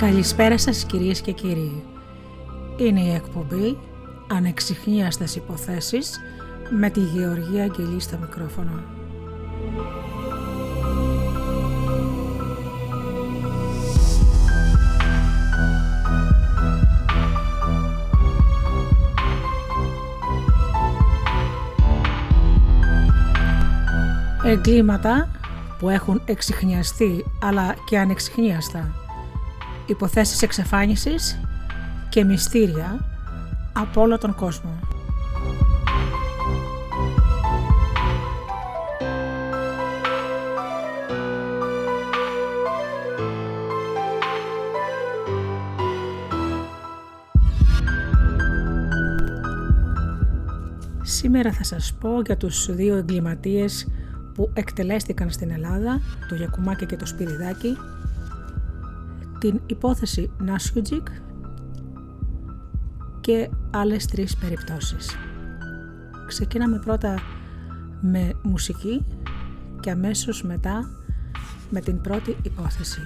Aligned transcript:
Καλησπέρα 0.00 0.58
σας 0.58 0.84
κυρίες 0.84 1.20
και 1.20 1.32
κύριοι. 1.32 1.82
Είναι 2.76 3.00
η 3.00 3.14
εκπομπή 3.14 3.78
Ανεξιχνίαστες 4.28 5.36
υποθέσεις 5.36 6.20
με 6.78 6.90
τη 6.90 7.00
Γεωργία 7.00 7.62
Αγγελή 7.62 8.00
στο 8.00 8.18
μικρόφωνο. 8.18 8.82
Εγκλήματα 24.44 25.30
που 25.78 25.88
έχουν 25.88 26.22
εξιχνιαστεί 26.24 27.24
αλλά 27.42 27.74
και 27.84 27.98
ανεξιχνίαστα. 27.98 28.99
Υποθέσεις 29.90 30.42
εξαφάνισης 30.42 31.40
και 32.08 32.24
μυστήρια 32.24 33.06
από 33.72 34.00
όλο 34.00 34.18
τον 34.18 34.34
κόσμο. 34.34 34.78
Σήμερα 51.02 51.52
θα 51.52 51.64
σας 51.64 51.94
πω 52.00 52.20
για 52.26 52.36
τους 52.36 52.74
δύο 52.74 52.96
εγκληματίες 52.96 53.88
που 54.34 54.50
εκτελέστηκαν 54.54 55.30
στην 55.30 55.50
Ελλάδα, 55.50 56.00
το 56.28 56.34
Γιακουμάκη 56.34 56.86
και 56.86 56.96
το 56.96 57.06
Σπυριδάκι, 57.06 57.76
την 59.40 59.60
υπόθεση 59.66 60.30
Νάσιουτζικ 60.38 61.06
και 63.20 63.50
άλλες 63.70 64.06
τρεις 64.06 64.36
περιπτώσεις. 64.36 65.16
Ξεκίναμε 66.26 66.78
πρώτα 66.78 67.20
με 68.00 68.32
μουσική 68.42 69.04
και 69.80 69.90
αμέσως 69.90 70.42
μετά 70.42 70.90
με 71.70 71.80
την 71.80 72.00
πρώτη 72.00 72.36
υπόθεση. 72.42 73.00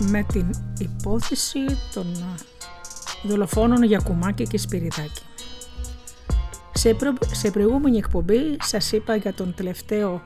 Με 0.00 0.22
την 0.22 0.50
υπόθεση 0.78 1.64
των 1.94 2.06
δολοφόνων 3.22 3.82
για 3.82 4.00
κουμάκι 4.04 4.46
και 4.46 4.58
σπυριδάκι. 4.58 5.22
Σε, 6.72 6.96
σε 7.32 7.50
προηγούμενη 7.50 7.96
εκπομπή 7.96 8.56
σας 8.60 8.92
είπα 8.92 9.14
για 9.14 9.34
τον 9.34 9.54
τελευταίο 9.54 10.22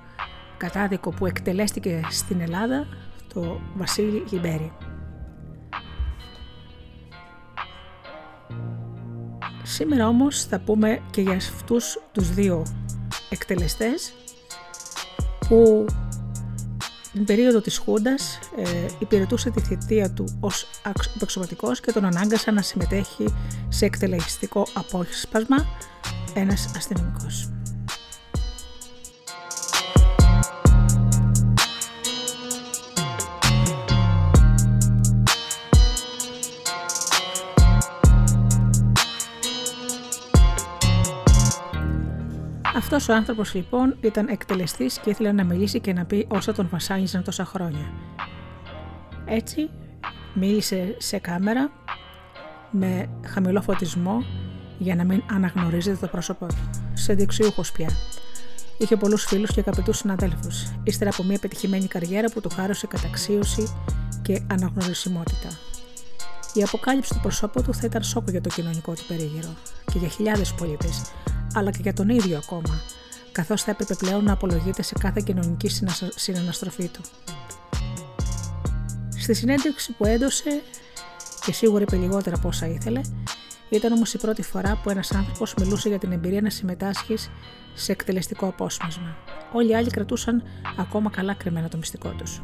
κατάδικο 0.56 1.10
που 1.10 1.26
εκτελέστηκε 1.26 2.00
στην 2.10 2.40
Ελλάδα, 2.40 2.86
το 3.34 3.60
Βασίλη 3.76 4.24
Γιμπέρι. 4.26 4.72
Σήμερα 9.62 10.08
όμως 10.08 10.44
θα 10.44 10.60
πούμε 10.60 11.00
και 11.10 11.20
για 11.20 11.36
αυτούς 11.36 11.98
τους 12.12 12.34
δύο 12.34 12.66
εκτελεστές 13.30 14.12
που 15.48 15.86
την 17.14 17.24
περίοδο 17.24 17.60
της 17.60 17.78
Χούντας 17.78 18.38
ε, 18.56 18.86
υπηρετούσε 18.98 19.50
τη 19.50 19.60
θητεία 19.60 20.10
του 20.10 20.24
ως 20.40 20.66
επεξωματικός 21.16 21.80
και 21.80 21.92
τον 21.92 22.04
ανάγκασαν 22.04 22.54
να 22.54 22.62
συμμετέχει 22.62 23.34
σε 23.68 23.84
εκτελεστικό 23.84 24.66
απόσπασμα 24.74 25.66
ένας 26.34 26.70
αστυνομικός. 26.76 27.48
Αυτός 42.76 43.08
ο 43.08 43.14
άνθρωπος 43.14 43.54
λοιπόν 43.54 43.96
ήταν 44.00 44.28
εκτελεστής 44.28 44.98
και 44.98 45.10
ήθελε 45.10 45.32
να 45.32 45.44
μιλήσει 45.44 45.80
και 45.80 45.92
να 45.92 46.04
πει 46.04 46.26
όσα 46.28 46.52
τον 46.52 46.68
βασάνιζαν 46.70 47.24
τόσα 47.24 47.44
χρόνια. 47.44 47.92
Έτσι 49.24 49.70
μίλησε 50.34 50.94
σε 50.98 51.18
κάμερα 51.18 51.70
με 52.70 53.08
χαμηλό 53.26 53.62
φωτισμό 53.62 54.24
για 54.78 54.94
να 54.94 55.04
μην 55.04 55.22
αναγνωρίζεται 55.30 55.96
το 56.00 56.06
πρόσωπό 56.06 56.46
του. 56.46 56.70
Σε 56.92 57.14
δεξιούχος 57.14 57.72
πια. 57.72 57.88
Είχε 58.78 58.96
πολλούς 58.96 59.24
φίλους 59.24 59.50
και 59.50 59.60
αγαπητούς 59.60 59.96
συναδέλφους, 59.98 60.72
ύστερα 60.82 61.10
από 61.10 61.22
μια 61.22 61.38
πετυχημένη 61.38 61.86
καριέρα 61.86 62.28
που 62.30 62.40
του 62.40 62.48
χάρισε 62.48 62.86
καταξίωση 62.86 63.74
και 64.22 64.42
αναγνωρισιμότητα. 64.50 65.48
Η 66.54 66.62
αποκάλυψη 66.62 67.14
του 67.14 67.20
προσώπου 67.20 67.62
του 67.62 67.74
θα 67.74 67.86
ήταν 67.86 68.02
σόκο 68.02 68.30
για 68.30 68.40
το 68.40 68.48
κοινωνικό 68.48 68.92
του 68.92 69.02
περίγυρο 69.08 69.54
και 69.92 69.98
για 69.98 70.08
χιλιάδες 70.08 70.52
πολίτες, 70.52 71.02
αλλά 71.54 71.70
και 71.70 71.78
για 71.80 71.92
τον 71.92 72.08
ίδιο 72.08 72.36
ακόμα, 72.36 72.80
καθώς 73.32 73.62
θα 73.62 73.70
έπρεπε 73.70 73.94
πλέον 73.94 74.24
να 74.24 74.32
απολογείται 74.32 74.82
σε 74.82 74.94
κάθε 74.98 75.22
κοινωνική 75.24 75.68
συναναστροφή 76.14 76.88
του. 76.88 77.00
Στη 79.18 79.34
συνέντευξη 79.34 79.92
που 79.92 80.04
έδωσε, 80.04 80.62
και 81.44 81.52
σίγουρα 81.52 81.82
είπε 81.82 81.96
λιγότερα 81.96 82.36
από 82.36 82.48
όσα 82.48 82.66
ήθελε, 82.66 83.00
ήταν 83.70 83.92
όμως 83.92 84.14
η 84.14 84.18
πρώτη 84.18 84.42
φορά 84.42 84.80
που 84.82 84.90
ένας 84.90 85.12
άνθρωπος 85.12 85.54
μιλούσε 85.54 85.88
για 85.88 85.98
την 85.98 86.12
εμπειρία 86.12 86.40
να 86.40 86.50
συμμετάσχει 86.50 87.14
σε 87.74 87.92
εκτελεστικό 87.92 88.46
απόσπασμα. 88.46 89.16
Όλοι 89.52 89.70
οι 89.70 89.74
άλλοι 89.74 89.90
κρατούσαν 89.90 90.42
ακόμα 90.76 91.10
καλά 91.10 91.34
κρυμμένο 91.34 91.68
το 91.68 91.76
μυστικό 91.76 92.08
τους. 92.08 92.42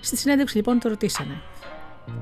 Στη 0.00 0.16
συνέντευξη 0.16 0.56
λοιπόν 0.56 0.78
το 0.78 0.88
ρωτήσανε 0.88 1.42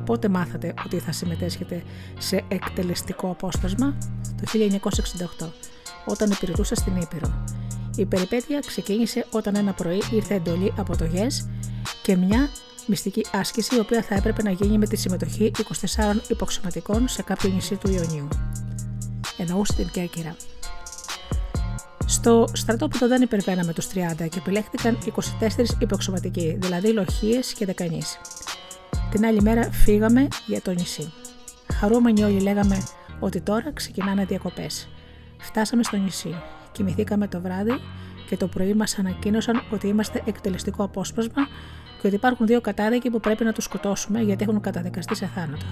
Πότε 0.05 0.29
μάθατε 0.29 0.75
ότι 0.85 0.99
θα 0.99 1.13
συμμετέσχετε 1.13 1.83
σε 2.19 2.45
εκτελεστικό 2.49 3.31
απόσπασμα; 3.31 3.97
Το 4.23 4.59
1968, 5.41 5.49
όταν 6.07 6.31
υπηρετούσα 6.31 6.75
στην 6.75 6.97
Ήπειρο. 6.97 7.45
Η 7.97 8.05
περιπέτεια 8.05 8.61
ξεκίνησε 8.67 9.27
όταν 9.31 9.57
ένα 9.57 9.73
πρωί 9.73 10.03
ήρθε 10.13 10.35
εντολή 10.35 10.73
από 10.77 10.97
το 10.97 11.05
ΓΕΣ 11.05 11.49
και 12.03 12.17
μια 12.17 12.49
μυστική 12.87 13.27
άσκηση 13.33 13.77
η 13.77 13.79
οποία 13.79 14.03
θα 14.03 14.15
έπρεπε 14.15 14.43
να 14.43 14.51
γίνει 14.51 14.79
με 14.79 14.87
τη 14.87 14.97
συμμετοχή 14.97 15.51
24 15.57 16.17
υποξωματικών 16.29 17.09
σε 17.09 17.23
κάποιο 17.23 17.51
νησί 17.51 17.77
του 17.77 17.91
Ιωνίου. 17.91 18.29
Εννοούσε 19.37 19.73
την 19.73 19.89
Κέρκυρα. 19.91 20.37
Στο 22.07 22.49
στρατόπεδο 22.53 23.09
δεν 23.09 23.23
υπερβαίναμε 23.23 23.73
τους 23.73 23.87
30 23.87 23.91
και 24.17 24.39
επιλέχθηκαν 24.39 24.99
24 25.41 25.81
υποξωματικοί, 25.81 26.57
δηλαδή 26.61 26.93
λοχίες 26.93 27.53
και 27.53 27.65
δεκανείς. 27.65 28.19
Την 29.11 29.25
άλλη 29.25 29.43
μέρα 29.43 29.71
φύγαμε 29.73 30.29
για 30.47 30.61
το 30.61 30.71
νησί. 30.71 31.13
Χαρούμενοι 31.73 32.23
όλοι 32.23 32.41
λέγαμε 32.41 32.83
ότι 33.21 33.41
τώρα 33.41 33.73
ξεκινάνε 33.73 34.25
διακοπές. 34.25 34.89
Φτάσαμε 35.39 35.83
στο 35.83 35.97
νησί, 35.97 36.35
κοιμηθήκαμε 36.73 37.29
το 37.29 37.41
βράδυ 37.41 37.73
και 38.29 38.37
το 38.37 38.49
πρωί 38.49 38.75
μας 38.75 38.99
ανακοίνωσαν 38.99 39.63
ότι 39.73 39.89
είμαστε 39.89 40.23
εκτελεστικό 40.25 40.85
απόσπασμα 40.85 41.47
και 42.01 42.07
ότι 42.07 42.17
υπάρχουν 42.17 42.47
δύο 42.47 42.61
κατάδικοι 42.61 43.11
που 43.11 43.21
πρέπει 43.21 43.45
να 43.45 43.53
τους 43.53 43.65
σκοτώσουμε 43.65 44.21
γιατί 44.21 44.45
έχουν 44.45 44.61
καταδικαστεί 44.61 45.15
σε 45.15 45.31
θάνατο. 45.35 45.67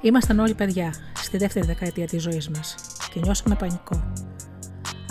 Ήμασταν 0.00 0.38
όλοι 0.38 0.54
παιδιά 0.54 0.94
στη 1.14 1.36
δεύτερη 1.36 1.66
δεκαετία 1.66 2.06
της 2.06 2.22
ζωής 2.22 2.48
μας 2.48 2.74
και 3.12 3.20
νιώσαμε 3.20 3.54
πανικό. 3.54 4.12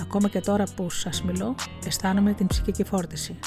Ακόμα 0.01 0.29
και 0.29 0.39
τώρα 0.39 0.63
που 0.75 0.89
σας 0.89 1.23
μιλώ, 1.23 1.55
αισθάνομαι 1.85 2.33
την 2.33 2.47
ψυχική 2.47 2.83
φόρτιση. 2.83 3.39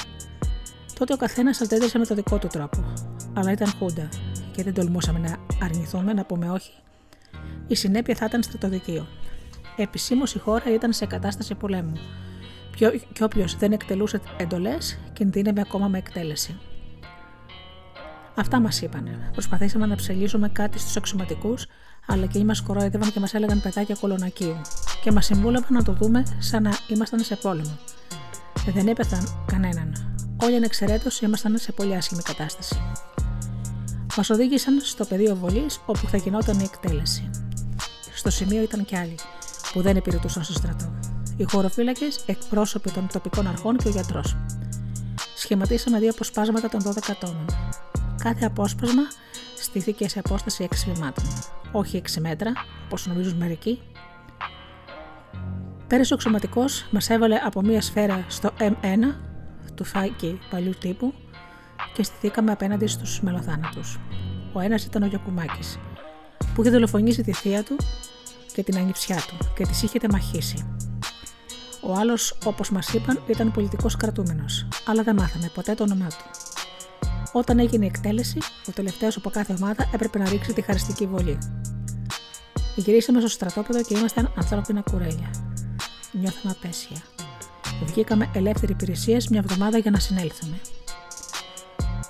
Τότε 0.98 1.12
ο 1.12 1.16
καθένας 1.16 1.60
αντέδρασε 1.60 1.98
με 1.98 2.06
το 2.06 2.14
δικό 2.14 2.38
του 2.38 2.46
τρόπο. 2.46 2.92
Αλλά 3.34 3.52
ήταν 3.52 3.68
χούντα 3.78 4.08
και 4.52 4.62
δεν 4.62 4.74
τολμούσαμε 4.74 5.18
να 5.18 5.36
αρνηθούμε 5.62 6.12
να 6.12 6.24
πούμε 6.24 6.50
όχι. 6.50 6.72
Η 7.66 7.74
συνέπεια 7.74 8.14
θα 8.14 8.24
ήταν 8.24 8.42
στρατοδικείο. 8.42 9.06
Επισήμως 9.76 10.34
η 10.34 10.38
χώρα 10.38 10.74
ήταν 10.74 10.92
σε 10.92 11.06
κατάσταση 11.06 11.54
πολέμου. 11.54 11.92
Και 13.12 13.24
όποιος 13.24 13.56
δεν 13.56 13.72
εκτελούσε 13.72 14.20
εντολές, 14.36 14.98
κινδύνευε 15.12 15.60
ακόμα 15.60 15.88
με 15.88 15.98
εκτέλεση. 15.98 16.58
Αυτά 18.34 18.60
μας 18.60 18.80
είπανε. 18.82 19.30
Προσπαθήσαμε 19.32 19.86
να 19.86 19.94
ψελίσουμε 19.94 20.48
κάτι 20.48 20.78
στους 20.78 20.96
αξιωματικούς, 20.96 21.66
αλλά 22.06 22.26
και 22.26 22.44
μας 22.44 22.62
κορόιδευαν 22.62 23.12
και 23.12 23.20
μας 23.20 23.34
έλεγαν 23.34 23.60
παιδάκια 23.60 23.96
κολονακίου. 24.00 24.60
Και 25.02 25.12
μας 25.12 25.24
συμβούλευαν 25.24 25.72
να 25.72 25.82
το 25.82 25.92
δούμε 25.92 26.22
σαν 26.38 26.62
να 26.62 26.70
ήμασταν 26.88 27.20
σε 27.20 27.36
πόλεμο. 27.36 27.78
Δεν 28.74 28.88
έπεθαν 28.88 29.44
κανέναν. 29.46 30.17
Όλοι 30.42 30.56
ανεξαιρέτως 30.56 31.20
ήμασταν 31.20 31.58
σε 31.58 31.72
πολύ 31.72 31.96
άσχημη 31.96 32.22
κατάσταση. 32.22 32.80
Μας 34.16 34.30
οδήγησαν 34.30 34.80
στο 34.80 35.04
πεδίο 35.04 35.36
βολής 35.36 35.80
όπου 35.86 36.06
θα 36.06 36.16
γινόταν 36.16 36.58
η 36.58 36.62
εκτέλεση. 36.62 37.30
Στο 38.14 38.30
σημείο 38.30 38.62
ήταν 38.62 38.84
κι 38.84 38.96
άλλοι 38.96 39.14
που 39.72 39.82
δεν 39.82 39.96
υπηρετούσαν 39.96 40.42
στο 40.42 40.52
στρατό. 40.52 40.98
Οι 41.36 41.44
χωροφύλακες, 41.44 42.22
εκπρόσωποι 42.26 42.90
των 42.90 43.08
τοπικών 43.12 43.46
αρχών 43.46 43.76
και 43.76 43.88
ο 43.88 43.90
γιατρός. 43.90 44.36
Σχηματίσαμε 45.36 45.98
δύο 45.98 46.10
αποσπάσματα 46.10 46.68
των 46.68 46.82
12 46.82 47.14
τόνων. 47.20 47.44
Κάθε 48.22 48.44
απόσπασμα 48.44 49.02
στήθηκε 49.58 50.08
σε 50.08 50.18
απόσταση 50.18 50.68
6 50.70 50.92
βημάτων. 50.92 51.24
Όχι 51.72 51.96
6 51.96 52.20
μέτρα, 52.20 52.52
όπως 52.84 53.06
νομίζουν 53.06 53.36
μερικοί. 53.36 53.80
Πέρασε 55.86 56.14
ο 56.14 56.16
ξωματικός, 56.16 56.86
μας 56.90 57.10
έβαλε 57.10 57.36
από 57.36 57.62
μία 57.62 57.80
σφαίρα 57.80 58.24
στο 58.28 58.50
M1 58.58 59.27
του 59.78 59.84
φάκη 59.84 60.38
παλιού 60.50 60.72
τύπου 60.80 61.14
και 61.94 62.02
στηθήκαμε 62.02 62.52
απέναντι 62.52 62.86
στους 62.86 63.20
μελοθάνατους. 63.20 63.98
Ο 64.52 64.60
ένας 64.60 64.84
ήταν 64.84 65.02
ο 65.02 65.06
Γιακουμάκης, 65.06 65.78
που 66.54 66.60
είχε 66.60 66.70
δολοφονήσει 66.70 67.22
τη 67.22 67.32
θεία 67.32 67.62
του 67.62 67.76
και 68.52 68.62
την 68.62 68.76
ανιψιά 68.76 69.16
του 69.16 69.52
και 69.56 69.64
τις 69.64 69.82
είχε 69.82 69.98
τεμαχίσει. 69.98 70.66
Ο 71.82 71.92
άλλος, 71.92 72.38
όπως 72.44 72.70
μας 72.70 72.92
είπαν, 72.92 73.22
ήταν 73.26 73.52
πολιτικός 73.52 73.96
κρατούμενος, 73.96 74.68
αλλά 74.86 75.02
δεν 75.02 75.14
μάθαμε 75.14 75.50
ποτέ 75.54 75.74
το 75.74 75.82
όνομά 75.82 76.06
του. 76.06 76.24
Όταν 77.32 77.58
έγινε 77.58 77.84
η 77.84 77.88
εκτέλεση, 77.88 78.38
ο 78.68 78.72
τελευταίος 78.72 79.16
από 79.16 79.30
κάθε 79.30 79.54
ομάδα 79.58 79.90
έπρεπε 79.94 80.18
να 80.18 80.28
ρίξει 80.28 80.52
τη 80.52 80.60
χαριστική 80.60 81.06
βολή. 81.06 81.38
Γυρίσαμε 82.76 83.20
στο 83.20 83.28
στρατόπεδο 83.28 83.82
και 83.82 83.98
ήμασταν 83.98 84.32
ανθρώπινα 84.36 84.80
κουρέλια. 84.80 85.30
Νιώθαμε 86.12 86.54
απέσια. 86.58 86.96
Βγήκαμε 87.84 88.30
ελεύθερη 88.34 88.72
υπηρεσία 88.72 89.20
μια 89.30 89.42
εβδομάδα 89.44 89.78
για 89.78 89.90
να 89.90 89.98
συνέλθουμε. 89.98 90.60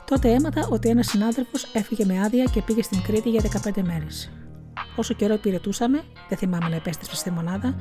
Τότε 0.05 0.31
έμαθα 0.31 0.69
ότι 0.71 0.89
ένας 0.89 1.07
συνάδελφος 1.07 1.65
έφυγε 1.73 2.05
με 2.05 2.21
άδεια 2.21 2.45
και 2.45 2.63
πήγε 2.63 2.83
στην 2.83 3.03
Κρήτη 3.03 3.31
για 3.31 3.43
15 3.75 3.83
μέρες. 3.83 4.31
Όσο 4.97 5.15
καιρό 5.15 5.35
υπηρετούσαμε, 5.35 6.03
δεν 6.29 6.39
θυμάμαι 6.39 6.69
να 6.69 6.77
επέστρεψε 6.77 7.17
στη 7.17 7.31
μονάδα, 7.31 7.75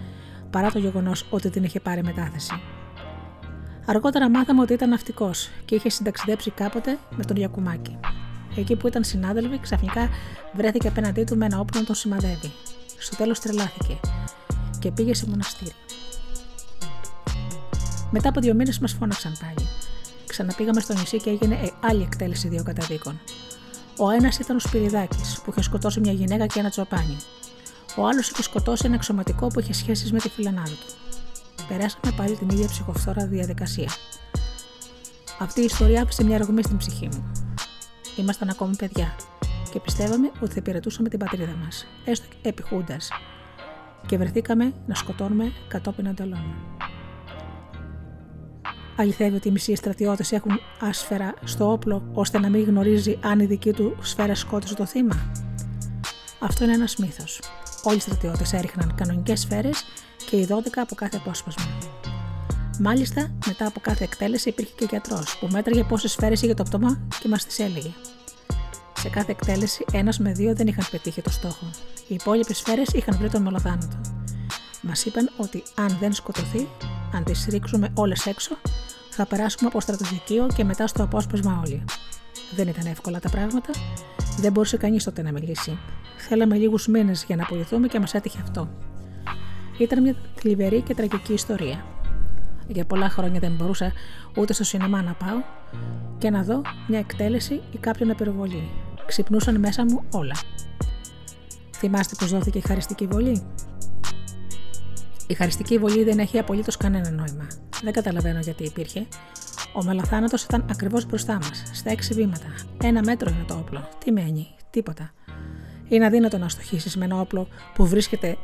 παρά 0.49 0.71
το 0.71 0.79
γεγονός 0.79 1.25
ότι 1.29 1.49
την 1.49 1.63
είχε 1.63 1.79
πάρει 1.79 2.03
μετάθεση. 2.03 2.61
Αργότερα 3.85 4.29
μάθαμε 4.29 4.61
ότι 4.61 4.73
ήταν 4.73 4.89
ναυτικός 4.89 5.49
και 5.65 5.75
είχε 5.75 5.89
συνταξιδέψει 5.89 6.51
κάποτε 6.51 6.97
με 7.15 7.25
τον 7.25 7.35
Γιακουμάκη. 7.35 7.99
Εκεί 8.55 8.75
που 8.75 8.87
ήταν 8.87 9.03
συνάδελφοι, 9.03 9.59
ξαφνικά 9.59 10.09
βρέθηκε 10.53 10.87
απέναντί 10.87 11.23
του 11.23 11.37
με 11.37 11.45
ένα 11.45 11.59
όπλο 11.59 11.79
να 11.79 11.85
τον 11.85 11.95
σημαδεύει. 11.95 12.51
Στο 12.97 13.15
τέλος 13.15 13.39
τρελάθηκε 13.39 13.99
και 14.79 14.91
πήγε 14.91 15.13
σε 15.13 15.29
μοναστήρι. 15.29 15.71
Μετά 18.11 18.29
από 18.29 18.39
δύο 18.39 18.53
μήνες 18.53 18.79
μας 18.79 18.93
φώναξαν 18.93 19.37
πάλι. 19.39 19.67
Ξαναπήγαμε 20.27 20.79
στο 20.79 20.93
νησί 20.93 21.17
και 21.17 21.29
έγινε 21.29 21.55
ε, 21.55 21.69
άλλη 21.79 22.01
εκτέλεση 22.01 22.47
δύο 22.47 22.63
καταδίκων. 22.63 23.19
Ο 23.97 24.09
ένας 24.09 24.39
ήταν 24.39 24.55
ο 24.55 24.59
Σπυριδάκης, 24.59 25.41
που 25.43 25.51
είχε 25.51 25.61
σκοτώσει 25.61 25.99
μια 25.99 26.11
γυναίκα 26.11 26.45
και 26.45 26.59
ένα 26.59 26.69
τσοπάνι. 26.69 27.17
Ο 27.97 28.07
άλλος 28.07 28.29
είχε 28.29 28.43
σκοτώσει 28.43 28.83
ένα 28.85 28.95
εξωματικό 28.95 29.47
που 29.47 29.59
είχε 29.59 29.73
σχέσεις 29.73 30.11
με 30.11 30.19
τη 30.19 30.29
φιλανάδα 30.29 30.69
του. 30.69 30.93
Περάσαμε 31.67 32.11
πάλι 32.15 32.35
την 32.35 32.49
ίδια 32.49 32.67
ψυχοφθόρα 32.67 33.27
διαδικασία. 33.27 33.91
Αυτή 35.39 35.61
η 35.61 35.63
ιστορία 35.63 36.01
άφησε 36.01 36.23
μια 36.23 36.37
ρογμή 36.37 36.63
στην 36.63 36.77
ψυχή 36.77 37.07
μου. 37.11 37.31
Ήμασταν 38.17 38.49
ακόμη 38.49 38.75
παιδιά 38.75 39.15
και 39.71 39.79
πιστεύαμε 39.79 40.31
ότι 40.39 40.51
θα 40.51 40.57
υπηρετούσαμε 40.57 41.09
την 41.09 41.19
πατρίδα 41.19 41.55
μας, 41.63 41.85
έστω 42.05 42.25
επιχούντα, 42.41 42.97
και 44.05 44.17
βρεθήκαμε 44.17 44.73
να 44.87 44.95
σκοτώνουμε 44.95 45.51
κατόπιν 45.67 46.05
εντολών. 46.05 46.55
Αληθεύει 48.97 49.35
ότι 49.35 49.47
οι 49.47 49.51
μισοί 49.51 49.75
στρατιώτες 49.75 50.31
έχουν 50.31 50.59
άσφαιρα 50.79 51.33
στο 51.43 51.71
όπλο 51.71 52.09
ώστε 52.13 52.39
να 52.39 52.49
μην 52.49 52.63
γνωρίζει 52.63 53.19
αν 53.21 53.39
η 53.39 53.45
δική 53.45 53.71
του 53.71 53.97
σφαίρα 54.01 54.35
σκότωσε 54.35 54.75
το 54.75 54.85
θύμα. 54.85 55.31
Αυτό 56.39 56.63
είναι 56.63 56.73
ένας 56.73 56.95
μύθος. 56.95 57.41
Όλοι 57.83 57.97
οι 57.97 57.99
στρατιώτες 57.99 58.53
έριχναν 58.53 58.95
κανονικές 58.95 59.39
σφαίρες 59.39 59.83
και 60.29 60.35
οι 60.35 60.47
12 60.49 60.53
από 60.75 60.95
κάθε 60.95 61.17
απόσπασμα. 61.17 61.65
Μάλιστα, 62.79 63.31
μετά 63.45 63.67
από 63.67 63.79
κάθε 63.79 64.03
εκτέλεση 64.03 64.49
υπήρχε 64.49 64.73
και 64.77 64.85
γιατρός 64.89 65.37
που 65.39 65.47
μέτραγε 65.51 65.83
πόσες 65.83 66.11
σφαίρες 66.11 66.41
είχε 66.41 66.53
το 66.53 66.63
πτώμα 66.63 66.99
και 67.19 67.27
μας 67.27 67.45
τις 67.45 67.59
έλεγε. 67.59 67.91
Σε 68.97 69.09
κάθε 69.09 69.31
εκτέλεση, 69.31 69.85
ένας 69.91 70.19
με 70.19 70.31
δύο 70.31 70.55
δεν 70.55 70.67
είχαν 70.67 70.85
πετύχει 70.91 71.21
το 71.21 71.29
στόχο. 71.29 71.69
Οι 72.07 72.13
υπόλοιπες 72.13 72.57
σφαίρες 72.57 72.87
είχαν 72.87 73.17
βρει 73.17 73.29
τον 73.29 73.41
μολοθάνατο. 73.41 73.99
Μας 74.81 75.05
είπαν 75.05 75.29
ότι 75.37 75.63
αν 75.75 75.97
δεν 75.99 76.13
σκοτωθεί, 76.13 76.67
αν 77.13 77.23
τις 77.23 77.47
ρίξουμε 77.49 77.89
όλες 77.93 78.25
έξω, 78.25 78.57
θα 79.17 79.25
περάσουμε 79.25 79.69
από 79.69 79.81
στρατοδικείο 79.81 80.47
και 80.55 80.63
μετά 80.63 80.87
στο 80.87 81.03
απόσπασμα 81.03 81.61
όλοι. 81.65 81.83
Δεν 82.55 82.67
ήταν 82.67 82.85
εύκολα 82.85 83.19
τα 83.19 83.29
πράγματα, 83.29 83.69
δεν 84.37 84.51
μπορούσε 84.51 84.77
κανείς 84.77 85.03
τότε 85.03 85.21
να 85.21 85.31
μιλήσει. 85.31 85.77
Θέλαμε 86.17 86.57
λίγους 86.57 86.87
μήνες 86.87 87.23
για 87.23 87.35
να 87.35 87.43
απολυθούμε 87.43 87.87
και 87.87 87.99
μας 87.99 88.13
έτυχε 88.13 88.39
αυτό. 88.41 88.69
Ήταν 89.77 90.01
μια 90.01 90.15
θλιβερή 90.35 90.81
και 90.81 90.93
τραγική 90.93 91.33
ιστορία. 91.33 91.85
Για 92.67 92.85
πολλά 92.85 93.09
χρόνια 93.09 93.39
δεν 93.39 93.55
μπορούσα 93.55 93.91
ούτε 94.37 94.53
στο 94.53 94.63
σινεμά 94.63 95.01
να 95.01 95.13
πάω 95.13 95.41
και 96.17 96.29
να 96.29 96.43
δω 96.43 96.61
μια 96.87 96.99
εκτέλεση 96.99 97.61
ή 97.71 97.77
κάποιον 97.77 98.11
απειροβολή. 98.11 98.69
Ξυπνούσαν 99.05 99.59
μέσα 99.59 99.85
μου 99.85 100.03
όλα. 100.11 100.35
Θυμάστε 101.75 102.15
πως 102.19 102.29
δόθηκε 102.31 102.57
η 102.57 102.61
χαριστική 102.61 103.07
βολή; 103.07 103.43
Η 105.27 105.33
χαριστική 105.33 105.77
βολή 105.77 106.03
δεν 106.03 106.19
έχει 106.19 106.39
απολύτως 106.39 106.77
κανένα 106.77 107.09
νόημα. 107.09 107.47
Δεν 107.83 107.93
καταλαβαίνω 107.93 108.39
γιατί 108.39 108.63
υπήρχε. 108.63 109.07
Ο 109.73 109.83
μελαθάνατος 109.83 110.43
ήταν 110.43 110.65
ακριβώς 110.71 111.05
μπροστά 111.05 111.33
μας, 111.33 111.63
στα 111.73 111.91
έξι 111.91 112.13
βήματα. 112.13 112.47
Ένα 112.83 113.01
μέτρο 113.03 113.29
είναι 113.29 113.45
το 113.47 113.53
όπλο. 113.53 113.89
Τι 114.03 114.11
μένει, 114.11 114.47
τίποτα. 114.69 115.11
Είναι 115.87 116.05
αδύνατο 116.05 116.37
να 116.37 116.49
στοχίσεις 116.49 116.97
με 116.97 117.05
ένα 117.05 117.19
όπλο 117.19 117.47
που 117.73 117.87
βρίσκεται 117.87 118.37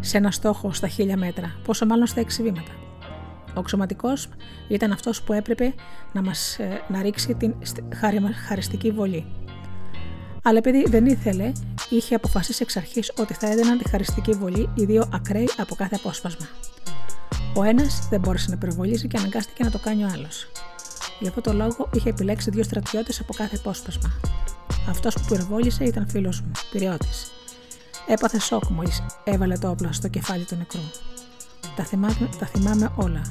σε 0.00 0.16
ένα 0.16 0.30
στόχο 0.30 0.72
στα 0.72 0.88
χίλια 0.88 1.16
μέτρα, 1.16 1.56
πόσο 1.64 1.86
μάλλον 1.86 2.06
στα 2.06 2.20
έξι 2.20 2.42
βήματα. 2.42 2.72
Ο 3.54 3.62
ξωματικός 3.62 4.28
ήταν 4.68 4.92
αυτός 4.92 5.22
που 5.22 5.32
έπρεπε 5.32 5.74
να 6.12 6.22
μας 6.22 6.58
ε, 6.58 6.82
να 6.88 7.02
ρίξει 7.02 7.34
την 7.34 7.54
χαριστική 8.46 8.90
βολή. 8.90 9.26
Αλλά 10.48 10.58
επειδή 10.58 10.84
δεν 10.88 11.06
ήθελε, 11.06 11.52
είχε 11.88 12.14
αποφασίσει 12.14 12.62
εξ 12.62 12.76
αρχής 12.76 13.12
ότι 13.18 13.34
θα 13.34 13.50
έδιναν 13.50 13.78
τη 13.78 13.88
χαριστική 13.88 14.32
βολή 14.32 14.68
οι 14.74 14.84
δύο 14.84 15.08
ακραίοι 15.12 15.48
από 15.56 15.74
κάθε 15.74 15.94
απόσπασμα. 15.94 16.46
Ο 17.54 17.62
ένας 17.62 18.08
δεν 18.10 18.20
μπόρεσε 18.20 18.50
να 18.50 18.56
πυροβολήσει 18.56 19.08
και 19.08 19.16
αναγκάστηκε 19.16 19.64
να 19.64 19.70
το 19.70 19.78
κάνει 19.78 20.04
ο 20.04 20.08
άλλος. 20.12 20.50
Γι' 21.20 21.28
αυτό 21.28 21.40
το 21.40 21.52
λόγο 21.52 21.88
είχε 21.92 22.08
επιλέξει 22.08 22.50
δύο 22.50 22.62
στρατιώτες 22.62 23.20
από 23.20 23.32
κάθε 23.32 23.56
απόσπασμα. 23.58 24.20
Αυτός 24.88 25.14
που 25.14 25.24
πυροβόλησε 25.28 25.84
ήταν 25.84 26.08
φίλος 26.08 26.40
μου, 26.40 26.50
πυριώτης. 26.70 27.30
Έπαθε 28.06 28.40
σοκ 28.40 28.64
μόλις 28.68 29.02
έβαλε 29.24 29.58
το 29.58 29.70
όπλο 29.70 29.92
στο 29.92 30.08
κεφάλι 30.08 30.44
του 30.44 30.56
νεκρού. 30.56 30.80
Τα 31.76 31.84
θυμάμαι, 31.84 32.28
τα 32.38 32.46
θυμάμαι 32.46 32.92
όλα. 32.96 33.22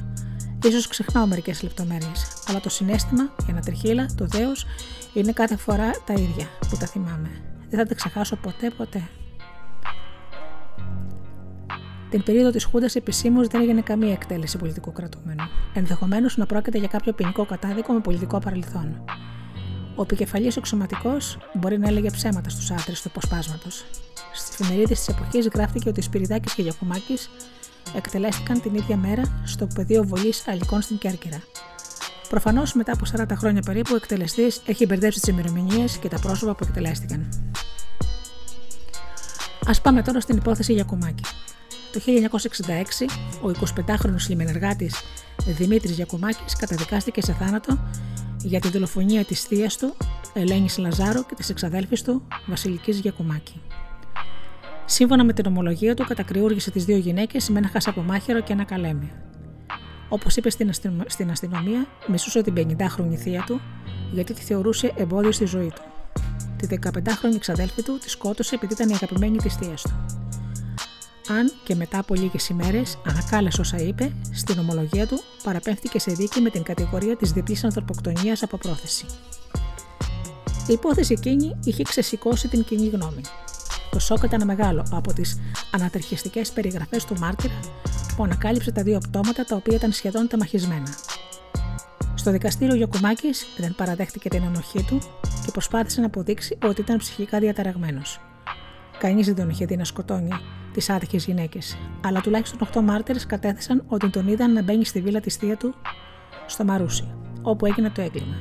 Ίσως 0.63 0.87
ξεχνάω 0.87 1.25
μερικές 1.25 1.63
λεπτομέρειες, 1.63 2.27
αλλά 2.47 2.59
το 2.59 2.69
συνέστημα 2.69 3.35
για 3.45 3.53
να 3.53 3.61
τριχύλα, 3.61 4.05
το 4.17 4.25
δέος, 4.25 4.65
είναι 5.13 5.31
κάθε 5.31 5.55
φορά 5.55 5.91
τα 6.05 6.13
ίδια 6.13 6.47
που 6.69 6.77
τα 6.77 6.85
θυμάμαι. 6.85 7.29
Δεν 7.69 7.79
θα 7.79 7.85
τα 7.85 7.95
ξεχάσω 7.95 8.35
ποτέ 8.35 8.69
ποτέ. 8.77 9.07
Την 12.09 12.23
περίοδο 12.23 12.49
της 12.49 12.63
Χούντας 12.63 12.95
επισήμως 12.95 13.47
δεν 13.47 13.61
έγινε 13.61 13.81
καμία 13.81 14.11
εκτέλεση 14.11 14.57
πολιτικού 14.57 14.91
κρατούμενου. 14.91 15.43
Ενδεχομένως 15.73 16.37
να 16.37 16.45
πρόκειται 16.45 16.77
για 16.77 16.87
κάποιο 16.87 17.13
ποινικό 17.13 17.45
κατάδικο 17.45 17.93
με 17.93 17.99
πολιτικό 17.99 18.39
παρελθόν. 18.39 19.03
Ο 19.95 20.01
επικεφαλής 20.01 20.57
εξωματικό 20.57 21.17
μπορεί 21.53 21.79
να 21.79 21.87
έλεγε 21.87 22.09
ψέματα 22.09 22.49
στους 22.49 22.71
άντρες 22.71 23.01
του 23.01 23.09
αποσπάσματος. 23.09 23.85
Στι 24.33 24.63
εφημερίδες 24.63 24.97
της 24.97 25.07
εποχής 25.07 25.47
γράφτηκε 25.47 25.89
ότι 25.89 26.01
Σπυριδάκης 26.01 26.53
και 26.53 26.61
Γιακουμάκης 26.61 27.29
εκτελέστηκαν 27.96 28.62
την 28.62 28.75
ίδια 28.75 28.98
μέρα 28.98 29.41
στο 29.46 29.67
πεδίο 29.75 30.03
βολής 30.03 30.48
Αλικών 30.48 30.82
στην 30.82 30.98
Κέρκυρα. 30.98 31.41
Προφανώς 32.29 32.74
μετά 32.74 32.91
από 32.91 33.03
40 33.17 33.25
χρόνια 33.38 33.62
περίπου, 33.62 33.89
ο 33.94 33.96
εκτελεστής 33.96 34.62
έχει 34.65 34.86
μπερδέψει 34.86 35.20
τις 35.20 35.29
ημερομηνίες 35.29 35.98
και 35.98 36.08
τα 36.08 36.20
πρόσωπα 36.20 36.56
που 36.56 36.65
εκτελέστηκαν. 36.67 37.29
Α 39.65 39.82
πάμε 39.82 40.01
τώρα 40.01 40.20
στην 40.20 40.38
υπόθεση 40.38 40.74
Γιακουμάκη. 40.74 41.24
Το 41.91 42.00
1966, 42.00 43.06
ο 43.41 43.50
25χρονο 43.50 44.15
λιμενεργάτης 44.27 44.96
Δημήτρης 45.46 45.91
Γιακουμάκης 45.91 46.56
καταδικάστηκε 46.56 47.22
σε 47.22 47.34
θάνατο 47.34 47.79
για 48.44 48.60
τη 48.60 48.70
δολοφονία 48.70 49.25
της 49.25 49.41
θεία 49.41 49.72
του, 49.79 49.96
Ελένης 50.34 50.77
Λαζάρου 50.77 51.25
και 51.25 51.36
της 51.36 51.50
εξαδέλφης 51.50 52.01
του, 52.01 52.27
Βασιλικής 52.46 53.00
Γιακουμάκη. 53.00 53.62
Σύμφωνα 54.89 55.24
με 55.24 55.34
την 55.34 55.46
ομολογία 55.46 55.94
του, 55.94 56.06
κατακριούργησε 56.06 56.72
τις 56.72 56.86
δύο 56.86 56.98
γυναίκες 56.98 57.50
με 57.50 57.58
ένα 57.58 57.67
χασαπομάχαιρο 57.67 58.41
και 58.41 58.53
ένα 58.53 58.63
καλέμι. 58.63 59.12
Όπως 60.10 60.36
είπε 60.36 60.50
στην 61.08 61.29
αστυνομία, 61.29 61.88
μισούσε 62.08 62.41
την 62.41 62.53
50χρονη 62.58 63.15
θεία 63.15 63.44
του, 63.46 63.62
γιατί 64.12 64.34
τη 64.34 64.41
θεωρούσε 64.41 64.94
εμπόδιο 64.96 65.32
στη 65.32 65.46
ζωή 65.46 65.72
του. 65.75 65.82
Τη 66.58 66.67
15χρονη 66.84 67.36
εξαδέλφη 67.36 67.84
του 67.84 67.98
τη 67.98 68.10
σκότωσε 68.10 68.56
επειδή 68.56 68.74
ήταν 68.74 68.89
η 68.89 68.94
αγαπημένη 68.94 69.38
της 69.38 69.56
θεία 69.56 69.75
του. 69.84 70.06
Αν 71.29 71.51
και 71.63 71.75
μετά 71.75 72.00
από 72.00 72.15
λίγες 72.15 72.50
ημέρες 72.50 72.98
ανακάλεσε 73.08 73.62
όσα 73.62 73.77
είπε, 73.77 74.12
στην 74.34 74.60
ομολογία 74.60 75.08
του 75.08 75.20
παραπέμφθηκε 75.44 76.00
σε 76.00 76.12
δίκη 76.12 76.41
με 76.41 76.50
την 76.50 76.63
κατηγορία 76.63 77.15
της 77.15 77.32
διπλής 77.32 77.63
ανθρωποκτονίας 77.63 78.44
από 78.44 78.58
πρόθεση. 78.58 79.06
Η 80.67 80.74
υπόθεση 80.74 81.13
εκείνη 81.13 81.56
είχε 81.63 81.84
ξεσηκώσει 81.84 82.48
την 82.48 82.63
κοινή 82.63 82.88
γνώμη. 82.88 83.22
Το 83.91 84.00
σοκ 84.00 84.24
ήταν 84.24 84.46
μεγάλο 84.46 84.86
από 84.91 85.13
τις 85.13 85.39
ανατριχιστικέ 85.72 86.41
περιγραφές 86.53 87.06
του 87.06 87.15
μάρτυρα 87.20 87.60
που 88.15 88.24
ανακάλυψε 88.24 88.72
τα 88.72 88.84
δύο 88.84 88.98
πτώματα 88.98 89.44
τα 89.44 89.56
οποία 89.56 89.75
ήταν 89.75 89.91
σχεδόν 89.91 90.27
τεμαχισμένα. 90.27 90.88
Στο 92.15 92.32
δικαστήριο 92.32 92.74
ο 92.74 92.77
Γιακουμάκης 92.77 93.46
δεν 93.58 93.75
παραδέχτηκε 93.75 94.29
την 94.29 94.44
ανοχή 94.44 94.84
του 94.84 95.00
και 95.46 95.51
προσπάθησε 95.51 96.00
να 96.00 96.06
αποδείξει 96.06 96.58
ότι 96.63 96.82
ήταν 96.82 96.98
ψυχικά 96.98 97.39
διαταραγμένος. 97.39 98.20
Κανείς 99.00 99.25
δεν 99.25 99.36
τον 99.36 99.50
είχε 99.50 99.65
δει 99.65 99.77
να 99.77 99.84
σκοτώνει 99.84 100.32
τις 100.74 100.89
άτυχες 100.89 101.25
γυναίκες, 101.25 101.77
αλλά 102.06 102.22
τουλάχιστον 102.22 102.67
8 102.74 102.82
μάρτυρες 102.82 103.25
κατέθεσαν 103.25 103.84
ότι 103.88 104.10
τον 104.10 104.27
είδαν 104.27 104.53
να 104.53 104.62
μπαίνει 104.62 104.86
στη 104.86 105.01
βίλα 105.01 105.20
της 105.20 105.36
θεία 105.36 105.58
του 105.58 105.74
στο 106.48 106.63
Μαρούσι, 106.63 107.08
όπου 107.41 107.65
έγινε 107.65 107.89
το 107.89 108.01
έγκλημα, 108.01 108.36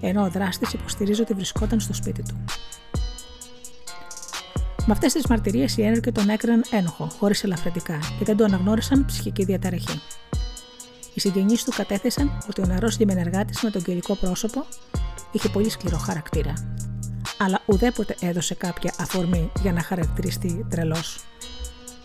ενώ 0.00 0.22
ο 0.22 0.28
δράστης 0.28 0.72
υποστηρίζει 0.72 1.20
ότι 1.20 1.34
βρισκόταν 1.34 1.80
στο 1.80 1.94
σπίτι 1.94 2.22
του. 2.22 2.44
Με 4.88 4.92
αυτές 4.92 5.12
τις 5.12 5.26
μαρτυρίες 5.26 5.76
οι 5.76 5.82
ένορκοι 5.82 6.12
τον 6.12 6.28
έκριναν 6.28 6.64
ένοχο, 6.70 7.08
χωρίς 7.18 7.44
ελαφρυντικά 7.44 7.98
και 8.18 8.24
δεν 8.24 8.36
το 8.36 8.44
αναγνώρισαν 8.44 9.04
ψυχική 9.04 9.44
διαταραχή. 9.44 10.00
Οι 11.14 11.20
συγγενείς 11.20 11.64
του 11.64 11.72
κατέθεσαν 11.76 12.38
ότι 12.48 12.60
ο 12.60 12.66
νερό 12.66 12.88
λιμενεργάτη 12.98 13.54
με 13.62 13.70
τον 13.70 13.82
κυρικό 13.82 14.14
πρόσωπο 14.14 14.64
είχε 15.32 15.48
πολύ 15.48 15.68
σκληρό 15.68 15.96
χαρακτήρα, 15.96 16.52
αλλά 17.38 17.60
ουδέποτε 17.66 18.16
έδωσε 18.20 18.54
κάποια 18.54 18.94
αφορμή 18.98 19.50
για 19.62 19.72
να 19.72 19.82
χαρακτηριστεί 19.82 20.66
τρελός. 20.70 21.24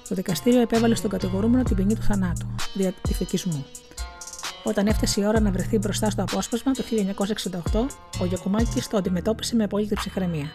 Το 0.10 0.16
δικαστήριο 0.16 0.62
επέβαλε 0.62 0.96
στον 0.96 1.10
κατηγορούμενο 1.10 1.64
την 1.64 1.76
ποινή 1.76 1.96
του 1.96 2.04
θανάτου, 2.04 2.46
δια 2.74 2.94
τυφικισμού. 3.02 3.66
Όταν 4.64 4.88
έφτασε 4.88 5.22
η 5.22 5.26
ώρα 5.26 5.40
να 5.40 5.52
βρεθεί 5.52 5.78
μπροστά 5.78 6.10
στο 6.10 6.22
απόσπασμα 6.22 6.72
το 6.72 6.84
1968, 7.74 7.86
ο 8.22 8.26
Γιακουμάκης 8.26 8.88
το 8.88 8.98
αντιμετώπισε 8.98 9.56
με 9.56 9.64
απόλυτη 9.64 9.96
ψυχραιμία. 9.96 10.52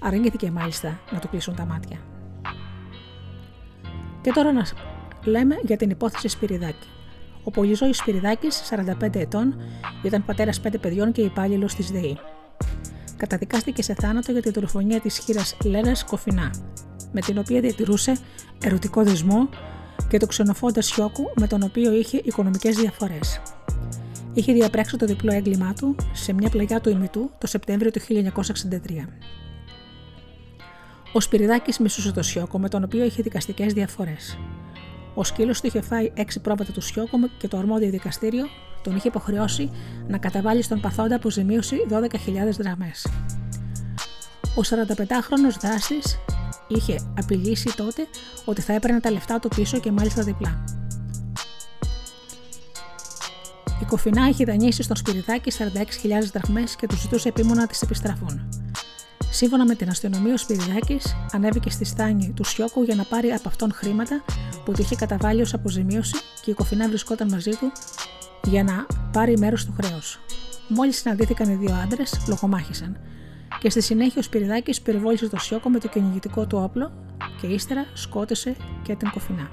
Αρνήθηκε 0.00 0.50
μάλιστα 0.50 1.00
να 1.12 1.18
του 1.18 1.28
κλείσουν 1.28 1.54
τα 1.54 1.64
μάτια. 1.64 1.98
Και 4.20 4.30
τώρα 4.32 4.52
να 4.52 4.66
λέμε 5.24 5.58
για 5.62 5.76
την 5.76 5.90
υπόθεση 5.90 6.28
Σπυριδάκη. 6.28 6.88
Ο 7.44 7.50
Πολυζώης 7.50 7.96
Σπυριδάκης, 7.96 8.62
45 9.00 9.20
ετών, 9.20 9.60
ήταν 10.02 10.24
πατέρας 10.24 10.60
πέντε 10.60 10.78
παιδιών 10.78 11.12
και 11.12 11.20
υπάλληλος 11.20 11.74
της 11.74 11.90
ΔΕΗ. 11.90 12.18
Καταδικάστηκε 13.16 13.82
σε 13.82 13.94
θάνατο 13.94 14.32
για 14.32 14.42
τη 14.42 14.50
δολοφονία 14.50 15.00
της 15.00 15.18
χείρας 15.18 15.56
Λένας 15.64 16.04
Κοφινά, 16.04 16.50
με 17.12 17.20
την 17.20 17.38
οποία 17.38 17.60
διατηρούσε 17.60 18.16
ερωτικό 18.64 19.02
δεσμό 19.02 19.48
και 20.08 20.18
το 20.18 20.26
ξενοφόντα 20.26 20.80
Σιώκου 20.80 21.32
με 21.40 21.46
τον 21.46 21.62
οποίο 21.62 21.92
είχε 21.92 22.20
οικονομικές 22.24 22.76
διαφορές. 22.76 23.40
Είχε 24.34 24.52
διαπράξει 24.52 24.96
το 24.96 25.06
διπλό 25.06 25.32
έγκλημά 25.32 25.72
του 25.72 25.96
σε 26.12 26.32
μια 26.32 26.48
πλαγιά 26.48 26.80
του 26.80 26.90
ημιτού 26.90 27.30
το 27.38 27.46
Σεπτέμβριο 27.46 27.90
του 27.90 28.00
1963. 28.00 29.39
Ο 31.12 31.20
Σπυριδάκης 31.20 31.78
μισούσε 31.78 32.12
το 32.12 32.22
Σιώκο 32.22 32.58
με 32.58 32.68
τον 32.68 32.84
οποίο 32.84 33.04
είχε 33.04 33.22
δικαστικές 33.22 33.72
διαφορές. 33.72 34.38
Ο 35.14 35.24
σκύλος 35.24 35.60
του 35.60 35.66
είχε 35.66 35.80
φάει 35.80 36.12
έξι 36.14 36.40
πρόβατα 36.40 36.72
του 36.72 36.80
Σιώκο 36.80 37.18
και 37.38 37.48
το 37.48 37.58
αρμόδιο 37.58 37.90
δικαστήριο 37.90 38.46
τον 38.82 38.96
είχε 38.96 39.08
υποχρεώσει 39.08 39.70
να 40.08 40.18
καταβάλει 40.18 40.62
στον 40.62 40.80
παθόντα 40.80 41.16
αποζημίωση 41.16 41.76
12.000 41.90 41.98
δραμές. 42.58 43.06
Ο 44.56 44.60
45χρονος 44.60 45.60
δράστης 45.60 46.18
είχε 46.68 47.12
απειλήσει 47.18 47.76
τότε 47.76 48.06
ότι 48.44 48.60
θα 48.60 48.72
έπαιρνε 48.72 49.00
τα 49.00 49.10
λεφτά 49.10 49.38
του 49.38 49.48
πίσω 49.48 49.78
και 49.78 49.92
μάλιστα 49.92 50.22
διπλά. 50.22 50.64
Η 53.80 53.84
Κοφινά 53.84 54.28
είχε 54.28 54.44
δανείσει 54.44 54.82
στον 54.82 54.96
Σπυριδάκη 54.96 55.52
46.000 55.58 55.68
δραχμές 56.32 56.76
και 56.76 56.86
του 56.86 56.96
ζητούσε 56.96 57.28
επίμονα 57.28 57.60
να 57.60 57.66
τις 57.66 57.82
επιστραφούν. 57.82 58.48
Σύμφωνα 59.30 59.66
με 59.66 59.74
την 59.74 59.88
αστυνομία, 59.88 60.32
ο 60.32 60.36
Σπυριδάκη 60.36 61.00
ανέβηκε 61.32 61.70
στη 61.70 61.84
στάνη 61.84 62.32
του 62.36 62.44
Σιώκου 62.44 62.82
για 62.82 62.94
να 62.94 63.04
πάρει 63.04 63.30
από 63.30 63.48
αυτόν 63.48 63.72
χρήματα 63.72 64.24
που 64.64 64.72
του 64.72 64.80
είχε 64.80 64.96
καταβάλει 64.96 65.40
ως 65.40 65.54
αποζημίωση 65.54 66.16
και 66.42 66.50
η 66.50 66.54
Κοφινά 66.54 66.88
βρισκόταν 66.88 67.28
μαζί 67.28 67.50
του 67.50 67.72
για 68.44 68.64
να 68.64 68.86
πάρει 69.12 69.38
μέρος 69.38 69.64
του 69.64 69.74
χρέους. 69.82 70.20
Μόλις 70.68 70.96
συναντήθηκαν 70.96 71.50
οι 71.50 71.54
δύο 71.54 71.74
άντρες, 71.74 72.20
λογομάχησαν 72.28 72.96
και 73.60 73.70
στη 73.70 73.80
συνέχεια 73.80 74.18
ο 74.18 74.22
Σπυριδάκης 74.22 74.80
περιβόλησε 74.80 75.28
το 75.28 75.38
Σιώκο 75.38 75.68
με 75.68 75.78
το 75.78 75.88
κυνηγητικό 75.88 76.46
του 76.46 76.58
όπλο 76.62 76.92
και 77.40 77.46
ύστερα 77.46 77.86
σκότωσε 77.94 78.56
και 78.82 78.94
την 78.94 79.10
Κοφινά. 79.10 79.48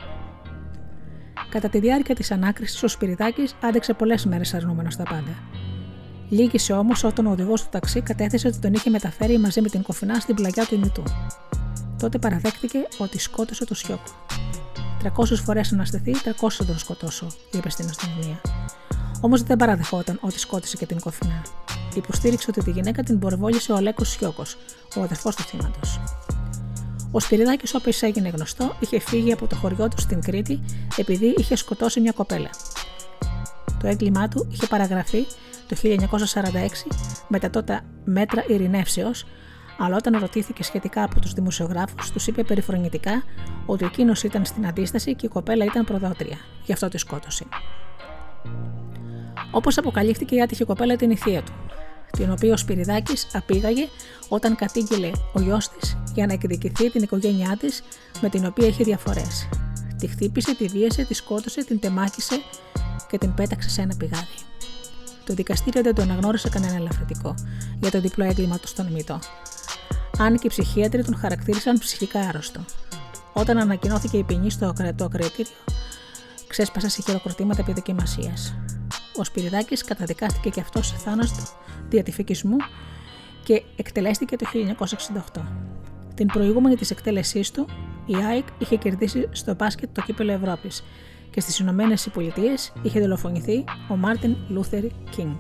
Κατά 1.50 1.70
τη 1.70 1.80
διάρκεια 1.80 2.16
της 2.16 2.32
ανάκρισης, 2.32 2.84
ο 2.84 2.88
Σπυριδάκης 2.88 3.56
άντεξε 3.62 3.94
πολλές 3.94 4.26
μέρες 4.26 4.54
αρνούμενος 4.54 4.94
στα 4.94 5.04
πάντα. 5.04 5.36
Λύγησε 6.30 6.74
όμως 6.74 7.04
όταν 7.04 7.26
ο 7.26 7.32
οδηγός 7.32 7.62
του 7.62 7.68
ταξί 7.72 8.02
κατέθεσε 8.02 8.48
ότι 8.48 8.58
τον 8.58 8.74
είχε 8.74 8.90
μεταφέρει 8.90 9.38
μαζί 9.38 9.62
με 9.62 9.70
την 9.70 9.82
κοφινά 9.82 10.20
στην 10.20 10.36
πλαγιά 10.36 10.66
του 10.66 10.76
Ινιτού. 10.76 11.04
Τότε 12.00 12.18
παραδέχτηκε 12.18 12.88
ότι 12.98 13.20
σκότωσε 13.20 13.66
το 13.66 13.76
Σιώκο. 13.76 14.12
300 15.04 15.10
φορές 15.44 15.72
αναστηθεί, 15.72 16.12
300 16.24 16.32
θα 16.50 16.66
τον 16.66 16.78
σκοτώσω, 16.78 17.28
είπε 17.52 17.70
στην 17.70 17.90
αστυνομία. 17.90 18.42
Όμως 19.22 19.44
δεν 19.44 19.58
παραδεχόταν 19.58 20.18
ότι 20.22 20.40
σκότωσε 20.40 20.78
και 20.78 20.86
την 20.86 21.00
κοφινά. 21.00 21.42
Υποστήριξε 21.96 22.46
ότι 22.50 22.64
τη 22.64 22.72
γυναίκα 22.72 23.04
την 23.04 23.20
πορευόλησε 23.20 23.72
ο 23.72 23.76
Αλέκος 23.76 24.10
Σιώκος, 24.10 24.58
ο 24.96 25.02
αδερφός 25.02 25.36
του 25.36 25.44
θύματος. 25.44 26.00
Ο 27.12 27.20
Σπυριδάκης, 27.20 27.74
όπω 27.74 27.90
έγινε 28.00 28.30
γνωστό, 28.30 28.76
είχε 28.80 29.00
φύγει 29.00 29.32
από 29.32 29.48
το 29.48 29.56
χωριό 29.56 29.88
του 29.88 30.02
στην 30.02 30.22
Κρήτη 30.22 30.60
επειδή 30.98 31.34
είχε 31.38 31.56
σκοτώσει 31.56 32.00
μια 32.00 32.12
κοπέλα. 32.12 32.50
Το 33.80 33.88
έγκλημά 33.88 34.28
του 34.28 34.48
είχε 34.52 34.68
παραγραφεί 34.68 35.26
το 35.68 35.76
1946 35.82 35.98
με 37.28 37.40
τα 37.40 37.50
τότε 37.50 37.82
μέτρα 38.04 38.44
ειρηνεύσεως, 38.48 39.26
αλλά 39.78 39.96
όταν 39.96 40.20
ρωτήθηκε 40.20 40.64
σχετικά 40.64 41.04
από 41.04 41.20
τους 41.20 41.34
δημοσιογράφους, 41.34 42.12
τους 42.12 42.28
είπε 42.28 42.44
περιφρονητικά 42.44 43.24
ότι 43.66 43.86
εκείνος 43.86 44.24
ήταν 44.24 44.46
στην 44.46 44.68
αντίσταση 44.68 45.16
και 45.16 45.26
η 45.26 45.30
κοπέλα 45.30 45.66
ήταν 45.66 45.86
προδότρια. 45.86 46.38
Γι' 46.66 46.74
αυτό 46.74 46.88
τη 46.88 46.98
σκότωσε. 46.98 47.46
Όπως 49.52 49.78
αποκαλύφθηκε, 49.78 50.36
η 50.36 50.42
άτυχη 50.42 50.64
κοπέλα 50.64 50.96
την 50.96 51.12
ηθεία 51.12 51.42
του, 51.44 51.54
την 52.12 52.32
οποία 52.32 52.54
ο 52.54 52.58
Σπυριδάκης 52.58 53.28
απήγαγε 53.34 53.88
όταν 54.30 54.56
κατήγγειλε 54.56 55.12
ο 55.34 55.42
γιος 55.42 55.70
της 55.70 55.98
για 56.14 56.26
να 56.26 56.34
εκδικηθεί 56.34 56.92
την 56.92 57.02
οικογένειά 57.02 57.58
της 57.60 57.84
με 58.22 58.30
την 58.30 58.46
οποία 58.46 58.68
είχε 58.68 58.84
διαφορές. 58.84 59.50
Τη 59.98 60.08
χτύπησε, 60.08 60.56
τη 60.56 60.66
βίασε, 60.66 61.04
τη 61.04 61.14
σκότωσε, 61.14 61.64
την 61.64 61.80
τεμάχισε 61.80 62.36
και 63.10 63.18
την 63.18 63.34
πέταξε 63.34 63.70
σε 63.70 63.82
ένα 63.82 63.96
πηγάδι. 63.98 64.38
Το 65.28 65.34
δικαστήριο 65.34 65.82
δεν 65.82 65.96
το 65.96 66.02
αναγνώρισε 66.02 66.50
κανένα 66.50 66.76
ελαφρυντικό 66.76 67.36
για 67.80 67.92
το 67.92 68.02
διπλό 68.02 68.24
έγκλημα 68.24 68.58
του 68.60 68.68
στον 68.68 68.88
ημιτό. 68.88 69.20
Αν 70.18 70.36
και 70.36 70.46
οι 70.46 70.50
ψυχίατροι 70.50 71.04
τον 71.04 71.18
χαρακτήρισαν 71.18 71.78
ψυχικά 71.78 72.20
άρρωστο. 72.20 72.66
Όταν 73.34 73.58
ανακοινώθηκε 73.58 74.18
η 74.18 74.24
ποινή 74.24 74.50
στο 74.50 74.66
ακροατήριο, 74.66 75.46
ξέσπασε 76.48 76.90
σε 76.90 77.02
χειροκροτήματα 77.02 77.62
επί 77.62 77.74
δοκιμασίας. 77.74 78.56
Ο 79.18 79.24
Σπυριδάκης 79.24 79.84
καταδικάστηκε 79.84 80.50
και 80.50 80.60
αυτός 80.60 80.88
σε 80.88 80.96
θάνατο 80.96 81.44
διατυφικισμού 81.90 82.58
και 83.44 83.64
εκτελέστηκε 83.76 84.36
το 84.36 84.46
1968. 85.34 85.42
Την 86.16 86.28
προηγούμενη 86.28 86.76
της 86.76 86.92
εκτέλεσής 86.92 87.52
του, 87.52 87.68
η 88.06 88.16
ΑΕΚ 88.16 88.48
είχε 88.58 88.76
κερδίσει 88.76 89.28
στο 89.32 89.56
μπάσκετ 89.56 89.90
το 89.94 90.02
κύπελο 90.02 90.32
Ευρώπης 90.32 90.84
και 91.38 91.44
στις 91.44 91.60
Ηνωμένες 91.60 92.10
Πολιτείες 92.14 92.74
είχε 92.82 93.00
δολοφονηθεί 93.00 93.64
ο 93.90 93.96
Μάρτιν 93.96 94.36
Λούθερ 94.50 94.84
Κίνγκ. 95.10 95.36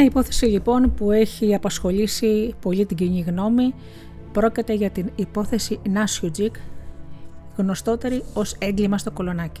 Μια 0.00 0.08
υπόθεση 0.08 0.44
λοιπόν 0.46 0.94
που 0.94 1.10
έχει 1.10 1.54
απασχολήσει 1.54 2.54
πολύ 2.60 2.86
την 2.86 2.96
κοινή 2.96 3.20
γνώμη 3.20 3.74
πρόκειται 4.32 4.72
για 4.74 4.90
την 4.90 5.10
υπόθεση 5.16 5.80
Νάσιουτζικ, 5.88 6.54
γνωστότερη 7.56 8.22
ως 8.34 8.56
έγκλημα 8.58 8.98
στο 8.98 9.10
κολονάκι. 9.10 9.60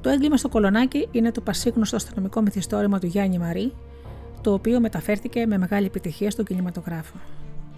Το 0.00 0.08
έγκλημα 0.08 0.36
στο 0.36 0.48
κολονάκι 0.48 1.08
είναι 1.10 1.32
το 1.32 1.40
πασίγνωστο 1.40 1.96
αστυνομικό 1.96 2.40
μυθιστόρημα 2.40 2.98
του 2.98 3.06
Γιάννη 3.06 3.38
Μαρή, 3.38 3.72
το 4.40 4.52
οποίο 4.52 4.80
μεταφέρθηκε 4.80 5.46
με 5.46 5.58
μεγάλη 5.58 5.86
επιτυχία 5.86 6.30
στον 6.30 6.44
κινηματογράφο. 6.44 7.14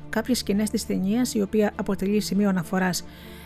Κάποιες 0.09 0.39
σκηνές 0.39 0.71
της 0.71 0.87
ταινίας, 0.87 1.35
η 1.35 1.43
οποία 1.43 1.73
αποτελεί 1.77 2.21
σημείο 2.21 2.49
αναφοράς 2.49 3.05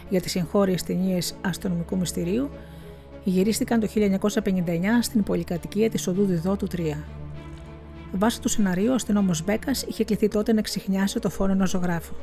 για 0.08 0.20
τις 0.20 0.36
εγχώριες 0.36 0.82
ταινίες 0.82 1.34
αστυνομικού 1.40 1.96
μυστηρίου, 1.96 2.50
γυρίστηκαν 3.24 3.80
το 3.80 3.86
1959 3.86 5.02
στην 5.02 5.22
πολυκατοικία 5.22 5.90
της 5.90 6.06
Οδού 6.06 6.24
Διδότου 6.24 6.66
3. 6.66 7.17
Βάσει 8.12 8.40
του 8.40 8.48
σεναρίου, 8.48 8.90
ο 8.90 8.94
αστυνόμος 8.94 9.44
Μπέκας 9.44 9.82
είχε 9.82 10.04
κληθεί 10.04 10.28
τότε 10.28 10.52
να 10.52 10.60
ξεχνιάσει 10.60 11.18
το 11.18 11.30
φόνο 11.30 11.52
ενός 11.52 11.70
ζωγράφου. 11.70 12.14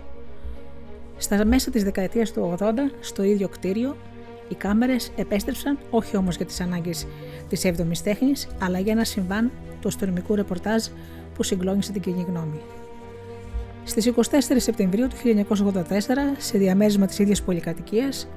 Στα 1.18 1.46
μέσα 1.46 1.72
της 1.72 1.84
δεκαετίας 1.84 2.32
του 2.32 2.56
80, 2.60 2.74
στο 3.00 3.24
ίδιο 3.24 3.48
κτίριο, 3.48 3.96
οι 4.50 4.56
κάμερες 4.56 5.12
επέστρεψαν 5.16 5.78
όχι 5.90 6.18
όμως 6.18 6.36
για 6.36 6.46
τις 6.46 6.62
ανάγκες 6.62 7.08
της 7.50 7.66
7η 7.66 7.98
τέχνης, 8.04 8.48
αλλά 8.62 8.80
για 8.80 8.92
ένα 8.92 9.04
συμβάν 9.04 9.52
του 9.82 9.88
αστυνομικού 9.88 10.36
ρεπορτάζ 10.36 10.84
που 11.36 11.44
συγκλώνησε 11.44 11.92
την 11.92 12.02
κοινή 12.02 12.26
γνώμη. 12.28 12.60
Στις 13.84 14.06
24 14.06 14.12
Σεπτεμβρίου 14.58 15.08
του 15.08 15.16
1984, 15.16 16.36
σε 16.38 16.58
διαμέρισμα 16.58 17.06
της 17.06 17.20
ίδιας 17.20 17.42
πολυκατοικίας, 17.42 18.28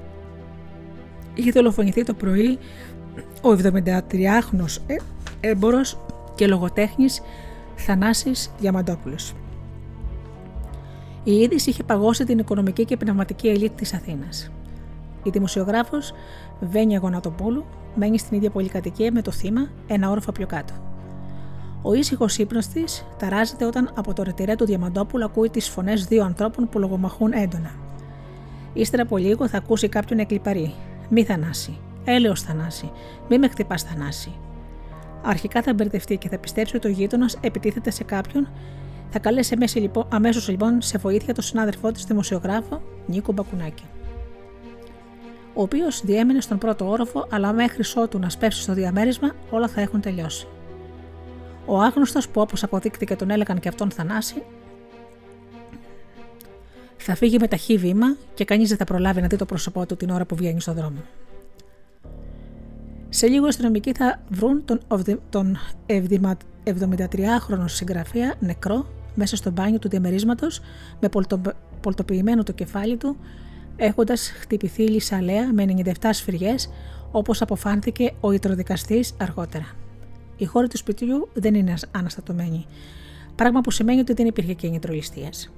είχε 1.35 1.51
δολοφονηθεί 1.51 2.03
το 2.03 2.15
πρωί 2.15 2.59
ο 3.43 3.51
73χρονος 3.51 4.79
έμπορος 5.41 5.99
και 6.39 6.47
λογοτέχνης 6.47 7.21
Θανάσης 7.75 8.51
Διαμαντόπουλος. 8.59 9.35
Η 11.25 11.33
είδηση 11.33 11.71
είχε 11.71 11.83
παγώσει 11.83 12.25
την 12.25 12.39
οικονομική 12.39 12.85
και 12.85 12.97
πνευματική 12.97 13.49
ελίτ 13.49 13.77
της 13.77 13.95
Αθήνας. 13.95 14.51
Η 15.23 15.31
δημοσιογράφος 15.31 16.13
Βένια 16.61 16.99
Γονατοπούλου 16.99 17.65
μένει 17.95 18.19
στην 18.19 18.37
ίδια 18.37 18.51
πολυκατοικία 18.51 19.13
με 19.13 19.23
το 19.23 19.31
θύμα 19.31 19.69
ένα 19.87 20.11
όροφο 20.11 20.33
πιο 20.33 20.47
κάτω. 20.47 20.73
Ο 21.83 21.95
ήσυχος 21.95 22.39
ύπνος 22.39 22.67
της 22.67 23.07
ταράζεται 23.19 23.65
όταν 23.65 23.91
από 23.95 24.13
το 24.13 24.23
ρετυρέ 24.23 24.55
του 24.55 24.65
Διαμαντόπουλου 24.65 25.25
ακούει 25.25 25.51
τις 25.51 25.69
φωνές 25.69 26.05
δύο 26.05 26.25
ανθρώπων 26.25 26.69
που 26.69 26.79
λογομαχούν 26.79 27.33
έντονα. 27.33 27.71
Ύστερα 28.73 29.03
από 29.03 29.17
λίγο 29.17 29.49
θα 29.49 29.57
ακούσει 29.57 29.89
κάποιον 29.89 30.19
εκλυπαρή. 30.19 30.75
Μη 31.09 31.25
θανάσει. 31.25 31.79
Έλεος 32.05 32.43
θανάσει. 32.43 32.91
Μη 33.29 33.39
με 33.39 33.49
χτυπάς 33.49 33.83
θανάσει. 33.83 34.33
Αρχικά 35.23 35.63
θα 35.63 35.75
μπερδευτεί 35.75 36.17
και 36.17 36.29
θα 36.29 36.39
πιστέψει 36.39 36.77
ότι 36.77 36.87
ο 36.87 36.91
γείτονας 36.91 37.39
επιτίθεται 37.41 37.91
σε 37.91 38.05
κάποιον. 38.05 38.49
Θα 39.11 39.19
καλέσει 39.19 39.79
λοιπόν, 39.79 40.07
αμέσως 40.09 40.49
λοιπόν 40.49 40.83
σε 40.83 40.99
βοήθεια 40.99 41.35
τον 41.35 41.45
συνάδελφό 41.45 41.93
της 41.93 42.05
δημοσιογράφο 42.05 42.83
Νίκο 43.07 43.33
Μπακουνάκη. 43.33 43.85
Ο 45.55 45.63
οποίος 45.63 46.01
διέμενε 46.05 46.41
στον 46.41 46.59
πρώτο 46.59 46.89
όροφο, 46.89 47.27
αλλά 47.31 47.53
μέχρι 47.53 47.83
ότου 47.97 48.19
να 48.19 48.31
σπεύσει 48.31 48.63
στο 48.63 48.73
διαμέρισμα, 48.73 49.35
όλα 49.51 49.69
θα 49.69 49.81
έχουν 49.81 50.01
τελειώσει. 50.01 50.47
Ο 51.67 51.81
άγνωστος 51.81 52.29
που 52.29 52.41
όπως 52.41 52.63
αποδείχτηκε 52.63 53.17
τον 53.17 53.31
έλεγαν 53.31 53.61
και 53.61 53.69
αυτόν 53.69 53.91
θανάσει, 53.91 54.43
θα 56.97 57.15
φύγει 57.15 57.37
με 57.41 57.49
ταχύ 57.49 57.77
βήμα 57.77 58.17
και 58.35 58.45
κανείς 58.45 58.69
δεν 58.69 58.79
θα 58.79 58.85
προλάβει 58.85 59.21
να 59.21 59.27
δει 59.27 59.37
το 59.37 59.45
πρόσωπό 59.45 59.87
του 59.87 59.97
την 59.97 60.11
ώρα 60.11 60.25
που 60.25 60.37
βγαίνει 60.37 60.61
στον 60.61 60.75
δρόμο. 60.75 60.99
Σε 63.09 63.27
λίγο 63.27 63.45
οι 63.45 63.49
αστυνομικοί 63.49 63.93
θα 63.93 64.21
βρουν 64.29 64.65
τον, 64.65 64.81
τον 65.31 65.59
73χρονο 65.87 67.65
συγγραφέα 67.65 68.35
νεκρό 68.39 68.87
μέσα 69.15 69.37
στο 69.37 69.51
μπάνιο 69.51 69.79
του 69.79 69.89
διαμερίσματος 69.89 70.61
με 71.01 71.09
πολτοποιημένο 71.81 72.43
το 72.43 72.53
κεφάλι 72.53 72.97
του, 72.97 73.17
έχοντας 73.77 74.31
χτυπηθεί 74.41 74.83
λησαλέα 74.83 75.53
με 75.53 75.65
97 75.85 75.93
σφυριές, 76.11 76.71
όπως 77.11 77.43
αποφάνθηκε 77.43 78.13
ο 78.21 78.33
ιτροδικαστή 78.33 79.05
αργότερα. 79.21 79.67
Η 80.37 80.45
χώρα 80.45 80.67
του 80.67 80.77
σπιτιού 80.77 81.29
δεν 81.33 81.55
είναι 81.55 81.75
αναστατωμένη, 81.91 82.67
πράγμα 83.35 83.61
που 83.61 83.71
σημαίνει 83.71 84.01
ότι 84.01 84.13
δεν 84.13 84.27
υπήρχε 84.27 84.53
κίνητρο 84.53 84.93
ληστείας. 84.93 85.51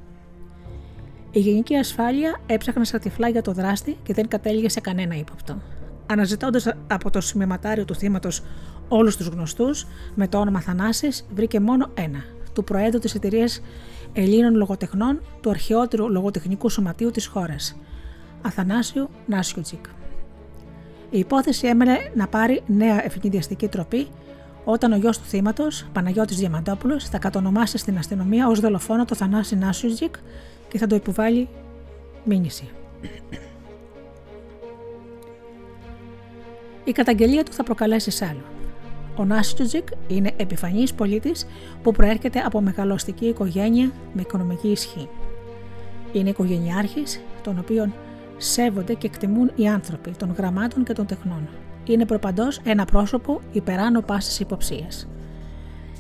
Η 1.31 1.39
γενική 1.39 1.77
ασφάλεια 1.77 2.41
έψαχνε 2.47 2.85
στα 2.85 2.99
τυφλά 2.99 3.29
για 3.29 3.43
το 3.43 3.53
δράστη 3.53 3.97
και 4.03 4.15
δεν 4.15 4.29
κατέληγε 4.29 4.69
σε 4.69 4.81
κανένα 4.81 5.15
ύποπτο. 5.15 5.59
Αναζητώντας 6.11 6.67
από 6.87 7.11
το 7.11 7.21
σημειωματάριο 7.21 7.85
του 7.85 7.95
θύματος 7.95 8.43
όλους 8.89 9.17
τους 9.17 9.27
γνωστούς, 9.27 9.87
με 10.15 10.29
το 10.29 10.39
όνομα 10.39 10.61
Θανάσης, 10.61 11.27
βρήκε 11.35 11.61
μόνο 11.61 11.91
ένα, 11.95 12.25
του 12.55 12.65
Προέδρου 12.65 12.99
της 12.99 13.15
εταιρείας 13.15 13.61
Ελλήνων 14.13 14.55
Λογοτεχνών 14.55 15.21
του 15.41 15.51
αρχαιότερου 15.51 16.11
λογοτεχνικού 16.11 16.69
σωματείου 16.69 17.11
της 17.11 17.27
χώρας, 17.27 17.77
Αθανάσιο 18.43 19.11
Νάσιουτζικ. 19.27 19.85
Η 21.11 21.19
υπόθεση 21.19 21.67
έμενε 21.67 21.97
να 22.15 22.27
πάρει 22.27 22.63
νέα 22.67 23.05
ευνηδιαστική 23.05 23.69
τροπή 23.69 24.09
όταν 24.65 24.93
ο 24.93 24.97
γιος 24.97 25.19
του 25.19 25.25
θύματος, 25.25 25.87
Παναγιώτης 25.93 26.37
Διαμαντόπουλος, 26.37 27.09
θα 27.09 27.19
κατονομάσει 27.19 27.79
στην 27.79 27.99
αστυνομία 27.99 28.49
ως 28.49 28.61
δολοφόνο 28.61 29.05
το 29.05 29.15
Θανάση 29.15 29.57
Νάσιουτζικ 29.57 30.15
και 30.69 30.79
θα 30.79 30.87
το 30.87 30.95
υποβάλει 30.95 31.49
μήνυση. 32.25 32.69
Η 36.85 36.93
καταγγελία 36.93 37.45
του 37.45 37.53
θα 37.53 37.63
προκαλέσει 37.63 38.11
σ' 38.11 38.23
άλλο. 38.23 38.43
Ο 39.17 39.25
Νάσιτζικ 39.25 39.89
είναι 40.09 40.33
επιφανής 40.37 40.95
πολίτης 40.95 41.47
που 41.83 41.93
προέρχεται 41.93 42.39
από 42.39 42.61
μεγαλωστική 42.61 43.27
οικογένεια 43.27 43.93
με 44.13 44.21
οικονομική 44.21 44.69
ισχύ. 44.69 45.09
Είναι 46.13 46.29
οικογενειάρχης, 46.29 47.21
τον 47.43 47.59
οποίον 47.59 47.95
σέβονται 48.37 48.95
και 48.95 49.07
εκτιμούν 49.07 49.51
οι 49.55 49.69
άνθρωποι 49.69 50.11
των 50.11 50.35
γραμμάτων 50.37 50.85
και 50.85 50.93
των 50.93 51.07
τεχνών. 51.07 51.49
Είναι 51.85 52.07
προπαντός 52.07 52.61
ένα 52.65 52.85
πρόσωπο 52.85 53.41
υπεράνω 53.53 54.01
πάσης 54.01 54.41
υποψίας. 54.41 55.09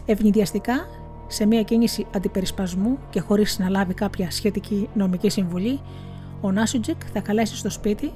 Ευνηδιαστικά, 0.06 0.86
σε 1.26 1.46
μια 1.46 1.62
κίνηση 1.62 2.06
αντιπερισπασμού 2.14 2.98
και 3.10 3.20
χωρίς 3.20 3.58
να 3.58 3.68
λάβει 3.68 3.94
κάποια 3.94 4.30
σχετική 4.30 4.88
νομική 4.94 5.28
συμβουλή, 5.28 5.80
ο 6.40 6.52
Νάσιτζικ 6.52 6.96
θα 7.12 7.20
καλέσει 7.20 7.56
στο 7.56 7.70
σπίτι 7.70 8.12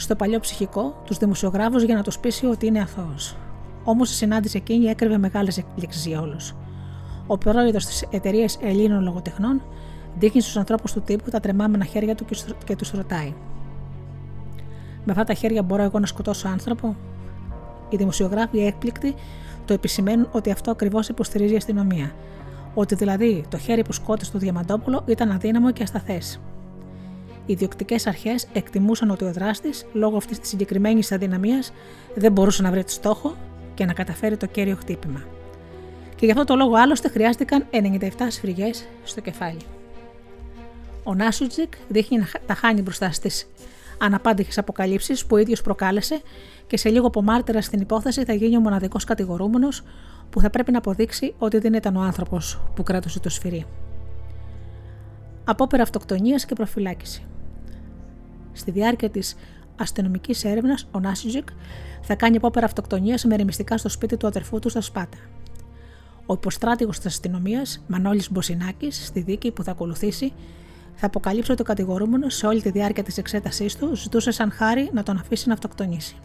στο 0.00 0.14
παλιό 0.16 0.40
ψυχικό 0.40 1.02
τους 1.04 1.16
δημοσιογράφους 1.16 1.82
για 1.82 1.94
να 1.94 2.02
το 2.02 2.10
σπίσει 2.10 2.46
ότι 2.46 2.66
είναι 2.66 2.80
αθώος. 2.80 3.36
Όμως 3.84 4.10
η 4.10 4.14
συνάντηση 4.14 4.56
εκείνη 4.56 4.86
έκρυβε 4.86 5.18
μεγάλες 5.18 5.58
εκπλήξεις 5.58 6.06
για 6.06 6.20
όλους. 6.20 6.54
Ο 7.26 7.38
πρόεδρο 7.38 7.78
της 7.78 8.04
εταιρείας 8.10 8.58
Ελλήνων 8.62 9.02
Λογοτεχνών 9.02 9.62
δείχνει 10.18 10.40
στους 10.40 10.56
ανθρώπους 10.56 10.92
του 10.92 11.00
τύπου 11.00 11.30
τα 11.30 11.40
τρεμάμενα 11.40 11.84
χέρια 11.84 12.14
του 12.14 12.24
και 12.64 12.76
τους 12.76 12.90
ρωτάει: 12.90 13.34
Με 15.04 15.12
αυτά 15.12 15.24
τα 15.24 15.34
χέρια 15.34 15.62
μπορώ 15.62 15.82
εγώ 15.82 15.98
να 15.98 16.06
σκοτώσω 16.06 16.48
άνθρωπο; 16.48 16.96
Οι 17.88 17.96
δημοσιογράφοι 17.96 18.58
έκπληκτοι 18.58 19.14
το 19.64 19.72
επισημαίνουν 19.72 20.28
ότι 20.32 20.50
αυτό 20.50 20.70
ακριβώς 20.70 21.08
υποστηρίζει 21.08 21.52
η 21.52 21.56
αστυνομία. 21.56 22.12
Ότι 22.74 22.94
δηλαδή 22.94 23.44
το 23.48 23.58
χέρι 23.58 23.84
που 23.84 23.92
σκότωσε 23.92 24.32
το 24.32 24.38
Διαμαντόπουλο 24.38 25.02
ήταν 25.06 25.30
αδύναμο 25.30 25.70
και 25.70 25.82
ασταθές. 25.82 26.40
Οι 27.50 27.54
διοκτικέ 27.54 27.96
αρχές 28.04 28.46
εκτιμούσαν 28.52 29.10
ότι 29.10 29.24
ο 29.24 29.32
δράστης, 29.32 29.86
λόγω 29.92 30.16
αυτής 30.16 30.38
της 30.38 30.48
συγκεκριμένης 30.48 31.12
αδυναμίας, 31.12 31.72
δεν 32.14 32.32
μπορούσε 32.32 32.62
να 32.62 32.70
βρει 32.70 32.84
το 32.84 32.90
στόχο 32.90 33.36
και 33.74 33.84
να 33.84 33.92
καταφέρει 33.92 34.36
το 34.36 34.46
κέριο 34.46 34.76
χτύπημα. 34.76 35.22
Και 36.16 36.24
γι' 36.24 36.32
αυτό 36.32 36.44
το 36.44 36.54
λόγο 36.54 36.74
άλλωστε 36.76 37.08
χρειάστηκαν 37.08 37.66
97 37.70 38.08
σφυριγές 38.28 38.88
στο 39.04 39.20
κεφάλι. 39.20 39.60
Ο 41.04 41.14
Νάσουτζικ 41.14 41.72
δείχνει 41.88 42.18
να 42.18 42.26
τα 42.46 42.54
χάνει 42.54 42.82
μπροστά 42.82 43.12
στις 43.12 43.48
αναπάντηχες 43.98 44.58
αποκαλύψεις 44.58 45.26
που 45.26 45.36
ο 45.36 45.38
ίδιος 45.38 45.62
προκάλεσε 45.62 46.20
και 46.66 46.76
σε 46.76 46.88
λίγο 46.88 47.06
από 47.06 47.22
μάρτυρα 47.22 47.62
στην 47.62 47.80
υπόθεση 47.80 48.24
θα 48.24 48.32
γίνει 48.32 48.56
ο 48.56 48.60
μοναδικός 48.60 49.04
κατηγορούμενος 49.04 49.82
που 50.30 50.40
θα 50.40 50.50
πρέπει 50.50 50.72
να 50.72 50.78
αποδείξει 50.78 51.34
ότι 51.38 51.58
δεν 51.58 51.74
ήταν 51.74 51.96
ο 51.96 52.00
άνθρωπος 52.00 52.60
που 52.74 52.82
κράτησε 52.82 53.20
το 53.20 53.28
σφυρί. 53.28 53.66
Απόπερα 55.44 55.82
αυτοκτονίας 55.82 56.44
και 56.44 56.54
προφυλάκηση. 56.54 57.22
Στη 58.58 58.70
διάρκεια 58.70 59.10
της 59.10 59.36
αστυνομικής 59.76 60.44
έρευνας, 60.44 60.88
ο 60.90 61.00
Νάσιτζικ 61.00 61.48
θα 62.02 62.14
κάνει 62.14 62.36
απόπερα 62.36 62.66
αυτοκτονίας 62.66 63.24
με 63.24 63.36
ρεμιστικά 63.36 63.78
στο 63.78 63.88
σπίτι 63.88 64.16
του 64.16 64.26
αδερφού 64.26 64.58
του 64.58 64.68
στα 64.68 64.80
Σπάτα. 64.80 65.18
Ο 66.26 66.34
υποστράτηγος 66.34 66.96
της 66.96 67.06
αστυνομίας, 67.06 67.84
Μανώλης 67.86 68.32
Μποσινάκης, 68.32 69.06
στη 69.06 69.20
δίκη 69.20 69.50
που 69.50 69.62
θα 69.62 69.70
ακολουθήσει, 69.70 70.32
θα 70.94 71.06
αποκαλύψει 71.06 71.52
ότι 71.52 71.62
ο 71.62 71.64
κατηγορούμενος 71.64 72.34
σε 72.34 72.46
όλη 72.46 72.62
τη 72.62 72.70
διάρκεια 72.70 73.02
της 73.02 73.18
εξέτασής 73.18 73.76
του 73.76 73.96
ζητούσε 73.96 74.30
σαν 74.30 74.50
χάρη 74.50 74.90
να 74.92 75.02
τον 75.02 75.16
αφήσει 75.16 75.48
να 75.48 75.54
αυτοκτονήσει. 75.54 76.16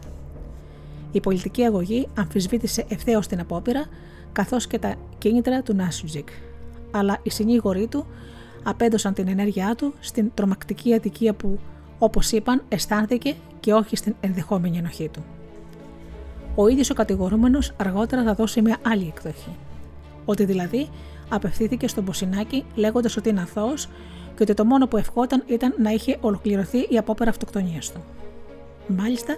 Η 1.11 1.19
πολιτική 1.19 1.63
αγωγή 1.63 2.07
αμφισβήτησε 2.17 2.85
ευθέως 2.87 3.27
την 3.27 3.39
απόπειρα, 3.39 3.85
καθώς 4.31 4.67
και 4.67 4.79
τα 4.79 4.95
κίνητρα 5.17 5.61
του 5.61 5.75
Νάσιτζικ. 5.75 6.27
Αλλά 6.91 7.19
οι 7.23 7.29
συνήγοροι 7.29 7.87
του 7.87 8.05
απέδωσαν 8.63 9.13
την 9.13 9.27
ενέργειά 9.27 9.75
του 9.75 9.93
στην 9.99 10.31
τρομακτική 10.33 10.93
αδικία 10.93 11.33
που 11.33 11.59
Όπως 12.03 12.31
είπαν, 12.31 12.63
αισθάνθηκε 12.69 13.35
και 13.59 13.73
όχι 13.73 13.95
στην 13.95 14.15
ενδεχόμενη 14.19 14.77
ενοχή 14.77 15.09
του. 15.09 15.23
ο 16.55 16.67
ίδιος 16.67 16.89
ο 16.89 16.93
κατηγορούμενος 16.93 17.73
αργότερα 17.77 18.23
θα 18.23 18.33
δώσει 18.33 18.61
μια 18.61 18.77
άλλη 18.87 19.13
εκδοχή. 19.15 19.55
Ότι 20.25 20.45
δηλαδή 20.45 20.89
απευθύνθηκε 21.29 21.87
στον 21.87 22.05
Ποσινάκη 22.05 22.65
λέγοντας 22.75 23.17
ότι 23.17 23.29
είναι 23.29 23.41
αθώος 23.41 23.85
και 24.35 24.43
ότι 24.43 24.53
το 24.53 24.65
μόνο 24.65 24.87
που 24.87 24.97
ευχόταν 24.97 25.43
ήταν 25.47 25.73
να 25.77 25.89
είχε 25.89 26.17
ολοκληρωθεί 26.21 26.77
η 26.89 26.97
απόπερα 26.97 27.29
αυτοκτονίας 27.29 27.91
του. 27.91 28.03
Μάλιστα, 28.87 29.35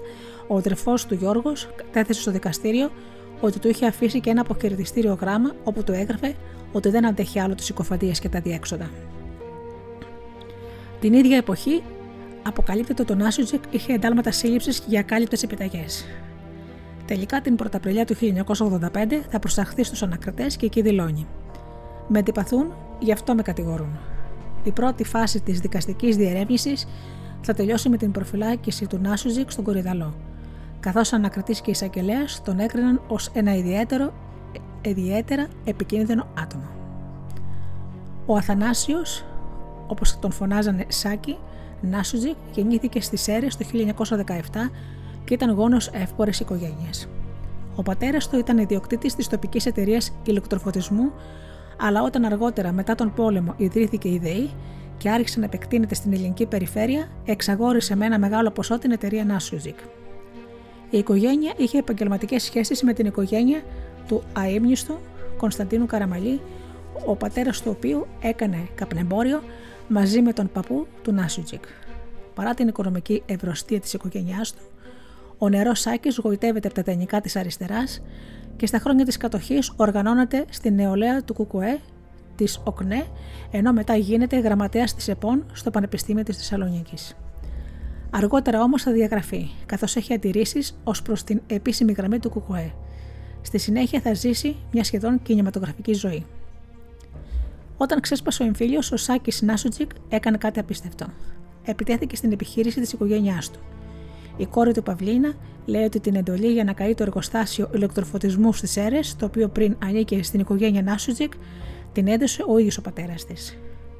ο 0.47 0.57
αδερφός 0.57 1.05
του 1.05 1.13
Γιώργος 1.13 1.69
κατέθεσε 1.75 2.21
στο 2.21 2.31
δικαστήριο 2.31 2.91
ότι 3.41 3.59
του 3.59 3.67
είχε 3.67 3.85
αφήσει 3.85 4.19
και 4.19 4.29
ένα 4.29 4.41
αποχαιρετιστήριο 4.41 5.17
γράμμα 5.21 5.51
όπου 5.63 5.83
του 5.83 5.91
έγραφε 5.91 6.35
ότι 6.71 6.89
δεν 6.89 7.05
αντέχει 7.05 7.39
άλλο 7.39 7.55
τις 7.55 7.65
συκοφαντίε 7.65 8.11
και 8.11 8.29
τα 8.29 8.39
διέξοδα. 8.39 8.89
Την 10.99 11.13
ίδια 11.13 11.37
εποχή 11.37 11.81
αποκαλύπτεται 12.47 13.01
ότι 13.01 13.11
ο 13.11 13.15
Νάσιουτζεκ 13.15 13.63
είχε 13.69 13.93
εντάλματα 13.93 14.31
σύλληψης 14.31 14.83
για 14.87 14.99
ακάλυπτες 14.99 15.43
επιταγές. 15.43 16.05
Τελικά 17.05 17.41
την 17.41 17.55
Πρωταπριλιά 17.55 18.05
του 18.05 18.15
1985 18.15 19.21
θα 19.29 19.39
προσταχθεί 19.39 19.83
στους 19.83 20.03
ανακριτές 20.03 20.55
και 20.55 20.65
εκεί 20.65 20.81
δηλώνει: 20.81 21.27
Με 22.07 22.19
αντιπαθούν, 22.19 22.73
γι' 22.99 23.11
αυτό 23.11 23.35
με 23.35 23.41
κατηγορούν. 23.41 23.99
Η 24.63 24.71
πρώτη 24.71 25.03
φάση 25.03 25.41
της 25.41 25.59
δικαστικής 25.59 26.15
διερεύνησης 26.15 26.87
θα 27.41 27.53
τελειώσει 27.53 27.89
με 27.89 27.97
την 27.97 28.11
προφυλάκηση 28.11 28.87
του 28.87 28.99
Νάσιουζικ 29.01 29.51
στον 29.51 29.63
Κορυδαλό, 29.63 30.13
καθώς 30.79 31.13
ανακριτής 31.13 31.61
και 31.61 31.71
εισαγγελέα 31.71 32.25
τον 32.43 32.59
έκριναν 32.59 33.01
ως 33.07 33.29
ένα 33.33 33.55
ιδιαίτερο, 33.55 34.13
ιδιαίτερα 34.81 35.47
επικίνδυνο 35.65 36.27
άτομο. 36.39 36.69
Ο 38.25 38.35
Αθανάσιος, 38.35 39.25
όπως 39.87 40.19
τον 40.19 40.31
φωνάζανε 40.31 40.85
Σάκη, 40.87 41.37
Νάσουζικ 41.81 42.35
γεννήθηκε 42.53 43.01
στις 43.01 43.21
Σέρες 43.21 43.57
το 43.57 43.65
1917 43.71 44.71
και 45.25 45.33
ήταν 45.33 45.51
γόνος 45.51 45.87
εύπορες 45.87 46.39
οικογένειας. 46.39 47.07
Ο 47.75 47.83
πατέρας 47.83 48.29
του 48.29 48.37
ήταν 48.37 48.57
ιδιοκτήτης 48.57 49.15
της 49.15 49.27
τοπικής 49.27 49.65
εταιρείας 49.65 50.13
ηλεκτροφωτισμού, 50.25 51.11
αλλά 51.79 52.03
όταν 52.03 52.25
αργότερα 52.25 52.71
μετά 52.71 52.95
τον 52.95 53.13
πόλεμο 53.13 53.53
ιδρύθηκε 53.57 54.09
η 54.09 54.19
ΔΕΗ 54.19 54.49
και 54.97 55.09
άρχισε 55.09 55.39
να 55.39 55.45
επεκτείνεται 55.45 55.95
στην 55.95 56.13
ελληνική 56.13 56.45
περιφέρεια, 56.45 57.07
εξαγόρισε 57.25 57.95
με 57.95 58.05
ένα 58.05 58.19
μεγάλο 58.19 58.51
ποσό 58.51 58.79
την 58.79 58.91
εταιρεία 58.91 59.25
Νάσουζικ. 59.25 59.77
Η 60.89 60.97
οικογένεια 60.97 61.53
είχε 61.57 61.77
επαγγελματικές 61.77 62.43
σχέσεις 62.43 62.83
με 62.83 62.93
την 62.93 63.05
οικογένεια 63.05 63.61
του 64.07 64.23
αείμνηστου 64.33 64.97
Κωνσταντίνου 65.37 65.85
Καραμαλή, 65.85 66.39
ο 67.05 67.15
πατέρας 67.15 67.61
του 67.61 67.71
οποίου 67.75 68.07
έκανε 68.21 68.67
καπνεμπόριο 68.75 69.41
μαζί 69.87 70.21
με 70.21 70.33
τον 70.33 70.49
παππού 70.51 70.87
του 71.01 71.11
Νάσουτζικ. 71.11 71.63
Παρά 72.35 72.53
την 72.53 72.67
οικονομική 72.67 73.23
ευρωστία 73.25 73.79
της 73.79 73.93
οικογένειάς 73.93 74.53
του, 74.53 74.61
ο 75.37 75.49
νερό 75.49 75.73
Σάκης 75.73 76.17
γοητεύεται 76.17 76.67
από 76.67 76.75
τα 76.75 76.83
τεχνικά 76.83 77.21
της 77.21 77.35
αριστεράς 77.35 78.01
και 78.55 78.65
στα 78.65 78.79
χρόνια 78.79 79.05
της 79.05 79.17
κατοχής 79.17 79.73
οργανώνεται 79.75 80.45
στη 80.49 80.71
νεολαία 80.71 81.23
του 81.23 81.33
Κουκουέ, 81.33 81.79
της 82.35 82.61
ΟΚΝΕ, 82.63 83.05
ενώ 83.51 83.73
μετά 83.73 83.95
γίνεται 83.95 84.39
γραμματέας 84.39 84.95
της 84.95 85.07
ΕΠΟΝ 85.07 85.45
στο 85.53 85.71
Πανεπιστήμιο 85.71 86.23
της 86.23 86.37
Θεσσαλονίκης. 86.37 87.15
Αργότερα 88.09 88.61
όμως 88.61 88.83
θα 88.83 88.91
διαγραφεί, 88.91 89.49
καθώς 89.65 89.95
έχει 89.95 90.13
αντιρρήσεις 90.13 90.79
ως 90.83 91.01
προς 91.01 91.23
την 91.23 91.41
επίσημη 91.47 91.91
γραμμή 91.91 92.19
του 92.19 92.29
Κουκουέ. 92.29 92.73
Στη 93.41 93.57
συνέχεια 93.57 94.01
θα 94.01 94.13
ζήσει 94.13 94.55
μια 94.71 94.83
σχεδόν 94.83 95.21
κινηματογραφική 95.21 95.93
ζωή. 95.93 96.25
Όταν 97.77 97.99
ξέσπασε 97.99 98.43
ο 98.43 98.45
εμφύλιος, 98.45 98.91
ο 98.91 98.97
Σάκης 98.97 99.41
Νάσουτζικ 99.41 99.91
έκανε 100.09 100.37
κάτι 100.37 100.59
απίστευτο. 100.59 101.05
Επιτέθηκε 101.63 102.15
στην 102.15 102.31
επιχείρηση 102.31 102.79
της 102.79 102.93
οικογένειάς 102.93 103.51
του. 103.51 103.59
Η 104.37 104.45
κόρη 104.45 104.73
του 104.73 104.83
Παυλίνα 104.83 105.33
λέει 105.65 105.83
ότι 105.83 105.99
την 105.99 106.15
εντολή 106.15 106.51
για 106.51 106.63
να 106.63 106.73
καεί 106.73 106.95
το 106.95 107.03
εργοστάσιο 107.03 107.69
ηλεκτροφωτισμούς 107.73 108.57
στι 108.57 108.81
αίρε, 108.81 108.99
το 109.17 109.25
οποίο 109.25 109.47
πριν 109.49 109.75
ανήκε 109.83 110.23
στην 110.23 110.39
οικογένεια 110.39 110.81
Νάσουτζικ, 110.81 111.33
την 111.93 112.07
έδωσε 112.07 112.43
ο 112.47 112.57
ίδιος 112.57 112.77
ο 112.77 112.81
πατέρας 112.81 113.25
της. 113.25 113.57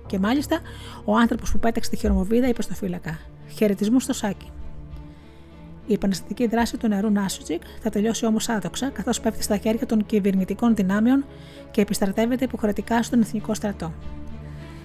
Και 0.08 0.20
μάλιστα 0.20 0.60
ο 1.06 1.18
άνθρωπος 1.18 1.52
που 1.52 1.60
πέταξε 1.60 1.90
τη 1.90 1.96
χειρομοβίδα 1.98 2.48
είπε 2.48 2.62
στο 2.62 2.74
φύλακα: 2.74 3.20
Χαιρετισμού 3.56 4.00
στο 4.00 4.14
Σάκη. 4.14 4.52
Η 5.88 5.94
επαναστατική 5.94 6.48
δράση 6.48 6.78
του 6.78 6.88
νερού 6.88 7.10
Νάσουτζικ 7.10 7.62
θα 7.82 7.90
τελειώσει 7.90 8.26
όμως 8.26 8.50
άδοξα, 8.50 8.90
καθώς 8.90 9.20
πέφτει 9.22 9.44
στα 9.44 9.58
χέρια 9.58 9.86
των 9.86 10.06
κυβερνητικών 10.06 10.76
δυνάμεων 10.76 11.26
και 11.72 11.82
επιστρατεύεται 11.82 12.44
υποχρεωτικά 12.44 13.04
στον 13.04 13.22
εθνικό 13.22 13.54
στρατό. 13.54 13.94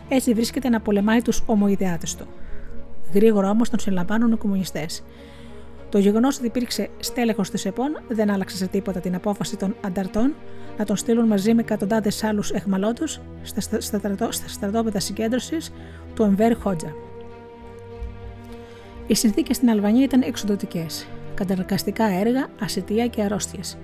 Έτσι 0.09 0.35
βρίσκεται 0.35 0.69
να 0.69 0.81
πολεμάει 0.81 1.23
τους 1.23 1.43
ομοειδεάτε 1.47 2.07
του. 2.19 2.27
Γρήγορα 3.15 3.51
όμως 3.51 3.71
τον 3.71 3.79
συλλαμβάνουν 3.79 4.33
οι 4.33 4.37
κομμουνιστές. 4.37 5.03
Το 5.89 5.99
γεγονός 5.99 6.37
ότι 6.37 6.47
υπήρξε 6.47 6.89
στέλεχος 6.99 7.51
της 7.51 7.65
ΕΠΟΝ 7.65 8.01
δεν 8.09 8.31
άλλαξε 8.31 8.57
σε 8.57 8.67
τίποτα 8.67 9.01
την 9.01 9.15
απόφαση 9.15 9.57
των 9.57 9.77
ανταρτών 9.81 10.35
να 10.79 10.85
τον 10.85 10.97
στείλουν 10.97 11.27
μαζί 11.27 11.55
με 11.55 11.61
εκατοντάδες 11.61 12.25
άλλους 12.25 12.51
εχμαλώτους 12.51 13.21
στα, 13.43 13.81
στα 13.81 14.31
στρατόπεδα 14.47 15.01
συγκέντρωσης 15.01 15.73
του 16.15 16.23
Εμβέρ 16.23 16.57
Χότζα. 16.57 16.95
Οι 19.11 19.15
συνθήκες 19.15 19.57
στην 19.57 19.71
Αλβανία 19.71 20.05
ήταν 20.05 20.23
εξοδοτικέ. 20.23 20.87
Καταναγκαστικά 21.35 22.05
έργα, 22.05 22.47
ασυτεία 22.61 23.07
και 23.07 23.23
αρρώστιες. 23.23 23.79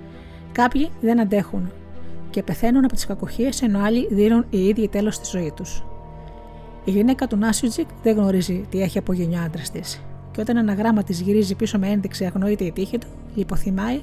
Κάποιοι 0.51 0.89
δεν 1.01 1.19
αντέχουν 1.19 1.71
και 2.29 2.43
πεθαίνουν 2.43 2.83
από 2.83 2.93
τις 2.93 3.05
κακοχίε, 3.05 3.49
ενώ 3.61 3.79
άλλοι 3.79 4.07
δίνουν 4.11 4.45
οι 4.49 4.67
ίδιοι 4.67 4.87
τέλος 4.87 5.15
στη 5.15 5.25
ζωή 5.37 5.51
τους. 5.55 5.83
Η 6.85 6.91
γυναίκα 6.91 7.27
του 7.27 7.37
Νάσιουτζικ 7.37 7.87
δεν 8.03 8.15
γνωρίζει 8.15 8.65
τι 8.69 8.81
έχει 8.81 8.97
απογενειό 8.97 9.39
άντρας 9.39 9.71
της, 9.71 10.01
και 10.31 10.41
όταν 10.41 10.57
ένα 10.57 10.73
γράμμα 10.73 11.03
της 11.03 11.21
γυρίζει 11.21 11.55
πίσω 11.55 11.77
με 11.77 11.87
ένδειξη 11.87 12.25
αγνοείται 12.25 12.63
η 12.63 12.71
τύχη 12.71 12.97
του, 12.97 13.07
λιποθυμάει 13.35 14.01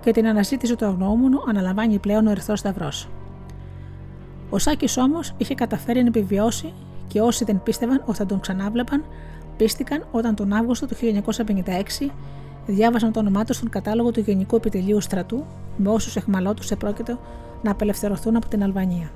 και 0.00 0.10
την 0.10 0.26
αναζήτηση 0.26 0.76
του 0.76 0.84
αγνοούμενου 0.84 1.38
αναλαμβάνει 1.48 1.98
πλέον 1.98 2.26
ο 2.26 2.30
Ερθρό 2.30 2.56
Σταυρός. 2.56 3.08
Ο 4.50 4.58
Σάκης 4.58 4.96
όμως 4.96 5.34
είχε 5.36 5.54
καταφέρει 5.54 6.00
να 6.00 6.06
επιβιώσει 6.06 6.72
και 7.08 7.20
όσοι 7.20 7.44
δεν 7.44 7.62
πίστευαν 7.62 8.02
ότι 8.06 8.16
θα 8.16 8.26
τον 8.26 8.40
ξανάβλεπαν, 8.40 9.04
πίστηκαν 9.56 10.06
όταν 10.10 10.34
τον 10.34 10.52
Αύγουστο 10.52 10.86
του 10.86 10.94
1956 12.00 12.10
διάβασαν 12.66 13.12
το 13.12 13.20
όνομά 13.20 13.44
τους 13.44 13.56
στον 13.56 13.68
κατάλογο 13.68 14.10
του 14.10 14.20
Γενικού 14.20 14.56
Επιτελείου 14.56 15.00
Στρατού 15.00 15.44
με 15.76 15.90
όσους 15.90 16.16
εχμαλώτους 16.16 16.70
επρόκειτο 16.70 17.18
να 17.62 17.70
απελευθερωθούν 17.70 18.36
από 18.36 18.48
την 18.48 18.62
Αλβανία. 18.62 19.10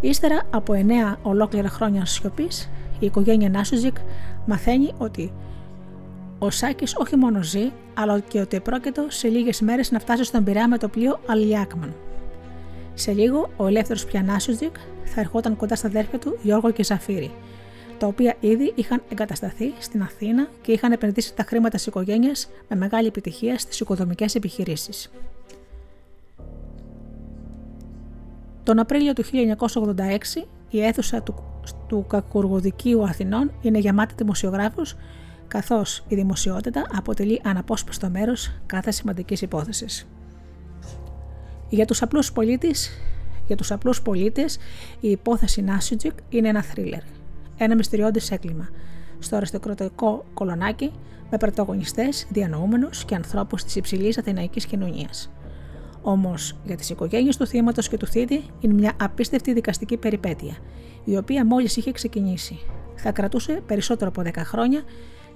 Ύστερα 0.00 0.42
από 0.50 0.72
εννέα 0.72 1.18
ολόκληρα 1.22 1.68
χρόνια 1.68 2.04
σιωπής, 2.04 2.70
η 2.98 3.06
οικογένεια 3.06 3.50
Νάσουζικ 3.50 3.96
μαθαίνει 4.46 4.92
ότι 4.98 5.32
ο 6.38 6.50
Σάκης 6.50 6.96
όχι 6.96 7.16
μόνο 7.16 7.42
ζει, 7.42 7.70
αλλά 7.94 8.18
και 8.20 8.40
ότι 8.40 8.56
επρόκειτο 8.56 9.06
σε 9.08 9.28
λίγες 9.28 9.60
μέρες 9.60 9.90
να 9.90 9.98
φτάσει 9.98 10.24
στον 10.24 10.44
Πειραιά 10.44 10.68
με 10.68 10.78
το 10.78 10.88
πλοίο 10.88 11.20
Αλιάκμαν. 11.26 11.94
Σε 12.94 13.12
λίγο, 13.12 13.50
ο 13.56 13.66
ελεύθερος 13.66 14.04
πια 14.04 14.22
Νάσουζικ 14.22 14.76
θα 15.04 15.20
ερχόταν 15.20 15.56
κοντά 15.56 15.74
στα 15.76 15.86
αδέρφια 15.86 16.18
του 16.18 16.38
Γιώργο 16.42 16.70
και 16.70 16.84
Ζαφύρι, 16.84 17.30
τα 17.98 18.06
οποία 18.06 18.36
ήδη 18.40 18.72
είχαν 18.74 19.02
εγκατασταθεί 19.08 19.72
στην 19.78 20.02
Αθήνα 20.02 20.48
και 20.62 20.72
είχαν 20.72 20.92
επενδύσει 20.92 21.34
τα 21.34 21.42
χρήματα 21.42 21.78
τη 21.78 21.84
οικογένεια 21.86 22.32
με 22.68 22.76
μεγάλη 22.76 23.06
επιτυχία 23.06 23.58
στις 23.58 23.80
οικοδομικές 23.80 24.34
επιχειρήσεις. 24.34 25.10
Τον 28.62 28.78
Απρίλιο 28.78 29.12
του 29.12 29.24
1986 29.24 30.46
η 30.70 30.82
αίθουσα 30.84 31.22
του, 31.22 31.34
του 31.86 32.04
Κακουργοδικείου 32.08 33.04
Αθηνών 33.04 33.52
είναι 33.60 33.78
γεμάτη 33.78 34.14
δημοσιογράφους, 34.16 34.96
καθώς 35.48 36.04
η 36.08 36.14
δημοσιότητα 36.14 36.86
αποτελεί 36.96 37.40
αναπόσπαστο 37.44 38.08
μέρος 38.10 38.52
κάθε 38.66 38.90
σημαντικής 38.90 39.42
υπόθεσης. 39.42 40.08
Για 41.68 41.84
τους 41.84 42.02
απλούς 42.02 42.32
πολίτες, 42.32 42.90
για 43.46 43.56
τους 43.56 43.70
απλούς 43.70 44.02
πολίτες 44.02 44.58
η 45.00 45.10
υπόθεση 45.10 45.62
Νάσιτζικ 45.62 46.12
είναι 46.28 46.48
ένα 46.48 46.62
θρίλερ 46.62 47.17
ένα 47.58 47.74
μυστηριώδη 47.74 48.20
έγκλημα 48.30 48.68
στο 49.18 49.36
αριστοκρατικό 49.36 50.24
κολονάκι 50.34 50.92
με 51.30 51.36
πρωταγωνιστές, 51.36 52.26
διανοούμενου 52.30 52.88
και 53.06 53.14
ανθρώπους 53.14 53.64
της 53.64 53.76
υψηλής 53.76 54.18
αθηναϊκής 54.18 54.66
κοινωνίας. 54.66 55.30
Όμως 56.02 56.56
για 56.64 56.76
τις 56.76 56.90
οικογένειες 56.90 57.36
του 57.36 57.46
θύματος 57.46 57.88
και 57.88 57.96
του 57.96 58.06
θήτη 58.06 58.44
είναι 58.60 58.74
μια 58.74 58.92
απίστευτη 59.00 59.52
δικαστική 59.52 59.96
περιπέτεια, 59.96 60.56
η 61.04 61.16
οποία 61.16 61.44
μόλις 61.44 61.76
είχε 61.76 61.92
ξεκινήσει. 61.92 62.58
Θα 62.94 63.12
κρατούσε 63.12 63.62
περισσότερο 63.66 64.10
από 64.10 64.22
10 64.22 64.44
χρόνια 64.44 64.82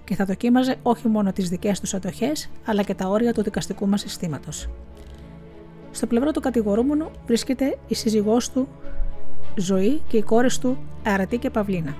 και 0.04 0.14
θα 0.14 0.24
δοκίμαζε 0.24 0.76
όχι 0.82 1.08
μόνο 1.08 1.32
τις 1.32 1.48
δικές 1.48 1.80
τους 1.80 1.94
αντοχές, 1.94 2.50
αλλά 2.64 2.82
και 2.82 2.94
τα 2.94 3.08
όρια 3.08 3.32
του 3.32 3.42
δικαστικού 3.42 3.88
μας 3.88 4.00
συστήματος. 4.00 4.68
Στο 5.90 6.06
πλευρό 6.06 6.30
του 6.30 6.40
κατηγορούμενου 6.40 7.10
βρίσκεται 7.26 7.78
η 7.86 7.94
σύζυγός 7.94 8.50
του 8.50 8.68
Ζωή 9.56 10.02
και 10.08 10.16
οι 10.16 10.22
κόρες 10.22 10.58
του 10.58 10.78
Αρατή 11.04 11.38
και 11.38 11.50
Παυλίνα 11.50 11.96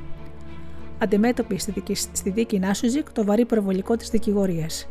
αντιμέτωπη 1.03 1.59
στη 1.59 1.71
δίκη, 1.71 1.95
στη 1.95 2.31
δίκη 2.31 2.59
Νάσουζικ 2.59 3.12
το 3.12 3.25
βαρύ 3.25 3.45
προβολικό 3.45 3.97
της 3.97 4.11
δικηγορίας. 4.11 4.88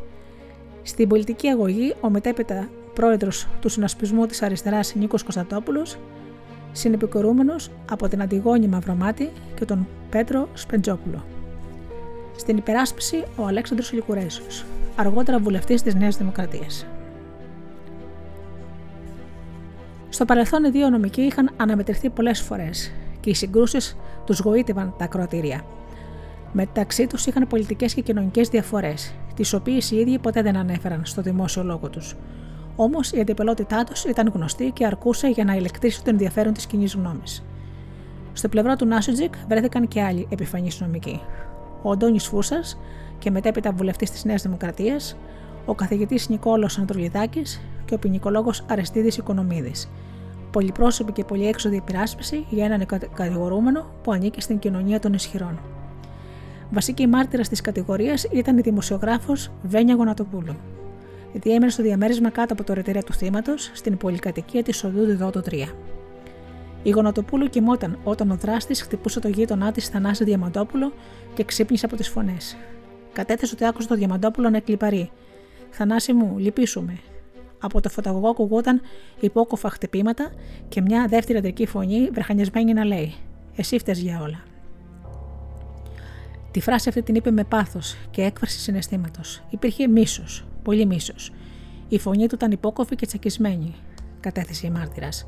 Στην 0.84 1.08
πολιτική 1.08 1.48
αγωγή, 1.48 1.96
ο 2.02 2.10
μετέπειτα 2.10 2.70
πρόεδρος 2.94 3.48
του 3.62 3.70
συνασπισμού 3.70 4.26
της 4.26 4.42
αριστεράς 4.42 4.96
Νίκος 4.96 5.24
Κωνσταντόπουλος, 5.24 5.98
συνεπικορούμενος 6.72 7.70
από 7.92 8.08
την 8.08 8.22
Αντιγόνη 8.22 8.68
Μαυρομάτη 8.68 9.30
και 9.56 9.66
τον 9.66 9.88
Πέτρο 10.10 10.48
Σπεντζόπουλο. 10.54 11.26
Στην 12.38 12.58
υπεράσπιση, 12.58 13.24
ο 13.36 13.46
Αλέξανδρος 13.46 13.92
Λικουρέσος, 13.92 14.66
αργότερα 14.96 15.40
βουλευτής 15.40 15.82
της 15.82 15.96
Νέας 15.96 16.18
Δημοκρατίας. 16.18 16.86
Στο 20.10 20.26
παρελθόν 20.26 20.64
οι 20.64 20.70
δύο 20.70 20.90
νομικοί 20.90 21.22
είχαν 21.22 21.52
αναμετρηθεί 21.58 22.10
πολλές 22.10 22.42
φορές 22.42 22.92
και 23.20 23.30
οι 23.30 23.34
συγκρούσεις 23.34 23.98
τους 24.26 24.40
γοήτευαν 24.40 24.94
τα 24.98 25.04
ακροατήρια. 25.04 25.64
Μεταξύ 26.54 27.08
τους 27.08 27.26
είχαν 27.26 27.48
πολιτικές 27.48 27.94
και 27.94 28.02
κοινωνικές 28.02 28.50
διαφορές, 28.50 29.14
τις 29.36 29.54
οποίες 29.54 29.92
οι 29.92 29.96
ίδιοι 29.96 30.20
ποτέ 30.20 30.42
δεν 30.42 30.58
ανέφεραν 30.58 31.06
στο 31.06 31.22
δημόσιο 31.22 31.64
λόγο 31.64 31.90
τους. 31.90 32.16
Όμως 32.76 33.12
η 33.12 33.20
αντιπελότητά 33.20 33.84
τους 33.84 34.04
ήταν 34.04 34.32
γνωστή 34.34 34.72
και 34.72 34.86
αρκούσε 34.86 35.28
για 35.28 35.44
να 35.44 35.56
ηλεκτρήσει 35.56 36.04
το 36.04 36.10
ενδιαφέρον 36.10 36.54
της 36.54 36.66
κοινής 36.66 36.96
γνώμης. 36.96 37.44
Στο 38.34 38.50
πλευρό 38.50 38.76
του 38.76 38.86
Νάσουτζικ 38.86 39.34
βρέθηκαν 39.48 39.88
και 39.88 40.02
άλλοι 40.02 40.28
επιφανείς 40.30 40.82
νομικοί. 40.82 41.22
Ο 41.82 41.92
Αντώνης 41.92 42.28
Φούσα 42.28 42.60
και 43.20 43.32
μετέπειτα 43.32 43.72
βουλευτής 43.72 44.12
της 44.12 44.26
Νέας 44.26 44.42
Δημοκρατίας, 44.42 45.18
ο 45.66 45.76
καθηγητής 45.76 46.30
Νικόλος 46.30 46.78
Ανατολιδάκη 46.78 47.42
και 47.86 47.94
ο 47.94 48.00
ποινικολόγος 48.00 48.66
Αρεστίδης 48.70 49.18
Οικονομίδης. 49.18 49.90
Πολυπρόσωπη 50.52 51.12
και 51.12 51.24
πολυέξοδη 51.24 51.76
υπεράσπιση 51.76 52.46
για 52.50 52.66
έναν 52.66 52.86
κατηγορούμενο 53.14 53.86
που 54.04 54.12
ανήκει 54.12 54.42
στην 54.42 54.60
κοινωνία 54.60 55.00
των 55.00 55.14
ισχυρών. 55.14 55.60
Βασική 56.74 57.08
μάρτυρα 57.08 57.44
της 57.44 57.62
κατηγορίας 57.62 58.24
ήταν 58.24 58.58
η 58.58 58.62
δημοσιογράφος 58.62 59.52
Βένια 59.64 59.96
Γονατοπούλου. 59.96 60.56
Διέμενε 61.34 61.72
στο 61.72 61.84
διαμέρισμα 61.84 62.30
κάτω 62.30 62.54
από 62.54 62.64
το 62.64 62.74
ρετέρια 62.74 63.04
του 63.04 63.14
θύματος 63.14 63.72
στην 63.74 63.98
πολυκατοικία 63.98 64.64
της 64.64 64.84
οδού 64.84 65.06
Διδότο 65.06 65.42
3. 65.50 65.54
Η 66.84 66.90
Γονατοπούλου 66.90 67.48
κοιμόταν 67.48 68.00
όταν 68.04 68.32
ο 68.32 68.36
δράστης 68.36 68.82
χτυπούσε 68.82 69.20
το 69.20 69.28
γείτονά 69.28 69.72
της 69.72 69.88
Θανάση 69.88 70.24
Διαμαντόπουλο 70.24 70.94
και 71.34 71.44
ξύπνησε 71.44 71.86
από 71.86 71.96
τις 71.96 72.08
φωνές. 72.10 72.58
Κατέθεσε 73.14 73.54
ότι 73.54 73.66
άκουσε 73.66 73.88
το 73.88 73.96
Διαμαντόπουλο 73.96 74.50
να 74.50 74.58
εκλυπαρεί. 74.58 75.12
Θανάση 75.70 76.14
μου, 76.14 76.38
λυπήσουμε. 76.38 77.00
Από 77.60 77.82
το 77.82 77.90
φωταγωγό 77.90 78.30
ακουγόταν 78.30 78.82
υπόκοφα 79.20 79.70
χτυπήματα 79.70 80.32
και 80.70 80.82
μια 80.82 81.08
δεύτερη 81.08 81.38
αντρική 81.38 81.66
φωνή 81.66 82.10
βρεχανιασμένη 82.12 82.74
να 82.74 82.86
λέει: 82.86 83.14
Εσύ 83.56 83.80
φταίει 83.80 83.96
για 83.98 84.22
όλα. 84.22 84.51
Τη 86.52 86.60
φράση 86.60 86.90
αυτή 86.90 87.02
την 87.02 87.16
είπε 87.16 87.32
με 87.32 87.44
πάθος 87.44 87.98
και 88.12 88.22
έκφραση 88.22 88.60
συναισθήματος. 88.60 89.44
Υπήρχε 89.50 89.88
μίσος, 89.88 90.46
πολύ 90.64 90.86
μίσος. 90.86 91.32
Η 91.88 92.00
φωνή 92.00 92.28
του 92.28 92.36
ήταν 92.36 92.52
υπόκοφη 92.52 92.96
και 92.96 93.06
τσακισμένη, 93.06 93.74
κατέθεσε 94.20 94.68
η 94.68 94.70
μάρτυρας. 94.70 95.26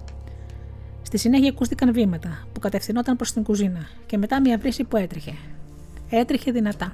Στη 1.02 1.18
συνέχεια 1.18 1.50
ακούστηκαν 1.50 1.94
βήματα 1.94 2.48
που 2.54 2.60
κατευθυνόταν 2.60 3.16
προς 3.16 3.32
την 3.32 3.44
κουζίνα 3.44 3.88
και 4.06 4.18
μετά 4.18 4.42
μια 4.42 4.58
βρύση 4.58 4.84
που 4.84 4.98
έτρεχε. 4.98 5.34
Έτρεχε 6.10 6.52
δυνατά. 6.52 6.92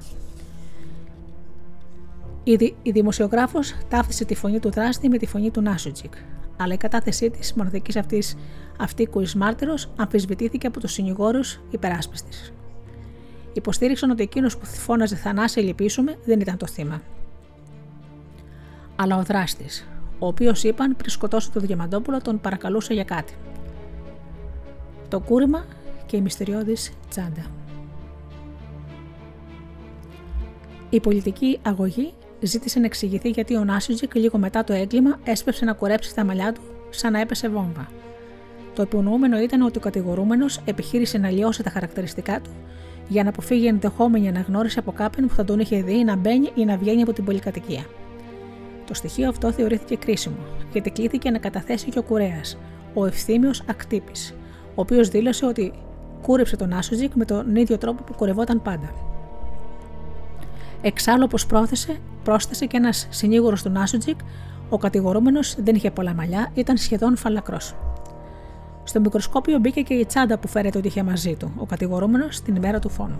Η, 2.44 2.56
δη, 2.56 2.76
η 2.82 2.90
δημοσιογράφος 2.90 3.74
ταύτισε 3.88 4.24
τη 4.24 4.34
φωνή 4.34 4.58
του 4.58 4.70
δράστη 4.70 5.08
με 5.08 5.18
τη 5.18 5.26
φωνή 5.26 5.50
του 5.50 5.60
Νάσουτζικ, 5.60 6.12
αλλά 6.56 6.74
η 6.74 6.76
κατάθεσή 6.76 7.30
της 7.30 7.52
μοναδικής 7.52 7.96
αυτή 7.96 8.22
αυτίκουη 8.78 9.26
μάρτυρος 9.36 9.90
αμφισβητήθηκε 9.96 10.66
από 10.66 10.80
τους 10.80 10.92
συνηγόρους 10.92 11.60
υπεράσπιστης. 11.70 12.52
Υποστήριξαν 13.52 14.10
ότι 14.10 14.22
εκείνος 14.22 14.56
που 14.56 14.66
φώναζε 14.66 15.16
Θανάση, 15.16 15.60
λυπήσουμε, 15.60 16.18
δεν 16.24 16.40
ήταν 16.40 16.56
το 16.56 16.66
θύμα. 16.66 17.02
Αλλά 18.96 19.16
ο 19.16 19.22
δράστης, 19.22 19.88
ο 20.18 20.26
οποίος 20.26 20.64
είπαν 20.64 20.96
πριν 20.96 21.10
σκοτώσει 21.10 21.50
το 21.50 21.60
Διαμαντόπουλο, 21.60 22.20
τον 22.20 22.40
παρακαλούσε 22.40 22.94
για 22.94 23.04
κάτι. 23.04 23.34
Το 25.08 25.20
κούρεμα 25.20 25.64
και 26.06 26.16
η 26.16 26.20
μυστηριώδης 26.20 26.92
τσάντα. 27.10 27.46
Η 30.90 31.00
πολιτική 31.00 31.58
αγωγή 31.62 32.12
ζήτησε 32.40 32.78
να 32.78 32.86
εξηγηθεί 32.86 33.28
γιατί 33.28 33.56
ο 33.56 33.64
Νάσιτζικ 33.64 34.14
λίγο 34.14 34.38
μετά 34.38 34.64
το 34.64 34.72
έγκλημα 34.72 35.18
έσπευσε 35.24 35.64
να 35.64 35.72
κουρέψει 35.72 36.14
τα 36.14 36.24
μαλλιά 36.24 36.52
του 36.52 36.60
σαν 36.90 37.12
να 37.12 37.20
έπεσε 37.20 37.48
βόμβα. 37.48 37.88
Το 38.74 38.82
υπονοούμενο 38.82 39.38
ήταν 39.38 39.62
ότι 39.62 39.78
ο 39.78 39.80
κατηγορούμενος 39.80 40.60
επιχείρησε 40.64 41.18
να 41.18 41.30
λιώσει 41.30 41.62
τα 41.62 41.70
χαρακτηριστικά 41.70 42.40
του 42.40 42.50
για 43.10 43.22
να 43.22 43.28
αποφύγει 43.28 43.66
ενδεχόμενη 43.66 44.28
αναγνώριση 44.28 44.78
από 44.78 44.92
κάποιον 44.92 45.28
που 45.28 45.34
θα 45.34 45.44
τον 45.44 45.60
είχε 45.60 45.82
δει 45.82 46.04
να 46.04 46.16
μπαίνει 46.16 46.50
ή 46.54 46.64
να 46.64 46.76
βγαίνει 46.76 47.02
από 47.02 47.12
την 47.12 47.24
πολυκατοικία. 47.24 47.84
Το 48.86 48.94
στοιχείο 48.94 49.28
αυτό 49.28 49.52
θεωρήθηκε 49.52 49.96
κρίσιμο, 49.96 50.36
γιατί 50.72 50.90
κλήθηκε 50.90 51.30
να 51.30 51.38
καταθέσει 51.38 51.90
και 51.90 51.98
ο 51.98 52.02
κουρέας, 52.02 52.58
ο 52.94 53.06
ευθύμιος 53.06 53.62
ακτύπης, 53.66 54.34
ο 54.68 54.80
οποίος 54.80 55.08
δήλωσε 55.08 55.46
ότι 55.46 55.72
κούρεψε 56.22 56.56
τον 56.56 56.72
Άσουτζικ 56.72 57.14
με 57.14 57.24
τον 57.24 57.56
ίδιο 57.56 57.78
τρόπο 57.78 58.02
που 58.02 58.14
κουρευόταν 58.14 58.62
πάντα. 58.62 58.94
Εξάλλου, 60.82 61.22
όπως 61.24 61.46
πρόθεσε, 61.46 61.98
πρόσθεσε 62.24 62.66
και 62.66 62.76
ένας 62.76 63.06
συνήγορος 63.10 63.62
του 63.62 63.70
Νάσουτζικ, 63.70 64.18
ο 64.68 64.78
κατηγορούμενος 64.78 65.56
δεν 65.62 65.74
είχε 65.74 65.90
πολλά 65.90 66.14
μαλλιά, 66.14 66.50
ήταν 66.54 66.76
σχεδόν 66.76 67.16
φαλακρός. 67.16 67.74
Στο 68.84 69.00
μικροσκόπιο 69.00 69.58
μπήκε 69.58 69.80
και 69.80 69.94
η 69.94 70.06
τσάντα 70.06 70.38
που 70.38 70.48
φέρεται 70.48 70.78
ότι 70.78 70.86
είχε 70.86 71.02
μαζί 71.02 71.34
του, 71.34 71.52
ο 71.56 71.66
κατηγορούμενος 71.66 72.40
την 72.40 72.54
ημέρα 72.54 72.78
του 72.78 72.88
φόνου. 72.88 73.18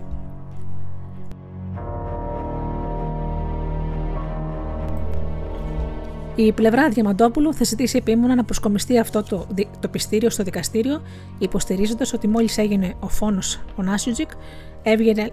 Η 6.35 6.51
πλευρά 6.51 6.89
Διαμαντόπουλου 6.89 7.53
θα 7.53 7.63
ζητήσει 7.63 7.97
επίμονα 7.97 8.35
να 8.35 8.43
προσκομιστεί 8.43 8.99
αυτό 8.99 9.23
το, 9.23 9.47
το 9.79 9.87
πιστήριο 9.87 10.29
στο 10.29 10.43
δικαστήριο, 10.43 11.01
υποστηρίζοντας 11.39 12.13
ότι 12.13 12.27
μόλις 12.27 12.57
έγινε 12.57 12.93
ο 12.99 13.07
φόνος 13.07 13.59
ο 13.75 13.83
Νάσιουτζικ, 13.83 14.29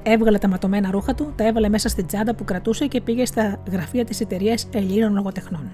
έβγαλε 0.02 0.38
τα 0.38 0.48
ματωμένα 0.48 0.90
ρούχα 0.90 1.14
του, 1.14 1.32
τα 1.36 1.46
έβαλε 1.46 1.68
μέσα 1.68 1.88
στην 1.88 2.06
τσάντα 2.06 2.34
που 2.34 2.44
κρατούσε 2.44 2.86
και 2.86 3.00
πήγε 3.00 3.24
στα 3.24 3.62
γραφεία 3.70 4.04
της 4.04 4.20
εταιρείας 4.20 4.68
Ελλήνων 4.72 5.14
Λογοτεχνών. 5.14 5.70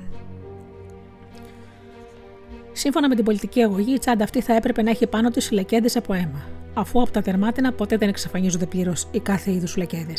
Σύμφωνα 2.77 3.09
με 3.09 3.14
την 3.14 3.25
πολιτική 3.25 3.62
αγωγή, 3.62 3.95
η 3.95 3.99
τσάντα 3.99 4.25
αυτή 4.25 4.41
θα 4.41 4.55
έπρεπε 4.55 4.83
να 4.83 4.91
έχει 4.91 5.07
πάνω 5.07 5.31
της 5.31 5.51
λεκέδε 5.51 5.89
από 5.95 6.14
αίμα, 6.14 6.49
αφού 6.75 7.01
από 7.01 7.11
τα 7.11 7.22
τερμάτινα 7.22 7.72
ποτέ 7.72 7.97
δεν 7.97 8.09
εξαφανίζονται 8.09 8.66
πλήρως 8.66 9.09
οι 9.11 9.20
κάθε 9.20 9.53
είδους 9.53 9.77
λεκέδε. 9.77 10.14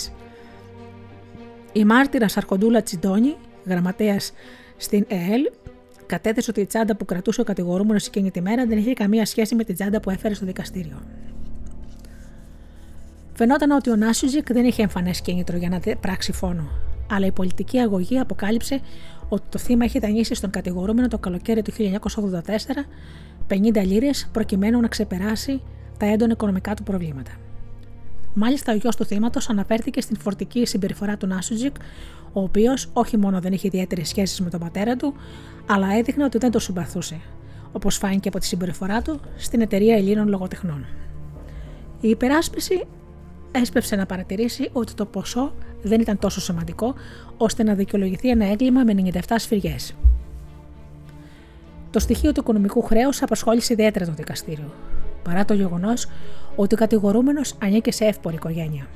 Η 1.74 1.86
μάρτυρα 1.86 2.26
Αρχοντούλα 2.36 2.82
Τσιντόνη, 2.82 3.36
γραμματέας 3.66 4.34
στην 4.78 5.06
ΕΕΛ, 5.08 5.42
κατέθεσε 6.06 6.52
ότι 6.52 6.62
η 6.62 6.66
τσάντα 6.66 6.96
που 6.96 7.06
κρατούσε 7.06 7.42
ο 7.42 7.44
κατηγορούμενος 7.44 8.08
εκείνη 8.08 8.32
τη 8.32 8.42
μέρα 8.42 8.66
δεν 8.66 8.78
είχε 8.78 8.94
καμία 8.94 9.26
σχέση 9.26 9.56
με 9.56 9.64
την 9.64 9.76
τσάντα 9.76 10.00
που 10.00 10.10
έφερε 10.10 10.34
στο 10.34 10.46
δικαστήριο. 10.46 11.02
Φαινόταν 13.34 13.72
ότι 13.72 13.90
ο 13.90 13.96
Νάσιουζικ 13.96 14.54
δεν 14.54 14.66
είχε 14.66 14.82
εμφανές 14.82 15.22
κίνητρο 15.22 15.58
για 15.58 15.70
να 15.70 15.80
πράξει 15.96 16.32
φόνο, 16.32 16.70
αλλά 17.10 17.26
η 17.26 17.32
πολιτική 17.32 17.78
αγωγή 17.78 18.20
αποκάλυψε 18.20 18.80
ότι 19.30 19.44
το 19.50 19.58
θύμα 19.58 19.86
είχε 19.86 20.00
δανείσει 20.00 20.36
στον 20.36 20.50
κατηγορούμενο 20.50 21.08
το 21.08 21.18
καλοκαίρι 21.18 21.62
του 21.62 21.72
1984 21.72 22.40
50 23.48 23.86
λίρες 23.86 24.30
προκειμένου 24.32 24.80
να 24.80 24.88
ξεπεράσει 24.88 25.62
τα 25.98 26.06
έντονα 26.06 26.32
οικονομικά 26.32 26.74
του 26.74 26.84
προβλήματα. 26.84 27.32
Μάλιστα, 28.34 28.74
ο 28.74 28.76
γιος 28.76 28.96
του 28.96 29.06
θύματος 29.06 29.50
αναφέρθηκε 29.50 30.02
στην 30.02 30.18
φορτική 30.18 30.66
συμπεριφορά 30.66 31.18
του 31.18 31.28
Νάσουτζικ, 31.28 31.76
ο 32.34 32.42
οποίος 32.42 32.90
όχι 32.94 33.18
μόνο 33.18 33.40
δεν 33.40 33.54
είχε 33.54 33.68
ιδιαίτερες 33.68 34.08
σχέσεις 34.08 34.42
με 34.42 34.50
τον 34.50 34.60
πατέρα 34.60 34.96
του, 34.96 35.14
αλλά 35.66 35.88
έδειχνε 35.98 36.24
ότι 36.24 36.38
δεν 36.38 36.52
το 36.52 36.60
συμπαθούσε, 36.60 37.20
όπως 37.72 37.98
φάνηκε 37.98 38.28
από 38.28 38.40
τη 38.40 38.46
συμπεριφορά 38.46 39.02
του 39.02 39.20
στην 39.36 39.62
εταιρεία 39.62 39.96
Ελλήνων 39.96 40.28
Λογοτεχνών. 40.28 40.86
Η 42.02 42.10
υπεράσπιση 42.10 42.84
έσπευσε 43.56 43.96
να 43.96 44.06
παρατηρήσει 44.06 44.70
ότι 44.74 44.94
το 44.94 45.06
ποσό 45.06 45.54
δεν 45.82 46.02
ήταν 46.02 46.20
τόσο 46.20 46.42
σημαντικό 46.42 46.94
ώστε 47.38 47.64
να 47.64 47.74
δικαιολογηθεί 47.74 48.30
ένα 48.30 48.46
έγκλημα 48.46 48.84
με 48.84 49.12
97 49.14 49.20
σφυριές. 49.36 49.96
Το 51.92 52.00
στοιχείο 52.00 52.32
του 52.32 52.40
οικονομικού 52.40 52.82
χρέους 52.82 53.22
απασχόλησε 53.22 53.74
ιδιαίτερα 53.74 54.06
το 54.06 54.12
δικαστήριο, 54.12 54.74
παρά 55.24 55.46
το 55.46 55.54
γεγονός 55.54 56.08
ότι 56.56 56.74
ο 56.74 56.78
κατηγορούμενος 56.78 57.56
ανήκε 57.62 57.92
σε 57.92 58.06
εύπορη 58.06 58.36
οικογένεια. 58.36 58.88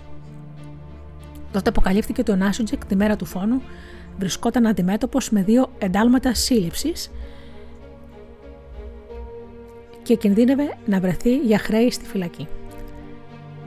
Τότε 1.51 1.69
αποκαλύφθηκε 1.69 2.21
ότι 2.21 2.31
ο 2.31 2.35
Νάσουτζεκ 2.35 2.85
τη 2.85 2.95
μέρα 2.95 3.15
του 3.15 3.25
φόνου 3.25 3.61
βρισκόταν 4.17 4.67
αντιμέτωπος 4.67 5.29
με 5.29 5.43
δύο 5.43 5.69
εντάλματα 5.77 6.33
σύλληψης 6.33 7.11
και 10.03 10.15
κινδύνευε 10.15 10.77
να 10.85 10.99
βρεθεί 10.99 11.37
για 11.37 11.59
χρέη 11.59 11.91
στη 11.91 12.05
φυλακή. 12.05 12.47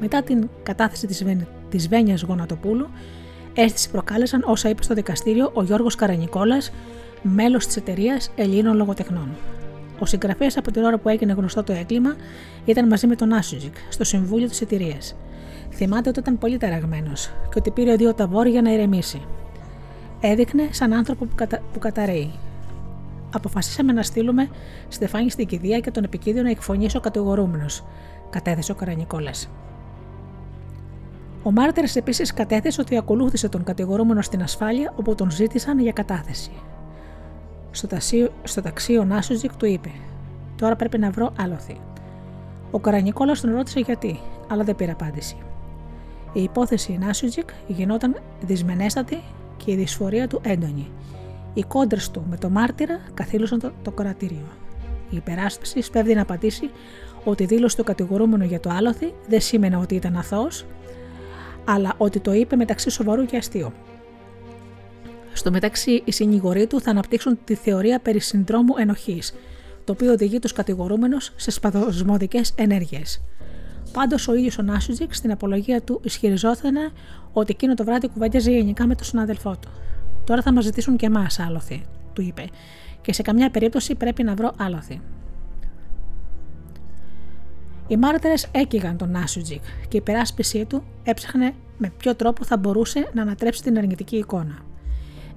Μετά 0.04 0.22
την 0.22 0.48
κατάθεση 0.62 1.06
της, 1.06 1.24
Βεν... 1.24 1.46
της 1.70 1.88
Βένιας 1.88 2.22
Γονατοπούλου, 2.22 2.88
αίσθηση 3.54 3.90
προκάλεσαν 3.90 4.42
όσα 4.46 4.68
είπε 4.68 4.82
στο 4.82 4.94
δικαστήριο 4.94 5.50
ο 5.54 5.62
Γιώργος 5.62 5.94
Καρανικόλας, 5.94 6.72
μέλος 7.22 7.66
της 7.66 7.76
εταιρείας 7.76 8.30
Ελλήνων 8.36 8.76
Λογοτεχνών. 8.76 9.28
Ο 9.98 10.06
συγγραφέας 10.06 10.56
από 10.56 10.70
την 10.70 10.82
ώρα 10.82 10.98
που 10.98 11.08
έγινε 11.08 11.32
γνωστό 11.32 11.62
το 11.62 11.72
έγκλημα 11.72 12.16
ήταν 12.64 12.86
μαζί 12.88 13.06
με 13.06 13.16
τον 13.16 13.32
Άσουζικ 13.32 13.74
στο 13.88 14.04
συμβούλιο 14.04 14.48
της 14.48 14.60
εταιρείας. 14.60 15.16
Θυμάται 15.70 16.08
ότι 16.08 16.18
ήταν 16.18 16.38
πολύ 16.38 16.56
ταραγμένος 16.56 17.26
και 17.26 17.58
ότι 17.58 17.70
πήρε 17.70 17.96
δύο 17.96 18.14
ταβόρ 18.14 18.46
για 18.46 18.62
να 18.62 18.72
ηρεμήσει. 18.72 19.22
Έδειχνε 20.20 20.68
σαν 20.70 20.92
άνθρωπο 20.92 21.24
που, 21.24 21.34
κατα... 21.34 21.62
που 21.72 21.78
καταραίει. 21.78 22.32
Αποφασίσαμε 23.34 23.92
να 23.92 24.02
στείλουμε 24.02 24.48
Στεφάνη 24.88 25.30
στην 25.30 25.46
κηδεία 25.46 25.78
και 25.78 25.90
τον 25.90 26.04
επικίδιο 26.04 26.42
να 26.42 26.50
εκφωνήσει 26.50 26.96
ο 26.96 27.00
κατηγορούμενος, 27.00 27.84
κατέθεσε 28.30 28.72
ο 28.72 28.74
Καρανικόλας. 28.74 29.48
Ο 31.42 31.50
μάρτυρας 31.50 31.96
επίσης 31.96 32.34
κατέθεσε 32.34 32.80
ότι 32.80 32.96
ακολούθησε 32.96 33.48
τον 33.48 33.64
κατηγορούμενο 33.64 34.22
στην 34.22 34.42
ασφάλεια 34.42 34.92
όπου 34.96 35.14
τον 35.14 35.30
ζήτησαν 35.30 35.78
για 35.78 35.92
κατάθεση. 35.92 36.50
Στο, 37.70 37.86
ταξί, 37.86 38.30
στο 38.42 38.62
ταξί 38.62 38.98
ο 38.98 39.04
Νάσουζικ 39.04 39.56
του 39.56 39.66
είπε: 39.66 39.90
Τώρα 40.56 40.76
πρέπει 40.76 40.98
να 40.98 41.10
βρω 41.10 41.32
άλοθη. 41.38 41.80
Ο 42.70 42.78
Καρανικόλας 42.78 43.40
τον 43.40 43.54
ρώτησε 43.54 43.80
γιατί, 43.80 44.20
αλλά 44.48 44.64
δεν 44.64 44.76
πήρε 44.76 44.90
απάντηση. 44.90 45.36
Η 46.32 46.42
υπόθεση 46.42 46.98
Νάσιουτζικ 47.00 47.48
γινόταν 47.66 48.16
δυσμενέστατη 48.40 49.22
και 49.56 49.70
η 49.70 49.74
δυσφορία 49.76 50.28
του 50.28 50.40
έντονη. 50.44 50.90
Οι 51.54 51.62
κόντρες 51.62 52.10
του 52.10 52.24
με 52.30 52.36
το 52.36 52.50
μάρτυρα 52.50 53.00
καθήλωσαν 53.14 53.60
το, 53.60 53.72
το 53.82 53.90
κρατήριο. 53.90 54.46
Η 55.10 55.16
υπεράσπιση 55.16 55.80
σπέβδει 55.80 56.14
να 56.14 56.22
απαντήσει 56.22 56.70
ότι 57.24 57.42
η 57.42 57.46
δήλωση 57.46 57.76
του 57.76 57.84
κατηγορούμενου 57.84 58.44
για 58.44 58.60
το 58.60 58.70
άλοθη 58.70 59.14
δεν 59.28 59.40
σήμαινε 59.40 59.76
ότι 59.76 59.94
ήταν 59.94 60.16
αθώος, 60.16 60.66
αλλά 61.64 61.94
ότι 61.96 62.20
το 62.20 62.32
είπε 62.32 62.56
μεταξύ 62.56 62.90
σοβαρού 62.90 63.24
και 63.24 63.36
αστείου. 63.36 63.72
Στο 65.32 65.50
μεταξύ, 65.50 66.02
οι 66.04 66.12
συνηγοροί 66.12 66.66
του 66.66 66.80
θα 66.80 66.90
αναπτύξουν 66.90 67.38
τη 67.44 67.54
θεωρία 67.54 67.98
περί 67.98 68.18
συνδρόμου 68.18 68.74
ενοχής, 68.76 69.34
το 69.84 69.92
οποίο 69.92 70.12
οδηγεί 70.12 70.38
τους 70.38 70.52
κατηγορούμενους 70.52 71.32
σε 71.36 71.50
σπαδοσμωδικές 71.50 72.52
ενέργειες. 72.56 73.22
Πάντως, 73.92 74.28
ο 74.28 74.34
ίδιος 74.34 74.58
ο 74.58 74.62
Νάσουτζικ 74.62 75.14
στην 75.14 75.30
απολογία 75.30 75.82
του 75.82 76.00
ισχυριζόταν 76.04 76.76
ότι 77.32 77.52
εκείνο 77.52 77.74
το 77.74 77.84
βράδυ 77.84 78.08
κουβέντιαζε 78.08 78.50
γενικά 78.50 78.86
με 78.86 78.94
τον 78.94 79.04
συνάδελφό 79.04 79.56
του. 79.60 79.68
Τώρα 80.24 80.42
θα 80.42 80.52
μας 80.52 80.64
ζητήσουν 80.64 80.96
και 80.96 81.06
εμάς 81.06 81.38
άλοθη, 81.38 81.82
του 82.12 82.22
είπε, 82.22 82.44
και 83.00 83.12
σε 83.12 83.22
καμιά 83.22 83.50
περίπτωση 83.50 83.94
πρέπει 83.94 84.22
να 84.22 84.34
βρω 84.34 84.52
άλοθη. 84.56 85.00
Οι 87.92 87.96
μάρτυρες 87.96 88.48
έκυγαν 88.52 88.96
τον 88.96 89.10
Νάσουτζικ 89.10 89.62
και 89.88 89.96
η 89.96 90.00
περάσπιση 90.00 90.64
του 90.64 90.82
έψαχνε 91.02 91.54
με 91.78 91.92
ποιο 91.96 92.14
τρόπο 92.14 92.44
θα 92.44 92.56
μπορούσε 92.56 93.10
να 93.12 93.22
ανατρέψει 93.22 93.62
την 93.62 93.78
αρνητική 93.78 94.16
εικόνα. 94.16 94.58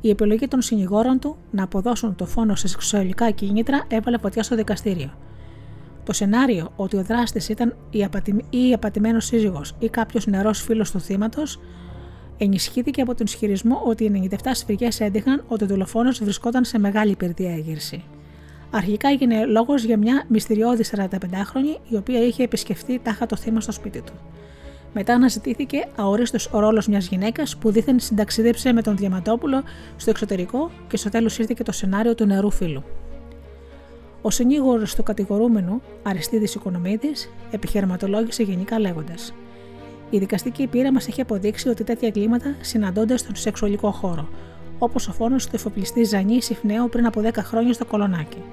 Η 0.01 0.09
επιλογή 0.09 0.47
των 0.47 0.61
συνηγόρων 0.61 1.19
του 1.19 1.37
να 1.51 1.63
αποδώσουν 1.63 2.15
το 2.15 2.25
φόνο 2.25 2.55
σε 2.55 2.67
σεξουαλικά 2.67 3.31
κίνητρα 3.31 3.85
έβαλε 3.87 4.17
φωτιά 4.17 4.43
στο 4.43 4.55
δικαστήριο. 4.55 5.13
Το 6.03 6.13
σενάριο 6.13 6.71
ότι 6.75 6.97
ο 6.97 7.03
δράστης 7.03 7.49
ήταν 7.49 7.75
η, 7.89 8.03
απατη... 8.03 8.45
ή 8.49 8.73
απατημένος 8.73 9.25
σύζυγος 9.25 9.75
ή 9.79 9.89
κάποιος 9.89 10.25
νερό 10.25 10.53
φίλος 10.53 10.91
του 10.91 10.99
θύματος 10.99 11.59
ενισχύθηκε 12.37 13.01
από 13.01 13.15
τον 13.15 13.25
ισχυρισμό 13.25 13.81
ότι 13.85 14.03
οι 14.03 14.29
97 14.31 14.35
σφυγέ 14.51 14.87
έντυχαν 14.99 15.43
ότι 15.47 15.63
ο 15.63 15.67
δολοφόνος 15.67 16.23
βρισκόταν 16.23 16.63
σε 16.63 16.79
μεγάλη 16.79 17.11
υπερδιέγερση. 17.11 18.03
Αρχικά 18.71 19.09
έγινε 19.09 19.45
λόγος 19.45 19.83
για 19.83 19.97
μια 19.97 20.23
μυστηριώδη 20.27 20.83
45χρονη 20.91 21.79
η 21.89 21.95
οποία 21.95 22.25
είχε 22.25 22.43
επισκεφτεί 22.43 22.99
τάχα 23.03 23.25
το 23.25 23.35
θύμα 23.35 23.59
στο 23.59 23.71
σπίτι 23.71 24.01
του. 24.01 24.13
Μετά 24.93 25.13
αναζητήθηκε 25.13 25.87
αορίστο 25.95 26.37
ο 26.51 26.59
ρόλος 26.59 26.87
μιας 26.87 27.07
γυναίκας 27.07 27.57
που 27.57 27.71
δίθεν 27.71 27.99
συνταξίδεψε 27.99 28.73
με 28.73 28.81
τον 28.81 28.97
Διαμαντόπουλο 28.97 29.63
στο 29.97 30.09
εξωτερικό 30.09 30.71
και 30.87 30.97
στο 30.97 31.09
τέλος 31.09 31.37
ήρθε 31.37 31.53
και 31.57 31.63
το 31.63 31.71
σενάριο 31.71 32.15
του 32.15 32.25
νερού 32.25 32.51
φίλου. 32.51 32.83
Ο 34.21 34.29
συνήγορος 34.29 34.95
του 34.95 35.03
κατηγορούμενου, 35.03 35.81
Αριστίδης 36.03 36.55
Οικονομίδης, 36.55 37.29
επιχειρηματολόγησε 37.51 38.43
γενικά 38.43 38.79
λέγοντας: 38.79 39.33
Η 40.09 40.17
δικαστική 40.17 40.67
πείρα 40.67 40.91
μας 40.91 41.07
έχει 41.07 41.21
αποδείξει 41.21 41.69
ότι 41.69 41.83
τέτοια 41.83 42.07
εγκλήματα 42.07 42.55
συναντώνται 42.61 43.17
στον 43.17 43.35
σεξουαλικό 43.35 43.91
χώρο, 43.91 44.27
όπως 44.79 45.07
ο 45.07 45.11
φόνος 45.11 45.45
του 45.45 45.55
εφοπλιστή 45.55 46.03
Ζανή 46.03 46.35
Ιφνέου 46.35 46.89
πριν 46.89 47.05
από 47.05 47.21
10 47.23 47.31
χρόνια 47.37 47.73
στο 47.73 47.85
Κολονάκι, 47.85 48.43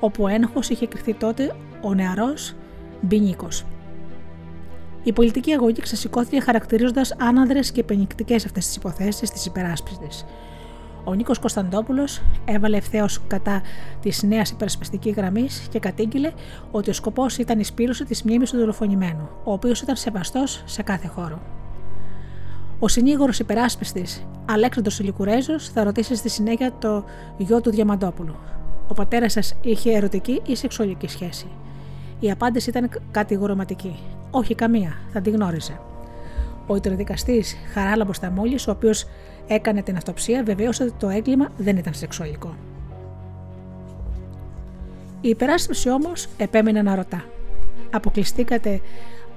όπου 0.00 0.22
ο 0.22 0.28
ένοχος 0.28 0.68
είχε 0.68 0.86
κρυφτεί 0.86 1.14
τότε 1.14 1.54
ο 1.82 1.94
νεαρός 1.94 2.54
Μπινίκος. 3.00 3.64
Η 5.02 5.12
πολιτική 5.12 5.52
αγωγή 5.52 5.80
ξεσηκώθηκε 5.80 6.40
χαρακτηρίζοντας 6.40 7.14
άναδρες 7.18 7.72
και 7.72 7.82
πενικτικές 7.82 8.44
αυτές 8.44 8.66
τις 8.66 8.76
υποθέσεις 8.76 9.30
της 9.30 9.46
υπεράσπισης. 9.46 10.24
Ο 11.04 11.14
Νίκος 11.14 11.38
Κωνσταντόπουλος 11.38 12.22
έβαλε 12.44 12.76
ευθέως 12.76 13.20
κατά 13.26 13.62
της 14.00 14.22
νέας 14.22 14.50
υπερασπιστικής 14.50 15.14
γραμμής 15.14 15.66
και 15.70 15.78
κατήγγειλε 15.78 16.32
ότι 16.70 16.90
ο 16.90 16.92
σκοπός 16.92 17.38
ήταν 17.38 17.60
η 17.60 17.64
σπήρωση 17.64 18.04
της 18.04 18.22
μνήμης 18.22 18.50
του 18.50 18.58
δολοφονημένου, 18.58 19.28
ο 19.44 19.52
οποίος 19.52 19.80
ήταν 19.80 19.96
σεβαστός 19.96 20.62
σε 20.66 20.82
κάθε 20.82 21.08
χώρο. 21.08 21.40
Ο 22.78 22.88
συνήγορος 22.88 23.38
υπεράσπιστης 23.38 24.26
Αλέξανδρος 24.46 24.98
Ηλικουρέζο 24.98 25.58
θα 25.60 25.84
ρωτήσει 25.84 26.14
στη 26.14 26.28
συνέχεια 26.28 26.72
το 26.78 27.04
γιο 27.36 27.60
του 27.60 27.70
Διαμαντόπουλου. 27.70 28.34
Ο 28.88 28.94
πατέρας 28.94 29.32
σας 29.32 29.56
είχε 29.60 29.92
ερωτική 29.96 30.42
ή 30.46 30.56
σεξουαλική 30.56 31.08
σχέση; 31.08 31.46
Η 32.20 32.30
απάντηση 32.30 32.70
ήταν 32.70 32.90
κατηγορηματική. 33.10 33.98
Όχι 34.30 34.54
καμία, 34.54 34.96
θα 35.12 35.20
την 35.20 35.34
γνώριζε. 35.34 35.80
Ο 36.66 36.76
ιτροδικαστής 36.76 37.56
Χαράλαμπος 37.72 38.18
Ταμούλη, 38.18 38.54
ο 38.54 38.70
οποίος 38.70 39.06
έκανε 39.46 39.82
την 39.82 39.96
αυτοψία, 39.96 40.42
βεβαίωσε 40.42 40.82
ότι 40.82 40.92
το 40.98 41.08
έγκλημα 41.08 41.48
δεν 41.56 41.76
ήταν 41.76 41.94
σεξουαλικό. 41.94 42.54
Η 45.20 45.28
υπεράσπιση 45.28 45.90
όμως 45.90 46.28
επέμεινε 46.36 46.82
να 46.82 46.94
ρωτά. 46.94 47.24
Αποκλειστήκατε, 47.92 48.80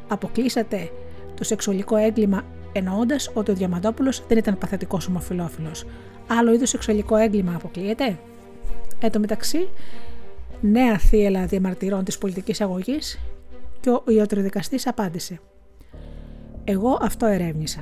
αποκλείσατε 0.08 0.92
το 1.36 1.44
σεξουαλικό 1.44 1.96
έγκλημα 1.96 2.44
εννοώντας 2.72 3.32
ότι 3.34 3.51
ο 3.51 3.53
Διαμαντόπουλος 3.53 4.24
δεν 4.28 4.38
ήταν 4.38 4.57
παθητικός 4.57 5.07
ομοφυλόφιλος. 5.07 5.86
Άλλο 6.28 6.53
είδου 6.53 6.65
σεξουαλικό 6.65 7.15
έγκλημα 7.15 7.55
αποκλείεται. 7.55 8.20
Εν 8.99 9.11
τω 9.11 9.20
μεταξύ, 9.20 9.70
νέα 10.61 10.97
θύελα 10.97 11.45
διαμαρτυρών 11.45 12.03
της 12.03 12.17
πολιτικής 12.17 12.61
αγωγής 12.61 13.20
και 13.80 13.89
ο 13.89 14.03
ιατροδικαστής 14.05 14.88
απάντησε. 14.88 15.39
Εγώ 16.63 16.97
αυτό 17.01 17.26
ερεύνησα. 17.26 17.82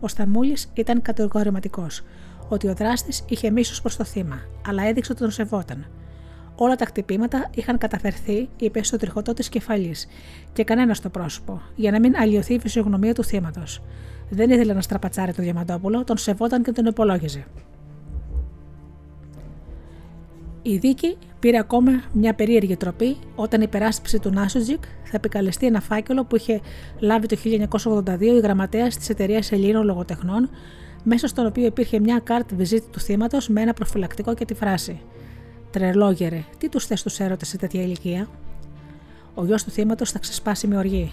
Ο 0.00 0.08
Σταμούλης 0.08 0.70
ήταν 0.74 1.02
κατηγορηματικός 1.02 2.02
ότι 2.48 2.68
ο 2.68 2.74
δράστης 2.74 3.24
είχε 3.28 3.50
μίσος 3.50 3.80
προς 3.80 3.96
το 3.96 4.04
θύμα, 4.04 4.40
αλλά 4.66 4.82
έδειξε 4.82 5.12
ότι 5.12 5.20
τον 5.20 5.30
σεβόταν. 5.30 5.86
Όλα 6.56 6.76
τα 6.76 6.84
χτυπήματα 6.84 7.50
είχαν 7.54 7.78
καταφερθεί, 7.78 8.48
είπε, 8.56 8.82
στο 8.82 8.96
τριχωτό 8.96 9.32
της 9.32 9.48
κεφαλής 9.48 10.06
και 10.52 10.64
κανένας 10.64 10.96
στο 10.96 11.08
πρόσωπο, 11.08 11.62
για 11.74 11.90
να 11.90 12.00
μην 12.00 12.16
αλλοιωθεί 12.16 12.54
η 12.54 12.58
φυσιογνωμία 12.58 13.14
του 13.14 13.24
θύματος. 13.24 13.82
Δεν 14.30 14.50
ήθελε 14.50 14.72
να 14.72 14.80
στραπατσάρει 14.80 15.32
το 15.32 15.42
Διαμαντόπουλο, 15.42 16.04
τον 16.04 16.16
σεβόταν 16.16 16.62
και 16.62 16.72
τον 16.72 16.86
υπολόγιζε. 16.86 17.46
Η 20.62 20.76
δίκη 20.76 21.16
πήρε 21.38 21.58
ακόμα 21.58 22.02
μια 22.12 22.34
περίεργη 22.34 22.76
τροπή 22.76 23.16
όταν 23.34 23.60
η 23.60 23.68
περάσπιση 23.68 24.18
του 24.18 24.30
Νάσοτζικ 24.30 24.82
θα 24.84 25.12
επικαλεστεί 25.12 25.66
ένα 25.66 25.80
φάκελο 25.80 26.24
που 26.24 26.36
είχε 26.36 26.60
λάβει 26.98 27.26
το 27.26 27.36
1982 28.04 28.20
η 28.20 28.38
γραμματέας 28.38 28.96
της 28.96 29.08
εταιρείας 29.08 29.52
Ελλήνων 29.52 29.84
Λογοτεχνών, 29.84 30.50
μέσα 31.02 31.26
στον 31.26 31.46
οποίο 31.46 31.64
υπήρχε 31.66 32.00
μια 32.00 32.20
κάρτ 32.24 32.54
βυζίτη 32.54 32.90
του 32.90 33.00
θύματος 33.00 33.48
με 33.48 33.60
ένα 33.60 33.72
προφυλακτικό 33.72 34.34
και 34.34 34.44
τη 34.44 34.54
φράση 34.54 35.00
Τρελόγερε, 35.70 36.44
τι 36.58 36.68
τους 36.68 36.86
θες 36.86 37.02
τους 37.02 37.20
έρωτες 37.20 37.48
σε 37.48 37.56
τέτοια 37.56 37.82
ηλικία; 37.82 38.28
Ο 39.34 39.44
γιος 39.44 39.64
του 39.64 39.70
θύματος 39.70 40.10
θα 40.10 40.18
ξεσπάσει 40.18 40.66
με 40.66 40.76
οργή. 40.76 41.12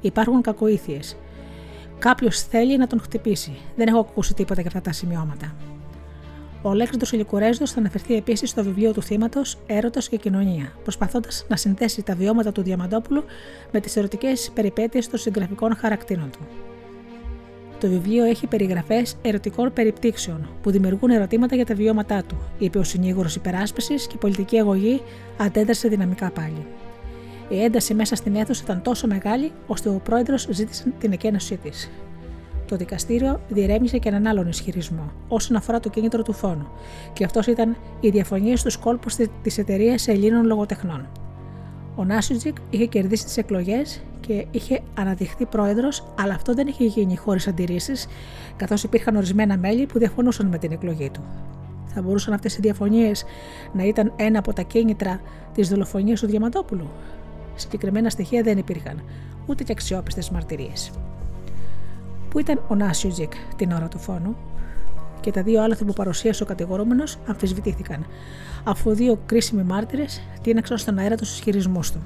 Υπάρχουν 0.00 0.42
κακοήθειες. 0.42 1.16
Κάποιος 2.02 2.42
θέλει 2.42 2.76
να 2.76 2.86
τον 2.86 3.00
χτυπήσει. 3.00 3.58
Δεν 3.76 3.86
έχω 3.86 3.98
ακούσει 3.98 4.34
τίποτα 4.34 4.60
για 4.60 4.70
αυτά 4.74 4.80
τα 4.80 4.92
σημειώματα. 4.92 5.54
Ο 6.62 6.70
Αλέξανδρος 6.70 7.12
Ηλικουρέζο 7.12 7.66
θα 7.66 7.78
αναφερθεί 7.78 8.14
επίσης 8.16 8.50
στο 8.50 8.64
βιβλίο 8.64 8.92
του 8.92 9.02
θύματος 9.02 9.58
Έρωτα 9.66 10.00
και 10.00 10.16
Κοινωνία, 10.16 10.72
προσπαθώντας 10.82 11.44
να 11.48 11.56
συνθέσει 11.56 12.02
τα 12.02 12.14
βιώματα 12.14 12.52
του 12.52 12.62
Διαμαντόπουλου 12.62 13.24
με 13.72 13.80
τις 13.80 13.96
ερωτικές 13.96 14.50
περιπέτειες 14.54 15.08
των 15.08 15.18
συγγραφικών 15.18 15.76
χαρακτήρων 15.76 16.30
του. 16.30 16.46
Το 17.80 17.88
βιβλίο 17.88 18.24
έχει 18.24 18.46
περιγραφές 18.46 19.16
ερωτικών 19.22 19.72
περιπτύξεων 19.72 20.48
που 20.62 20.70
δημιουργούν 20.70 21.10
ερωτήματα 21.10 21.56
για 21.56 21.66
τα 21.66 21.74
βιώματά 21.74 22.22
του, 22.22 22.36
είπε 22.58 22.78
ο 22.78 22.84
συνήγορος 22.84 23.34
υπεράσπισης 23.34 24.06
και 24.06 24.14
η 24.14 24.18
πολιτική 24.18 24.58
αγωγή 24.58 25.02
αντέδρασε 25.36 25.88
δυναμικά 25.88 26.30
πάλι. 26.30 26.66
Η 27.48 27.62
ένταση 27.62 27.94
μέσα 27.94 28.16
στην 28.16 28.36
αίθουσα 28.36 28.62
ήταν 28.64 28.82
τόσο 28.82 29.06
μεγάλη, 29.06 29.52
ώστε 29.66 29.88
ο 29.88 30.00
πρόεδρος 30.04 30.46
ζήτησε 30.50 30.92
την 30.98 31.12
εκένωσή 31.12 31.56
της. 31.56 31.90
Το 32.66 32.76
δικαστήριο 32.76 33.40
διερεύνησε 33.48 33.98
και 33.98 34.08
έναν 34.08 34.26
άλλον 34.26 34.48
ισχυρισμό 34.48 35.12
όσον 35.28 35.56
αφορά 35.56 35.80
το 35.80 35.88
κίνητρο 35.88 36.22
του 36.22 36.32
φόνου, 36.32 36.66
και 37.12 37.24
αυτός 37.24 37.46
ήταν 37.46 37.76
οι 38.00 38.08
διαφωνίες 38.08 38.60
στους 38.60 38.76
κόλπους 38.76 39.14
τη 39.14 39.54
εταιρείας 39.56 40.08
Ελλήνων 40.08 40.46
Λογοτεχνών. 40.46 41.08
Ο 41.96 42.04
Νάσιτζικ 42.04 42.56
είχε 42.70 42.86
κερδίσει 42.86 43.24
τις 43.24 43.36
εκλογές 43.36 44.02
και 44.20 44.46
είχε 44.50 44.80
αναδειχθεί 44.94 45.46
πρόεδρος, 45.46 46.04
αλλά 46.20 46.34
αυτό 46.34 46.54
δεν 46.54 46.66
είχε 46.66 46.84
γίνει 46.84 47.16
χωρίς 47.16 47.48
αντιρρήσεις, 47.48 48.06
καθώς 48.56 48.82
υπήρχαν 48.82 49.16
ορισμένα 49.16 49.56
μέλη 49.56 49.86
που 49.86 49.98
διαφωνούσαν 49.98 50.46
με 50.46 50.58
την 50.58 50.72
εκλογή 50.72 51.10
του. 51.10 51.20
Θα 51.94 52.02
μπορούσαν 52.02 52.34
αυτές 52.34 52.56
οι 52.56 52.60
διαφωνίες 52.60 53.24
να 53.72 53.84
ήταν 53.84 54.12
ένα 54.16 54.38
από 54.38 54.52
τα 54.52 54.62
κίνητρα 54.62 55.20
της 55.54 55.68
δολοφονίας 55.68 56.20
του 56.20 56.26
Διαμαντόπουλου; 56.26 56.86
Συγκεκριμένα 57.54 58.10
στοιχεία 58.10 58.42
δεν 58.42 58.58
υπήρχαν, 58.58 59.02
ούτε 59.46 59.64
και 59.64 59.72
αξιόπιστες 59.72 60.30
μαρτυρίες. 60.30 60.90
Πού 62.30 62.38
ήταν 62.38 62.62
ο 62.68 62.74
Νάσιουτζικ 62.74 63.32
την 63.56 63.72
ώρα 63.72 63.88
του 63.88 63.98
φόνου, 63.98 64.36
και 65.20 65.30
τα 65.30 65.42
δύο 65.42 65.62
άλοθη 65.62 65.84
που 65.84 65.92
παρουσίασε 65.92 66.42
ο 66.42 66.46
κατηγορούμενος 66.46 67.18
αμφισβητήθηκαν, 67.26 68.06
αφού 68.64 68.94
δύο 68.94 69.18
κρίσιμοι 69.26 69.62
μάρτυρες 69.62 70.20
τίναξαν 70.42 70.78
στον 70.78 70.98
αέρα 70.98 71.16
τους 71.16 71.32
ισχυρισμούς 71.32 71.90
του. 71.90 72.02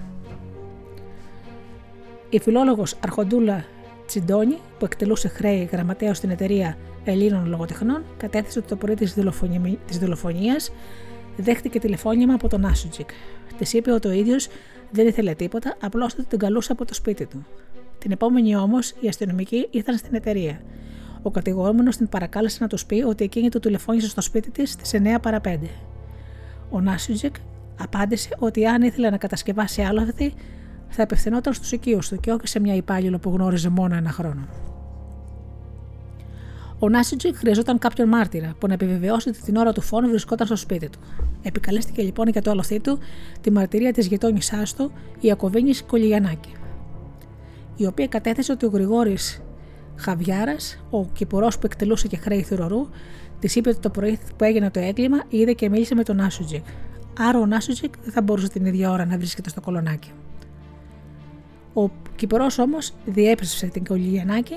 Η 2.30 2.40
φιλόλογος 2.40 2.94
Αρχοντούλα 3.00 3.64
Τσιντόνι, 4.06 4.58
που 4.78 4.84
εκτελούσε 4.84 5.28
χρέη 5.28 5.68
γραμματέα 5.72 6.14
στην 6.14 6.30
εταιρεία 6.30 6.76
Ελλήνων 7.04 7.46
Λογοτεχνών, 7.46 8.02
κατέθεσε 8.16 8.58
ότι 8.58 8.68
το 8.68 8.76
πρωί 8.76 8.94
της 8.94 9.98
δολοφονία 9.98 10.56
δέχτηκε 11.36 11.78
τηλεφώνημα 11.78 12.34
από 12.34 12.48
τον 12.48 12.64
Άσουτζικ. 12.64 13.10
Της 13.58 13.72
είπε 13.72 13.92
ότι 13.92 14.08
ο 14.08 14.12
ίδιος 14.12 14.48
Δεν 14.90 15.06
ήθελε 15.06 15.34
τίποτα, 15.34 15.76
απλώς 15.80 16.14
την 16.14 16.38
καλούσε 16.38 16.72
από 16.72 16.84
το 16.84 16.94
σπίτι 16.94 17.26
του. 17.26 17.46
Την 17.98 18.10
επόμενη 18.10 18.56
όμως 18.56 18.94
οι 19.00 19.08
αστυνομικοί 19.08 19.68
ήρθαν 19.70 19.96
στην 19.96 20.14
εταιρεία. 20.14 20.60
Ο 21.22 21.30
κατηγορούμενος 21.30 21.96
την 21.96 22.08
παρακάλεσε 22.08 22.58
να 22.60 22.68
τους 22.68 22.86
πει 22.86 23.02
ότι 23.02 23.24
εκείνη 23.24 23.48
του 23.48 23.60
τηλεφώνησε 23.60 24.08
στο 24.08 24.20
σπίτι 24.20 24.50
της 24.50 24.70
στις 24.70 24.92
9 24.94 25.16
παρα 25.22 25.40
5. 25.44 25.58
Ο 26.70 26.80
Νάσιουτζεκ 26.80 27.34
απάντησε 27.80 28.28
ότι 28.38 28.66
αν 28.66 28.82
ήθελε 28.82 29.10
να 29.10 29.16
κατασκευάσει 29.16 29.82
άλοθη, 29.82 30.34
θα 30.88 31.02
απευθυνόταν 31.02 31.52
στους 31.52 31.72
οικείους 31.72 32.08
του 32.08 32.20
και 32.20 32.32
όχι 32.32 32.48
σε 32.48 32.60
μια 32.60 32.74
υπάλληλο 32.74 33.18
που 33.18 33.30
γνώριζε 33.30 33.68
μόνο 33.68 33.94
ένα 33.94 34.10
χρόνο. 34.10 34.48
Ο 36.78 36.88
Νάσιτζικ 36.88 37.36
χρειαζόταν 37.36 37.78
κάποιον 37.78 38.08
μάρτυρα 38.08 38.54
που 38.58 38.66
να 38.66 38.72
επιβεβαιώσει 38.72 39.28
ότι 39.28 39.42
την 39.42 39.56
ώρα 39.56 39.72
του 39.72 39.80
φόνου 39.80 40.08
βρισκόταν 40.08 40.46
στο 40.46 40.56
σπίτι 40.56 40.88
του. 40.88 40.98
Επικαλέστηκε 41.42 42.02
λοιπόν 42.02 42.28
για 42.28 42.42
το 42.42 42.50
άλοθή 42.50 42.80
του 42.80 42.98
τη 43.40 43.50
μαρτυρία 43.50 43.92
της 43.92 44.06
γειτόνισάς 44.06 44.74
του, 44.74 44.92
η 45.20 45.30
Ακοβίνης 45.30 45.82
Κολυγιανάκη, 45.82 46.52
η 47.76 47.86
οποία 47.86 48.06
κατέθεσε 48.06 48.52
ότι 48.52 48.66
ο 48.66 48.68
Γρηγόρης 48.68 49.42
Χαβιάρας, 49.96 50.84
ο 50.90 51.04
κυπουρός 51.04 51.58
που 51.58 51.66
εκτελούσε 51.66 52.08
και 52.08 52.16
χρέη 52.16 52.42
θηρορού, 52.42 52.88
της 53.38 53.56
είπε 53.56 53.68
ότι 53.68 53.78
το 53.78 53.90
πρωί 53.90 54.18
που 54.36 54.44
έγινε 54.44 54.70
το 54.70 54.80
έγκλημα 54.80 55.22
είδε 55.28 55.52
και 55.52 55.68
μίλησε 55.68 55.94
με 55.94 56.02
τον 56.02 56.16
Νάσουτζικ. 56.16 56.64
Άρα 57.18 57.38
ο 57.38 57.46
Νάσουτζικ 57.46 57.94
δεν 58.02 58.12
θα 58.12 58.22
μπορούσε 58.22 58.48
την 58.48 58.66
ίδια 58.66 58.90
ώρα 58.90 59.04
να 59.06 59.16
βρίσκεται 59.16 59.48
στο 59.48 59.60
κολονάκι. 59.60 60.10
Ο 61.74 61.90
Κυπρό 62.16 62.46
όμως 62.58 62.92
διέπρεψε 63.04 63.66
την 63.66 63.84
Κολυγιανάκη 63.84 64.56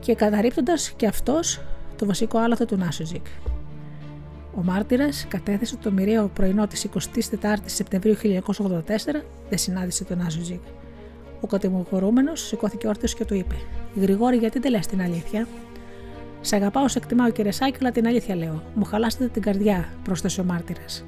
και 0.00 0.14
καταρρύπτοντας 0.14 0.90
και 0.90 1.06
αυτός 1.06 1.60
το 1.96 2.06
βασικό 2.06 2.38
άλαθο 2.38 2.64
του 2.64 2.76
Νάσουτζικ. 2.76 3.26
Ο 4.56 4.62
μάρτυρας 4.62 5.26
κατέθεσε 5.28 5.76
το 5.76 5.90
μοιραίο 5.90 6.30
πρωινό 6.34 6.66
της 6.66 6.86
24η 7.40 7.54
Σεπτεμβρίου 7.64 8.14
1984 8.14 9.22
δεν 9.48 9.58
συνάντησε 9.58 10.04
τον 10.04 10.18
Νάσουτζικ. 10.18 10.60
Ο 11.40 11.46
κατηγορούμενος 11.46 12.46
σηκώθηκε 12.46 12.88
όρθιος 12.88 13.14
και 13.14 13.24
του 13.24 13.34
είπε: 13.34 13.54
Γρηγόρη, 14.00 14.36
γιατί 14.36 14.58
δεν 14.58 14.70
λες 14.70 14.86
την 14.86 15.00
αλήθεια; 15.00 15.46
Σε 16.40 16.56
αγαπάω, 16.56 16.88
σε 16.88 16.98
εκτιμάω, 16.98 17.30
κύριε 17.30 17.50
Σάκη, 17.50 17.76
αλλά 17.80 17.90
την 17.90 18.06
αλήθεια 18.06 18.36
λέω. 18.36 18.62
Μου 18.74 18.84
χαλάσατε 18.84 19.28
την 19.28 19.42
καρδιά, 19.42 19.88
πρόσθεσε 20.04 20.40
ο 20.40 20.44
μάρτυρας. 20.44 21.04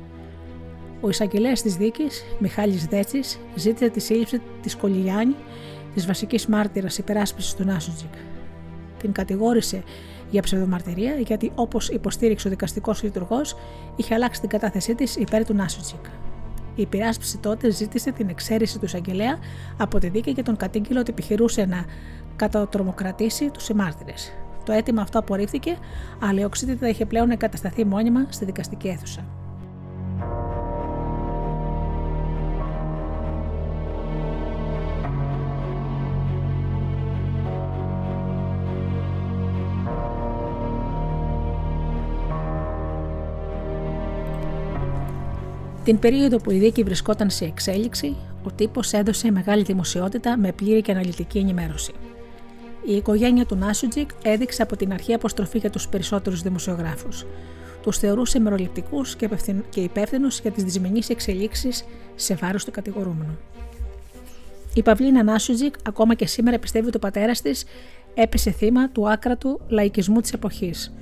Ο 1.00 1.08
εισαγγελέας 1.08 1.62
της 1.62 1.76
δίκης, 1.76 2.24
Μιχάλης 2.38 2.86
Δέτσης, 2.86 3.38
ζήτησε 3.54 3.88
τη 3.88 4.00
σύλληψη 4.00 4.40
της 4.62 4.76
Κολυγιάννη, 4.76 5.34
της 5.94 6.06
βασικής 6.06 6.46
μάρτυρας 6.46 6.98
υπεράσπισης 6.98 7.54
του 7.54 7.64
Νάσουτζικ. 7.64 8.12
Την 9.02 9.12
κατηγόρησε 9.12 9.82
για 10.30 10.42
ψευδομαρτυρία, 10.42 11.14
γιατί 11.14 11.52
όπως 11.54 11.88
υποστήριξε 11.88 12.46
ο 12.46 12.50
δικαστικός 12.50 13.02
λειτουργός, 13.02 13.56
είχε 13.96 14.14
αλλάξει 14.14 14.40
την 14.40 14.48
κατάθεσή 14.48 14.94
της 14.94 15.16
υπέρ 15.16 15.44
του 15.44 15.54
Νάσουτζικ. 15.54 16.04
Η 16.74 16.82
υπεράσπιση 16.82 17.38
τότε 17.38 17.70
ζήτησε 17.70 18.12
την 18.12 18.28
εξαίρεση 18.28 18.78
του 18.78 18.84
εισαγγελέα 18.84 19.38
από 19.76 19.98
τη 19.98 20.08
δίκη 20.08 20.32
και 20.32 20.42
τον 20.42 20.56
κατήγγειλε 20.56 20.98
ότι 20.98 21.10
επιχειρούσε 21.10 21.64
να 21.64 21.84
κατατρομοκρατήσει 22.36 23.50
τους 23.50 23.64
συμμάρτυρε. 23.64 24.12
Το 24.64 24.72
αίτημα 24.72 25.02
αυτό 25.02 25.18
απορρίφθηκε, 25.18 25.76
αλλά 26.20 26.40
η 26.40 26.44
οξύτητα 26.44 26.88
είχε 26.88 27.06
πλέον 27.06 27.30
εγκατασταθεί 27.30 27.84
μόνιμα 27.84 28.26
στη 28.28 28.44
δικαστική 28.44 28.88
αίθουσα. 28.88 29.24
Την 45.84 45.98
περίοδο 45.98 46.36
που 46.36 46.50
η 46.50 46.58
δίκη 46.58 46.82
βρισκόταν 46.82 47.30
σε 47.30 47.44
εξέλιξη, 47.44 48.16
ο 48.44 48.52
τύπος 48.52 48.92
έδωσε 48.92 49.30
μεγάλη 49.30 49.62
δημοσιότητα 49.62 50.36
με 50.36 50.52
πλήρη 50.52 50.82
και 50.82 50.92
αναλυτική 50.92 51.38
ενημέρωση. 51.38 51.92
Η 52.86 52.96
οικογένεια 52.96 53.46
του 53.46 53.56
Νάσουτζικ 53.56 54.10
έδειξε 54.22 54.62
από 54.62 54.76
την 54.76 54.92
αρχή 54.92 55.14
αποστροφή 55.14 55.58
για 55.58 55.70
τους 55.70 55.88
περισσότερους 55.88 56.42
δημοσιογράφους. 56.42 57.26
Τους 57.82 57.98
θεωρούσε 57.98 58.38
μεροληπτικούς 58.38 59.16
και 59.70 59.80
υπεύθυνους 59.80 60.40
για 60.40 60.50
τις 60.50 60.64
δυσμενείς 60.64 61.08
εξελίξεις 61.08 61.84
σε 62.14 62.34
βάρος 62.34 62.64
του 62.64 62.70
κατηγορούμενου. 62.70 63.38
Η 64.74 64.82
Παυλίνα 64.82 65.22
Νάσουτζικ 65.22 65.74
ακόμα 65.84 66.14
και 66.14 66.26
σήμερα 66.26 66.58
πιστεύει 66.58 66.86
ότι 66.86 66.96
ο 66.96 67.00
πατέρας 67.00 67.40
της 67.40 67.64
έπεσε 68.14 68.50
θύμα 68.50 68.88
του 68.88 69.10
άκρατου 69.10 69.60
λαϊκισμού 69.68 70.20
της 70.20 70.32
εποχής 70.32 70.92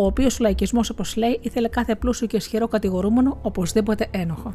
ο 0.00 0.06
οποίος 0.06 0.38
λαϊκισμός, 0.38 0.90
όπως 0.90 1.16
λέει, 1.16 1.38
ήθελε 1.42 1.68
κάθε 1.68 1.94
πλούσιο 1.94 2.26
και 2.26 2.36
ισχυρό 2.36 2.68
κατηγορούμενο 2.68 3.38
οπωσδήποτε 3.42 4.06
ένοχο. 4.10 4.54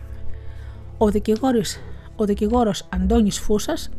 Ο 0.97 1.09
δικηγόρος, 1.09 1.77
ο 2.15 2.25
δικηγόρος 2.25 2.87
Αντώνης 2.93 3.39
Φούσας 3.39 3.89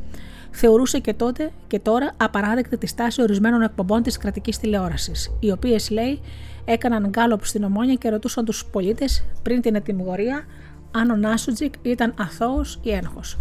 θεωρούσε 0.51 0.99
και 0.99 1.15
τότε 1.15 1.51
και 1.67 1.79
τώρα 1.79 2.13
απαράδεκτη 2.17 2.79
τη 2.79 2.87
στάση 2.87 3.23
ορισμένων 3.23 3.63
εκπομπών 3.63 4.03
της 4.03 4.17
κρατικής 4.17 4.59
τηλεόρασης, 4.59 5.37
οι 5.41 5.51
οποίες, 5.51 5.91
λέει, 5.91 6.21
έκαναν 6.65 7.09
γκάλωπ 7.09 7.45
στην 7.45 7.65
ομόνια 7.65 7.95
και 7.95 8.09
ρωτούσαν 8.09 8.45
τους 8.45 8.65
πολίτες 8.65 9.25
πριν 9.43 9.61
την 9.61 9.75
ετοιμιγορία 9.75 10.45
αν 10.91 11.11
ο 11.11 11.17
Νάσουτζικ 11.17 11.75
ήταν 11.83 12.15
αθώος 12.19 12.81
ή 12.83 12.91
ένοχος. 12.91 13.39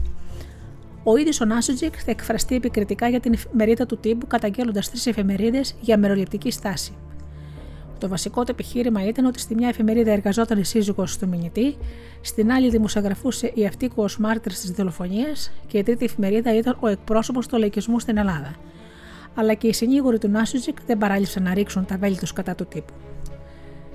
Ο 1.03 1.17
ίδιος 1.17 1.41
ο 1.41 1.45
Νάσουτζικ 1.45 1.93
θα 2.05 2.11
εκφραστεί 2.11 2.55
επικριτικά 2.55 3.07
για 3.07 3.19
την 3.19 3.33
εφημερίδα 3.33 3.85
του 3.85 3.97
τύπου, 3.97 4.27
καταγγέλλοντας 4.27 4.89
τρεις 4.89 5.05
εφημερίδες 5.05 5.75
για 5.81 5.97
μεροληπτική 5.97 6.51
στάση. 6.51 6.93
Το 8.03 8.09
βασικό 8.09 8.43
του 8.43 8.51
επιχείρημα 8.51 9.07
ήταν 9.07 9.25
ότι 9.25 9.39
στη 9.39 9.55
μια 9.55 9.67
εφημερίδα 9.67 10.11
εργαζόταν 10.11 10.57
η 10.57 10.65
σύζυγος 10.65 11.17
του 11.17 11.27
μηνυτή, 11.27 11.77
στην 12.21 12.51
άλλη 12.51 12.69
δημοσιογραφούσε 12.69 13.51
η 13.55 13.65
αυτίκο 13.65 14.03
ω 14.03 14.07
μάρτυρα 14.19 14.55
της 14.55 14.71
δολοφονίας 14.71 15.51
και 15.67 15.77
η 15.77 15.83
τρίτη 15.83 16.05
εφημερίδα 16.05 16.57
ήταν 16.57 16.77
ο 16.79 16.87
εκπρόσωπος 16.87 17.47
του 17.47 17.57
λαϊκισμού 17.57 17.99
στην 17.99 18.17
Ελλάδα. 18.17 18.55
Αλλά 19.35 19.53
και 19.53 19.67
οι 19.67 19.73
συνήγοροι 19.73 20.17
του 20.17 20.27
Νάσιουτζικ 20.27 20.77
δεν 20.85 20.97
παράλειψαν 20.97 21.43
να 21.43 21.53
ρίξουν 21.53 21.85
τα 21.85 21.97
βέλη 21.97 22.17
τους 22.17 22.33
κατά 22.33 22.55
του 22.55 22.65
τύπου. 22.65 22.93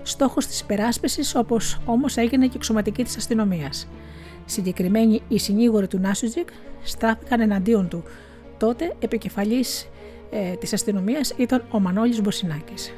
Στόχος 0.02 0.46
της 0.46 0.60
υπεράσπισης, 0.60 1.34
όπως 1.34 1.80
όμως 1.84 2.16
έγινε 2.16 2.46
και 2.46 2.56
εξωματική 2.56 3.04
της 3.04 3.16
αστυνομίας. 3.16 3.88
Συγκεκριμένοι 4.44 5.22
οι 5.28 5.38
συνήγοροι 5.38 5.86
του 5.86 5.98
Νάσιουτζικ 5.98 6.48
στράφηκαν 6.82 7.40
εναντίον 7.40 7.88
του. 7.88 8.02
Τότε 8.58 8.94
επικεφαλής 8.98 9.88
ε, 10.30 10.52
της 10.52 10.72
αστυνομίας 10.72 11.34
ήταν 11.36 11.64
ο 11.70 11.80
Μανώλης 11.80 12.20
Μποσινάκης. 12.20 12.92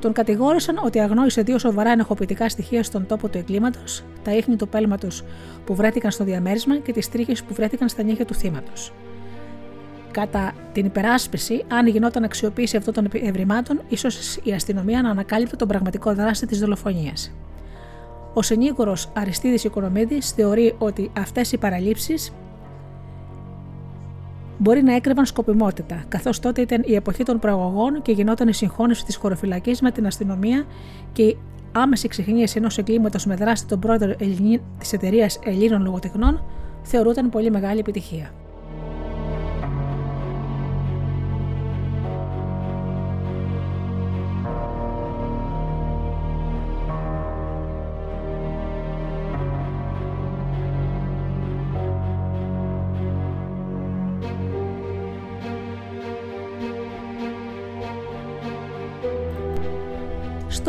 Τον 0.00 0.12
κατηγόρησαν 0.12 0.80
ότι 0.84 1.00
αγνόησε 1.00 1.42
δύο 1.42 1.58
σοβαρά 1.58 1.90
ενοχοποιητικά 1.90 2.48
στοιχεία 2.48 2.82
στον 2.82 3.06
τόπο 3.06 3.28
του 3.28 3.38
εγκλήματος, 3.38 4.04
τα 4.22 4.34
ίχνη 4.34 4.56
του 4.56 4.68
πέλματο 4.68 5.08
που 5.64 5.74
βρέθηκαν 5.74 6.10
στο 6.10 6.24
διαμέρισμα 6.24 6.78
και 6.78 6.92
τις 6.92 7.08
τρίχες 7.08 7.42
που 7.42 7.54
βρέθηκαν 7.54 7.88
στα 7.88 8.02
νύχια 8.02 8.24
του 8.24 8.34
θύματος. 8.34 8.92
Κατά 10.10 10.52
την 10.72 10.84
υπεράσπιση, 10.84 11.64
αν 11.68 11.86
γινόταν 11.86 12.24
αξιοποίηση 12.24 12.76
αυτών 12.76 12.94
των 12.94 13.08
ευρημάτων, 13.12 13.80
ίσως 13.88 14.36
η 14.42 14.52
αστυνομία 14.52 15.02
να 15.02 15.10
ανακάλυπτε 15.10 15.56
τον 15.56 15.68
πραγματικό 15.68 16.14
δράστη 16.14 16.46
της 16.46 16.58
δολοφονίας. 16.58 17.32
Ο 18.34 18.42
συνήγορος 18.42 19.10
Αριστίδης 19.14 19.64
Οικονομίδης 19.64 20.30
θεωρεί 20.30 20.74
ότι 20.78 21.10
αυτές 21.16 21.52
οι 21.52 21.58
παραλήψεις 21.58 22.32
μπορεί 24.60 24.82
να 24.82 24.94
έκρυβαν 24.94 25.26
σκοπιμότητα, 25.26 26.04
καθώς 26.08 26.40
τότε 26.40 26.60
ήταν 26.60 26.82
η 26.86 26.94
εποχή 26.94 27.22
των 27.22 27.38
προαγωγών 27.38 28.02
και 28.02 28.12
γινόταν 28.12 28.48
η 28.48 28.54
συγχώνευση 28.54 29.04
της 29.04 29.16
χωροφυλακής 29.16 29.80
με 29.80 29.90
την 29.90 30.06
αστυνομία 30.06 30.64
και 31.12 31.22
η 31.22 31.38
άμεση 31.72 32.08
ξεχνίαση 32.08 32.58
ενός 32.58 32.78
εγκλήματος 32.78 33.26
με 33.26 33.34
δράση 33.34 33.66
τον 33.66 33.78
πρόεδρο 33.78 34.14
της 34.78 34.92
εταιρείας 34.92 35.38
Ελλήνων 35.44 35.82
Λογοτεχνών 35.82 36.42
θεωρούταν 36.82 37.30
πολύ 37.30 37.50
μεγάλη 37.50 37.78
επιτυχία. 37.78 38.30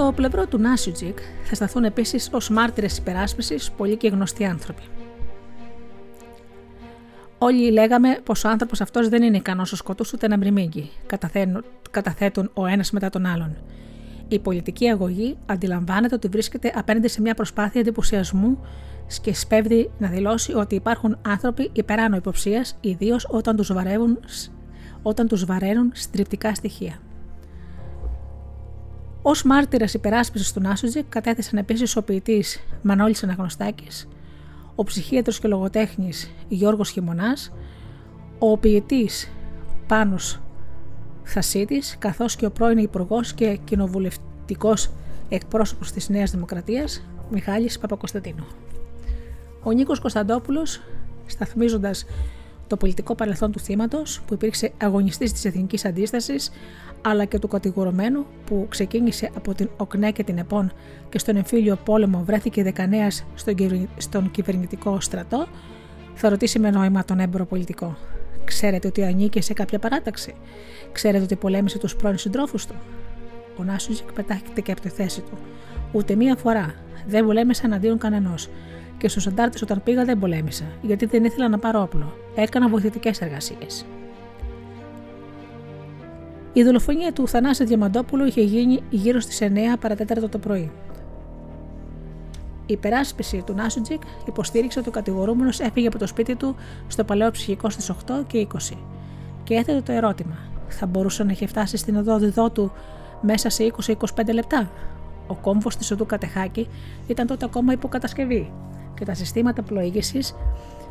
Στο 0.02 0.12
πλευρό 0.12 0.48
του 0.48 0.58
Νάσιουτζικ 0.58 1.18
θα 1.44 1.56
σταθούν 1.56 1.84
επίσης 1.84 2.30
ως 2.32 2.50
μάρτυρες 2.50 2.98
υπεράσπισης 2.98 3.72
πολλοί 3.72 3.98
και 3.98 4.08
γνωστοί 4.08 4.46
άνθρωποι. 4.46 4.82
Όλοι 7.38 7.72
λέγαμε 7.72 8.20
πως 8.24 8.44
ο 8.44 8.50
άνθρωπος 8.50 8.82
αυτός 8.82 9.10
δεν 9.10 9.24
είναι 9.24 9.38
ικανός 9.38 9.72
ο 9.72 9.76
σκοτού 9.76 10.06
ούτε 10.14 10.28
να 10.28 10.38
μριμήγκει, 10.38 10.92
καταθέτουν 11.92 12.52
ο 12.54 12.66
ένας 12.66 12.92
μετά 12.92 13.10
τον 13.10 13.26
άλλον. 13.26 13.58
Η 14.28 14.40
πολιτική 14.40 14.88
αγωγή 14.88 15.38
αντιλαμβάνεται 15.46 16.16
ότι 16.16 16.28
βρίσκεται 16.28 16.72
απέναντι 16.76 17.08
σε 17.08 17.22
μια 17.22 17.34
προσπάθεια 17.34 17.82
εντυπωσιασμού 17.82 18.60
και 19.22 19.34
σπέβδει 19.34 19.92
να 19.98 20.08
δηλώσει 20.08 20.54
ότι 20.54 20.76
υπάρχουν 20.76 21.18
άνθρωποι 21.22 21.70
υπεράνω 21.74 22.16
υποψίας, 22.16 22.78
ιδίως 22.82 23.28
όταν 23.30 23.56
τους 23.56 23.72
όταν 25.02 25.28
τους 25.28 25.46
βαραίνουν 25.46 25.92
στριπτικά 25.94 26.56
στοιχεία. 26.56 27.00
Ω 29.24 29.32
μάρτυρας 29.46 29.94
υπεράσπισης 29.94 30.54
του 30.54 30.62
Νάσουτζικ 30.62 31.06
κατέθεσαν 31.10 31.60
επίσης 31.60 31.96
ο 31.96 32.02
ποιητής 32.02 32.60
Μανώλης 32.82 33.24
Αναγνωστάκης, 33.24 34.08
ο 34.76 34.84
ψυχίατρος 34.84 35.40
και 35.40 35.48
λογοτέχνης 35.48 36.32
Γιώργος 36.48 36.90
Χιμωνάς, 36.90 37.52
ο 38.40 38.58
ποιητής 38.58 39.32
Πάνος 39.88 40.42
Θασίτης, 41.24 41.96
καθώς 42.00 42.36
και 42.36 42.46
ο 42.46 42.52
πρώην 42.52 42.78
υπουργός 42.78 43.34
και 43.34 43.60
κοινοβουλευτικός 43.64 44.90
εκπρόσωπος 45.30 45.92
της 45.92 46.10
Νέας 46.10 46.32
Δημοκρατίας 46.32 47.04
Μιχάλης 47.32 47.80
Παπακοσταντίνου. 47.80 48.46
Ο 49.64 49.72
Νίκος 49.72 50.00
Κωνσταντόπουλος, 50.00 50.82
σταθμίζοντας 51.26 52.06
το 52.72 52.78
πολιτικό 52.78 53.16
παρελθόν 53.16 53.52
του 53.52 53.60
θύματος, 53.60 54.22
που 54.28 54.34
υπήρξε 54.34 54.72
αγωνιστής 54.78 55.32
της 55.34 55.46
εθνικής 55.46 55.86
αντίστασης, 55.86 56.52
αλλά 57.02 57.26
και 57.26 57.40
του 57.40 57.48
κατηγορουμένου 57.48 58.26
που 58.46 58.66
ξεκίνησε 58.70 59.30
από 59.36 59.54
την 59.54 59.70
ΟΚΝΕ 59.78 60.12
και 60.12 60.24
την 60.24 60.38
ΕΠΟΝ 60.38 60.72
και 61.10 61.20
στον 61.20 61.36
εμφύλιο 61.36 61.76
πόλεμο 61.76 62.24
βρέθηκε 62.26 62.64
δεκανέας 62.64 63.26
στον 63.98 64.32
κυβερνητικό 64.32 65.00
στρατό, 65.00 65.48
θα 66.14 66.30
ρωτήσει 66.30 66.60
με 66.60 66.70
νόημα 66.70 67.06
τον 67.06 67.20
έμπορο 67.20 67.46
πολιτικό. 67.46 67.98
Ξέρετε 68.46 68.88
ότι 68.88 69.04
ανήκε 69.04 69.42
σε 69.42 69.54
κάποια 69.54 69.80
παράταξη; 69.80 70.36
Ξέρετε 70.92 71.24
ότι 71.24 71.36
πολέμησε 71.36 71.78
τους 71.78 71.96
πρώην 71.96 72.18
συντρόφους 72.18 72.66
του; 72.66 72.76
Ο 73.58 73.64
Νάσουζικ 73.64 74.12
πετάχτηκε 74.12 74.72
από 74.72 74.82
τη 74.82 74.90
θέση 74.90 75.22
του. 75.22 75.38
Ούτε 75.92 76.16
μία 76.16 76.36
φορά. 76.36 76.76
Δεν 77.08 77.26
πολέμησε 77.26 77.66
εναντίον 77.66 77.98
κανενός 77.98 78.50
και 79.02 79.10
στους 79.10 79.28
αντάρτες 79.28 79.62
όταν 79.62 79.82
πήγα 79.84 80.06
δεν 80.06 80.20
πολέμησα, 80.20 80.64
γιατί 80.82 81.06
δεν 81.06 81.24
ήθελα 81.24 81.50
να 81.50 81.60
πάρω 81.60 81.82
όπλο. 81.82 82.14
Έκανα 82.36 82.70
βοηθητικές 82.70 83.22
εργασίες. 83.22 83.86
Η 86.54 86.64
δολοφονία 86.64 87.14
του 87.14 87.28
Θανάση 87.28 87.64
Διαμαντόπουλου 87.66 88.26
είχε 88.26 88.42
γίνει 88.42 88.84
γύρω 88.90 89.20
στις 89.20 89.42
9 89.42 89.78
παρατέταρτο 89.80 90.30
το 90.30 90.38
πρωί. 90.38 90.72
Η 92.66 92.74
υπεράσπιση 92.74 93.44
του 93.46 93.54
Νάσουτζικ 93.54 94.02
υποστήριξε 94.28 94.80
ότι 94.80 94.90
ο 94.90 94.92
κατηγορούμενος 94.92 95.60
έφυγε 95.60 95.88
από 95.88 95.98
το 95.98 96.08
σπίτι 96.08 96.36
του 96.36 96.56
στο 96.88 97.04
παλαιό 97.04 97.32
ψυχικό 97.32 97.70
στις 97.70 97.92
8 97.92 97.96
και 98.28 98.48
20 98.54 98.78
και 99.44 99.54
έθετε 99.54 99.82
το 99.82 99.92
ερώτημα: 99.92 100.38
Θα 100.68 100.86
μπορούσε 100.86 101.24
να 101.24 101.32
είχε 101.32 101.48
φτάσει 101.48 101.78
στην 101.78 101.96
οδό 101.96 102.18
διδό 102.18 102.50
του 102.50 102.72
μέσα 103.22 103.50
σε 103.50 103.74
20-25 103.86 103.96
λεπτά; 104.34 104.72
Ο 105.28 105.36
κόμβος 105.36 105.78
της 105.78 105.92
οδού 105.92 106.06
Κατεχάκη 106.06 106.68
ήταν 107.08 107.28
τότε 107.28 107.46
ακόμα 107.46 107.74
υποκατασκευή 107.74 108.52
και 109.02 109.08
τα 109.08 109.14
συστήματα 109.14 109.62
πλοήγησης 109.62 110.36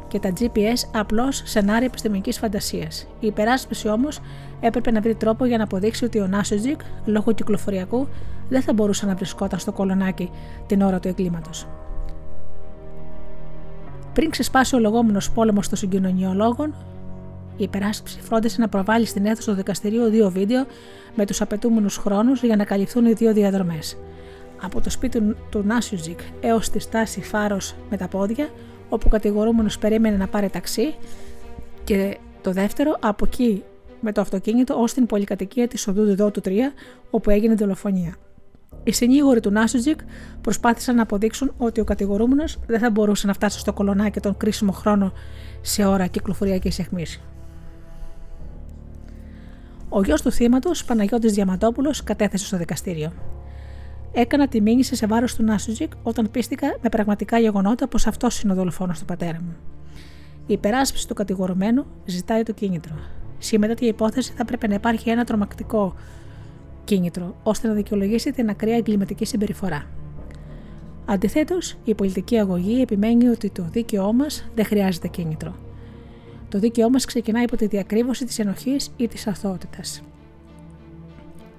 και 0.08 0.18
τα 0.18 0.32
GPS 0.38 0.88
απλώς 0.92 1.42
σενάρια 1.44 1.86
επιστημονικής 1.86 2.38
φαντασίας. 2.38 3.06
Η 3.20 3.26
υπεράσπιση 3.26 3.88
όμως 3.88 4.20
έπρεπε 4.61 4.90
να 4.90 5.00
βρει 5.00 5.14
τρόπο 5.14 5.44
για 5.44 5.56
να 5.56 5.64
αποδείξει 5.64 6.04
ότι 6.04 6.20
ο 6.20 6.26
Νάσοτζικ, 6.26 6.80
λόγω 7.04 7.32
κυκλοφοριακού, 7.32 8.08
δεν 8.48 8.62
θα 8.62 8.72
μπορούσε 8.72 9.06
να 9.06 9.14
βρισκόταν 9.14 9.58
στο 9.58 9.72
κολονάκι 9.72 10.30
την 10.66 10.82
ώρα 10.82 11.00
του 11.00 11.08
εγκλήματος. 11.08 11.66
Πριν 14.12 14.30
ξεσπάσει 14.30 14.74
ο 14.74 14.78
λεγόμενος 14.78 15.30
πόλεμος 15.30 15.68
των 15.68 15.78
συγκοινωνιολόγων, 15.78 16.74
η 17.56 17.62
υπεράσπιση 17.62 18.20
φρόντισε 18.20 18.61
να 18.61 18.68
προβάλλει 18.68 19.06
στην 19.06 19.26
αίθουσα 19.26 19.50
του 19.50 19.56
δικαστηρίου 19.56 20.04
δύο 20.04 20.30
βίντεο 20.30 20.66
με 21.14 21.26
τους 21.26 21.40
απαιτούμενους 21.40 21.96
χρόνους 21.96 22.42
για 22.42 22.56
να 22.56 22.64
καλυφθούν 22.64 23.06
οι 23.06 23.12
δύο 23.12 23.32
διαδρομές 23.32 23.96
από 24.61 24.80
το 24.80 24.90
σπίτι 24.90 25.36
του 25.50 25.62
Νάσιουζικ 25.66 26.20
έως 26.40 26.68
τη 26.68 26.78
στάση 26.78 27.22
Φάρος 27.22 27.74
με 27.90 27.96
τα 27.96 28.08
πόδια, 28.08 28.48
όπου 28.88 29.04
ο 29.06 29.11
κατηγορούμενος 29.11 29.78
περίμενε 29.78 30.16
να 30.16 30.26
πάρει 30.26 30.48
ταξί 30.48 30.94
και 31.84 32.18
το 32.42 32.52
δεύτερο 32.52 32.96
από 33.00 33.24
εκεί 33.26 33.62
με 34.00 34.12
το 34.12 34.20
αυτοκίνητο 34.20 34.80
ως 34.80 34.92
την 34.92 35.06
πολυκατοικία 35.06 35.68
της 35.68 35.88
οδού 35.88 36.04
Διδότου 36.04 36.40
3, 36.44 36.50
όπου 37.11 37.30
έγινε 37.30 37.54
δολοφονία. 37.54 38.14
Οι 38.84 38.92
συνήγοροι 38.92 39.40
του 39.40 39.50
Νάσουτζικ 39.50 39.98
προσπάθησαν 40.40 40.96
να 40.96 41.02
αποδείξουν 41.02 41.52
ότι 41.58 41.80
ο 41.80 41.84
κατηγορούμενος 41.84 42.58
δεν 42.66 42.78
θα 42.78 42.90
μπορούσε 42.90 43.26
να 43.26 43.32
φτάσει 43.32 43.58
στο 43.58 43.72
κολονάκι 43.72 44.20
τον 44.20 44.36
κρίσιμο 44.36 44.72
χρόνο 44.72 45.12
σε 45.61 45.84
ώρα 45.84 46.06
κυκλοφοριακής 46.06 46.78
αιχμής. 46.78 47.20
Ο 49.88 50.02
γιος 50.02 50.22
του 50.22 50.32
θύματος, 50.32 50.84
Παναγιώτης 50.84 51.32
Διαμαντόπουλος, 51.32 52.04
κατέθεσε 52.04 52.46
στο 52.46 52.56
δικαστήριο. 52.56 53.12
Έκανα 54.12 54.48
τη 54.48 54.61
μήνυση 54.61 54.94
σε 54.94 55.06
βάρος 55.06 55.34
του 55.34 55.42
Νάσουτζικ 55.42 55.92
όταν 56.02 56.30
πίστηκα 56.30 56.78
με 56.82 56.88
πραγματικά 56.88 57.38
γεγονότα 57.38 57.88
πως 57.88 58.06
αυτός 58.06 58.42
είναι 58.42 58.52
ο 58.52 58.54
δολοφόνος 58.54 58.98
του 58.98 59.04
πατέρα 59.04 59.38
μου. 59.42 59.56
Η 60.46 60.52
υπεράσπιση 60.52 61.08
του 61.08 61.14
κατηγορουμένου 61.14 61.86
ζητάει 62.04 62.42
το 62.42 62.52
κίνητρο. 62.52 62.94
Σήμερα 63.38 63.74
η 63.78 63.86
υπόθεση 63.86 64.32
θα 64.36 64.44
πρέπει 64.44 64.68
να 64.68 64.74
υπάρχει 64.74 65.11
ένα 65.11 65.24
τρομακτικό 65.24 65.94
κίνητρο, 66.84 67.36
ώστε 67.42 67.68
να 67.68 67.74
δικαιολογήσει 67.74 68.30
την 68.30 68.48
ακραία 68.48 68.76
εγκληματική 68.76 69.24
συμπεριφορά. 69.24 69.84
Αντιθέτως, 71.04 71.76
η 71.84 71.94
πολιτική 71.94 72.38
αγωγή 72.38 72.80
επιμένει 72.80 73.28
ότι 73.28 73.50
το 73.50 73.62
δίκαιό 73.70 74.12
μας 74.12 74.50
δεν 74.54 74.64
χρειάζεται 74.64 75.08
κίνητρο. 75.08 75.54
Το 76.48 76.58
δίκαιό 76.58 76.90
μας 76.90 77.04
ξεκινάει 77.04 77.44
από 77.44 77.56
τη 77.56 77.66
διακρύβωση 77.66 78.24
της 78.24 78.38
ενοχής 78.38 78.92
ή 78.96 79.08
της 79.08 79.26
αθωότητας. 79.26 80.02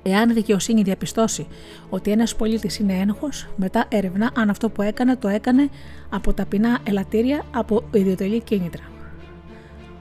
Εάν 0.04 0.30
η 0.30 0.34
δικαιοσύνη 0.34 0.82
διαπιστώσει 0.82 1.48
ότι 1.90 2.12
ένας 2.12 2.36
πολίτης 2.36 2.80
είναι 2.80 2.94
ένοχος, 2.94 3.48
μετά 3.56 3.86
ερευνά 3.90 4.32
αν 4.36 4.50
αυτό 4.50 4.70
που 4.70 4.82
έκανε 4.82 5.16
το 5.16 5.28
έκανε 5.28 5.70
από 6.10 6.34
ταπεινά 6.34 6.80
ελαττήρια 6.84 7.46
από 7.54 7.84
ιδιωτελή 7.94 8.42
κίνητρα. 8.42 8.84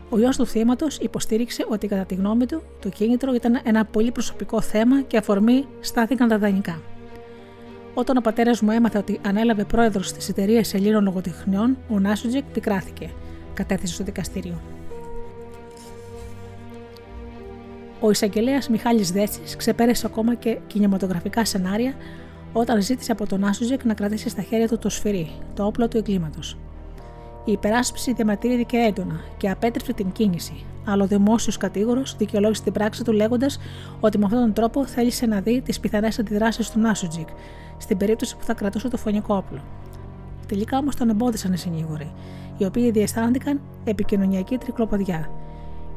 Ο 0.08 0.18
γιο 0.18 0.28
του 0.28 0.46
θύματος 0.46 0.98
υποστήριξε 0.98 1.66
ότι 1.68 1.86
κατά 1.86 2.04
τη 2.04 2.14
γνώμη 2.14 2.46
του 2.46 2.62
το 2.80 2.88
κίνητρο 2.88 3.34
ήταν 3.34 3.60
ένα 3.64 3.84
πολύ 3.84 4.10
προσωπικό 4.10 4.60
θέμα 4.60 5.00
και 5.00 5.16
αφορμή 5.16 5.66
στάθηκαν 5.80 6.28
τα 6.28 6.38
δανεικά. 6.38 6.80
Όταν 7.94 8.16
ο 8.16 8.20
πατέρας 8.20 8.60
μου 8.60 8.70
έμαθε 8.70 8.98
ότι 8.98 9.20
ανέλαβε 9.26 9.64
πρόεδρος 9.64 10.12
της 10.12 10.28
εταιρείας 10.28 10.74
Ελλήνων 10.74 11.04
Λογοτεχνιών, 11.04 11.76
ο 11.88 11.98
Νάσουτζεκ 11.98 12.42
πικράθηκε. 12.42 13.10
Κατέθεσε 13.54 13.94
στο 13.94 14.04
δικαστήριο. 14.04 14.60
Ο 18.02 18.10
εισαγγελέας 18.10 18.68
Μιχάλης 18.68 19.10
Δέτσης 19.12 19.56
ξεπέρασε 19.56 20.06
ακόμα 20.06 20.34
και 20.34 20.58
κινηματογραφικά 20.66 21.44
σενάρια 21.44 21.94
όταν 22.52 22.82
ζήτησε 22.82 23.12
από 23.12 23.26
τον 23.26 23.44
Άσουζεκ 23.44 23.84
να 23.84 23.94
κρατήσει 23.94 24.28
στα 24.28 24.42
χέρια 24.42 24.68
του 24.68 24.78
το 24.78 24.88
σφυρί, 24.88 25.30
το 25.54 25.64
όπλο 25.64 25.88
του 25.88 25.96
εγκλήματος. 25.96 26.56
Η 27.44 27.52
υπεράσπιση 27.52 28.12
διαμαρτύρηκε 28.12 28.76
έντονα 28.76 29.20
και 29.36 29.50
απέτρεψε 29.50 29.92
την 29.92 30.12
κίνηση, 30.12 30.64
αλλά 30.84 31.04
ο 31.04 31.06
δημόσιος 31.06 31.56
κατήγορος 31.56 32.16
δικαιολόγησε 32.16 32.62
την 32.62 32.72
πράξη 32.72 33.04
του 33.04 33.12
λέγοντας 33.12 33.58
ότι 34.00 34.18
με 34.18 34.24
αυτόν 34.24 34.40
τον 34.40 34.52
τρόπο 34.52 34.86
θέλησε 34.86 35.26
να 35.26 35.40
δει 35.40 35.60
τις 35.60 35.80
πιθανές 35.80 36.18
αντιδράσεις 36.18 36.70
του 36.70 36.80
Νάσουτζικ 36.80 37.28
στην 37.78 37.96
περίπτωση 37.96 38.36
που 38.36 38.44
θα 38.44 38.54
κρατούσε 38.54 38.88
το 38.88 38.96
φωνικό 38.96 39.34
όπλο. 39.34 39.60
Τελικά 40.46 40.78
όμως 40.78 40.96
τον 40.96 41.08
εμπόδισαν 41.08 41.52
οι 41.52 41.56
συνήγοροι, 41.56 42.12
οι 42.58 42.64
οποίοι 42.64 42.90
διαισθάνθηκαν 42.90 43.60
επικοινωνιακή 43.84 44.58
τρικλοποδιά 44.58 45.30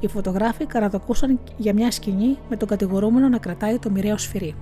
οι 0.03 0.07
φωτογράφοι 0.07 0.65
καραδοκούσαν 0.65 1.39
για 1.57 1.73
μια 1.73 1.91
σκηνή 1.91 2.37
με 2.49 2.55
τον 2.55 2.67
κατηγορούμενο 2.67 3.29
να 3.29 3.37
κρατάει 3.37 3.79
το 3.79 3.89
μοιραίο 3.89 4.17
σφυρί. 4.17 4.55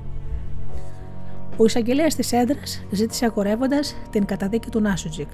Ο 1.58 1.66
εισαγγελέας 1.66 2.16
της 2.16 2.32
έδρας 2.32 2.84
ζήτησε 2.92 3.26
αγορεύοντας 3.26 3.96
την 4.10 4.26
καταδίκη 4.26 4.70
του 4.70 4.80
Νάσουτζικ, 4.80 5.28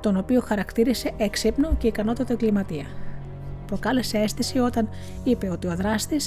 τον 0.00 0.16
οποίο 0.16 0.40
χαρακτήρισε 0.40 1.12
έξυπνο 1.16 1.74
και 1.78 1.86
ικανότατο 1.86 2.32
εγκληματία. 2.32 2.86
Προκάλεσε 3.66 4.18
αίσθηση 4.18 4.58
όταν 4.58 4.88
είπε 5.24 5.48
ότι 5.48 5.66
ο 5.66 5.76
δράστη 5.76 6.20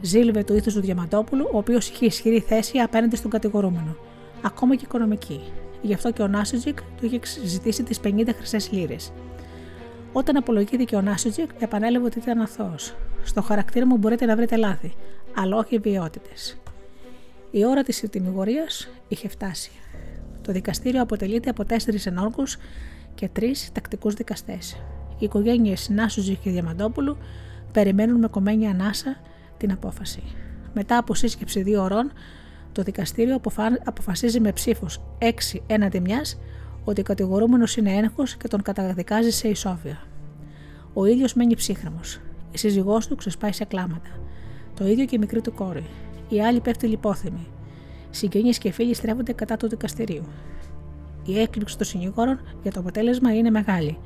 ζήλευε 0.00 0.44
του 0.44 0.56
ήθου 0.56 0.72
του 0.72 0.80
Διαμαντόπουλου, 0.80 1.48
ο 1.52 1.58
οποίος 1.58 1.88
είχε 1.88 2.06
ισχυρή 2.06 2.40
θέση 2.40 2.78
απέναντι 2.78 3.16
στον 3.16 3.30
κατηγορούμενο, 3.30 3.96
ακόμα 4.42 4.76
και 4.76 4.84
οικονομική. 4.84 5.40
Γι' 5.82 5.94
αυτό 5.94 6.10
και 6.10 6.22
ο 6.22 6.28
Νάσουτζικ 6.28 6.78
του 6.80 7.06
είχε 7.06 7.20
ζητήσει 7.44 7.82
τις 7.82 8.00
50 8.04 8.34
χρυσές 8.36 8.72
λίρες. 8.72 9.12
Όταν 10.12 10.36
απολογήθηκε 10.36 10.96
ο 10.96 11.00
Νάσιτζικ, 11.00 11.50
επανέλαβε 11.58 12.06
ότι 12.06 12.18
ήταν 12.18 12.40
αθώος. 12.40 12.96
Στο 13.22 13.42
χαρακτήρα 13.42 13.86
μου 13.86 13.96
μπορείτε 13.96 14.26
να 14.26 14.36
βρείτε 14.36 14.56
λάθη, 14.56 14.94
αλλά 15.36 15.56
όχι 15.56 15.78
βιαιότητες. 15.78 16.58
Η 17.50 17.66
ώρα 17.66 17.82
της 17.82 18.04
τιμιγορίας 18.10 18.88
είχε 19.08 19.28
φτάσει. 19.28 19.70
Το 20.42 20.52
δικαστήριο 20.52 21.02
αποτελείται 21.02 21.50
από 21.50 21.64
τέσσερις 21.64 22.06
ενόργους 22.06 22.56
και 23.14 23.28
τρεις 23.28 23.70
τακτικούς 23.72 24.14
δικαστές. 24.14 24.72
Οι 25.18 25.24
οικογένειες 25.24 25.88
Νάσουτζικ 25.88 26.40
και 26.40 26.50
Διαμαντόπουλου 26.50 27.16
περιμένουν 27.72 28.18
με 28.18 28.28
κομμένη 28.28 28.68
ανάσα 28.68 29.16
την 29.56 29.72
απόφαση. 29.72 30.22
Μετά 30.74 30.98
από 30.98 31.14
σύσκεψη 31.14 31.62
δύο 31.62 31.82
ωρών, 31.82 32.12
το 32.72 32.82
δικαστήριο 32.82 33.40
αποφασίζει 33.84 34.40
με 34.40 34.52
ψήφους 34.52 35.00
6 35.18 35.62
έναντι 35.66 36.00
μιας 36.00 36.38
ότι 36.84 37.00
ο 37.00 37.04
κατηγορούμενος 37.04 37.76
είναι 37.76 37.92
ένοχος 37.92 38.36
και 38.36 38.48
τον 38.48 38.62
καταδικάζει 38.62 39.30
σε 39.30 39.48
ισόβια. 39.48 40.02
Ο 40.92 41.04
ίδιος 41.04 41.34
μένει 41.34 41.54
ψύχρεμος. 41.54 42.20
Η 42.52 42.58
σύζυγός 42.58 43.06
του 43.06 43.16
ξεσπάει 43.16 43.52
σε 43.52 43.64
κλάματα. 43.64 44.10
Το 44.76 44.86
ίδιο 44.86 45.04
και 45.04 45.16
η 45.16 45.18
μικρή 45.18 45.40
του 45.40 45.54
κόρη. 45.54 45.86
Η 46.28 46.42
άλλη 46.42 46.60
πέφτει 46.60 46.86
λιπόθυμη. 46.86 47.46
Συγγενείς 48.10 48.58
και 48.58 48.70
φίλοι 48.70 48.94
στρέφονται 48.94 49.32
κατά 49.32 49.56
του 49.56 49.68
δικαστηρίου. 49.68 50.24
Η 51.24 51.40
έκπληξη 51.40 51.76
των 51.76 51.86
συνηγόρων 51.86 52.40
για 52.62 52.72
το 52.72 52.80
αποτέλεσμα 52.80 53.34
είναι 53.34 53.50
μεγάλη. 53.50 53.98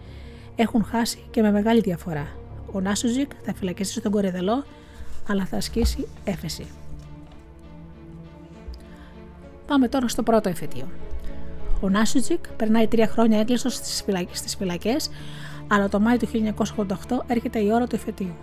Έχουν 0.56 0.84
χάσει 0.84 1.18
και 1.30 1.42
με 1.42 1.50
μεγάλη 1.50 1.80
διαφορά. 1.80 2.26
Ο 2.72 2.80
Νάσουζικ 2.80 3.30
θα 3.42 3.54
φυλακίσει 3.54 3.98
στον 3.98 4.12
κορεδελό, 4.12 4.64
αλλά 5.28 5.44
θα 5.44 5.56
ασκήσει 5.56 6.08
έφεση. 6.24 6.66
Πάμε 9.66 9.88
τώρα 9.88 10.08
στο 10.08 10.22
πρώτο 10.22 10.48
εφετείο. 10.48 10.88
Ο 11.83 11.89
Νάσουτζικ 11.89 12.49
περνάει 12.49 12.87
τρία 12.87 13.07
χρόνια 13.07 13.39
έγκλειστο 13.39 13.68
στις 13.68 14.57
φυλακές, 14.59 15.11
αλλά 15.68 15.89
το 15.89 16.01
Μάιο 16.01 16.18
του 16.18 16.28
1988 17.09 17.24
έρχεται 17.26 17.59
η 17.59 17.70
ώρα 17.72 17.87
του 17.87 17.95
εφετείου. 17.95 18.35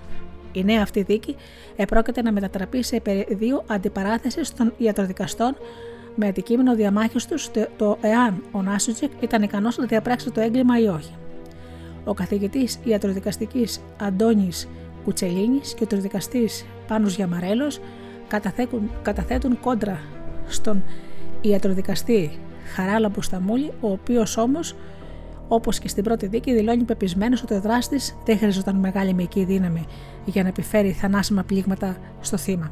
Η 0.52 0.64
νέα 0.64 0.82
αυτή 0.82 1.02
δίκη 1.02 1.36
επρόκειται 1.76 2.22
να 2.22 2.32
μετατραπεί 2.32 2.84
σε 2.84 3.00
πεδίο 3.00 3.64
αντιπαράθεσης 3.68 4.54
των 4.54 4.74
ιατροδικαστών 4.78 5.56
με 6.16 6.28
αντικείμενο 6.28 6.76
διαμάχης 6.76 7.26
τους 7.26 7.50
το 7.78 7.98
εάν 8.02 8.44
ο 8.52 8.62
Νάσουτζικ 8.62 9.12
ήταν 9.20 9.44
ικανός 9.44 9.78
να 9.78 9.86
διαπράξει 9.86 10.32
το 10.32 10.42
έγκλημα 10.42 10.80
ή 10.80 10.88
όχι. 10.88 11.16
Ο 12.06 12.14
καθηγητής 12.14 12.80
ιατροδικαστικής 12.84 13.82
Αντώνης 14.02 14.68
Κουτσελίνης 15.04 15.74
και 15.74 15.84
ο 15.84 15.88
τροδικαστή 15.88 16.50
Πάνος 16.88 17.16
Γιαμαρέλος 17.16 17.80
καταθέτουν 19.02 19.60
κόντρα 19.60 20.00
στον 20.48 20.84
ιατροδικαστή 21.42 22.40
Χαράλα 22.70 23.10
Μπουσταμούλη, 23.10 23.72
ο 23.82 23.92
οποίος 23.92 24.38
όμως, 24.38 24.76
όπως 25.48 25.80
και 25.80 25.88
στην 25.88 26.04
πρώτη 26.04 26.28
δίκη, 26.28 26.54
δηλώνει 26.54 26.84
πεπισμένος 26.84 27.42
ότι 27.44 27.54
ο 27.54 27.62
δράστης 27.62 28.18
δεν 28.26 28.38
χρειαζόταν 28.38 28.76
μεγάλη 28.76 29.14
μυϊκή 29.14 29.44
δύναμη 29.44 29.86
για 30.26 30.44
να 30.44 30.50
επιφέρει 30.50 30.92
θανάσιμα 30.92 31.44
πλήγματα 31.44 31.98
στο 32.22 32.38
θύμα. 32.38 32.72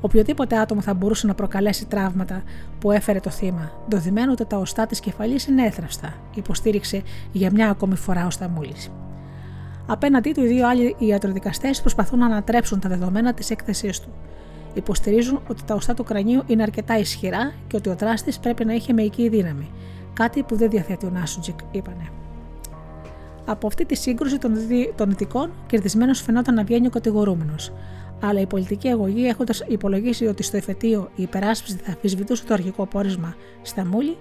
Οποιοδήποτε 0.00 0.58
άτομο 0.58 0.80
θα 0.80 0.94
μπορούσε 0.94 1.26
να 1.26 1.34
προκαλέσει 1.34 1.86
τραύματα 1.86 2.42
που 2.78 2.90
έφερε 2.90 3.20
το 3.20 3.30
θύμα, 3.30 3.72
δεδομένου 3.88 4.32
ότι 4.32 4.44
τα 4.44 4.56
οστά 4.56 4.86
της 4.86 5.00
κεφαλής 5.00 5.46
είναι 5.46 5.66
έθραυστα, 5.66 6.14
υποστήριξε 6.34 7.02
για 7.32 7.50
μια 7.50 7.70
ακόμη 7.70 7.96
φορά 7.96 8.26
ο 8.26 8.30
Σταμούλη. 8.30 8.74
Απέναντί 9.86 10.32
του, 10.32 10.44
οι 10.44 10.46
δύο 10.46 10.68
άλλοι 10.68 10.96
ιατροδικαστές 10.98 11.80
προσπαθούν 11.80 12.18
να 12.18 12.26
ανατρέψουν 12.26 12.80
τα 12.80 12.88
δεδομένα 12.88 13.34
της 13.34 13.50
έκθεσής 13.50 14.00
του. 14.00 14.08
Υποστηρίζουν 14.76 15.40
ότι 15.48 15.62
τα 15.64 15.74
οστά 15.74 15.94
του 15.94 16.04
κρανίου 16.04 16.42
είναι 16.46 16.62
αρκετά 16.62 16.98
ισχυρά 16.98 17.52
και 17.66 17.76
ότι 17.76 17.88
ο 17.88 17.94
δράστης 17.94 18.38
πρέπει 18.38 18.64
να 18.64 18.72
είχε 18.72 18.92
μεϊκή 18.92 19.28
δύναμη. 19.28 19.70
Κάτι 20.12 20.42
που 20.42 20.56
δεν 20.56 20.70
διαθέτει 20.70 21.06
ο 21.06 21.10
Νάσουτζικ, 21.10 21.58
είπανε. 21.70 22.10
Από 23.44 23.66
αυτή 23.66 23.84
τη 23.84 23.94
σύγκρουση 23.94 24.38
των, 24.38 24.66
δι... 24.66 24.92
των 24.96 25.10
ειδικών, 25.10 25.50
κερδισμένος 25.66 26.20
φαινόταν 26.20 26.54
να 26.54 26.64
βγαίνει 26.64 26.86
ο 26.86 26.90
κατηγορούμενος. 26.90 27.72
Αλλά 28.20 28.40
η 28.40 28.46
πολιτική 28.46 28.88
αγωγή, 28.88 29.26
έχοντας 29.26 29.64
υπολογίσει 29.68 30.26
ότι 30.26 30.42
στο 30.42 30.56
εφετείο 30.56 31.10
η 31.14 31.22
υπεράσπιση 31.22 31.76
θα 31.76 31.92
αφισβητούσε 31.92 32.44
το 32.44 32.54
αρχικό 32.54 32.86
πόρισμα 32.86 33.34
στα 33.62 33.86
μούλη, 33.86 34.16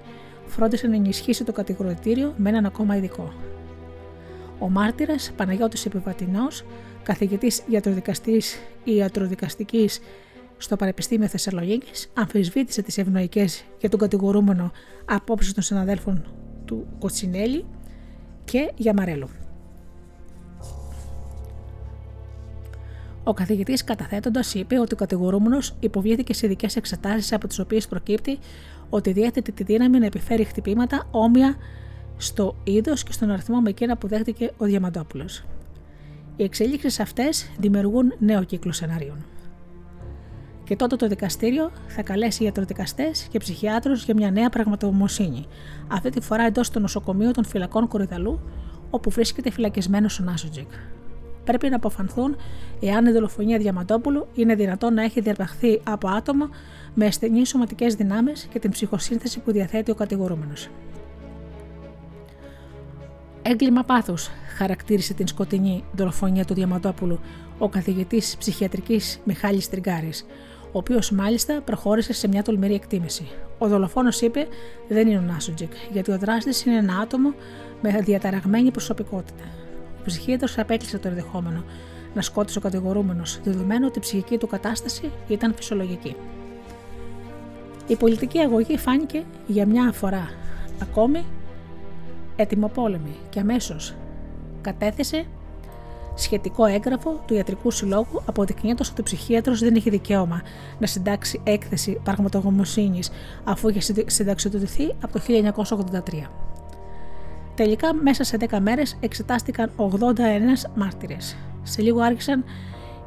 φρόντισε 0.46 0.88
να 0.88 0.96
ενισχύσει 0.96 1.44
το 1.44 1.52
κατηγορητήριο 1.52 2.34
με 2.38 2.50
έναν 2.50 2.66
ακόμα 2.66 2.96
ειδικό. 2.96 3.34
Ο 4.60 4.70
μάρτυρας 4.70 5.32
Παναγιώτης 5.36 5.86
Επιβατινός, 5.86 6.66
καθηγητής 7.04 7.64
ιατροδικαστή 7.70 8.42
ιατροδικαστικής 8.84 10.00
στο 10.58 10.76
Πανεπιστήμιο 10.76 11.28
Θεσσαλονίκης, 11.28 12.12
αμφισβήτησε 12.14 12.82
τις 12.82 12.98
ευνοϊκές 12.98 13.66
για 13.80 13.90
τον 13.90 14.00
κατηγορούμενο 14.00 14.72
απόψεις 15.06 15.54
των 15.54 15.64
συναδέλφων 15.64 16.26
του 16.66 16.88
Κοτσινέλη 17.00 17.66
και 18.46 18.72
Γιαμαρέλου. 18.76 19.30
Ο 23.24 23.34
καθηγητής 23.34 23.84
καταθέτοντας 23.84 24.54
είπε 24.54 24.80
ότι 24.80 24.94
ο 24.94 24.98
κατηγορούμενος 24.98 25.76
υποβλήθηκε 25.80 26.34
σε 26.34 26.46
ειδικές 26.46 26.76
εξετάσεις 26.76 27.34
από 27.34 27.48
τις 27.48 27.60
οποίες 27.60 27.88
προκύπτει 27.88 28.40
ότι 28.90 29.12
διέθετε 29.12 29.52
τη 29.52 29.64
δύναμη 29.64 30.00
να 30.00 30.06
επιφέρει 30.06 30.44
χτυπήματα 30.44 31.08
όμοια 31.12 31.56
στο 32.18 32.56
είδος 32.64 33.04
και 33.04 33.12
στον 33.12 33.32
αριθμό 33.32 33.60
με 33.60 33.70
εκείνα 33.70 33.98
που 33.98 34.08
δέχτηκε 34.08 34.52
ο 34.58 34.66
Διαμαντόπουλος. 34.66 35.46
Οι 36.36 36.44
εξέλιξει 36.44 37.02
αυτές 37.02 37.52
δημιουργούν 37.58 38.14
νέο 38.20 38.44
κύκλο 38.44 38.72
σενάριων. 38.72 39.26
Και 40.66 40.76
τότε 40.76 40.96
το 40.96 41.08
δικαστήριο 41.08 41.72
θα 41.88 42.02
καλέσει 42.02 42.44
ιατροδικαστές 42.44 43.28
και 43.32 43.40
ψυχιάτρους 43.40 44.04
για 44.04 44.16
μια 44.16 44.32
νέα 44.32 44.50
πραγματομοσύνη, 44.50 45.46
αυτή 45.88 46.10
τη 46.10 46.22
φορά 46.22 46.44
εντός 46.44 46.70
του 46.70 46.80
νοσοκομείου 46.80 47.32
των 47.32 47.46
φυλακών 47.46 47.88
Κορυδαλού, 47.88 48.40
όπου 48.90 49.10
βρίσκεται 49.10 49.52
φυλακισμένος 49.52 50.20
ο 50.20 50.24
Νάσοτζικ. 50.24 50.70
Πρέπει 51.44 51.70
να 51.70 51.76
αποφανθούν 51.76 52.36
εάν 52.80 53.06
η 53.06 53.12
δολοφονία 53.12 53.58
Διαμαντόπουλου 53.58 54.28
είναι 54.34 54.56
δυνατόν 54.56 54.94
να 54.94 55.04
έχει 55.04 55.22
διαπραχθεί 55.22 55.82
από 55.84 56.08
άτομα 56.08 56.50
με 56.94 57.06
ασθενείς 57.06 57.50
σωματικές 57.50 57.96
δυνάμεις 57.96 58.48
και 58.52 58.60
την 58.60 58.72
ψυχοσύνθεση 58.72 59.40
που 59.40 59.52
διαθέτει 59.52 59.92
ο 59.92 59.96
κατηγορούμενος. 59.96 60.70
Έγκλημα 63.42 63.84
πάθους, 63.84 64.30
χαρακτήρισε 64.58 65.14
την 65.14 65.28
σκοτεινή 65.28 65.84
δολοφονία 65.92 66.46
του 66.46 66.54
Διαμαντόπουλου 66.54 67.20
ο 67.58 67.70
καθηγητής 67.70 68.36
ψυχιατρικής 68.38 69.20
Μιχάλης 69.24 69.70
Τριγκάρης, 69.70 70.26
ο 70.76 70.78
οποίος 70.78 71.12
μάλιστα 71.12 71.62
προχώρησε 71.66 72.14
σε 72.14 72.28
μια 72.28 72.44
τολμηρή 72.44 72.74
εκτίμηση. 72.74 73.28
Ο 73.58 73.68
δολοφόνος 73.68 74.22
είπε: 74.22 74.48
Δεν 74.88 75.08
είναι 75.08 75.18
ο 75.18 75.22
Νάσουτζικ, 75.22 75.72
γιατί 75.92 76.12
ο 76.12 76.18
δράστης 76.18 76.66
είναι 76.66 76.78
ένα 76.78 76.98
άτομο 76.98 77.34
με 77.82 77.92
διαταραγμένη 77.92 78.72
προσωπικότητα. 78.72 79.44
Ο 80.00 80.04
ψυχίατρος 80.06 80.58
απέκλεισε 80.58 80.98
το 80.98 81.08
ενδεχόμενο 81.08 81.64
να 82.14 82.22
σκότωσε 82.22 82.58
ο 82.58 82.62
κατηγορούμενος, 82.62 83.40
δεδομένου 83.44 83.86
ότι 83.88 83.98
η 83.98 84.02
ψυχική 84.02 84.38
του 84.38 84.48
κατάσταση 84.48 85.12
ήταν 85.28 85.54
φυσιολογική. 85.56 86.16
Η 87.88 87.96
πολιτική 87.96 88.40
αγωγή 88.40 88.78
φάνηκε 88.78 89.24
για 89.48 89.66
μια 89.66 89.92
φορά 89.92 90.30
ακόμη 90.82 91.24
έτοιμοπόλεμη 92.36 93.16
και 93.30 93.40
αμέσως 93.40 93.96
κατέθεσε 94.62 95.26
σχετικό 96.16 96.66
έγγραφο 96.66 97.24
του 97.26 97.34
Ιατρικού 97.34 97.72
Συλλόγου 97.72 98.22
αποδεικνύοντας 98.26 98.90
ότι 98.90 99.02
ο 99.02 99.04
ψυχίατρος 99.04 99.60
δεν 99.60 99.76
είχε 99.76 99.90
δικαίωμα 99.90 100.42
να 100.80 100.88
συντάξει 100.88 101.42
έκθεση 101.44 102.00
πραγματογνωμοσύνης 102.04 103.10
αφού 103.44 103.70
είχε 103.70 103.94
συνταξιοδοτηθεί 104.06 104.94
από 105.02 105.14
το 105.14 105.22
1983. 106.24 106.30
Τελικά, 107.56 107.94
μέσα 107.94 108.24
σε 108.24 108.38
10 108.50 108.60
μέρες 108.60 108.98
εξετάστηκαν 109.00 109.72
81 109.78 110.66
μάρτυρες. 110.76 111.38
Σε 111.64 111.82
λίγο 111.82 112.02
άρχισαν 112.02 112.44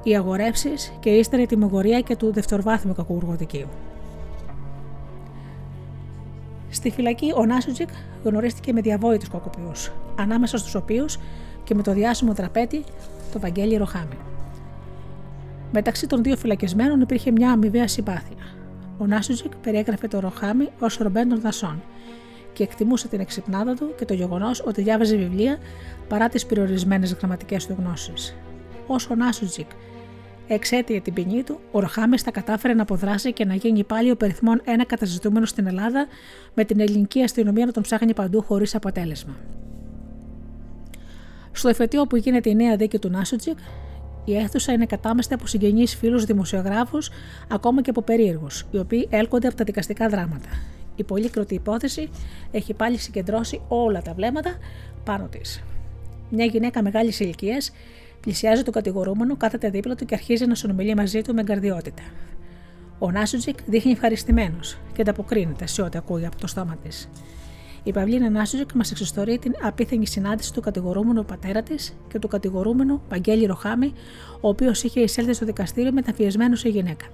οι 0.02 0.16
αγορεύσεις 0.16 0.92
και 1.00 1.11
ύστερα 1.11 1.42
η 1.42 1.46
τιμωρία 1.46 2.00
και 2.00 2.16
του 2.16 2.32
δευτεροβάθμιου 2.32 2.94
κακουργοδικείου. 2.94 3.68
Στη 6.70 6.90
φυλακή, 6.90 7.32
ο 7.36 7.44
Νάσουτζικ 7.44 7.88
γνωρίστηκε 8.24 8.72
με 8.72 8.80
διαβόητους 8.80 9.28
κακοποιούς, 9.28 9.92
ανάμεσα 10.16 10.59
στους 10.59 10.74
οποίους 10.74 11.18
και 11.68 11.74
με 11.74 11.82
το 11.82 11.92
διάσημο 11.92 12.32
τραπέτη 12.32 12.84
το 13.32 13.40
Βαγγέλη 13.40 13.76
Ροχάμι. 13.76 14.18
Μεταξύ 15.72 16.06
των 16.06 16.22
δύο 16.22 16.36
φυλακισμένων 16.36 17.00
υπήρχε 17.00 17.30
μια 17.30 17.50
αμοιβαία 17.50 17.88
συμπάθεια. 17.88 18.36
Ο 18.98 19.06
Νάσουτζικ 19.06 19.56
περιέγραφε 19.56 20.08
το 20.08 20.20
Ροχάμι 20.20 20.68
ως 20.80 20.96
Ρομπέν 20.96 21.28
των 21.28 21.40
Δασών 21.40 21.82
και 22.52 22.62
εκτιμούσε 22.62 23.08
την 23.08 23.20
εξυπνάδα 23.20 23.74
του 23.74 23.94
και 23.98 24.04
το 24.04 24.14
γεγονός 24.14 24.62
ότι 24.66 24.82
διάβαζε 24.82 25.16
βιβλία 25.16 25.58
παρά 26.08 26.28
τις 26.28 26.46
περιορισμένες 26.46 27.12
γραμματικές 27.12 27.66
του 27.66 27.76
γνώσεις. 27.78 28.36
Όσο 28.86 29.08
ο 29.12 29.16
Νάσουτζικ 29.16 29.70
εξέτειε 30.46 31.00
την 31.00 31.14
ποινή 31.14 31.42
του, 31.42 31.60
ο 31.70 31.80
Ροχάμι 31.80 32.20
τα 32.20 32.30
κατάφερε 32.30 32.74
να 32.74 32.82
αποδράσει 32.82 33.32
και 33.32 33.44
να 33.44 33.54
γίνει 33.54 33.84
πάλι 33.84 34.10
ο 34.10 34.16
περιθμόν 34.16 34.60
ένα 34.64 34.84
καταζητούμενο 34.84 35.46
στην 35.46 35.66
Ελλάδα, 35.66 36.06
με 36.54 36.64
την 36.64 36.80
ελληνική 36.80 37.22
αστυνομία 37.22 37.66
να 37.66 37.72
τον 37.72 37.82
ψάχνει 37.82 38.14
παντού 38.14 38.42
χωρίς 38.42 38.74
αποτέλεσμα. 38.74 39.36
Στο 41.59 41.68
εφετείο 41.68 42.06
που 42.06 42.16
γίνεται 42.16 42.50
η 42.50 42.54
νέα 42.54 42.76
δίκη 42.76 42.98
του 42.98 43.09
Νάσουτζικ, 43.11 43.59
η 44.24 44.36
αίθουσα 44.36 44.72
είναι 44.72 44.86
κατάμεστη 44.86 45.34
από 45.34 45.46
συγγενείς 45.46 45.96
φίλους 45.96 46.24
δημοσιογράφους, 46.24 47.11
ακόμα 47.48 47.82
και 47.82 47.90
από 47.90 48.02
περίεργους, 48.02 48.66
οι 48.70 48.78
οποίοι 48.78 49.06
έλκονται 49.11 49.46
από 49.46 49.56
τα 49.56 49.64
δικαστικά 49.64 50.09
δράματα. 50.09 50.48
Η 50.96 51.04
πολύκροτη 51.04 51.54
υπόθεση 51.54 52.11
έχει 52.50 52.74
πάλι 52.74 52.98
συγκεντρώσει 52.98 53.61
όλα 53.68 54.02
τα 54.02 54.14
βλέμματα 54.14 54.56
πάνω 55.04 55.26
της. 55.26 55.62
Μια 56.30 56.44
γυναίκα 56.44 56.82
μεγάλης 56.82 57.20
ηλικίας 57.20 57.72
πλησιάζει 58.20 58.62
τον 58.62 58.72
κατηγορούμενο, 58.72 59.36
κάθεται 59.36 59.70
δίπλα 59.70 59.94
του 59.94 60.04
και 60.04 60.14
αρχίζει 60.14 60.46
να 60.46 60.54
συνομιλεί 60.54 60.94
μαζί 60.94 61.22
του 61.22 61.34
με 61.34 61.40
εγκαρδιότητα. 61.40 62.02
Ο 62.98 63.11
Νάσουτζικ 63.11 63.56
δείχνει 63.66 63.92
ευχαριστημένος 63.92 64.78
και 64.92 65.00
ανταποκρίνεται 65.00 65.66
σε 65.66 65.82
ό,τι 65.82 65.98
ακούει 65.98 66.26
από 66.26 66.36
το 66.36 66.46
στόμα 66.46 66.76
της. 66.82 67.09
Η 67.89 67.93
Παυλίνα 67.93 68.30
Νάσουτζικ 68.30 68.72
μας 68.72 68.91
εξιστορεί 68.91 69.39
την 69.39 69.55
απίθανη 69.62 70.07
συνάντηση 70.07 70.53
του 70.53 70.61
κατηγορούμενου 70.61 71.24
πατέρα 71.24 71.62
της 71.62 71.97
και 72.09 72.18
του 72.18 72.28
κατηγορούμενου 72.28 73.03
Παγγέλη 73.09 73.47
Ροχάμι, 73.47 73.93
ο 74.41 74.49
οποίος 74.49 74.82
είχε 74.82 75.01
εισέλθει 75.01 75.32
στο 75.32 75.45
δικαστήριο 75.45 75.93
μεταφιεσμένο 75.93 76.57
σε 76.57 76.68
γυναίκα. 76.68 77.07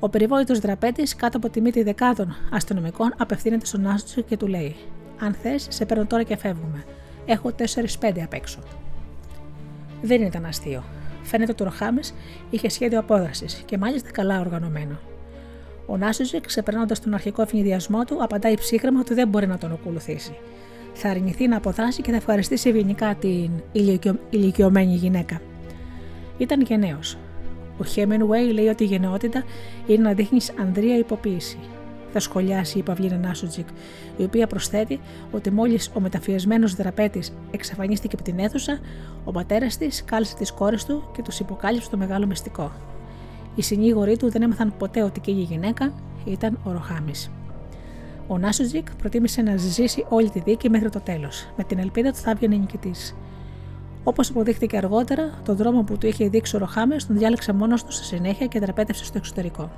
Ο 0.00 0.08
περιβόητος 0.08 0.58
δραπέτης, 0.58 1.16
κάτω 1.16 1.36
από 1.36 1.50
τη 1.50 1.60
μύτη 1.60 1.82
δεκάδων 1.82 2.36
αστυνομικών, 2.50 3.14
απευθύνεται 3.18 3.66
στον 3.66 3.80
Νάσουτζικ 3.80 4.26
και 4.26 4.36
του 4.36 4.46
λέει: 4.46 4.76
Αν 5.20 5.34
θες, 5.34 5.66
σε 5.70 5.84
παίρνω 5.86 6.06
τώρα 6.06 6.22
και 6.22 6.36
φεύγουμε. 6.36 6.84
Έχω 7.26 7.52
4-5 7.52 8.20
απ' 8.24 8.32
έξω. 8.32 8.58
Δεν 10.02 10.22
ήταν 10.22 10.44
αστείο. 10.44 10.84
Φαίνεται 11.22 11.50
ότι 11.50 11.62
ο 11.62 11.66
Ροχάμε 11.66 12.00
είχε 12.50 12.68
σχέδιο 12.68 12.98
απόδρασης 12.98 13.62
και 13.64 13.78
μάλιστα 13.78 14.10
καλά 14.10 14.40
οργανωμένο. 14.40 14.98
Ο 15.86 15.96
Νάσουζικ, 15.96 16.46
ξεπερνώντας 16.46 17.00
τον 17.00 17.14
αρχικό 17.14 17.42
ευνηδιασμό 17.42 18.04
του, 18.04 18.22
απαντάει 18.22 18.54
ψύχρεμα 18.54 19.00
ότι 19.00 19.14
δεν 19.14 19.28
μπορεί 19.28 19.46
να 19.46 19.58
τον 19.58 19.72
ακολουθήσει. 19.72 20.36
Θα 20.92 21.08
αρνηθεί 21.08 21.48
να 21.48 21.56
αποδράσει 21.56 22.02
και 22.02 22.10
θα 22.10 22.16
ευχαριστήσει 22.16 22.68
ευγενικά 22.68 23.14
την 23.14 23.50
ηλικιωμένη 24.30 24.94
γυναίκα. 24.94 25.40
Ήταν 26.38 26.60
γενναίο. 26.60 26.98
Ο 27.78 27.84
Χέμενουέι 27.84 28.52
λέει 28.52 28.68
ότι 28.68 28.84
η 28.84 28.86
γενναιότητα 28.86 29.44
είναι 29.86 30.02
να 30.02 30.12
δείχνεις 30.12 30.52
ανδρεία 30.60 30.96
υποποίηση. 30.96 31.58
θα 32.12 32.20
σχολιάσει 32.20 32.78
η 32.78 32.82
Παυλίνα 32.82 33.16
Νάσουτζικ, 33.16 33.66
η 34.16 34.22
οποία 34.22 34.46
προσθέτει 34.46 35.00
ότι 35.30 35.50
μόλις 35.50 35.90
ο 35.94 36.00
μεταφιεσμένο 36.00 36.68
δραπέτης 36.68 37.32
εξαφανίστηκε 37.50 38.14
από 38.14 38.24
την 38.24 38.38
αίθουσα, 38.38 38.78
ο 39.24 39.32
πατέρας 39.32 39.76
της 39.76 40.04
κάλεσε 40.04 40.36
τις 40.36 40.52
κόρες 40.52 40.84
του 40.84 41.10
και 41.12 41.22
τους 41.22 41.38
υποκάλυψε 41.40 41.90
το 41.90 41.96
μεγάλο 41.96 42.26
μυστικό. 42.26 42.72
Οι 43.56 43.62
συνήγοροι 43.62 44.16
του 44.16 44.30
δεν 44.30 44.42
έμαθαν 44.42 44.74
ποτέ 44.78 45.02
ότι 45.02 45.20
και 45.20 45.30
η 45.30 45.34
γυναίκα 45.34 45.92
ήταν 46.24 46.58
ο 46.64 46.72
Ροχάμι. 46.72 47.12
Ο 48.26 48.38
Νάσουτζικ 48.38 48.96
προτίμησε 48.96 49.42
να 49.42 49.56
ζήσει 49.56 50.04
όλη 50.08 50.30
τη 50.30 50.40
δίκη 50.40 50.70
μέχρι 50.70 50.90
το 50.90 51.00
τέλος, 51.00 51.48
με 51.56 51.64
την 51.64 51.78
ελπίδα 51.78 52.08
ότι 52.08 52.18
θα 52.18 52.30
έβγαινε 52.30 52.56
νικητής. 52.56 53.16
Όπως 54.04 54.30
αποδείχθηκε 54.30 54.76
αργότερα, 54.76 55.30
τον 55.44 55.56
δρόμο 55.56 55.82
που 55.82 55.98
του 55.98 56.06
είχε 56.06 56.28
δείξει 56.28 56.56
ο 56.56 56.58
Ροχάμε 56.58 56.96
τον 57.06 57.18
διάλεξε 57.18 57.52
μόνος 57.52 57.84
του 57.84 57.92
στη 57.92 58.04
συνέχεια 58.04 58.46
και 58.46 58.58
δραπέτευσε 58.58 59.04
στο 59.04 59.18
εξωτερικό. 59.18 59.70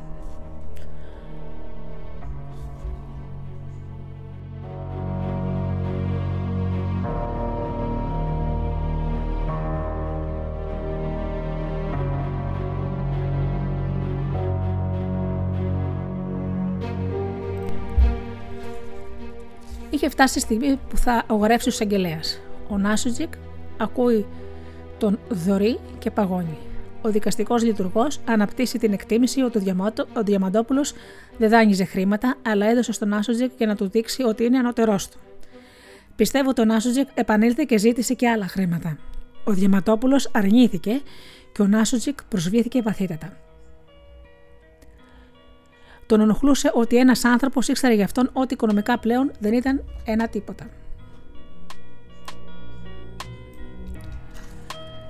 Είχε 20.08 20.16
φτάσει 20.16 20.38
η 20.38 20.42
στιγμή 20.42 20.78
που 20.88 20.96
θα 20.96 21.24
αγορεύσει 21.28 21.68
ο 21.68 21.72
εισαγγελέας. 21.72 22.40
Ο 22.68 22.78
Νάσουτζικ 22.78 23.32
ακούει 23.76 24.26
τον 24.98 25.18
Δωρή 25.28 25.78
και 25.98 26.10
παγώνει. 26.10 26.58
Ο 27.02 27.10
δικαστικός 27.10 27.62
λειτουργός 27.62 28.20
αναπτύσσει 28.24 28.78
την 28.78 28.92
εκτίμηση 28.92 29.40
ότι 29.40 29.74
ο 30.12 30.22
Διαμαντόπουλος 30.22 30.92
δεν 31.38 31.50
δάνειζε 31.50 31.84
χρήματα, 31.84 32.36
αλλά 32.46 32.66
έδωσε 32.66 32.92
στον 32.92 33.12
Άσοτζεκ 33.12 33.50
για 33.56 33.66
να 33.66 33.76
του 33.76 33.88
δείξει 33.88 34.22
ότι 34.22 34.44
είναι 34.44 34.58
ανώτερός 34.58 35.08
του. 35.08 35.18
Πιστεύω 36.16 36.50
ότι 36.50 36.60
ο 36.60 36.64
Νάσοτζεκ 36.64 37.08
επανήλθε 37.14 37.64
και 37.64 37.78
ζήτησε 37.78 38.14
και 38.14 38.28
άλλα 38.28 38.46
χρήματα. 38.46 38.98
Ο 39.44 39.52
Διαμαντόπουλος 39.52 40.30
αρνήθηκε 40.32 41.00
και 41.52 41.62
ο 41.62 41.66
Νάσοτζεκ 41.66 42.24
προσβήθηκε 42.24 42.82
βαθύτατα. 42.82 43.36
Τον 46.08 46.20
ενοχλούσε 46.20 46.70
ότι 46.74 46.96
ένας 46.96 47.24
άνθρωπος 47.24 47.68
ήξερε 47.68 47.94
γι' 47.94 48.02
αυτόν 48.02 48.30
ότι 48.32 48.54
οικονομικά 48.54 48.98
πλέον 48.98 49.30
δεν 49.38 49.52
ήταν 49.52 49.84
ένα 50.04 50.28
τίποτα. 50.28 50.66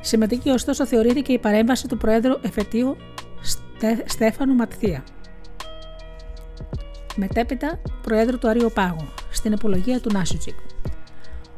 Σημαντική 0.01 0.51
ωστόσο 0.51 0.86
θεωρήθηκε 0.86 1.32
η 1.32 1.38
παρέμβαση 1.38 1.88
του 1.88 1.96
Προέδρου 1.96 2.34
Εφετείου 2.42 2.96
Στέφανου 4.05 4.55
Ματθία. 4.55 5.05
Μετέπειτα 7.16 7.80
Προέδρου 8.03 8.38
του 8.38 8.49
Αρίου 8.49 8.70
Πάγου, 8.74 9.09
στην 9.30 9.53
επολογία 9.53 10.01
του 10.01 10.11
Νάσιουτζικ. 10.12 10.57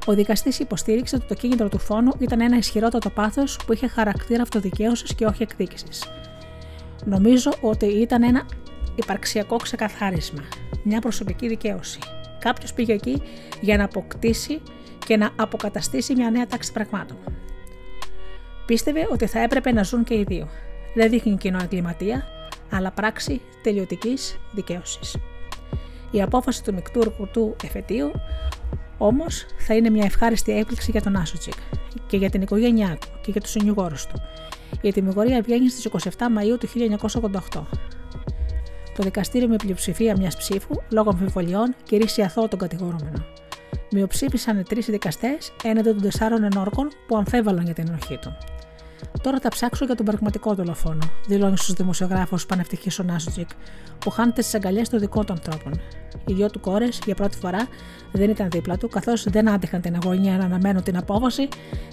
Ο 0.07 0.15
δικαστής 0.15 0.59
υποστήριξε 0.59 1.17
ότι 1.17 1.27
το 1.27 1.35
κίνητρο 1.35 1.69
του 1.69 1.79
φόνου 1.79 2.13
ήταν 2.19 2.41
ένα 2.41 2.57
ισχυρότατο 2.57 3.11
πάθος 3.11 3.59
που 3.67 3.73
είχε 3.73 3.87
χαρακτήρα 3.87 4.43
αυτοδικαίωσης 4.43 5.15
και 5.15 5.25
όχι 5.25 5.43
εκδίκησης. 5.43 6.05
Νομίζω 7.05 7.53
ότι 7.61 7.87
ήταν 7.87 8.23
ένα 8.23 8.43
υπαρξιακό 8.95 9.57
ξεκαθάρισμα, 9.57 10.49
μια 10.83 11.01
προσωπική 11.01 11.49
δικαίωση. 11.49 11.99
Κάποιος 12.39 12.73
πήγε 12.73 12.93
εκεί 12.93 13.23
για 13.61 13.77
να 13.77 13.85
αποκτήσει 13.85 14.63
και 15.07 15.17
να 15.17 15.31
αποκαταστήσει 15.37 16.15
μια 16.15 16.31
νέα 16.31 16.47
τάξη 16.47 16.73
πραγμάτων. 16.73 17.17
Πίστευε 18.67 19.09
ότι 19.13 19.27
θα 19.27 19.43
έπρεπε 19.43 19.73
να 19.73 19.83
ζουν 19.83 20.05
και 20.05 20.15
οι 20.15 20.25
δύο. 20.29 20.49
Δεν 20.95 21.11
δείχνει 21.11 21.37
κοινό 21.37 21.59
εγκληματία, 21.63 22.27
αλλά 22.71 22.91
πράξη 22.91 23.41
τελειωτικής 23.63 24.39
δικαίωσης. 24.53 25.17
Η 26.11 26.23
απόφαση 26.23 26.65
του 26.65 26.75
μικτούρκου 26.75 27.29
του 27.33 27.57
εφετείου 27.65 28.11
όμως 28.99 29.47
θα 29.59 29.75
είναι 29.75 29.91
μια 29.91 30.05
ευχάριστη 30.05 30.59
έκπληξη 30.59 30.91
για 30.91 31.03
τον 31.03 31.17
Άσοτσικ 31.17 31.55
και 32.07 32.17
για 32.17 32.31
την 32.31 32.43
οικογένειά 32.43 32.99
του 33.01 33.09
και 33.23 33.31
για 33.31 33.41
τους 33.41 33.51
συνηγόρους 33.51 34.07
του. 34.07 34.23
Η 34.81 34.93
τιμιγορία 34.93 35.43
βγαίνει 35.43 35.71
στις 35.71 35.89
27 36.19 36.27
Μαου 36.31 36.59
του 36.59 36.69
1988. 37.53 37.63
Το 39.01 39.07
δικαστήριο 39.07 39.49
με 39.49 39.57
πλειοψηφία 39.57 40.17
μιας 40.17 40.37
ψήφου, 40.37 40.75
λόγω 40.89 41.11
αμφιβολιών, 41.11 41.75
κηρύσσει 41.83 42.23
αθώο 42.23 42.49
τον 42.49 42.59
κατηγορούμενο. 42.59 43.25
Μειοψήφισαν 43.91 44.59
οι 44.59 44.63
τρεις 44.63 44.87
δικαστές 44.87 45.53
έναντι 45.63 45.89
των 45.91 46.03
τεσσάρων 46.03 46.43
ενόρκων 46.43 46.89
που 47.07 47.17
αμφέβαλαν 47.17 47.65
για 47.65 47.75
την 47.75 47.89
ενοχή 47.89 48.19
του. 48.19 48.37
Τώρα 49.23 49.39
θα 49.41 49.49
ψάξω 49.49 49.85
για 49.85 49.95
τον 49.95 50.05
πραγματικό 50.05 50.55
δολοφόνο, 50.55 51.11
δηλώνει 51.27 51.57
στους 51.57 51.75
δημοσιογράφους 51.75 52.47
πανευτυχής 52.47 52.99
ο 52.99 53.03
Νάσουτζικ, 53.03 53.49
που 53.99 54.11
χάνεται 54.11 54.43
στις 54.43 54.55
αγκαλιές 54.55 54.89
των 54.89 54.99
δικών 54.99 55.27
των 55.27 55.37
ανθρώπων. 55.37 55.81
Οι 56.27 56.33
δυο 56.33 56.51
του 56.51 56.61
κόρες 56.61 57.01
για 57.05 57.15
πρώτη 57.15 57.37
φορά 57.37 57.69
δεν 58.13 58.31
ήταν 58.31 58.51
δίπλα 58.51 58.77
του, 58.77 58.89
καθώς 58.89 59.31
δεν 59.31 59.51
άντεχαν 59.51 59.81
την 59.81 59.95
αγωνία 59.95 60.37
να 60.37 60.45
αναμένουν 60.45 60.83
την 60.83 60.97
απόβαση 60.97 61.49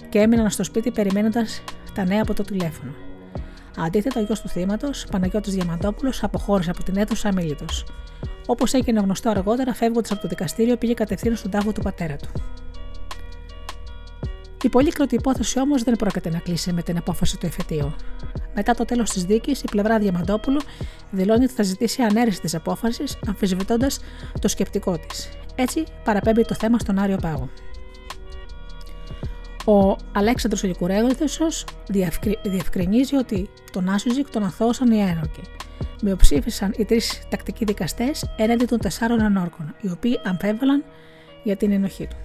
και 0.08 0.18
έμειναν 0.18 0.50
στο 0.50 0.64
σπίτι 0.64 0.90
περιμένοντας 0.90 1.62
τα 1.94 2.04
νέα 2.04 2.22
από 2.22 2.34
το 2.34 2.42
τηλέφωνο. 2.42 3.07
Αντίθετα, 3.84 4.20
ο 4.20 4.22
γιος 4.22 4.40
του 4.40 4.48
θύματος, 4.48 5.06
Παναγιώτης 5.10 5.54
Διαμαντόπουλος, 5.54 6.22
αποχώρησε 6.22 6.70
από 6.70 6.82
την 6.82 6.96
αίθουσα 6.96 7.28
αμήλυτο. 7.28 7.64
Όπως 8.46 8.72
έγινε 8.74 9.00
γνωστό 9.00 9.30
αργότερα, 9.30 9.74
φεύγοντας 9.74 10.10
από 10.10 10.20
το 10.20 10.28
δικαστήριο, 10.28 10.76
πήγε 10.76 10.94
κατευθείαν 10.94 11.36
στον 11.36 11.50
τάφο 11.50 11.72
του 11.72 11.82
πατέρα 11.82 12.16
του. 12.16 12.28
Η 14.62 14.68
πολύκροτη 14.68 15.14
υπόθεση 15.14 15.60
όμως 15.60 15.82
δεν 15.82 15.96
πρόκειται 15.96 16.30
να 16.30 16.38
κλείσει 16.38 16.72
με 16.72 16.82
την 16.82 16.96
απόφαση 16.96 17.38
του 17.38 17.46
εφετείου. 17.46 17.94
Μετά 18.54 18.74
το 18.74 18.84
τέλος 18.84 19.10
της 19.10 19.24
δίκη, 19.24 19.50
η 19.50 19.68
πλευρά 19.70 19.98
Διαμαντόπουλου 19.98 20.60
δηλώνει 21.10 21.44
ότι 21.44 21.52
θα 21.52 21.62
ζητήσει 21.62 22.02
ανέρεση 22.02 22.40
της 22.40 22.54
απόφασης, 22.54 23.16
αμφισβητώντας 23.26 24.00
το 24.40 24.48
σκεπτικό 24.48 24.98
της. 24.98 25.28
Έτσι, 25.54 25.84
παραπέμπει 26.04 26.44
το 26.44 26.54
θέμα 26.54 26.78
στον 26.78 26.98
Άριο 26.98 27.16
Πάγο. 27.16 27.48
Ο 29.68 29.96
Αλέξανδρος 30.12 30.62
Ολικουρέγοντος 30.64 31.64
διευκρινίζει 32.42 33.16
ότι 33.16 33.50
τον 33.72 33.88
Άσουζικ 33.88 34.30
τον 34.30 34.44
αθώωσαν 34.44 34.90
οι 34.90 35.00
ένορκοι. 35.00 35.40
Μειοψήφισαν 36.02 36.74
οι 36.76 36.84
τρεις 36.84 37.22
τακτικοί 37.28 37.64
δικαστές 37.64 38.30
έναντι 38.36 38.64
των 38.64 38.78
τεσσάρων 38.78 39.20
ανόρκων, 39.20 39.74
οι 39.80 39.90
οποίοι 39.90 40.20
αμφέβαλαν 40.24 40.84
για 41.42 41.56
την 41.56 41.72
ενοχή 41.72 42.06
του. 42.06 42.16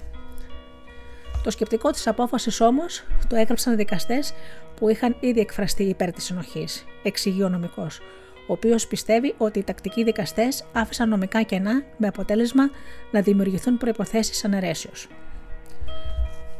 Το 1.44 1.52
σκεπτικό 1.52 1.92
της 1.92 2.08
απόφασης 2.08 2.62
όμως 2.62 3.04
το 3.28 3.36
έγραψαν 3.36 3.76
δικαστές 3.76 4.34
που 4.76 4.90
είχαν 4.90 5.16
ήδη 5.20 5.40
εκφραστεί 5.40 5.84
υπέρ 5.84 6.12
της 6.12 6.30
ενοχής, 6.30 6.86
εξηγεί 7.04 7.44
ο 7.44 7.50
νομικός, 7.50 8.00
ο 8.48 8.54
οποίος 8.54 8.88
πιστεύει 8.88 9.36
ότι 9.38 9.60
οι 9.60 9.64
τακτικοί 9.64 10.04
δικαστές 10.04 10.64
άφησαν 10.74 11.10
νομικά 11.10 11.42
κενά 11.42 11.84
με 11.98 12.08
αποτέλεσμα 12.08 12.70
να 13.12 13.22
δημιουργηθούν 13.22 13.78
προποθέσει 13.78 14.46
αναιρέσεως. 14.46 15.08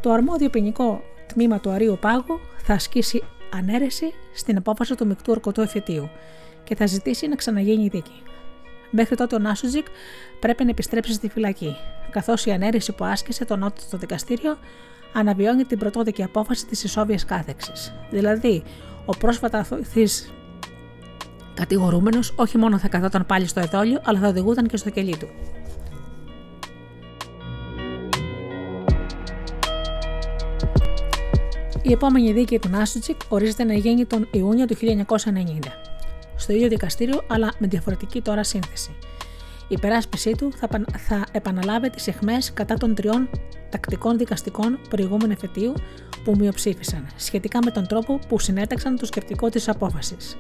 Το 0.04 0.12
αρμόδιο 0.12 0.50
ποινικό 0.50 1.04
τμήμα 1.28 1.60
του 1.60 1.70
Αρίου 1.70 1.98
Πάγου 2.02 2.40
θα 2.58 2.74
ασκήσει 2.74 3.24
ανέρεση 3.54 4.14
στην 4.34 4.58
απόφαση 4.58 4.96
του 4.96 5.08
μεικτού 5.08 5.32
ορκωτού 5.32 5.62
εφετείου 5.62 6.10
και 6.64 6.76
θα 6.76 6.86
ζητήσει 6.86 7.28
να 7.28 7.36
ξαναγίνει 7.36 7.84
η 7.84 7.88
δίκη. 7.88 8.22
Μέχρι 8.92 9.16
τότε 9.16 9.36
ο 9.36 9.40
Νάσουζικ 9.40 9.86
πρέπει 10.40 10.64
να 10.64 10.70
επιστρέψει 10.70 11.14
στη 11.14 11.30
φυλακή, 11.30 11.76
καθώς 12.10 12.46
η 12.46 12.52
ανέρεση 12.52 12.92
που 12.92 13.06
άσκησε 13.06 13.46
το 13.46 13.56
νότιο 13.56 13.84
στο 13.88 13.98
δικαστήριο 13.98 14.58
αναβιώνει 15.14 15.64
την 15.64 15.80
πρωτόδικη 15.80 16.24
απόφαση 16.24 16.66
της 16.66 16.84
ισόβιας 16.84 17.26
κάθεξης. 17.26 17.94
Δηλαδή, 18.10 18.64
ο 19.06 19.18
πρόσφατα 19.18 19.58
αθωηθής 19.58 20.34
κατηγορούμενος 21.54 22.34
όχι 22.36 22.58
μόνο 22.58 22.78
θα 22.78 22.88
καθόταν 22.88 23.26
πάλι 23.26 23.48
στο 23.48 23.60
εδόλιο, 23.60 24.02
αλλά 24.04 24.20
θα 24.20 24.28
οδηγούταν 24.28 24.68
και 24.68 24.78
στο 24.78 24.90
κελί 24.90 25.18
του. 25.18 25.28
Η 31.86 31.92
επόμενη 31.92 32.32
δίκη 32.34 32.60
του 32.60 32.70
Νάσουτσικ 32.70 33.18
ορίζεται 33.30 33.64
να 33.64 33.74
γίνει 33.74 34.06
τον 34.06 34.28
Ιούνιο 34.32 34.66
του 34.66 34.76
1990. 34.76 35.10
Στο 36.36 36.54
ίδιο 36.54 36.68
δικαστήριο, 36.68 37.24
αλλά 37.28 37.54
με 37.58 37.68
διαφορετική 37.68 38.22
τώρα 38.22 38.44
σύνθεση. 38.44 38.96
Η 39.68 39.80
περάσπιση 39.80 40.32
του 40.32 40.52
θα, 40.56 40.68
θα 41.08 41.26
επαναλάβει 41.32 41.90
τις 41.90 42.08
εχμέ 42.08 42.38
κατά 42.54 42.76
των 42.76 42.96
τριών 42.96 43.30
τακτικών 43.70 44.18
δικαστικών 44.18 44.80
προηγούμενου 44.90 45.32
εφετείου 45.32 45.74
που 46.24 46.36
μειοψήφισαν, 46.38 47.08
σχετικά 47.16 47.60
με 47.66 47.72
τον 47.72 47.88
τρόπο 47.88 48.20
που 48.28 48.40
συνέταξαν 48.40 48.98
το 48.98 49.06
σκεπτικό 49.06 49.50
της 49.50 49.70
απόφασης. 49.70 50.38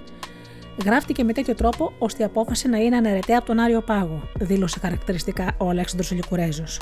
Γράφτηκε 0.85 1.23
με 1.23 1.33
τέτοιο 1.33 1.55
τρόπο 1.55 1.93
ώστε 1.97 2.21
η 2.21 2.25
απόφαση 2.25 2.67
να 2.67 2.77
είναι 2.77 2.95
αναιρεταία 2.95 3.37
από 3.37 3.47
τον 3.47 3.59
Άριο 3.59 3.81
Πάγο, 3.81 4.29
δήλωσε 4.39 4.79
χαρακτηριστικά 4.79 5.55
ο 5.57 5.69
Αλέξανδρος 5.69 6.11
Λικουρέζος. 6.11 6.79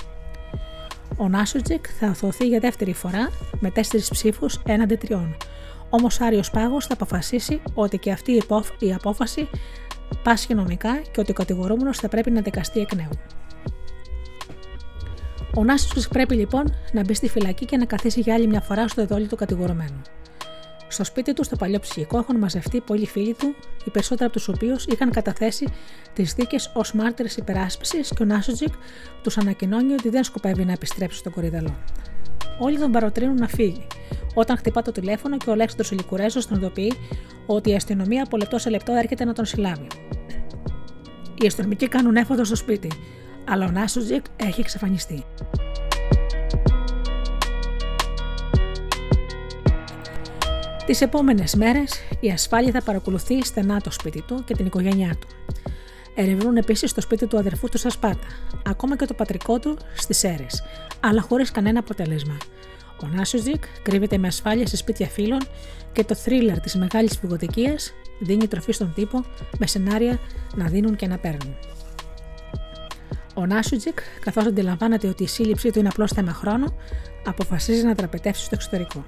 Ο 1.18 1.28
Νάσουτζικ 1.28 1.86
θα 2.00 2.08
αθωθεί 2.08 2.48
για 2.48 2.60
δεύτερη 2.60 2.94
φορά 2.94 3.30
με 3.60 3.72
τέσσερις 3.72 4.10
ψήφους 4.10 4.62
έναντι 4.66 4.96
τριών. 4.96 5.36
Όμως 5.90 6.20
ο 6.20 6.26
Άριος 6.26 6.50
Πάγος 6.50 6.86
θα 6.86 6.94
αποφασίσει 6.94 7.62
ότι 7.74 7.98
και 7.98 8.12
αυτή 8.12 8.42
η 8.80 8.94
απόφαση 8.94 9.50
πάσχει 10.24 10.54
νομικά 10.54 11.02
και 11.12 11.20
ότι 11.20 11.32
ο 11.32 11.34
κατηγορούμενος 11.34 11.98
θα 11.98 12.08
πρέπει 12.08 12.32
να 12.32 12.42
δικαστεί 12.42 12.80
εκ 12.80 12.96
νέου. 12.96 13.10
Ο 15.56 15.64
Νάσουτζικ 15.64 16.12
πρέπει 16.12 16.36
λοιπόν 16.36 16.76
να 16.92 17.04
μπει 17.04 17.14
στη 17.14 17.30
φυλακή 17.30 17.66
και 17.66 17.78
να 17.78 17.86
καθίσει 17.86 18.20
για 18.20 18.34
άλλη 18.34 18.48
μια 18.48 18.62
φορά 18.62 18.88
στο 18.88 19.02
εδόλιο 19.02 19.28
του 19.28 19.36
κατηγορουμένου. 19.36 20.02
Στο 20.92 21.04
σπίτι 21.04 21.34
του, 21.34 21.44
στο 21.44 21.56
παλιό 21.56 21.80
ψυχικό, 21.80 22.18
έχουν 22.18 22.38
μαζευτεί 22.38 22.82
πολλοί 22.82 23.06
φίλοι 23.06 23.34
του, 23.34 23.56
οι 23.86 23.90
περισσότεροι 23.90 24.24
από 24.24 24.34
τους 24.34 24.48
οποίους 24.48 24.86
είχαν 24.86 25.12
καταθέσει 25.12 25.68
τις 26.14 26.34
δίκες 26.34 26.72
ως 26.74 26.94
μάρτυρες 26.94 27.38
υπεράσπισης 27.38 28.14
και 28.16 28.24
ο 28.24 28.26
Νάσοτζικ 28.26 28.74
τους 29.22 29.38
ανακοινώνει 29.38 29.94
ότι 29.94 30.10
δεν 30.10 30.24
σκοπεύει 30.24 30.66
να 30.66 30.72
επιστρέψει 30.72 31.18
στον 31.18 31.32
κορυδαλό. 31.32 31.78
Όλοι 32.60 32.80
τον 32.80 32.92
παροτρύνουν 32.92 33.36
να 33.36 33.48
φύγει. 33.48 33.88
Όταν 34.34 34.58
χτυπά 34.58 34.82
το 34.82 34.92
τηλέφωνο 34.92 35.38
και 35.38 35.50
ο 35.50 35.56
Λέξανδρο 35.56 35.88
Ελικουρέζο 35.92 36.48
τον 36.48 36.58
ειδοποιεί 36.58 36.94
ότι 37.46 37.70
η 37.70 37.76
αστυνομία 37.76 38.24
από 38.24 38.38
λεπτό 38.38 38.58
σε 38.58 38.70
λεπτό 38.70 38.94
έρχεται 38.94 39.26
να 39.26 39.34
τον 39.34 39.46
συλλάβει. 39.46 39.88
Οι 41.42 41.46
αστυνομικοί 41.46 41.88
κάνουν 41.88 42.16
έφοδο 42.16 42.44
στο 42.44 42.56
σπίτι, 42.56 42.92
αλλά 43.50 43.66
ο 43.66 43.72
Νάσοτζικ 43.72 44.26
έχει 44.36 44.60
εξαφανιστεί. 44.60 45.26
Τις 50.86 51.02
επόμενες 51.02 51.56
μέρες, 51.56 51.94
η 52.20 52.30
ασφάλεια 52.30 52.72
θα 52.72 52.82
παρακολουθεί 52.82 53.44
στενά 53.44 53.82
το 53.82 53.92
σπίτι 53.92 54.22
του 54.22 54.44
και 54.46 54.54
την 54.54 54.66
οικογένειά 54.66 55.16
του. 55.20 55.28
Ερευνούν 56.16 56.58
επίσης 56.58 56.94
το 56.94 57.02
σπίτι 57.02 57.28
του 57.28 57.38
αδερφού 57.38 57.70
του 57.70 57.78
στα 57.78 57.90
Σπάτα, 57.90 58.28
ακόμα 58.66 58.96
και 58.96 59.06
το 59.06 59.14
πατρικό 59.14 59.60
του 59.60 59.78
στις 59.96 60.24
Έρες, 60.24 60.64
αλλά 61.00 61.22
χωρίς 61.22 61.52
κανένα 61.52 61.80
αποτέλεσμα. 61.80 62.38
Ο 63.04 63.08
Νάσουζικ 63.08 63.64
κρύβεται 63.82 64.18
με 64.18 64.28
ασφάλεια 64.28 64.68
σε 64.68 64.78
σπίτια 64.78 65.08
φίλων 65.08 65.40
και 65.92 66.04
το 66.04 66.16
θρίλερ 66.16 66.60
της 66.60 66.76
μεγάλης 66.76 67.18
φυγοδικία 67.18 67.76
δίνει 68.20 68.48
τροφή 68.48 68.72
στον 68.72 68.94
τύπο 68.96 69.26
με 69.58 69.68
σενάρια 69.68 70.20
να 70.56 70.66
δίνουν 70.68 70.96
και 70.96 71.08
να 71.08 71.18
παίρνουν. 71.18 71.56
Ο 73.36 73.46
Νάσουτζικ, 73.46 74.00
καθώς 74.20 74.46
αντιλαμβάνεται 74.46 75.08
ότι 75.08 75.24
η 75.24 75.28
σύλληψή 75.28 75.72
του 75.72 75.80
είναι 75.80 75.88
απλώς 75.88 76.12
θέμα 76.12 76.34
χρόνου, 76.34 76.76
αποφασίζει 77.26 77.86
να 77.86 77.96
τραπετεύσει 77.96 78.44
στο 78.44 78.56
εξωτερικό. 78.56 79.06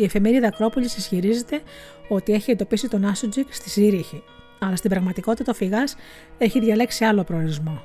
Η 0.00 0.04
εφημερίδα 0.04 0.46
Ακρόπολης 0.46 0.96
ισχυρίζεται 0.96 1.60
ότι 2.08 2.32
έχει 2.32 2.50
εντοπίσει 2.50 2.88
τον 2.88 3.00
Νάσουτζικ 3.00 3.54
στη 3.54 3.68
Ζήριχη, 3.68 4.22
αλλά 4.58 4.76
στην 4.76 4.90
πραγματικότητα 4.90 5.50
ο 5.50 5.54
φυγά 5.54 5.84
έχει 6.38 6.60
διαλέξει 6.60 7.04
άλλο 7.04 7.24
προορισμό. 7.24 7.82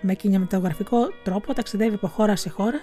Με 0.00 0.14
κινηματογραφικό 0.14 0.98
τρόπο 1.22 1.54
ταξιδεύει 1.54 1.94
από 1.94 2.06
χώρα 2.06 2.36
σε 2.36 2.48
χώρα 2.48 2.80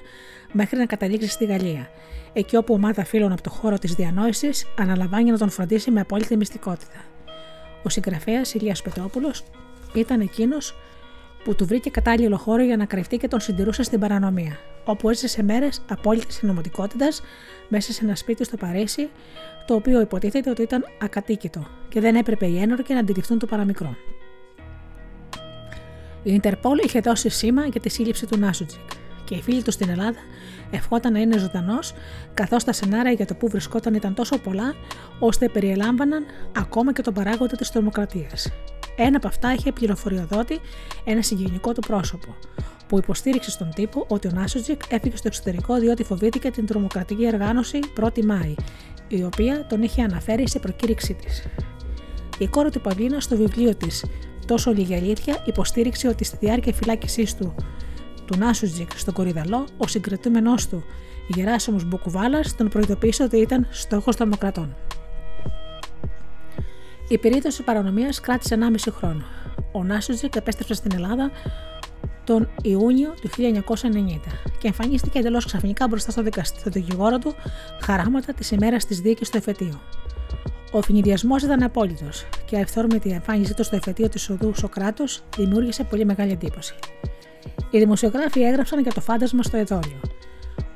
μέχρι 0.51 0.77
να 0.77 0.85
καταλήξει 0.85 1.27
στη 1.27 1.45
Γαλλία, 1.45 1.89
εκεί 2.33 2.55
όπου 2.55 2.73
ομάδα 2.73 3.05
φίλων 3.05 3.31
από 3.31 3.41
το 3.41 3.49
χώρο 3.49 3.77
της 3.77 3.93
διανόησης 3.93 4.65
αναλαμβάνει 4.79 5.31
να 5.31 5.37
τον 5.37 5.49
φροντίσει 5.49 5.91
με 5.91 5.99
απόλυτη 5.99 6.37
μυστικότητα. 6.37 7.05
Ο 7.83 7.89
συγγραφέας 7.89 8.53
Ηλίας 8.53 8.81
Πετρόπουλος 8.81 9.43
ήταν 9.93 10.21
εκείνος 10.21 10.75
που 11.43 11.55
του 11.55 11.65
βρήκε 11.65 11.89
κατάλληλο 11.89 12.37
χώρο 12.37 12.63
για 12.63 12.77
να 12.77 12.85
κρυφτεί 12.85 13.17
και 13.17 13.27
τον 13.27 13.39
συντηρούσε 13.39 13.83
στην 13.83 13.99
παρανομία, 13.99 14.57
όπου 14.85 15.09
έζησε 15.09 15.27
σε 15.27 15.43
μέρες 15.43 15.81
απόλυτης 15.89 16.35
συνωμοτικότητας 16.35 17.21
μέσα 17.67 17.93
σε 17.93 18.05
ένα 18.05 18.15
σπίτι 18.15 18.43
στο 18.43 18.57
Παρίσι, 18.57 19.09
το 19.67 19.73
οποίο 19.75 20.01
υποτίθεται 20.01 20.49
ότι 20.49 20.61
ήταν 20.61 20.85
ακατοίκητο 21.01 21.67
και 21.89 21.99
δεν 21.99 22.15
έπρεπε 22.15 22.45
οι 22.45 22.59
ένορκοι 22.61 22.93
να 22.93 22.99
αντιληφθούν 22.99 23.39
το 23.39 23.45
παραμικρό. 23.45 23.95
Η 26.23 26.33
Ιντερπόλ 26.33 26.77
είχε 26.83 26.99
δώσει 26.99 27.29
σήμα 27.29 27.65
για 27.65 27.79
τη 27.79 27.89
σύλληψη 27.89 28.25
του 28.25 28.37
Νάσουτζικ 28.37 28.89
και 29.25 29.35
οι 29.35 29.41
φίλοι 29.41 29.63
του 29.63 29.71
στην 29.71 29.89
Ελλάδα 29.89 30.19
ευχόταν 30.71 31.13
να 31.13 31.19
είναι 31.19 31.37
ζωντανός, 31.37 31.93
καθώς 32.33 32.63
τα 32.63 32.73
σενάρια 32.73 33.11
για 33.11 33.25
το 33.25 33.35
που 33.35 33.47
βρισκόταν 33.47 33.93
ήταν 33.93 34.13
τόσο 34.13 34.37
πολλά, 34.37 34.73
ώστε 35.19 35.49
περιελάμβαναν 35.49 36.25
ακόμα 36.57 36.93
και 36.93 37.01
τον 37.01 37.13
παράγοντα 37.13 37.55
της 37.55 37.71
τρομοκρατίας. 37.71 38.51
Ένα 38.97 39.17
από 39.17 39.27
αυτά 39.27 39.53
είχε 39.53 39.71
πληροφοριοδότη 39.71 40.59
ένα 41.03 41.21
συγγενικό 41.21 41.71
του 41.73 41.81
πρόσωπο, 41.81 42.35
που 42.87 42.97
υποστήριξε 42.97 43.51
στον 43.51 43.71
τύπο 43.75 44.05
ότι 44.07 44.27
ο 44.27 44.31
Νάσοτζικ 44.33 44.81
έφυγε 44.89 45.15
στο 45.15 45.27
εξωτερικό 45.27 45.75
διότι 45.79 46.03
φοβήθηκε 46.03 46.51
την 46.51 46.65
τρομοκρατική 46.65 47.25
οργάνωση 47.25 47.79
1η 48.01 48.25
Μάη, 48.25 48.55
η 49.07 49.23
οποία 49.23 49.65
τον 49.69 49.81
είχε 49.81 50.01
αναφέρει 50.01 50.49
σε 50.49 50.59
προκήρυξή 50.59 51.13
της. 51.13 51.43
Η 52.37 52.47
κόρη 52.47 52.69
του 52.69 52.81
Παυλίνα 52.81 53.19
στο 53.19 53.35
βιβλίο 53.35 53.75
της 53.75 54.03
Τόσο 54.45 54.71
λίγη 54.71 54.95
αλήθεια 54.95 55.43
υποστήριξε 55.45 56.07
ότι 56.07 56.23
στη 56.23 56.37
διάρκεια 56.39 56.73
φυλάκισής 56.73 57.35
του 57.35 57.55
του 58.25 58.37
Νάσουτζικ 58.37 58.97
στον 58.97 59.13
Κορυδαλό, 59.13 59.65
ο 59.77 59.87
συγκρατούμενός 59.87 60.67
του 60.67 60.83
Γεράσιμος 61.27 61.85
Μπουκουβάλας 61.85 62.55
τον 62.55 62.69
προειδοποίησε 62.69 63.23
ότι 63.23 63.37
ήταν 63.37 63.67
στόχος 63.71 64.15
των 64.15 64.25
Δημοκρατών. 64.25 64.75
Η 67.07 67.17
περίπτωση 67.17 67.63
παρανομίας 67.63 68.19
κράτησε 68.19 68.55
1,5 68.55 68.91
χρόνο. 68.91 69.23
Ο 69.71 69.83
Νάσουτζικ 69.83 70.35
επέστρεψε 70.35 70.73
στην 70.73 70.91
Ελλάδα 70.93 71.31
τον 72.23 72.49
Ιούνιο 72.61 73.13
του 73.21 73.29
1990 73.29 73.33
και 74.59 74.67
εμφανίστηκε 74.67 75.19
εντελώς 75.19 75.45
ξαφνικά 75.45 75.87
μπροστά 75.87 76.11
στο, 76.11 76.21
δικαστή, 76.21 76.69
δικηγόρο 76.69 77.17
του 77.17 77.35
χαράματα 77.81 78.33
της 78.33 78.51
ημέρας 78.51 78.85
της 78.85 78.99
δίκη 78.99 79.25
στο 79.25 79.37
εφετείο. 79.37 79.81
Ο 80.71 80.81
φινιδιασμό 80.81 81.35
ήταν 81.43 81.63
απόλυτος 81.63 82.25
και 82.45 82.55
η 82.55 82.61
αυθόρμητη 82.61 83.09
εμφάνισή 83.09 83.53
του 83.53 83.63
στο 83.63 83.75
εφετείο 83.75 84.09
της 84.09 84.29
οδού 84.29 84.53
Σοκράτου 84.55 85.03
δημιούργησε 85.37 85.83
πολύ 85.83 86.05
μεγάλη 86.05 86.31
εντύπωση. 86.31 86.75
Οι 87.71 87.77
δημοσιογράφοι 87.77 88.41
έγραψαν 88.41 88.79
για 88.79 88.93
το 88.93 89.01
φάντασμα 89.01 89.43
στο 89.43 89.57
εδόλιο. 89.57 89.99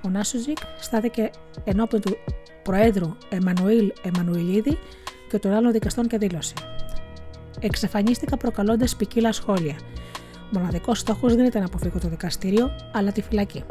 Ο 0.05 0.09
Νάσουτζικ 0.09 0.57
στάθηκε 0.80 1.30
ενώπιον 1.63 2.01
του 2.01 2.17
Προέδρου 2.63 3.15
Εμμανουήλ 3.30 3.91
Εμμανουηλίδη 4.01 4.78
και 5.30 5.39
των 5.39 5.51
άλλων 5.51 5.72
δικαστών 5.72 6.07
και 6.07 6.17
δήλωσε. 6.17 6.53
Εξαφανίστηκα 7.59 8.38
προκαλώντας 8.38 8.95
ποικίλα 8.95 9.32
σχόλια. 9.32 9.76
Μοναδικός 10.51 10.99
στόχος 10.99 11.36
δεν 11.36 11.45
ήταν 11.45 11.61
να 11.61 11.67
αποφύγω 11.67 11.99
το 11.99 12.07
δικαστήριο, 12.07 12.76
αλλά 12.93 13.11
τη 13.11 13.22
φυλακή. 13.22 13.63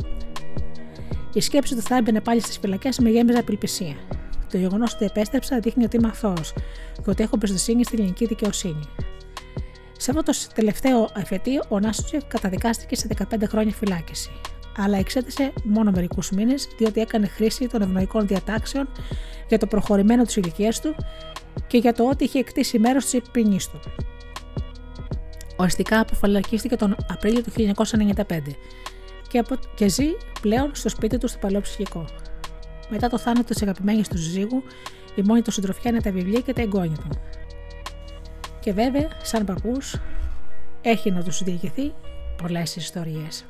Η 1.32 1.40
σκέψη 1.40 1.74
του 1.74 1.82
θα 1.82 1.96
έμπαινε 1.96 2.20
πάλι 2.20 2.40
στις 2.40 2.58
φυλακές 2.58 2.98
με 2.98 3.10
γέμιζα 3.10 3.38
απελπισία. 3.38 3.96
Το 4.50 4.58
γεγονός 4.58 4.94
ότι 4.94 5.04
επέστρεψα 5.04 5.60
δείχνει 5.60 5.84
ότι 5.84 5.96
είμαι 5.96 6.08
αθώος 6.08 6.52
και 6.94 7.10
ότι 7.10 7.22
έχω 7.22 7.32
εμπιστοσύνη 7.34 7.84
στην 7.84 7.98
ελληνική 7.98 8.26
δικαιοσύνη. 8.26 8.80
Σε 10.00 10.10
αυτό 10.10 10.22
το 10.22 10.38
τελευταίο 10.54 11.08
εφετείο, 11.16 11.62
ο 11.68 11.80
Νάστουτζεκ 11.80 12.24
καταδικάστηκε 12.24 12.96
σε 12.96 13.08
15 13.30 13.42
χρόνια 13.48 13.72
φυλάκιση, 13.72 14.30
αλλά 14.76 14.98
εξέτησε 14.98 15.52
μόνο 15.64 15.90
μερικούς 15.90 16.30
μήνες 16.30 16.68
διότι 16.78 17.00
έκανε 17.00 17.26
χρήση 17.26 17.66
των 17.66 17.82
ευνοϊκών 17.82 18.26
διατάξεων 18.26 18.88
για 19.48 19.58
το 19.58 19.66
προχωρημένο 19.66 20.24
της 20.24 20.36
ηλικίας 20.36 20.80
του 20.80 20.94
και 21.66 21.78
για 21.78 21.92
το 21.92 22.08
ότι 22.08 22.24
είχε 22.24 22.38
εκτίσει 22.38 22.78
μέρος 22.78 23.04
της 23.04 23.20
ποινής 23.32 23.68
του. 23.68 23.80
Οριστικά 25.56 26.00
αποφαλακίστηκε 26.00 26.76
τον 26.76 26.96
Απρίλιο 27.10 27.42
του 27.42 27.52
1995 28.16 28.38
και, 29.28 29.38
απο... 29.38 29.56
και 29.74 29.88
ζει 29.88 30.06
πλέον 30.40 30.70
στο 30.74 30.88
σπίτι 30.88 31.18
του 31.18 31.28
στο 31.28 31.38
παλαιό 31.38 31.60
ψυχικό. 31.60 32.04
Μετά 32.88 33.08
το 33.08 33.18
θάνατο 33.18 33.52
της 33.52 33.62
αγαπημένης 33.62 34.08
του 34.08 34.16
ζύγου, 34.16 34.62
η 35.14 35.22
μόνη 35.22 35.42
του 35.42 35.50
συντροφιά 35.50 35.90
είναι 35.90 36.00
τα 36.00 36.10
βιβλία 36.10 36.40
και 36.40 36.52
τα 36.52 36.62
εγγόνια 36.62 36.96
του. 36.96 37.20
Και 38.60 38.72
βέβαια, 38.72 39.08
σαν 39.22 39.44
παππούς, 39.44 39.96
έχει 40.82 41.10
να 41.10 41.22
τους 41.22 41.42
διηγηθεί 41.42 41.92
πολλές 42.42 42.76
ιστορίες. 42.76 43.46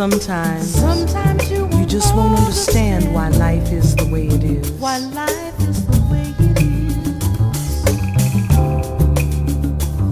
sometimes, 0.00 0.66
sometimes 0.76 1.50
you, 1.50 1.68
you 1.78 1.84
just 1.84 2.14
won't 2.16 2.34
understand 2.38 3.12
why 3.12 3.28
life 3.28 3.70
is 3.70 3.94
the 3.96 4.08
way 4.10 4.28
it 4.28 4.42
is. 4.42 4.70
Why 4.80 4.96
life 4.96 5.60
is 5.60 5.84
the 5.84 6.00
way 6.10 6.34
it 6.38 6.62
is. 6.62 6.96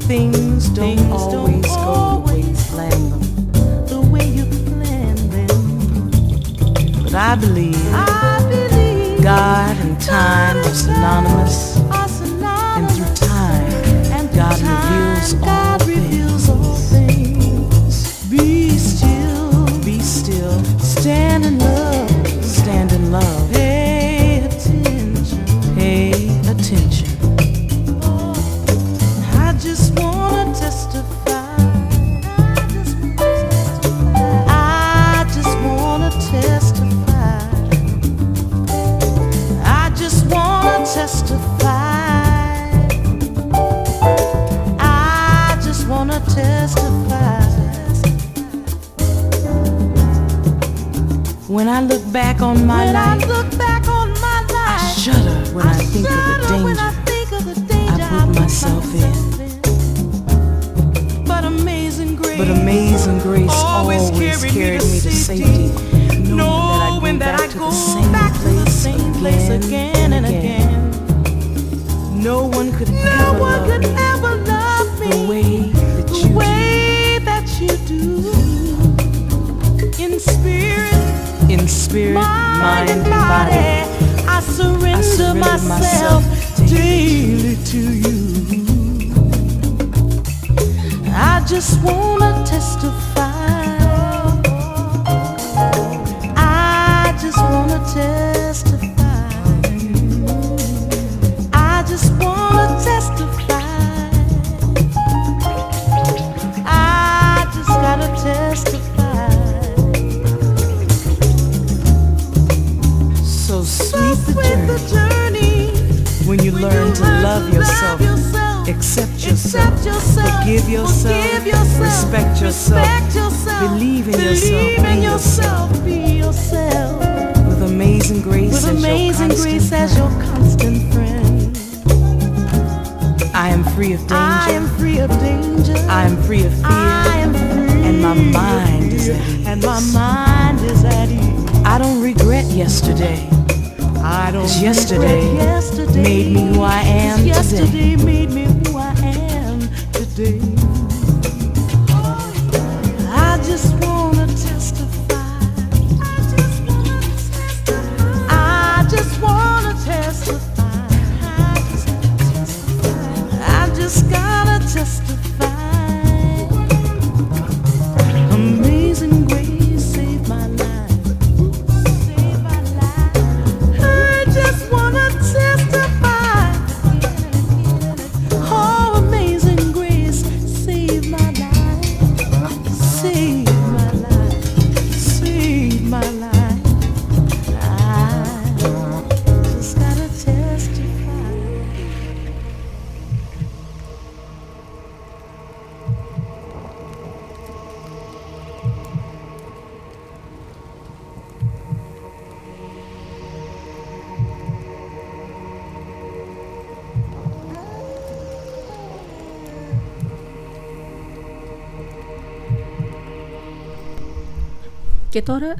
Things 0.05 0.69
don't 0.69 0.99
Things 0.99 1.11
always 1.11 1.63
don't 1.63 1.63
go 1.63 1.79
always 1.81 2.71
the 2.71 2.83
way 2.83 2.99
you 2.99 3.15
plan 3.15 3.17
them. 3.31 3.87
The 3.87 4.01
way 4.13 4.27
you 4.29 4.45
plan 4.67 5.17
them. 5.31 7.03
But 7.03 7.15
I 7.15 7.35
believe, 7.37 7.95
I 7.95 8.45
believe 8.47 9.23
God 9.23 9.75
and 9.79 9.99
time 9.99 10.59
are 10.59 10.75
synonymous 10.75 11.68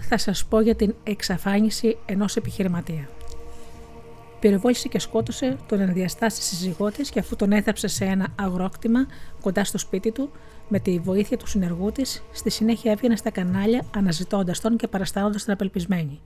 θα 0.09 0.19
σας 0.19 0.45
πω 0.45 0.61
για 0.61 0.75
την 0.75 0.95
εξαφάνιση 1.05 1.97
ενός 2.07 2.37
επιχειρηματία. 2.37 3.09
Πυροβόλησε 4.41 4.89
και 4.89 4.99
σκότωσε 4.99 5.57
τον 5.69 5.81
ενδιαστάστη 5.81 6.43
σύζυγό 6.43 6.91
της 6.91 7.11
και 7.11 7.19
αφού 7.19 7.37
τον 7.37 7.53
έθαψε 7.53 7.87
σε 7.89 8.05
ένα 8.05 8.27
αγρόκτημα 8.37 9.07
κοντά 9.41 9.65
στο 9.65 9.79
σπίτι 9.79 10.11
του, 10.13 10.31
με 10.69 10.79
τη 10.79 10.99
βοήθεια 10.99 11.37
του 11.37 11.47
συνεργού 11.47 11.93
της, 11.93 12.23
στη 12.33 12.51
συνέχεια 12.51 12.93
έβγαινε 12.93 13.17
στα 13.17 13.31
κανάλια 13.31 13.83
αναζητώντας 13.97 14.61
τον 14.61 14.77
και 14.77 14.89
παραστάνοντας 14.89 15.45
την 15.45 15.53
απελπισμένη. 15.53 16.21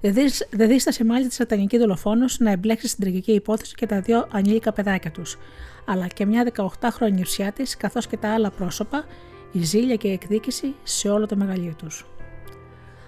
Δεν 0.00 0.14
δίσ- 0.14 0.48
Δεν 0.50 0.68
δίστασε 0.68 1.04
μάλιστα 1.04 1.28
τη 1.28 1.34
σατανική 1.34 1.78
δολοφόνος 1.78 2.38
να 2.38 2.50
εμπλέξει 2.50 2.88
στην 2.88 3.00
τραγική 3.04 3.32
υπόθεση 3.32 3.74
και 3.74 3.86
τα 3.86 4.00
δύο 4.00 4.28
ανήλικα 4.32 4.72
παιδάκια 4.72 5.10
τους, 5.10 5.38
αλλά 5.86 6.06
και 6.06 6.26
μια 6.26 6.42
18χρονη 6.42 7.12
νηψιά 7.12 7.52
της, 7.52 7.76
καθώς 7.76 8.06
και 8.06 8.16
τα 8.16 8.32
άλλα 8.34 8.50
πρόσωπα, 8.50 9.04
η 9.52 9.62
ζήλια 9.62 9.96
και 9.96 10.08
η 10.08 10.12
εκδίκηση 10.12 10.74
σε 10.82 11.08
όλο 11.08 11.26
το 11.26 11.36
μεγαλείο 11.36 11.74
τους. 11.78 12.06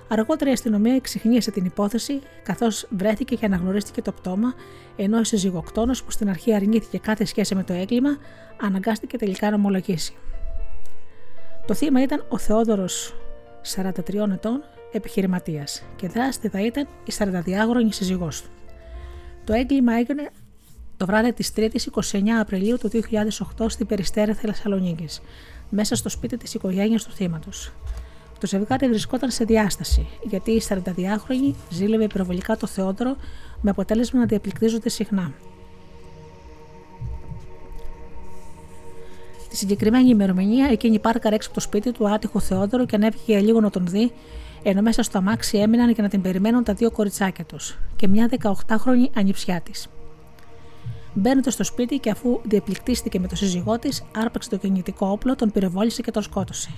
Αργότερα 0.08 0.50
η 0.50 0.52
αστυνομία 0.52 0.94
εξυχνίασε 0.94 1.50
την 1.50 1.64
υπόθεση, 1.64 2.20
καθώς 2.42 2.86
βρέθηκε 2.90 3.36
και 3.36 3.46
αναγνωρίστηκε 3.46 4.02
το 4.02 4.12
πτώμα, 4.12 4.54
ενώ 4.96 5.18
ο 5.18 5.24
συζυγοκτόνος 5.24 6.02
που 6.02 6.10
στην 6.10 6.28
αρχή 6.28 6.54
αρνήθηκε 6.54 6.98
κάθε 6.98 7.24
σχέση 7.24 7.54
με 7.54 7.62
το 7.62 7.72
έγκλημα, 7.72 8.16
αναγκάστηκε 8.60 9.18
τελικά 9.18 9.50
να 9.50 9.56
ομολογήσει. 9.56 10.14
Το 11.66 11.74
θύμα 11.74 12.02
ήταν 12.02 12.24
ο 12.28 12.38
Θεόδωρος 12.38 13.14
43 13.74 14.30
ετών, 14.32 14.62
επιχειρηματίας, 14.92 15.82
και 15.96 16.08
δράστη 16.08 16.48
θα 16.48 16.60
ήταν 16.64 16.88
η 17.04 17.12
42χρονη 17.18 17.88
σύζυγός 17.88 18.42
του. 18.42 18.48
Το 19.44 19.52
έγκλημα 19.52 19.92
έγινε 19.92 20.30
το 20.96 21.06
βράδυ 21.06 21.32
της 21.32 21.52
3η 21.56 21.76
29 22.12 22.40
Απριλίου 22.40 22.78
του 22.78 22.88
2008 22.88 23.66
στην 23.68 23.86
Περιστέρα 23.86 24.34
Θεσσαλονίκης, 24.34 25.20
μέσα 25.70 25.94
στο 25.94 26.08
σπίτι 26.08 26.36
της 26.36 26.54
οικογένειας 26.54 27.04
του 27.04 27.12
θύματος. 27.12 27.72
Το 28.40 28.46
ζευγάρι 28.46 28.88
βρισκόταν 28.88 29.30
σε 29.30 29.44
διάσταση, 29.44 30.06
γιατί 30.22 30.50
η 30.50 30.62
42χρονη 30.68 31.54
ζήλευε 31.70 32.04
υπερβολικά 32.04 32.56
το 32.56 32.66
Θεόδωρο 32.66 33.16
με 33.60 33.70
αποτέλεσμα 33.70 34.20
να 34.20 34.26
διαπληκτίζονται 34.26 34.88
συχνά. 34.88 35.32
Τη 39.48 39.56
συγκεκριμένη 39.56 40.08
ημερομηνία, 40.08 40.66
εκείνη 40.66 40.98
πάρκαρε 40.98 41.34
έξω 41.34 41.48
από 41.48 41.58
το 41.58 41.64
σπίτι 41.64 41.92
του 41.92 42.08
άτυχο 42.08 42.40
Θεόδωρο 42.40 42.86
και 42.86 42.96
ανέβηκε 42.96 43.22
για 43.26 43.40
λίγο 43.40 43.60
να 43.60 43.70
τον 43.70 43.86
δει, 43.86 44.12
ενώ 44.62 44.82
μέσα 44.82 45.02
στο 45.02 45.18
αμάξι 45.18 45.58
έμειναν 45.58 45.90
για 45.90 46.02
να 46.02 46.08
την 46.08 46.22
περιμένουν 46.22 46.64
τα 46.64 46.74
δύο 46.74 46.90
κοριτσάκια 46.90 47.44
τους 47.44 47.78
και 47.96 48.08
μια 48.08 48.30
18χρονη 48.42 49.08
ανιψιά 49.14 49.60
της. 49.60 49.86
Μπαίνοντας 51.14 51.52
στο 51.52 51.64
σπίτι 51.64 51.98
και 51.98 52.10
αφού 52.10 52.40
διαπληκτίστηκε 52.44 53.20
με 53.20 53.28
το 53.28 53.36
σύζυγό 53.36 53.78
της, 53.78 54.04
άρπαξε 54.16 54.50
το 54.50 54.56
κινητικό 54.56 55.06
όπλο, 55.06 55.36
τον 55.36 55.52
πυροβόλησε 55.52 56.02
και 56.02 56.10
τον 56.10 56.22
σκότωσε. 56.22 56.70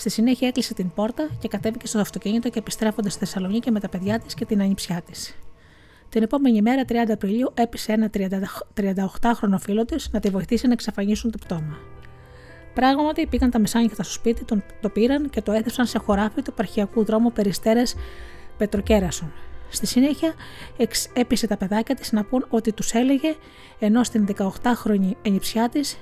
Στη 0.00 0.10
συνέχεια 0.10 0.48
έκλεισε 0.48 0.74
την 0.74 0.90
πόρτα 0.94 1.28
και 1.38 1.48
κατέβηκε 1.48 1.86
στο 1.86 1.98
αυτοκίνητο 1.98 2.48
και 2.48 2.58
επιστρέφοντας 2.58 3.12
στη 3.12 3.24
Θεσσαλονίκη 3.24 3.70
με 3.70 3.80
τα 3.80 3.88
παιδιά 3.88 4.18
της 4.18 4.34
και 4.34 4.44
την 4.44 4.60
ανιψιά 4.60 5.02
της. 5.02 5.36
Την 6.08 6.22
επόμενη 6.22 6.62
μέρα, 6.62 6.84
30 6.88 6.94
Απριλίου, 7.10 7.52
έπεισε 7.54 7.92
ένα 7.92 8.10
38χρονο 8.74 9.58
φίλο 9.58 9.84
της 9.84 10.08
να 10.12 10.20
τη 10.20 10.28
βοηθήσει 10.28 10.66
να 10.66 10.72
εξαφανίσουν 10.72 11.30
το 11.30 11.38
πτώμα. 11.38 11.78
Πράγματι, 12.74 13.26
πήγαν 13.26 13.50
τα 13.50 13.58
μεσάνυχτα 13.58 14.02
στο 14.02 14.12
σπίτι, 14.12 14.44
τον, 14.44 14.62
το 14.80 14.88
πήραν 14.88 15.30
και 15.30 15.42
το 15.42 15.52
έθεσαν 15.52 15.86
σε 15.86 15.98
χωράφι 15.98 16.42
του 16.42 16.50
επαρχιακού 16.50 17.04
δρόμου 17.04 17.32
Περιστέρες 17.32 17.94
Πετροκέρασον. 18.56 19.32
Στη 19.68 19.86
συνέχεια, 19.86 20.34
εξ, 20.76 21.08
έπεισε 21.12 21.46
τα 21.46 21.56
παιδάκια 21.56 21.94
της 21.94 22.12
να 22.12 22.24
πούν 22.24 22.46
ότι 22.48 22.72
τους 22.72 22.92
έλεγε, 22.92 23.34
ενώ 23.78 24.04
στην 24.04 24.26
18χρονη 24.36 25.12
ενιψιά 25.22 25.68
της 25.68 25.98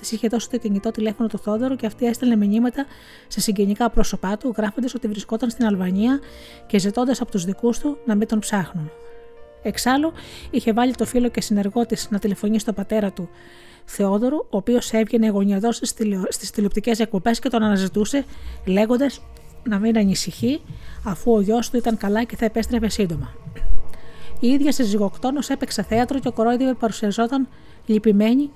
Της 0.00 0.12
είχε 0.12 0.28
δώσει 0.28 0.50
το 0.50 0.56
κινητό 0.56 0.90
τηλέφωνο 0.90 1.28
του 1.28 1.38
Θόδωρο 1.38 1.76
και 1.76 1.86
αυτή 1.86 2.06
έστελνε 2.06 2.36
μηνύματα 2.36 2.86
σε 3.28 3.40
συγγενικά 3.40 3.90
πρόσωπά 3.90 4.36
του, 4.36 4.54
γράφοντας 4.56 4.94
ότι 4.94 5.08
βρισκόταν 5.08 5.50
στην 5.50 5.66
Αλβανία 5.66 6.20
και 6.66 6.78
ζητώντας 6.78 7.20
από 7.20 7.30
τους 7.30 7.44
δικούς 7.44 7.78
του 7.78 7.98
να 8.04 8.14
μην 8.14 8.28
τον 8.28 8.38
ψάχνουν. 8.38 8.90
Εξάλλου, 9.62 10.12
είχε 10.50 10.72
βάλει 10.72 10.94
το 10.94 11.04
φίλο 11.04 11.28
και 11.28 11.40
συνεργό 11.40 11.86
της 11.86 12.08
να 12.10 12.18
τηλεφωνήσει 12.18 12.60
στον 12.60 12.74
πατέρα 12.74 13.12
του, 13.12 13.28
Θεόδωρου, 13.84 14.36
ο 14.36 14.56
οποίος 14.56 14.92
έβγαινε 14.92 15.28
γωνιαδό 15.28 15.72
στις 16.28 16.50
τηλεοπτικές 16.50 16.98
εκπομπές 16.98 17.38
και 17.38 17.48
τον 17.48 17.62
αναζητούσε, 17.62 18.24
λέγοντας 18.66 19.22
να 19.64 19.78
μην 19.78 19.98
ανησυχεί, 19.98 20.60
αφού 21.04 21.32
ο 21.32 21.40
γιος 21.40 21.70
του 21.70 21.76
ήταν 21.76 21.96
καλά 21.96 22.24
και 22.24 22.36
θα 22.36 22.44
επέστρεφε 22.44 22.88
σύντομα. 22.88 23.34
Η 24.40 24.48
ίδια 24.48 24.72
συζυγοκτόνο 24.72 25.38
έπαιξε 25.48 25.82
θέατρο 25.82 26.18
και 26.18 26.28
ο 26.28 26.32
κορόιδιο 26.32 26.74
παρουσιαζόταν 26.74 27.48
λυπημένη 27.86 28.50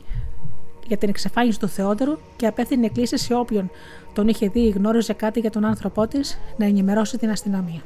για 0.86 0.96
την 0.96 1.08
εξαφάνιση 1.08 1.58
του 1.58 1.68
Θεόδωρου 1.68 2.18
και 2.36 2.46
απέθυνε 2.46 2.86
εκκλήσεις 2.86 3.22
σε 3.22 3.34
όποιον 3.34 3.70
τον 4.12 4.28
είχε 4.28 4.48
δει 4.48 4.60
ή 4.60 4.68
γνώριζε 4.68 5.12
κάτι 5.12 5.40
για 5.40 5.50
τον 5.50 5.64
άνθρωπό 5.64 6.06
της 6.06 6.38
να 6.56 6.66
ενημερώσει 6.66 7.18
την 7.18 7.30
αστυνομία. 7.30 7.80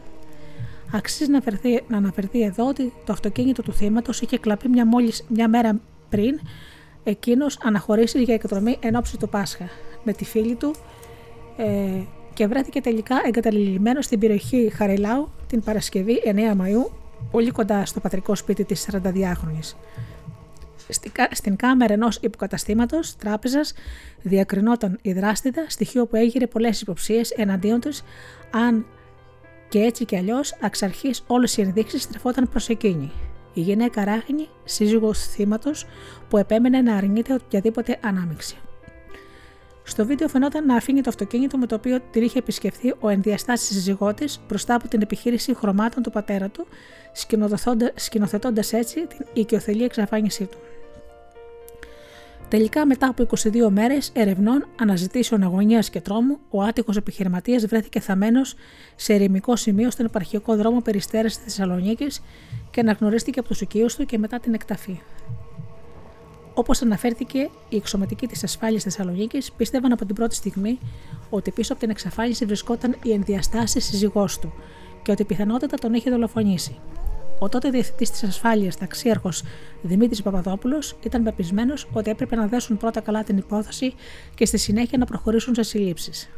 Αξίζει 0.93 1.31
να, 1.31 1.37
αναφερθεί, 1.37 1.83
να 1.89 1.97
αναφερθεί 1.97 2.43
εδώ 2.43 2.67
ότι 2.69 2.93
το 3.05 3.13
αυτοκίνητο 3.13 3.63
του 3.63 3.73
θύματος 3.73 4.21
είχε 4.21 4.39
κλαπεί 4.39 4.69
μια, 4.69 4.87
μόλις, 4.87 5.25
μια 5.29 5.49
μέρα 5.49 5.81
πριν 6.09 6.41
εκείνος 7.05 7.59
αναχωρήσει 7.63 8.23
για 8.23 8.35
εκδρομή 8.35 8.77
εν 8.81 8.97
ώψη 8.97 9.19
του 9.19 9.29
Πάσχα 9.29 9.69
με 10.05 10.13
τη 10.13 10.25
φίλη 10.25 10.55
του 10.55 10.75
ε, 11.57 12.03
και 12.35 12.47
βρέθηκε 12.47 12.81
τελικά 12.81 13.21
εγκαταλειμμένο 13.25 14.03
στην 14.03 14.19
περιοχή 14.19 14.73
Χαριλάου 14.75 15.29
την 15.47 15.63
Παρασκευή 15.63 16.23
9 16.25 16.29
Μαΐου, 16.29 16.91
πολύ 17.31 17.51
κοντά 17.51 17.85
στο 17.85 18.01
πατρικό 18.01 18.35
σπίτι 18.35 18.65
της 18.65 18.89
42χρονης. 18.93 19.75
Στην 21.31 21.57
κάμερα 21.57 21.93
ενός 21.93 22.17
υποκαταστήματος 22.17 23.17
τράπεζας 23.17 23.73
διακρινόταν 24.23 24.99
η 25.03 25.13
δράστητα, 25.13 25.65
στοιχείο 25.69 26.07
που 26.07 26.17
έγειρε 26.17 26.47
πολλές 26.47 26.81
υποψίες 26.81 27.31
εναντίον 27.31 27.81
τους, 27.81 28.03
αν 28.51 28.87
και 29.69 29.79
έτσι 29.79 30.05
κι 30.05 30.17
αλλιώς 30.17 30.53
εξ 30.53 30.83
αρχής 30.83 31.25
όλες 31.27 31.57
οι 31.57 31.61
ενδείξεις 31.61 32.03
στρεφόταν 32.03 32.49
προς 32.49 32.69
εκείνη. 32.69 33.13
Η 33.55 33.61
γυναίκα 33.61 34.05
Ράχνη, 34.05 34.49
σύζυγος 34.65 35.27
θύματος, 35.27 35.87
που 36.29 36.37
επέμενε 36.37 36.81
να 36.81 36.97
αρνείται 36.97 37.35
οποιαδήποτε 37.35 37.99
ανάμειξη. 38.01 38.57
Στο 39.83 40.07
βίντεο 40.07 40.29
φαινόταν 40.29 40.67
να 40.67 40.77
αφήνει 40.77 41.01
το 41.01 41.09
αυτοκίνητο 41.09 41.59
με 41.59 41.67
το 41.67 41.75
οποίο 41.75 41.99
την 42.11 42.23
είχε 42.23 42.39
επισκεφθεί 42.39 42.95
ο 43.01 43.09
ενδιαστάστη 43.09 43.75
συζυγότη 43.75 44.29
μπροστά 44.49 44.75
από 44.75 44.89
την 44.89 45.03
επιχείρηση 45.03 45.55
χρωμάτων 45.55 46.03
του 46.03 46.11
πατέρα 46.11 46.49
του, 46.49 46.67
σκηνοθετώντας 47.95 48.73
έτσι 48.73 49.07
την 49.07 49.27
οικειοθελή 49.33 49.85
εξαφάνισή 49.85 50.45
του. 50.45 50.59
Τελικά, 52.49 52.87
μετά 52.87 53.07
από 53.09 53.27
22 53.37 53.69
μέρες 53.71 54.11
ερευνών, 54.15 54.67
αναζητήσεων 54.81 55.43
αγωνίας 55.43 55.91
και 55.91 56.01
τρόμου, 56.01 56.39
ο 56.51 56.63
άτυχος 56.63 56.97
επιχειρηματίας 56.97 57.67
βρέθηκε 57.67 58.01
θαμένο 58.01 58.41
σε 58.97 59.15
ερημικό 59.15 59.57
σημείο 59.57 59.91
στον 59.91 60.07
επαρχικό 60.07 60.57
δρόμο 60.57 60.81
Περιστέρα 60.81 61.29
της 61.29 61.37
Θεσσαλονίκης 61.37 62.23
και 62.71 62.81
αναγνωρίστηκε 62.81 63.39
από 63.39 63.49
τους 63.49 63.61
οικείους 63.61 63.95
του 63.95 64.07
και 64.07 64.19
μετά 64.19 64.41
την 64.41 64.55
εκταφή. 64.55 65.01
Όπως 66.55 66.83
αναφέρθηκε, 66.83 67.51
οι 67.69 67.77
εξωματικοί 67.77 68.27
της 68.27 68.45
ασφάλειας 68.45 68.83
Θεσσαλονίκης 68.83 69.53
πίστευαν 69.53 69.93
από 69.93 70.05
την 70.05 70.15
πρώτη 70.15 70.35
στιγμή 70.35 70.79
ότι 71.31 71.51
πίσω 71.51 71.73
από 71.73 71.81
την 71.83 71.91
εξαφάνιση 71.91 72.45
βρισκόταν 72.45 72.97
η 73.03 73.13
ενδιαστάση 73.13 73.81
σύζυγός 73.81 74.39
του 74.39 74.53
και 75.03 75.11
ότι 75.11 75.25
πιθανότατα 75.25 75.77
τον 75.77 75.95
είχε 75.95 76.11
δολοφονήσει. 76.11 76.79
Ο 77.39 77.49
τότε 77.49 77.71
διευθυντής 77.71 78.11
της 78.11 78.23
ασφάλειας, 78.23 78.77
ταξίαρχος 78.77 79.43
Δημήτρης 79.83 80.23
Παπαδόπουλος, 80.23 80.97
ήταν 81.03 81.23
πεπισμένος 81.23 81.89
ότι 81.93 82.11
έπρεπε 82.11 82.37
να 82.37 82.47
δέσουν 82.47 82.77
πρώτα 82.77 83.01
καλά 83.01 83.25
την 83.25 83.37
υπόθεση 83.37 83.95
και 84.35 84.47
στη 84.47 84.59
συνέχεια 84.59 84.99
να 84.99 85.05
προχωρήσουν 85.05 85.55
σε 85.55 85.63
συλλήψεις. 85.63 86.31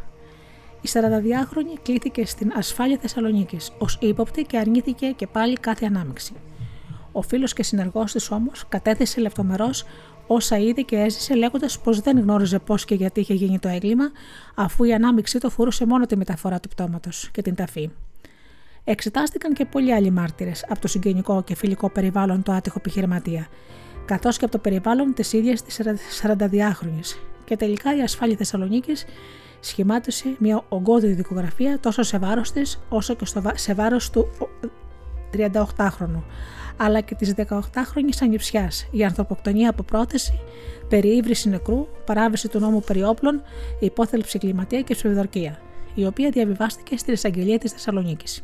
Η 0.81 0.89
42χρονη 0.93 1.78
κλήθηκε 1.82 2.27
στην 2.27 2.52
ασφάλεια 2.56 2.98
Θεσσαλονίκης 3.01 3.72
ως 3.78 3.98
ύποπτη 4.01 4.43
και 4.43 4.59
αρνήθηκε 4.59 5.06
και 5.06 5.27
πάλι 5.27 5.56
κάθε 5.56 5.86
ανάμειξη. 5.86 6.32
Ο 7.12 7.22
φίλος 7.22 7.52
και 7.52 7.62
συνεργός 7.62 8.12
της 8.12 8.31
όμως 8.31 8.64
κατέθεσε 8.68 9.20
λεπτομερώς 9.20 9.85
όσα 10.27 10.59
είδε 10.59 10.81
και 10.81 10.97
έζησε, 10.97 11.35
λέγοντας 11.35 11.81
πως 11.81 12.01
δεν 12.01 12.18
γνώριζε 12.18 12.59
πώς 12.59 12.85
και 12.85 12.94
γιατί 12.94 13.20
είχε 13.20 13.35
γίνει 13.35 13.59
το 13.59 13.68
έγκλημα, 13.68 14.05
αφού 14.55 14.85
η 14.85 14.93
ανάμειξή 14.93 15.39
του 15.39 15.51
φορούσε 15.51 15.86
μόνο 15.86 16.06
τη 16.06 16.16
μεταφορά 16.16 16.60
του 16.60 16.68
πτώματος 16.68 17.31
και 17.32 17.43
την 17.43 17.55
ταφή. 17.55 17.90
Εξετάστηκαν 18.90 19.52
και 19.52 19.64
πολλοί 19.64 19.94
άλλοι 19.94 20.10
μάρτυρες 20.10 20.64
από 20.68 20.80
το 20.80 20.88
συγγενικό 20.88 21.42
και 21.42 21.54
φιλικό 21.54 21.90
περιβάλλον 21.90 22.42
του 22.42 22.52
άτυχου 22.52 22.78
επιχειρηματία, 22.78 23.46
καθώς 24.04 24.36
και 24.38 24.44
από 24.44 24.52
το 24.52 24.58
περιβάλλον 24.58 25.14
της 25.14 25.32
ίδιας 25.32 25.62
της 25.62 25.80
42χρονη. 26.22 27.18
Και 27.44 27.56
τελικά 27.56 27.96
η 27.96 28.00
ασφάλεια 28.00 28.36
Θεσσαλονίκης 28.36 29.04
σχημάτισε 29.60 30.36
μια 30.38 30.64
ογκώδη 30.68 31.12
δικογραφία 31.12 31.78
τόσο 31.78 32.02
σε 32.02 32.18
βάρος 32.18 32.52
της 32.52 32.80
όσο 32.88 33.14
και 33.14 33.24
σε 33.54 33.74
βάρος 33.74 34.10
του 34.10 34.28
38χρονου, 35.32 36.22
αλλά 36.76 37.00
και 37.00 37.14
της 37.14 37.34
18χρονη 37.36 38.12
ανιψιάς 38.22 38.88
για 38.90 39.06
ανθρωποκτονία 39.06 39.70
από 39.70 39.82
πρόθεση, 39.82 40.40
περιήβρηση 40.88 41.48
νεκρού, 41.48 41.86
παράβαση 42.04 42.48
του 42.48 42.58
νόμου 42.58 42.80
περί 42.80 43.02
όπλων, 43.02 43.42
υπόθελψη 43.80 44.38
κλιματία 44.38 44.80
και 44.80 44.94
ψευδορκία, 44.94 45.58
η 45.94 46.06
οποία 46.06 46.30
διαβιβάστηκε 46.30 46.96
στην 46.96 47.12
εισαγγελία 47.12 47.58
της 47.58 47.72
Θεσσαλονίκης. 47.72 48.42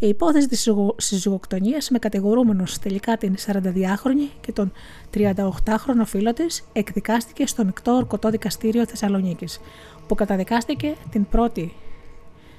Η 0.00 0.08
υπόθεση 0.08 0.48
της 0.48 0.68
συζυγοκτονίας 0.96 1.90
με 1.90 1.98
κατηγορούμενος 1.98 2.78
τελικά 2.78 3.16
την 3.16 3.34
42χρονη 3.46 4.28
και 4.40 4.52
τον 4.52 4.72
38χρονο 5.14 6.04
φίλο 6.04 6.32
της 6.32 6.64
εκδικάστηκε 6.72 7.46
στο 7.46 7.64
μεικτό 7.64 7.92
ορκωτό 7.92 8.30
δικαστήριο 8.30 8.86
Θεσσαλονίκης, 8.86 9.60
που 10.08 10.14
καταδικάστηκε 10.14 10.94
την 11.10 11.28
πρώτη 11.28 11.74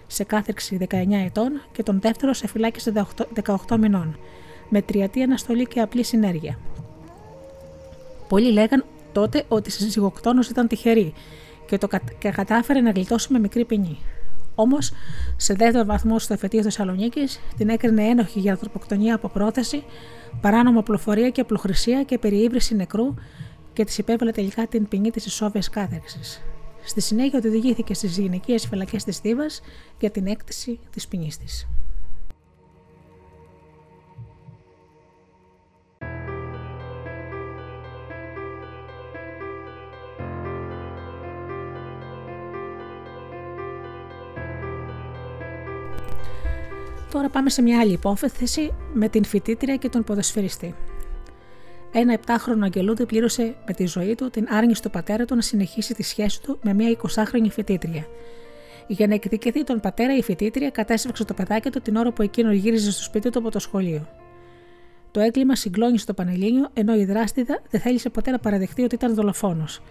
σε 0.08 0.24
κάθριξη 0.24 0.78
19 0.90 0.96
ετών 1.26 1.62
και 1.72 1.84
τον 1.84 2.00
δεύτερο 2.00 2.34
σε 2.34 2.48
φυλάκιση 2.48 2.92
18 3.68 3.78
μηνών, 3.78 4.20
με 4.70 4.82
τριετή 4.82 5.22
αναστολή 5.22 5.66
και 5.66 5.80
απλή 5.80 6.04
συνέργεια. 6.04 6.60
Πολλοί 8.28 8.52
λέγαν 8.52 8.86
τότε 9.12 9.44
ότι 9.48 9.70
η 9.70 9.72
συζυγοκτόνος 9.72 10.50
ήταν 10.50 10.68
τυχερή 10.68 11.14
και 11.68 11.78
το 11.78 11.88
κατάφερε 12.20 12.82
να 12.82 12.92
γλιτώσει 12.92 13.34
με 13.34 13.40
μικρή 13.40 13.66
ποινή. 13.66 13.98
Όμως, 14.62 14.92
σε 15.36 15.54
δεύτερο 15.54 15.86
βαθμό 15.86 16.20
στο 16.20 16.34
εφετείο 16.34 16.62
Θεσσαλονίκης 16.62 17.40
την 17.58 17.70
έκρινε 17.70 18.04
ένοχη 18.04 18.40
για 18.40 18.52
ανθρωποκτονία 18.52 19.16
από 19.16 19.28
πρόθεση, 19.30 19.84
παράνομο 20.42 20.82
πλοφορία 20.82 21.30
και 21.30 21.42
απλοχρησία 21.42 22.04
και 22.04 22.18
περιήβρηση 22.18 22.76
νεκρού 22.76 23.14
και 23.74 23.84
της 23.84 23.98
υπέβαλε 23.98 24.32
τελικά 24.32 24.68
την 24.68 24.88
ποινή 24.88 25.12
της 25.12 25.26
ισόβιας 25.26 25.70
κάθεξης. 25.70 26.42
Στη 26.84 27.02
συνέχεια 27.02 27.42
οδηγήθηκε 27.46 27.94
στις 27.94 28.18
γυναικείες 28.18 28.68
φυλακές 28.68 29.04
της 29.04 29.18
Θήβας 29.18 29.62
για 30.00 30.12
την 30.12 30.28
έκτηση 30.28 30.80
της 30.92 31.08
ποινής 31.08 31.38
της. 31.38 31.68
Τώρα 47.12 47.30
πάμε 47.30 47.50
σε 47.50 47.62
μια 47.62 47.80
άλλη 47.80 47.92
υπόθεση 47.92 48.74
με 48.94 49.10
την 49.10 49.26
φοιτήτρια 49.26 49.76
και 49.76 49.90
τον 49.90 50.04
ποδοσφαιριστή. 50.04 50.76
Ένα 51.92 52.14
επτάχρονο 52.14 52.66
Αγγελούδη 52.66 53.06
πλήρωσε 53.06 53.56
με 53.68 53.74
τη 53.74 53.86
ζωή 53.86 54.16
του 54.16 54.30
την 54.30 54.48
άρνηση 54.50 54.82
του 54.82 54.90
πατέρα 54.90 55.26
του 55.26 55.36
να 55.36 55.42
συνεχίσει 55.42 55.94
τη 55.94 56.04
σχέση 56.04 56.42
του 56.42 56.60
με 56.62 56.74
μια 56.74 56.98
20χρονη 56.98 57.50
φοιτήτρια. 57.50 58.06
Για 58.88 59.08
να 59.08 59.14
εκδικηθεί 59.14 59.64
τον 59.64 59.80
πατέρα, 59.80 60.18
η 60.18 60.22
φοιτήτρια 60.24 60.70
κατέσβεξε 60.70 61.26
το 61.26 61.34
παιδάκι 61.34 61.70
του 61.70 61.82
την 61.82 61.96
ώρα 61.96 62.12
που 62.12 62.22
εκείνο 62.22 62.52
γύριζε 62.52 62.92
στο 62.92 63.04
σπίτι 63.04 63.30
του 63.30 63.40
από 63.40 63.52
το 63.52 63.60
σχολείο. 63.60 64.08
Το 65.12 65.20
έγκλημα 65.20 65.56
συγκλώνησε 65.56 66.06
το 66.06 66.14
Πανελλήνιο, 66.14 66.70
ενώ 66.74 66.96
η 66.96 67.06
δράστηδα 67.06 67.62
δεν 67.70 67.82
θέλησε 67.82 68.10
ποτέ 68.10 68.32
να 68.32 68.40
παραδεχτεί 68.40 68.84
ότι 68.84 68.96
ήταν 68.96 69.14
δολοφόνος, 69.14 69.82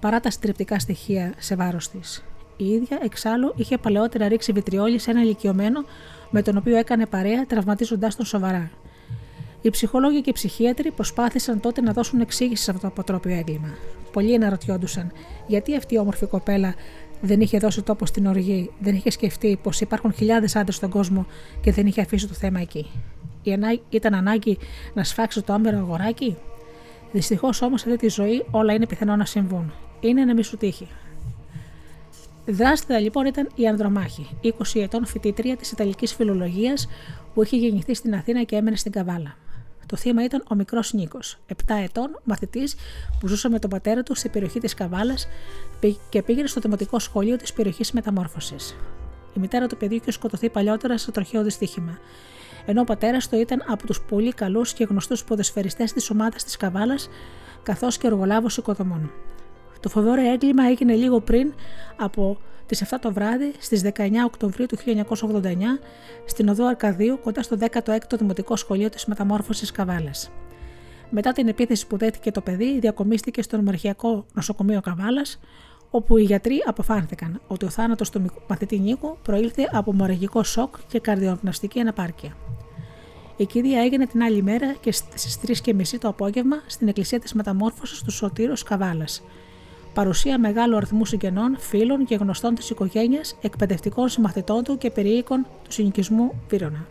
παρά 0.00 0.20
τα 0.20 0.30
στριπτικά 0.30 0.78
στοιχεία 0.78 1.34
σε 1.38 1.54
βάρος 1.54 1.88
της. 1.88 2.24
Η 2.56 2.64
ίδια, 2.66 2.98
εξάλλου, 3.02 3.52
είχε 3.56 3.78
παλαιότερα 3.78 4.28
ρίξει 4.28 4.52
βιτριόλι 4.52 4.98
σε 4.98 5.10
ένα 5.10 5.22
ηλικιωμένο 5.22 5.84
με 6.30 6.42
τον 6.42 6.56
οποίο 6.56 6.76
έκανε 6.76 7.06
παρέα, 7.06 7.46
τραυματίζοντάς 7.46 8.16
τον 8.16 8.26
σοβαρά. 8.26 8.70
Οι 9.60 9.70
ψυχολόγοι 9.70 10.20
και 10.20 10.30
οι 10.30 10.32
ψυχίατροι 10.32 10.90
προσπάθησαν 10.90 11.60
τότε 11.60 11.80
να 11.80 11.92
δώσουν 11.92 12.20
εξήγηση 12.20 12.62
σε 12.62 12.70
αυτό 12.70 12.82
το 12.82 12.88
αποτρόπιο 12.88 13.34
έγκλημα. 13.36 13.68
Πολλοί 14.12 14.34
αναρωτιόντουσαν 14.34 15.12
γιατί 15.46 15.76
αυτή 15.76 15.94
η 15.94 15.98
όμορφη 15.98 16.26
κοπέλα 16.26 16.74
δεν 17.20 17.40
είχε 17.40 17.58
δώσει 17.58 17.82
τόπο 17.82 18.06
στην 18.06 18.26
οργή, 18.26 18.70
δεν 18.80 18.94
είχε 18.94 19.10
σκεφτεί 19.10 19.58
πως 19.62 19.80
υπάρχουν 19.80 20.12
χιλιάδες 20.12 20.56
άντρες 20.56 20.76
στον 20.76 20.90
κόσμο 20.90 21.26
και 21.60 21.72
δεν 21.72 21.86
είχε 21.86 22.00
αφήσει 22.00 22.28
το 22.28 22.34
θέμα 22.34 22.60
εκεί. 22.60 22.86
Η 23.42 23.80
Ήταν 23.88 24.14
ανάγκη 24.14 24.58
να 24.94 25.04
σφάξει 25.04 25.42
το 25.42 25.52
άμερο 25.52 25.78
αγοράκι; 25.78 26.36
Δυστυχώς 27.12 27.62
όμως 27.62 27.80
σε 27.80 27.90
αυτή 27.90 28.06
τη 28.06 28.12
ζωή 28.12 28.44
όλα 28.50 28.72
είναι 28.72 28.86
πιθανό 28.86 29.16
να 29.16 29.24
συμβούν. 29.24 29.72
Είναι 30.00 30.24
να 30.24 30.34
μη 30.34 30.42
σου 30.42 30.56
τύχει. 30.56 30.88
Δράστηρα 32.50 32.98
λοιπόν 32.98 33.26
ήταν 33.26 33.48
η 33.54 33.68
Ανδρομάχη, 33.68 34.38
20 34.42 34.50
ετών 34.74 35.06
φοιτήτρια 35.06 35.56
της 35.56 35.72
Ιταλικής 35.72 36.14
Φιλολογίας 36.14 36.88
που 37.34 37.42
είχε 37.42 37.56
γεννηθεί 37.56 37.94
στην 37.94 38.14
Αθήνα 38.14 38.42
και 38.42 38.56
έμενε 38.56 38.76
στην 38.76 38.92
Καβάλα. 38.92 39.36
Το 39.86 39.96
θύμα 39.96 40.24
ήταν 40.24 40.44
ο 40.50 40.54
μικρός 40.54 40.92
Νίκος, 40.92 41.38
7 41.48 41.54
ετών, 41.82 42.20
μαθητής 42.24 42.76
που 43.20 43.28
ζούσε 43.28 43.48
με 43.48 43.58
τον 43.58 43.70
πατέρα 43.70 44.02
του 44.02 44.14
στην 44.14 44.30
περιοχή 44.30 44.60
της 44.60 44.74
Καβάλας 44.74 45.28
και 46.08 46.22
πήγαινε 46.22 46.46
στο 46.46 46.60
δημοτικό 46.60 46.98
σχολείο 46.98 47.36
της 47.36 47.52
περιοχής 47.52 47.92
Μεταμόρφωσης. 47.92 48.76
Η 49.36 49.40
μητέρα 49.40 49.66
του 49.66 49.76
παιδιού 49.76 49.96
είχε 49.96 50.10
σκοτωθεί 50.10 50.48
παλιότερα 50.48 50.98
σε 50.98 51.10
τροχαίο 51.10 51.42
δυστύχημα, 51.42 51.98
ενώ 52.66 52.80
ο 52.80 52.84
πατέρας 52.84 53.28
του 53.28 53.36
ήταν 53.36 53.64
από 53.66 53.86
τους 53.86 54.00
πολύ 54.00 54.32
καλούς 54.32 54.72
και 54.72 54.84
γνωστούς 54.84 55.24
ποδεσφαιριστέ 55.24 55.84
της 55.84 56.10
ομάδας 56.10 56.44
της 56.44 56.56
Καβάλας, 56.56 57.08
καθώς 57.62 57.98
και 57.98 58.06
εργολάβο 58.06 58.46
οικοδομών. 58.58 59.10
Το 59.80 59.88
φοβερό 59.88 60.22
έγκλημα 60.22 60.64
έγινε 60.64 60.94
λίγο 60.94 61.20
πριν 61.20 61.52
από 61.96 62.38
τις 62.66 62.84
7 62.90 62.96
το 63.00 63.12
βράδυ 63.12 63.52
στις 63.58 63.82
19 63.84 63.90
Οκτωβρίου 64.26 64.66
του 64.66 64.76
1989 64.76 65.56
στην 66.24 66.48
οδό 66.48 66.66
Αρκαδίου 66.66 67.18
κοντά 67.22 67.42
στο 67.42 67.56
16ο 67.60 68.18
Δημοτικό 68.18 68.56
Σχολείο 68.56 68.88
της 68.88 69.06
Μεταμόρφωσης 69.06 69.70
Καβάλας. 69.70 70.30
Μετά 71.10 71.32
την 71.32 71.48
επίθεση 71.48 71.86
που 71.86 71.96
δέθηκε 71.96 72.30
το 72.30 72.40
παιδί, 72.40 72.78
διακομίστηκε 72.78 73.42
στο 73.42 73.56
νομαρχιακό 73.56 74.24
νοσοκομείο 74.32 74.80
Καβάλας, 74.80 75.40
όπου 75.90 76.16
οι 76.16 76.22
γιατροί 76.22 76.62
αποφάνθηκαν 76.66 77.40
ότι 77.46 77.64
ο 77.64 77.68
θάνατος 77.68 78.10
του 78.10 78.24
μαθητή 78.48 78.78
Νίκου 78.78 79.16
προήλθε 79.22 79.68
από 79.72 79.92
μοραγικό 79.92 80.42
σοκ 80.42 80.74
και 80.88 81.00
καρδιοπνευστική 81.00 81.80
αναπάρκεια. 81.80 82.36
Η 83.36 83.46
κηδεία 83.46 83.80
έγινε 83.80 84.06
την 84.06 84.22
άλλη 84.22 84.42
μέρα 84.42 84.74
και 84.80 84.92
στις 84.92 85.62
3.30 85.64 85.98
το 86.00 86.08
απόγευμα 86.08 86.56
στην 86.66 86.88
εκκλησία 86.88 87.20
της 87.20 87.32
Μεταμόρφωσης 87.32 88.02
του 88.02 88.10
Σωτήρου 88.10 88.52
Καβάλας, 88.64 89.22
παρουσία 89.94 90.38
μεγάλου 90.38 90.76
αριθμού 90.76 91.04
συγγενών, 91.04 91.56
φίλων 91.58 92.04
και 92.04 92.14
γνωστών 92.14 92.54
της 92.54 92.70
οικογένειας, 92.70 93.36
εκπαιδευτικών 93.40 94.08
συμμαθητών 94.08 94.62
του 94.62 94.78
και 94.78 94.90
περιοίκων 94.90 95.46
του 95.64 95.72
συνοικισμού 95.72 96.32
Βύρονα. 96.48 96.86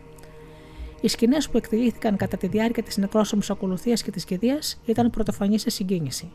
Οι 1.00 1.08
σκηνές 1.08 1.48
που 1.48 1.56
εκτελήθηκαν 1.56 2.16
κατά 2.16 2.36
τη 2.36 2.46
διάρκεια 2.46 2.82
της 2.82 2.96
νεκρόσωμης 2.96 3.50
ακολουθίας 3.50 4.02
και 4.02 4.10
της 4.10 4.24
κηδείας 4.24 4.80
ήταν 4.84 5.10
πρωτοφανεί 5.10 5.58
σε 5.58 5.70
συγκίνηση. 5.70 6.30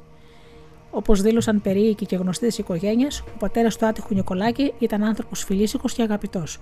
Όπως 0.91 1.21
δήλωσαν 1.21 1.61
περίοικοι 1.61 2.05
και 2.05 2.15
γνωστοί 2.15 2.47
της 2.47 2.57
οικογένειας, 2.57 3.19
ο 3.19 3.37
πατέρας 3.39 3.77
του 3.77 3.85
άτυχου 3.85 4.13
Νικολάκη 4.13 4.73
ήταν 4.79 5.03
άνθρωπος 5.03 5.43
φιλήσυχος 5.43 5.93
και 5.93 6.01
αγαπητός, 6.01 6.59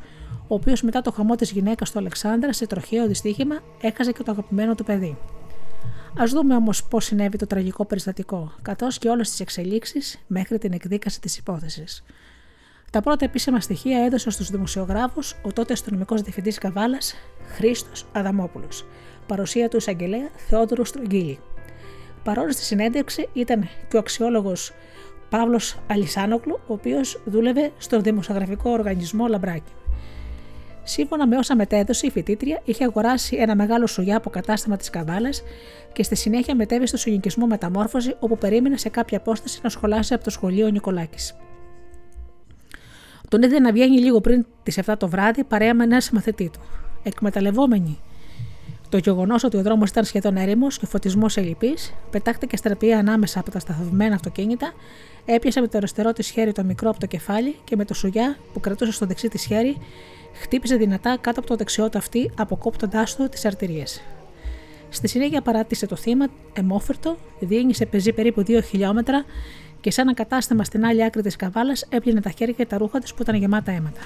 ο 0.48 0.56
οποίος 0.56 0.82
μετά 0.82 1.02
το 1.02 1.12
χαμό 1.12 1.36
της 1.36 1.52
γυναίκας 1.52 1.92
του 1.92 2.00
Αλεξάνδρα 2.00 2.54
σε 2.54 2.68
τροχαίο 2.68 3.08
δυστύχημα 3.08 3.60
έχασε 3.82 4.12
και 4.12 4.24
το 4.24 4.32
αγαπημένο 4.32 4.76
του 4.76 4.84
παιδί. 4.84 5.18
Α 6.22 6.26
δούμε 6.28 6.56
όμως 6.56 6.84
πώς 6.84 7.06
συνέβη 7.06 7.38
το 7.38 7.48
τραγικό 7.48 7.86
περιστατικό, 7.86 8.52
καθώς 8.62 8.98
και 8.98 9.10
όλες 9.10 9.30
τις 9.30 9.40
εξελίξεις 9.40 10.24
μέχρι 10.28 10.58
την 10.58 10.74
εκδίκαση 10.74 11.22
της 11.22 11.38
υπόθεσης. 11.38 12.04
Τα 12.92 13.02
πρώτα 13.02 13.26
επίσημα 13.26 13.60
στοιχεία 13.60 14.04
έδωσε 14.06 14.30
στους 14.30 14.50
δημοσιογράφους 14.50 15.36
ο 15.44 15.54
τότε 15.54 15.74
αστυνομικός 15.74 16.22
διευθυντής 16.22 16.58
Καβάλας 16.58 17.16
Χρήστος 17.56 18.06
Αδαμόπουλος, 18.12 18.86
παρουσία 19.28 19.70
του 19.70 19.78
εισαγγελέα 19.78 20.30
Θεόδωρου 20.36 20.86
Στρογγύλη. 20.86 21.40
Παρόλο 22.24 22.52
στη 22.52 22.64
συνέντευξη 22.64 23.30
ήταν 23.34 23.70
και 23.90 23.96
ο 23.96 24.00
αξιόλογος 24.00 24.72
Παύλος 25.30 25.80
Αλισάνογλου, 25.88 26.60
ο 26.68 26.74
οποίος 26.74 27.22
δούλευε 27.26 27.72
στον 27.78 28.04
δημοσιογραφικό 28.04 28.70
οργανισμό 28.70 29.28
Λαμπράκη. 29.28 29.72
Σύμφωνα 30.84 31.28
με 31.28 31.38
όσα 31.38 31.56
μετέδωσε, 31.56 32.08
η 32.08 32.10
φοιτήτρια 32.12 32.62
είχε 32.64 32.84
αγοράσει 32.84 33.36
ένα 33.36 33.56
μεγάλο 33.56 33.88
σουγιά 33.88 34.18
από 34.18 34.30
κατάστημα 34.30 34.78
της 34.78 34.90
Καβάλας 34.90 35.44
και 35.94 36.04
στη 36.04 36.16
συνέχεια 36.16 36.56
μετέβη 36.56 36.88
στο 36.88 36.98
συνοικισμό 36.98 37.46
Μεταμόρφωση, 37.46 38.16
όπου 38.20 38.38
περίμενε 38.38 38.78
σε 38.78 38.90
κάποια 38.90 39.18
απόσταση 39.18 39.60
να 39.64 39.70
σχολάσει 39.70 40.14
από 40.14 40.24
το 40.24 40.30
σχολείο 40.30 40.70
Νικολάκης. 40.70 41.36
Τον 43.30 43.42
είδε 43.42 43.60
να 43.60 43.72
βγαίνει 43.72 44.00
λίγο 44.00 44.22
πριν 44.22 44.46
τις 44.64 44.80
7 44.86 44.94
το 44.98 45.08
βράδυ 45.08 45.44
παρέα 45.44 45.74
με 45.74 45.84
ένα 45.84 46.02
μαθητή 46.12 46.50
του. 46.54 46.60
Εκμεταλλευόμενη 47.04 48.00
το 48.94 49.00
γεγονός 49.00 49.44
ότι 49.44 49.58
ο 49.58 49.62
δρόμος 49.62 49.90
ήταν 49.90 50.04
σχεδόν 50.04 50.36
έρημος 50.36 50.78
και 50.78 50.86
ο 50.86 50.88
φωτισμός 50.88 51.38
ελλειπής, 51.38 51.94
πετάχτηκε 52.10 52.58
στραπή 52.58 52.94
ανάμεσα 52.94 53.40
από 53.40 53.52
τα 53.52 53.60
σταθμένα 53.60 54.16
αυτοκίνητα, 54.16 54.74
έπιασε 55.26 55.62
με 55.62 55.68
το 55.68 55.78
αριστερό 55.78 56.14
της 56.14 56.30
χέρι 56.30 56.52
το 56.52 56.64
μικρό 56.64 56.90
από 56.90 57.00
το 57.00 57.06
κεφάλι 57.06 57.56
και 57.64 57.76
με 57.76 57.86
το 57.86 57.94
σουγιά 57.94 58.38
που 58.54 58.60
κρατούσε 58.60 58.92
στο 58.92 59.06
δεξί 59.06 59.28
της 59.28 59.46
χέρι, 59.46 59.78
χτύπησε 60.34 60.76
δυνατά 60.76 61.18
κάτω 61.22 61.40
από 61.40 61.50
το 61.50 61.56
δεξιό 61.56 61.90
του 61.90 61.98
αυτή, 61.98 62.32
αποκόπτοντάς 62.38 63.16
του 63.16 63.30
τις 63.30 63.46
αρτηρίες. 63.46 64.02
Στη 64.90 65.08
συνέχεια 65.08 65.42
παράτησε 65.42 65.86
το 65.86 65.96
θύμα, 65.96 66.26
εμόφερτο, 66.54 67.18
διήγησε 67.40 67.86
πεζή 67.86 68.14
περίπου 68.14 68.42
2 68.42 68.60
χιλιόμετρα 68.64 69.26
και 69.82 69.92
σε 69.92 70.02
ένα 70.02 70.14
κατάστημα 70.14 70.64
στην 70.64 70.86
άλλη 70.86 71.04
άκρη 71.04 71.22
της 71.22 71.36
καβάλας 71.36 71.86
έπλυνε 71.90 72.22
τα 72.22 72.30
χέρια 72.30 72.54
και 72.54 72.66
τα 72.66 72.78
ρούχα 72.78 73.00
της 73.00 73.14
που 73.14 73.22
ήταν 73.22 73.36
γεμάτα 73.36 73.72
αίματα. 73.72 74.02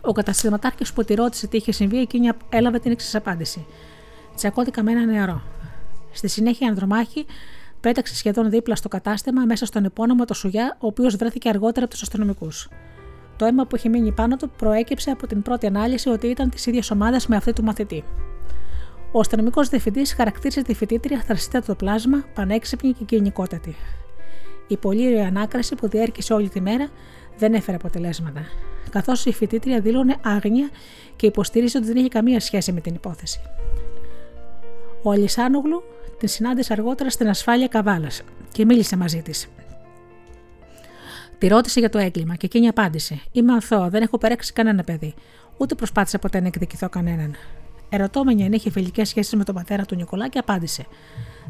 Ο 0.00 0.12
καταστηματάρχης 0.12 0.92
που 0.92 1.04
τη 1.04 1.14
ρώτησε 1.14 1.46
τι 1.46 1.56
είχε 1.56 1.72
συμβεί, 1.72 1.98
εκείνη 1.98 2.28
έλαβε 2.48 2.78
την 2.78 2.90
εξής 2.90 3.14
απάντηση. 3.14 3.66
Τσακώθηκα 4.36 4.82
με 4.82 4.90
ένα 4.90 5.04
νεαρό. 5.04 5.42
Στη 6.12 6.28
συνέχεια, 6.28 6.66
η 6.66 6.70
Ανδρομάχη 6.70 7.26
πέταξε 7.80 8.14
σχεδόν 8.14 8.50
δίπλα 8.50 8.76
στο 8.76 8.88
κατάστημα 8.88 9.44
μέσα 9.44 9.66
στον 9.66 9.84
επώνυμο 9.84 10.24
το 10.24 10.34
Σουγιά, 10.34 10.76
ο 10.80 10.86
οποίος 10.86 11.16
βρέθηκε 11.16 11.48
αργότερα 11.48 11.84
από 11.84 11.94
τους 11.94 12.02
αστυνομικούς. 12.02 12.68
Το 13.36 13.44
αίμα 13.44 13.66
που 13.66 13.76
είχε 13.76 13.88
μείνει 13.88 14.12
πάνω 14.12 14.36
του 14.36 14.50
προέκυψε 14.56 15.10
από 15.10 15.26
την 15.26 15.42
πρώτη 15.42 15.66
ανάλυση 15.66 16.08
ότι 16.08 16.26
ήταν 16.26 16.50
της 16.50 16.66
ίδιας 16.66 16.90
ομάδας 16.90 17.26
με 17.26 17.36
αυτή 17.36 17.52
του 17.52 17.62
μαθητή. 17.62 18.04
Ο 19.12 19.20
αστυνομικός 19.20 19.68
διευθυντής 19.68 20.14
χαρακτήρισε 20.14 20.62
τη 20.62 20.74
φοιτήτρια 20.74 21.20
θρασίτατο 21.20 21.74
πλάσμα, 21.74 22.24
πανέξυπνη 22.34 22.92
και 22.92 23.04
κοινικότατη. 23.04 23.76
Η 24.66 24.76
πολύρια 24.76 25.26
ανάκραση 25.26 25.74
που 25.74 25.88
διέρχησε 25.88 26.32
όλη 26.32 26.48
τη 26.48 26.60
μέρα 26.60 26.88
δεν 27.38 27.54
έφερε 27.54 27.76
αποτελέσματα, 27.76 28.40
καθώς 28.90 29.26
η 29.26 29.32
φοιτήτρια 29.32 29.80
δήλωνε 29.80 30.16
άγνοια 30.24 30.70
και 31.16 31.26
υποστήριζε 31.26 31.78
ότι 31.78 31.86
δεν 31.86 31.96
είχε 31.96 32.08
καμία 32.08 32.40
σχέση 32.40 32.72
με 32.72 32.80
την 32.80 32.94
υπόθεση. 32.94 33.40
Ο 35.02 35.10
Αλισάνογλου 35.10 35.82
την 36.18 36.28
συνάντησε 36.28 36.72
αργότερα 36.72 37.10
στην 37.10 37.28
ασφάλεια 37.28 37.68
Καβάλας 37.68 38.22
και 38.52 38.64
μίλησε 38.64 38.96
μαζί 38.96 39.22
της. 39.22 39.48
Τη 41.38 41.48
ρώτησε 41.48 41.80
για 41.80 41.90
το 41.90 41.98
έγκλημα 41.98 42.34
και 42.34 42.46
εκείνη 42.46 42.68
απάντησε: 42.68 43.20
Είμαι 43.32 43.52
αθώο, 43.52 43.88
δεν 43.90 44.02
έχω 44.02 44.18
περέξει 44.18 44.52
κανένα 44.52 44.82
παιδί. 44.82 45.14
Ούτε 45.56 45.74
προσπάθησα 45.74 46.18
ποτέ 46.18 46.40
να 46.40 46.46
εκδικηθώ 46.46 46.88
κανέναν. 46.88 47.34
Ερωτώμενη 47.88 48.44
αν 48.44 48.52
είχε 48.52 48.70
φιλικές 48.70 49.08
σχέσεις 49.08 49.34
με 49.34 49.44
τον 49.44 49.54
πατέρα 49.54 49.84
του 49.84 49.94
Νικολά 49.94 50.28
και 50.28 50.38
απάντησε: 50.38 50.86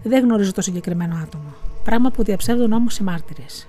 Δεν 0.03 0.25
γνωρίζω 0.25 0.53
το 0.53 0.61
συγκεκριμένο 0.61 1.17
άτομο. 1.23 1.55
Πράγμα 1.85 2.11
που 2.11 2.23
διαψεύδουν 2.23 2.73
όμως 2.73 2.99
οι 2.99 3.03
μάρτυρες. 3.03 3.67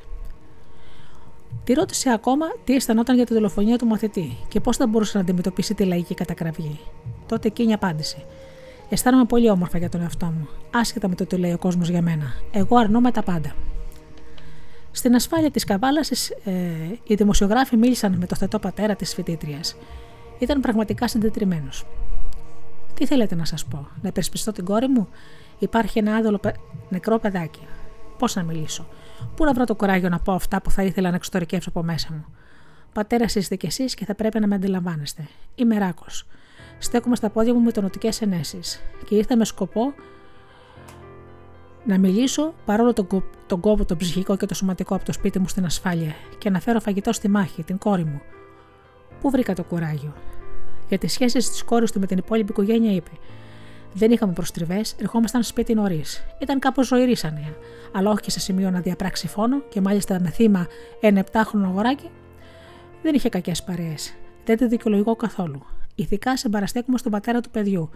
Τη 1.63 1.73
ρώτησε 1.73 2.09
ακόμα 2.09 2.45
τι 2.63 2.75
αισθανόταν 2.75 3.15
για 3.15 3.25
τη 3.25 3.33
δολοφονία 3.33 3.77
του 3.77 3.85
μαθητή 3.85 4.37
και 4.47 4.59
πώς 4.59 4.77
θα 4.77 4.87
μπορούσε 4.87 5.17
να 5.17 5.23
αντιμετωπίσει 5.23 5.73
τη 5.73 5.83
λαϊκή 5.83 6.13
κατακραυγή. 6.13 6.79
Τότε 7.27 7.47
εκείνη 7.47 7.73
απάντησε: 7.73 8.25
Αισθάνομαι 8.89 9.25
πολύ 9.25 9.49
όμορφα 9.49 9.77
για 9.77 9.89
τον 9.89 10.01
εαυτό 10.01 10.25
μου, 10.25 10.47
άσχετα 10.71 11.07
με 11.07 11.15
το 11.15 11.25
τι 11.25 11.37
λέει 11.37 11.53
ο 11.53 11.57
κόσμος 11.57 11.89
για 11.89 12.01
μένα. 12.01 12.33
Εγώ 12.51 12.77
αρνούμαι 12.77 13.11
τα 13.11 13.23
πάντα. 13.23 13.55
Στην 14.91 15.15
ασφάλεια 15.15 15.51
της 15.51 15.63
Καβάλα, 15.63 16.01
ε, 16.43 16.51
οι 17.03 17.15
δημοσιογράφοι 17.15 17.77
μίλησαν 17.77 18.17
με 18.17 18.25
το 18.25 18.35
θετό 18.35 18.59
πατέρα 18.59 18.95
της 18.95 19.13
φοιτήτριας. 19.13 19.75
Ήταν 20.39 20.61
πραγματικά 20.61 21.07
συντετριμένος. 21.07 21.85
Τι 22.93 23.05
θέλετε 23.05 23.35
να 23.35 23.45
σας 23.45 23.65
πω, 23.65 23.87
Να 24.01 24.09
υπερσπιστώ 24.09 24.51
την 24.51 24.65
κόρη 24.65 24.87
μου, 24.87 25.07
Υπάρχει 25.59 25.99
ένα 25.99 26.15
άδολο 26.15 26.39
νεκρό 26.89 27.19
παιδάκι. 27.19 27.67
Πώς 28.17 28.35
να 28.35 28.43
μιλήσω, 28.43 28.87
Πού 29.35 29.45
να 29.45 29.53
βρω 29.53 29.65
το 29.65 29.75
κουράγιο 29.75 30.09
να 30.09 30.19
πω 30.19 30.33
αυτά 30.33 30.61
που 30.61 30.71
θα 30.71 30.83
ήθελα 30.83 31.09
να 31.09 31.15
εξωτερικεύσω 31.15 31.69
από 31.69 31.83
μέσα 31.83 32.07
μου; 32.11 32.25
Πατέρα 32.93 33.25
είστε 33.35 33.55
κι 33.55 33.65
εσείς 33.65 33.93
και 33.93 34.05
θα 34.05 34.15
πρέπει 34.15 34.39
να 34.39 34.47
με 34.47 34.55
αντιλαμβάνεστε. 34.55 35.27
Είμαι 35.55 35.77
ράκος. 35.77 36.25
Στέκομαι 36.79 37.15
στα 37.15 37.29
πόδια 37.29 37.53
μου 37.53 37.59
με 37.59 37.71
τονοτικέ 37.71 38.09
ενέσεις 38.19 38.81
και 39.05 39.15
ήρθα 39.15 39.37
με 39.37 39.45
σκοπό 39.45 39.93
να 41.85 41.97
μιλήσω 41.97 42.53
παρόλο 42.65 42.93
τον, 42.93 43.07
κο... 43.07 43.23
τον 43.47 43.59
κόπο, 43.59 43.85
το 43.85 43.95
ψυχικό 43.95 44.37
και 44.37 44.45
το 44.45 44.53
σωματικό 44.53 44.95
από 44.95 45.05
το 45.05 45.13
σπίτι 45.13 45.39
μου 45.39 45.47
στην 45.47 45.65
ασφάλεια 45.65 46.13
και 46.37 46.49
να 46.49 46.59
φέρω 46.59 46.79
φαγητό 46.79 47.13
στη 47.13 47.27
μάχη, 47.27 47.63
την 47.63 47.77
κόρη 47.77 48.03
μου. 48.03 48.21
Πού 49.21 49.29
βρήκα 49.29 49.53
το 49.53 49.63
κουράγιο; 49.63 50.13
Για 50.87 50.97
τις 50.97 51.13
σχέσεις 51.13 51.49
της 51.49 51.63
κόρης 51.63 51.91
του 51.91 51.99
με 51.99 52.05
την 52.05 52.17
υπόλοιπη 52.17 52.51
οικογένεια 52.51 52.91
είπε: 52.91 53.11
δεν 53.93 54.11
είχαμε 54.11 54.33
προστριβές, 54.33 54.95
ερχόμασταν 54.99 55.43
σπίτι 55.43 55.73
νωρίς. 55.73 56.25
Ήταν 56.39 56.59
κάπως 56.59 56.87
ζωηρής 56.87 57.19
σαν 57.19 57.33
νέα, 57.33 57.55
αλλά 57.91 58.09
όχι 58.09 58.21
και 58.21 58.31
σε 58.31 58.39
σημείο 58.39 58.71
να 58.71 58.79
διαπράξει 58.79 59.27
φόνο 59.27 59.59
και 59.69 59.81
μάλιστα 59.81 60.19
με 60.21 60.29
θύμα 60.29 60.67
ένα 60.99 61.19
επτάχρονο 61.19 61.67
αγοράκι. 61.67 62.09
Δεν 63.01 63.15
είχε 63.15 63.29
κακές 63.29 63.63
παρέες. 63.63 64.13
Δεν 64.45 64.57
τη 64.57 64.67
δικαιολογώ 64.67 65.15
καθόλου. 65.15 65.65
Ηθικά 65.99 66.37
συμπαραστέκουμε 66.37 66.97
στον 66.97 67.11
πατέρα 67.11 67.41
του 67.41 67.49
παιδιού, 67.49 67.89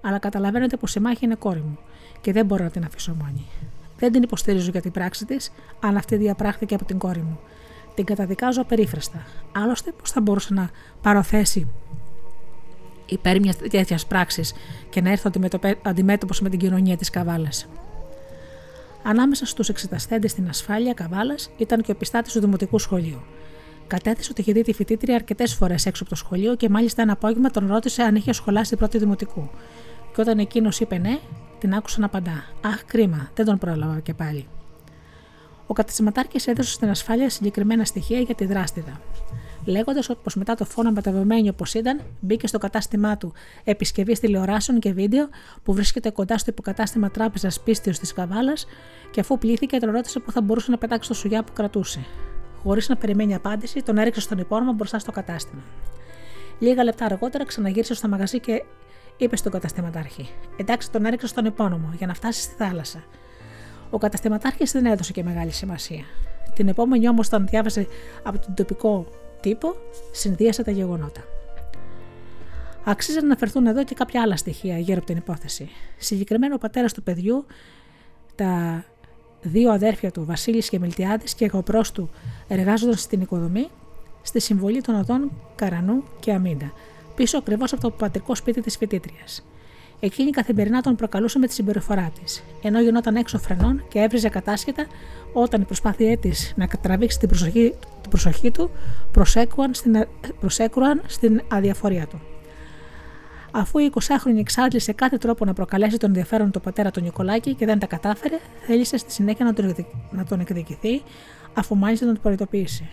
αλλά 0.00 0.18
καταλαβαίνετε 0.18 0.76
πως 0.76 0.94
η 0.94 1.00
μάχη 1.00 1.24
είναι 1.24 1.34
κόρη 1.34 1.60
μου 1.60 1.78
και 2.20 2.32
δεν 2.32 2.46
μπορώ 2.46 2.64
να 2.64 2.70
την 2.70 2.84
αφήσω 2.84 3.14
μόνη. 3.14 3.46
Δεν 3.98 4.12
την 4.12 4.22
υποστηρίζω 4.22 4.70
για 4.70 4.80
την 4.80 4.92
πράξη 4.92 5.24
της, 5.24 5.52
αν 5.80 5.96
αυτή 5.96 6.16
διαπράχθηκε 6.16 6.74
από 6.74 6.84
την 6.84 6.98
κόρη 6.98 7.18
μου. 7.18 7.38
Την 7.94 8.04
καταδικάζω 8.04 8.60
απερίφραστα. 8.60 9.26
Άλλωστε, 9.52 9.92
πώς 9.92 10.10
θα 10.10 10.20
μπορούσε 10.20 10.54
να 10.54 10.70
παροθέσει 11.02 11.68
υπέρ 13.06 13.40
μιας 13.40 13.56
τέτοιας 13.56 14.06
πράξης 14.06 14.54
και 14.90 15.00
να 15.00 15.10
έρθω 15.10 15.30
αντιμέτωπος 15.82 16.40
με 16.40 16.48
την 16.48 16.58
κοινωνία 16.58 16.96
της 16.96 17.10
Καβάλας; 17.10 17.68
Ανάμεσα 19.02 19.46
στους 19.46 19.68
εξεταστέντες 19.68 20.30
στην 20.30 20.48
ασφάλεια 20.48 20.94
Καβάλας 20.94 21.50
ήταν 21.56 21.82
και 21.82 21.90
ο 21.90 21.94
πιστάτη 21.94 22.32
του 22.32 22.40
Δημοτικού 22.40 22.78
Σχολείου. 22.78 23.22
Κατέθεσε 23.86 24.28
ότι 24.30 24.40
είχε 24.40 24.52
δει 24.52 24.62
τη 24.62 24.72
φοιτήτρια 24.72 25.14
αρκετές 25.14 25.54
φορές 25.54 25.86
έξω 25.86 26.02
από 26.02 26.10
το 26.10 26.16
σχολείο 26.16 26.56
και 26.56 26.68
μάλιστα 26.68 27.02
ένα 27.02 27.12
απόγευμα 27.12 27.50
τον 27.50 27.66
ρώτησε 27.66 28.02
αν 28.02 28.14
είχε 28.14 28.32
σχολάσει 28.32 28.68
την 28.68 28.78
πρώτη 28.78 28.98
Δημοτικού. 28.98 29.50
Και 30.14 30.20
όταν 30.20 30.38
εκείνος 30.38 30.80
είπε 30.80 30.98
ναι, 30.98 31.18
την 31.58 31.74
άκουσα 31.74 32.00
να 32.00 32.06
απαντά. 32.06 32.44
Αχ, 32.60 32.84
κρίμα, 32.84 33.30
δεν 33.34 33.44
τον 33.44 33.58
πρόλαβα 33.58 34.00
και 34.00 34.14
πάλι. 34.14 34.46
Ο 35.66 35.72
κατασυματάρχη 35.72 36.50
έδωσε 36.50 36.72
στην 36.72 36.88
ασφάλεια 36.88 37.30
συγκεκριμένα 37.30 37.84
στοιχεία 37.84 38.20
για 38.20 38.34
τη 38.34 38.46
δράστηδα 38.46 39.00
λέγοντας 39.66 40.10
πως 40.22 40.34
μετά 40.34 40.54
το 40.54 40.64
φόνο 40.64 40.90
μεταβεμένη 40.90 41.48
όπω 41.48 41.64
ήταν, 41.74 42.00
μπήκε 42.20 42.46
στο 42.46 42.58
κατάστημά 42.58 43.16
του 43.16 43.32
επισκευής 43.64 44.20
τηλεοράσεων 44.20 44.78
και 44.78 44.92
βίντεο 44.92 45.28
που 45.62 45.74
βρίσκεται 45.74 46.10
κοντά 46.10 46.38
στο 46.38 46.50
υποκατάστημα 46.50 47.10
τράπεζας 47.10 47.60
πίστεως 47.60 47.98
της 47.98 48.12
Καβάλας 48.12 48.66
και 49.10 49.20
αφού 49.20 49.38
πλήθηκε, 49.38 49.78
τον 49.78 49.90
ρώτησε 49.90 50.20
που 50.20 50.32
θα 50.32 50.40
μπορούσε 50.40 50.70
να 50.70 50.78
πετάξει 50.78 51.08
το 51.08 51.14
σουγιά 51.14 51.44
που 51.44 51.52
κρατούσε. 51.52 52.00
Χωρίς 52.66 52.88
να 52.88 52.96
περιμένει 52.96 53.34
απάντηση, 53.34 53.82
τον 53.82 53.98
έριξε 53.98 54.20
στον 54.20 54.38
υπόρρομο 54.38 54.72
μπροστά 54.72 54.98
στο 54.98 55.12
κατάστημα. 55.12 55.62
Λίγα 56.58 56.84
λεπτά 56.84 57.04
αργότερα 57.04 57.44
ξαναγύρισε 57.44 57.94
στο 57.94 58.08
μαγαζί 58.08 58.40
και 58.40 58.64
είπε 59.16 59.36
στον 59.36 59.52
καταστηματάρχη: 59.52 60.28
Εντάξει, 60.56 60.90
τον 60.90 61.04
έριξε 61.04 61.26
στον 61.26 61.44
υπόνομο 61.44 61.92
για 61.96 62.06
να 62.06 62.14
φτάσει 62.14 62.40
στη 62.42 62.54
θάλασσα. 62.54 63.04
Ο 63.90 63.98
καταστηματάρχης 63.98 64.72
δεν 64.72 64.86
έδωσε 64.86 65.12
και 65.12 65.22
μεγάλη 65.22 65.50
σημασία. 65.50 66.04
Την 66.54 66.68
επόμενη 66.68 67.08
όμως, 67.08 67.26
όταν 67.26 67.46
διάβασε 67.46 67.86
από 68.22 68.38
τον 68.38 68.54
τοπικό 68.54 69.06
τύπο, 69.40 69.74
συνδύασε 70.12 70.62
τα 70.62 70.70
γεγονότα. 70.70 71.24
Αξίζει 72.84 73.18
να 73.18 73.24
αναφερθούν 73.24 73.66
εδώ 73.66 73.84
και 73.84 73.94
κάποια 73.94 74.22
άλλα 74.22 74.36
στοιχεία 74.36 74.78
γύρω 74.78 74.98
από 74.98 75.06
την 75.06 75.16
υπόθεση. 75.16 75.68
Συγκεκριμένα, 75.98 76.54
ο 76.54 76.58
πατέρας 76.58 76.92
του 76.92 77.02
παιδιού, 77.02 77.46
τα 78.34 78.84
δύο 79.48 79.70
αδέρφια 79.70 80.10
του, 80.10 80.24
Βασίλης 80.24 80.68
και 80.68 80.78
Μιλτιάδης, 80.78 81.34
και 81.34 81.46
γοπρό 81.46 81.80
του 81.92 82.10
εργάζονταν 82.48 82.96
στην 82.96 83.20
οικοδομή 83.20 83.68
στη 84.22 84.40
συμβολή 84.40 84.80
των 84.80 84.94
οδών 84.94 85.30
Καρανού 85.54 86.02
και 86.20 86.32
Αμίντα, 86.32 86.72
πίσω 87.14 87.38
ακριβώς 87.38 87.72
από 87.72 87.82
το 87.82 87.90
πατρικό 87.90 88.34
σπίτι 88.34 88.60
της 88.60 88.76
φοιτήτριας. 88.76 89.44
Εκείνη 90.00 90.30
καθημερινά 90.30 90.80
τον 90.80 90.96
προκαλούσε 90.96 91.38
με 91.38 91.46
τη 91.46 91.52
συμπεριφορά 91.52 92.12
της, 92.22 92.42
ενώ 92.62 92.80
γινόταν 92.80 93.16
έξω 93.16 93.38
φρενών 93.38 93.84
και 93.88 93.98
έβριζε 93.98 94.28
κατάσχετα 94.28 94.86
όταν 95.32 95.60
η 95.60 95.64
προσπάθειά 95.64 96.18
της 96.18 96.52
να 96.56 96.66
τραβήξει 96.66 97.18
την 97.18 97.28
προσοχή, 97.28 97.74
την 98.00 98.10
προσοχή 98.10 98.50
του 98.50 98.70
προσέκρουαν 99.12 99.74
στην, 99.74 100.06
προσέκρουαν 100.40 101.02
στην 101.06 101.42
αδιαφορία 101.48 102.06
του. 102.06 102.20
Αφού 103.58 103.78
η 103.78 103.92
20χρονη 103.94 104.38
εξάντλησε 104.38 104.92
κάθε 104.92 105.18
τρόπο 105.18 105.44
να 105.44 105.52
προκαλέσει 105.52 105.96
τον 105.96 106.08
ενδιαφέρον 106.08 106.50
του 106.50 106.60
πατέρα 106.60 106.90
του 106.90 107.00
Νικολάκη 107.00 107.54
και 107.54 107.66
δεν 107.66 107.78
τα 107.78 107.86
κατάφερε, 107.86 108.38
θέλησε 108.66 108.96
στη 108.96 109.12
συνέχεια 109.12 109.44
να 109.44 109.52
τον, 109.52 109.74
να 110.10 110.24
τον 110.24 110.40
εκδικηθεί, 110.40 111.02
αφού 111.54 111.76
μάλιστα 111.76 112.06
τον 112.06 112.18
προειδοποίησε. 112.22 112.84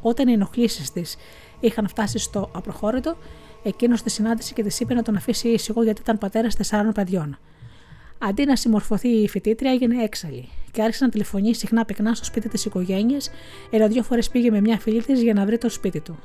Όταν 0.00 0.28
οι 0.28 0.32
ενοχλήσεις 0.32 0.92
της 0.92 1.16
είχαν 1.60 1.88
φτάσει 1.88 2.18
στο 2.18 2.50
απροχώρητο, 2.54 3.16
εκείνος 3.62 4.02
τη 4.02 4.10
συνάντησε 4.10 4.52
και 4.52 4.62
της 4.62 4.80
είπε 4.80 4.94
να 4.94 5.02
τον 5.02 5.16
αφήσει 5.16 5.48
ήσυχο 5.48 5.82
γιατί 5.82 6.00
ήταν 6.00 6.18
πατέρας 6.18 6.54
τεσσάρων 6.56 6.92
παιδιών. 6.92 7.38
Αντί 8.18 8.44
να 8.44 8.56
συμμορφωθεί 8.56 9.08
η 9.08 9.28
φοιτήτρια, 9.28 9.70
έγινε 9.70 10.02
έξαλλη 10.02 10.48
και 10.70 10.82
άρχισε 10.82 11.04
να 11.04 11.10
τηλεφωνεί 11.10 11.54
συχνά 11.54 11.84
πυκνά 11.84 12.14
στο 12.14 12.24
σπίτι 12.24 12.48
της 12.48 12.64
οικογένειας, 12.64 13.30
ενώ 13.70 13.88
δύο 13.88 14.02
φορές 14.02 14.28
πήγε 14.30 14.50
με 14.50 14.60
μια 14.60 14.78
φίλη 14.78 15.02
της 15.02 15.22
για 15.22 15.34
να 15.34 15.44
βρει 15.44 15.58
το 15.58 15.68
σπίτι 15.70 16.00
του. 16.00 16.18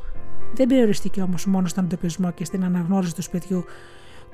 Δεν 0.53 0.67
περιοριστήκε 0.67 1.21
όμως 1.21 1.45
μόνο 1.45 1.67
στον 1.67 1.83
εντοπισμό 1.83 2.31
και 2.31 2.45
στην 2.45 2.63
αναγνώριση 2.63 3.15
του 3.15 3.21
σπιτιού 3.21 3.65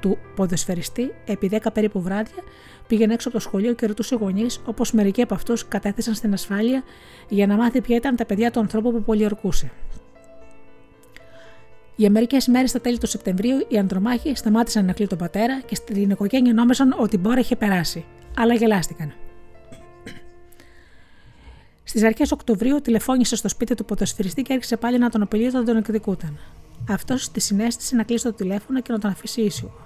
του 0.02 0.18
ποδοσφαιριστή, 0.36 1.14
επί 1.26 1.50
10 1.54 1.58
περίπου 1.74 2.02
βράδια 2.02 2.44
πήγαινε 2.88 3.14
έξω 3.14 3.28
από 3.28 3.38
το 3.38 3.44
σχολείο 3.44 3.74
και 3.74 3.86
ρωτούσε 3.86 4.16
γονείς, 4.16 4.62
όπως 4.66 4.92
μερικοί 4.92 5.22
από 5.22 5.34
αυτούς 5.34 5.68
κατέθεσαν 5.68 6.14
στην 6.14 6.34
ασφάλεια 6.34 6.84
για 7.30 7.48
να 7.48 7.56
μάθει 7.56 7.82
ποια 7.82 7.96
ήταν 7.96 8.16
τα 8.16 8.26
παιδιά 8.26 8.52
του 8.52 8.60
ανθρώπου 8.60 8.92
που 8.92 9.04
πολιορκούσε. 9.04 9.72
Για 11.96 12.10
μερικές 12.10 12.48
μέρες 12.48 12.70
στα 12.70 12.82
τέλη 12.82 12.98
του 12.98 13.08
Σεπτεμβρίου 13.08 13.66
οι 13.68 13.78
ανδρομάχοι 13.78 14.36
σταμάτησαν 14.36 14.86
να 14.86 14.94
κλείουν 14.94 15.10
τον 15.10 15.18
πατέρα 15.18 15.62
και 15.62 15.76
στην 15.76 16.10
οικογένεια 16.10 16.54
νόμισαν 16.54 16.96
ότι 16.98 17.16
η 17.16 17.20
μπόρα 17.22 17.40
είχε 17.40 17.56
περάσει, 17.56 18.06
αλλά 18.38 18.54
γελάστηκαν. 18.54 19.14
Στις 21.88 22.04
αρχές 22.04 22.32
Οκτωβρίου 22.32 22.82
τηλεφώνησε 22.82 23.36
στο 23.36 23.50
σπίτι 23.50 23.76
του 23.76 23.86
ποδοσφαιριστή 23.86 24.42
και 24.42 24.54
άρχισε 24.54 24.78
πάλι 24.78 24.98
να 24.98 25.10
τον 25.10 25.22
απειλεί 25.22 25.48
όταν 25.48 25.66
τον 25.66 25.78
εκδικούταν. 25.78 26.38
Αυτός 26.90 27.32
τη 27.32 27.40
συνέστησε 27.40 27.96
να 27.96 28.04
κλείσει 28.04 28.24
το 28.24 28.34
τηλέφωνο 28.34 28.82
και 28.82 28.92
να 28.92 29.00
τον 29.00 29.12
αφήσει 29.12 29.42
ήσυχο. 29.42 29.82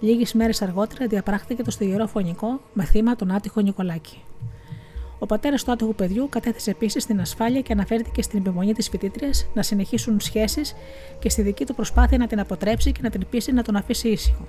Λίγες 0.00 0.32
μέρες 0.32 0.62
αργότερα 0.62 1.06
διαπράχθηκε 1.06 1.62
το 1.62 1.70
στιγερό 1.70 2.06
φωνικό 2.06 2.60
με 2.72 2.84
θύμα 2.84 3.16
τον 3.16 3.30
άτυχο 3.30 3.60
Νικολάκη. 3.60 4.22
Ο 5.18 5.26
πατέρας 5.26 5.64
του 5.64 5.72
άτυχου 5.72 5.94
παιδιού 5.94 6.28
κατέθεσε 6.28 6.70
επίσης 6.70 7.02
στην 7.02 7.20
ασφάλεια 7.20 7.60
και 7.60 7.72
αναφέρθηκε 7.72 8.22
στην 8.22 8.38
επιμονή 8.38 8.72
της 8.72 8.88
φοιτήτριας 8.88 9.46
να 9.54 9.62
συνεχίσουν 9.62 10.20
σχέσεις 10.20 10.74
και 11.18 11.28
στη 11.30 11.42
δική 11.42 11.64
του 11.64 11.74
προσπάθεια 11.74 12.18
να 12.18 12.26
την 12.26 12.40
αποτρέψει 12.40 12.92
και 12.92 13.00
να 13.02 13.10
την 13.10 13.26
πείσει 13.30 13.52
να 13.52 13.62
τον 13.62 13.76
αφήσει 13.76 14.08
ήσυχο. 14.08 14.46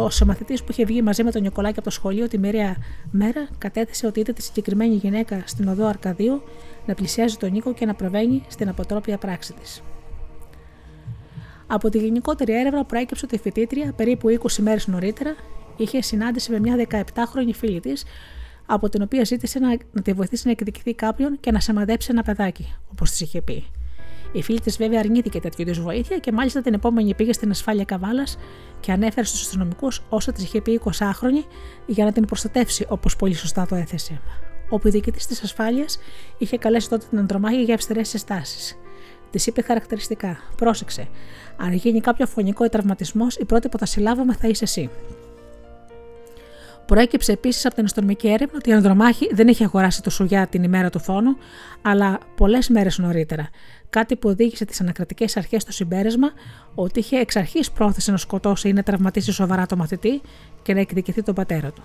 Ο 0.00 0.10
συμμαθητή 0.10 0.54
που 0.54 0.66
είχε 0.68 0.84
βγει 0.84 1.02
μαζί 1.02 1.22
με 1.22 1.30
τον 1.30 1.42
Νικολάκη 1.42 1.78
από 1.78 1.88
το 1.88 1.94
σχολείο 1.94 2.28
τη 2.28 2.38
μοιραία 2.38 2.76
μέρα 3.10 3.48
κατέθεσε 3.58 4.06
ότι 4.06 4.20
είδε 4.20 4.32
τη 4.32 4.42
συγκεκριμένη 4.42 4.94
γυναίκα 4.94 5.42
στην 5.46 5.68
οδό 5.68 5.86
Αρκαδίου 5.86 6.42
να 6.86 6.94
πλησιάζει 6.94 7.36
τον 7.36 7.50
Νίκο 7.50 7.74
και 7.74 7.86
να 7.86 7.94
προβαίνει 7.94 8.42
στην 8.48 8.68
αποτρόπια 8.68 9.18
πράξη 9.18 9.52
της. 9.52 9.82
Από 11.66 11.88
τη 11.88 11.98
γενικότερη 11.98 12.52
έρευνα 12.52 12.84
προέκυψε 12.84 13.24
ότι 13.24 13.34
η 13.34 13.38
φοιτήτρια, 13.38 13.92
περίπου 13.92 14.38
20 14.42 14.52
μέρες 14.58 14.86
νωρίτερα, 14.86 15.34
είχε 15.76 16.02
συνάντηση 16.02 16.50
με 16.50 16.58
μια 16.58 16.86
17χρονη 16.90 17.52
φίλη 17.54 17.80
της, 17.80 18.04
από 18.66 18.88
την 18.88 19.02
οποία 19.02 19.24
ζήτησε 19.24 19.58
να, 19.58 19.76
να 19.92 20.02
τη 20.02 20.12
βοηθήσει 20.12 20.42
να 20.46 20.52
εκδικηθεί 20.52 20.94
κάποιον 20.94 21.40
και 21.40 21.50
να 21.50 21.60
σεμαδέψει 21.60 22.08
ένα 22.10 22.22
παιδάκι, 22.22 22.74
όπως 22.90 23.10
της 23.10 23.20
είχε 23.20 23.42
πει. 23.42 23.66
Η 24.32 24.42
φίλη 24.42 24.60
της 24.60 24.76
βέβαια 24.76 25.00
αρνήθηκε 25.00 25.40
τέτοιου 25.40 25.62
είδους 25.62 25.80
βοήθεια 25.80 26.18
και 26.18 26.32
μάλιστα 26.32 26.60
την 26.60 26.74
επόμενη 26.74 27.14
πήγε 27.14 27.32
στην 27.32 27.50
ασφάλεια 27.50 27.84
Καβάλας 27.84 28.38
και 28.80 28.92
ανέφερε 28.92 29.26
στους 29.26 29.40
αστυνομικούς 29.40 30.02
όσα 30.08 30.32
της 30.32 30.42
είχε 30.44 30.60
πει 30.60 30.80
20χρονη 30.84 31.44
για 31.86 32.04
να 32.04 32.12
την 32.12 32.24
προστατεύσει, 32.24 32.86
όπως 32.88 33.16
πολύ 33.16 33.34
σωστά 33.34 33.66
το 33.66 33.74
έθεσε. 33.74 34.20
Ο 34.70 34.78
διοικητή 34.78 35.26
της 35.26 35.42
ασφάλειας 35.42 35.98
είχε 36.38 36.58
καλέσει 36.58 36.88
τότε 36.88 37.06
την 37.10 37.18
Αντρομάχη 37.18 37.62
για 37.62 37.74
αυστηρές 37.74 38.08
συστάσεις. 38.08 38.78
Της 39.30 39.46
είπε 39.46 39.62
χαρακτηριστικά: 39.62 40.38
Πρόσεξε, 40.56 41.08
αν 41.56 41.72
γίνει 41.72 42.00
κάποιο 42.00 42.26
φωνικό 42.26 42.64
ή 42.64 42.68
τραυματισμός, 42.68 43.36
η 43.36 43.44
πρώτη 43.44 43.68
που 43.68 43.78
θα 43.78 43.86
συλλάβουμε 43.86 44.34
θα 44.34 44.48
είσαι 44.48 44.64
εσύ. 44.64 44.90
Προέκυψε 46.86 47.32
επίσης 47.32 47.66
από 47.66 47.74
την 47.74 47.84
αστυνομική 47.84 48.28
έρευνα 48.28 48.56
ότι 48.56 48.70
η 48.70 48.72
Ανδρομάχη 48.72 49.30
δεν 49.34 49.48
είχε 49.48 49.64
αγοράσει 49.64 50.02
το 50.02 50.10
σουγιά 50.10 50.46
την 50.46 50.62
ημέρα 50.62 50.90
του 50.90 50.98
φόνου, 50.98 51.36
αλλά 51.82 52.18
πολλές 52.36 52.68
μέρες 52.68 52.98
νωρίτερα. 52.98 53.48
Κάτι 53.90 54.16
που 54.16 54.28
οδήγησε 54.28 54.64
τις 54.64 54.80
ανακρατικέ 54.80 55.24
αρχές 55.34 55.62
στο 55.62 55.72
συμπέρασμα 55.72 56.30
ότι 56.74 56.98
είχε 56.98 57.16
εξ 57.16 57.36
αρχής 57.36 57.70
πρόθεση 57.70 58.10
να 58.10 58.16
σκοτώσει 58.16 58.68
ή 58.68 58.72
να 58.72 58.82
τραυματίσει 58.82 59.32
σοβαρά 59.32 59.66
το 59.66 59.76
μαθητή 59.76 60.20
και 60.62 60.74
να 60.74 60.80
εκδικηθεί 60.80 61.22
τον 61.22 61.34
πατέρα 61.34 61.70
του. 61.70 61.82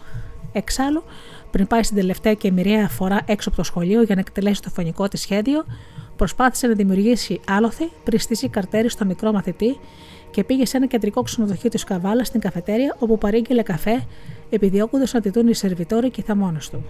Εξάλλου, 0.51 1.03
πριν 1.51 1.67
πάει 1.67 1.83
στην 1.83 1.97
τελευταία 1.97 2.33
και 2.33 2.51
μοιραία 2.51 2.89
φορά 2.89 3.21
έξω 3.25 3.49
από 3.49 3.57
το 3.57 3.63
σχολείο 3.63 4.01
για 4.01 4.15
να 4.15 4.21
εκτελέσει 4.21 4.61
το 4.61 4.69
φωνικό 4.69 5.07
της 5.07 5.21
σχέδιο, 5.21 5.65
προσπάθησε 6.15 6.67
να 6.67 6.73
δημιουργήσει 6.73 7.39
άλοθη 7.47 7.91
πριν 8.03 8.19
στήσει 8.19 8.49
καρτέρι 8.49 8.89
στο 8.89 9.05
μικρό 9.05 9.31
μαθητή 9.31 9.79
και 10.31 10.43
πήγε 10.43 10.65
σε 10.65 10.77
ένα 10.77 10.85
κεντρικό 10.85 11.21
ξενοδοχείο 11.21 11.69
της 11.69 11.83
Καβάλας 11.83 12.27
στην 12.27 12.39
καφετέρια 12.39 12.95
όπου 12.99 13.17
παρήγγειλε 13.17 13.63
καφέ, 13.63 14.05
επιδιώκοντας 14.49 15.13
να 15.13 15.21
τη 15.21 15.29
δουν 15.29 15.47
οι 15.47 15.53
σερβιτόροι 15.53 16.09
και 16.09 16.23
θα 16.23 16.35
μόνο 16.35 16.57
του, 16.71 16.85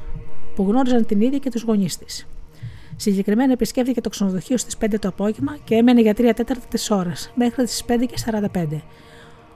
που 0.56 0.64
γνώριζαν 0.64 1.06
την 1.06 1.22
ίδια 1.22 1.38
και 1.38 1.50
τους 1.50 1.62
γονείς 1.62 1.98
της. 1.98 2.28
Συγκεκριμένα 3.04 3.52
επισκέφθηκε 3.52 4.02
το 4.02 4.10
ξενοδοχείο 4.10 4.58
στις 4.58 4.78
5 4.80 5.00
το 5.00 5.08
απόγευμα 5.08 5.58
και 5.64 5.76
έμενε 5.76 6.02
για 6.02 6.12
3 6.12 6.16
τέταρτα 6.16 6.68
τη 6.70 6.88
ώρα, 6.90 7.14
μέχρι 7.36 7.64
τις 7.64 7.84
5 7.88 8.06
και 8.08 8.16
45. 8.54 8.82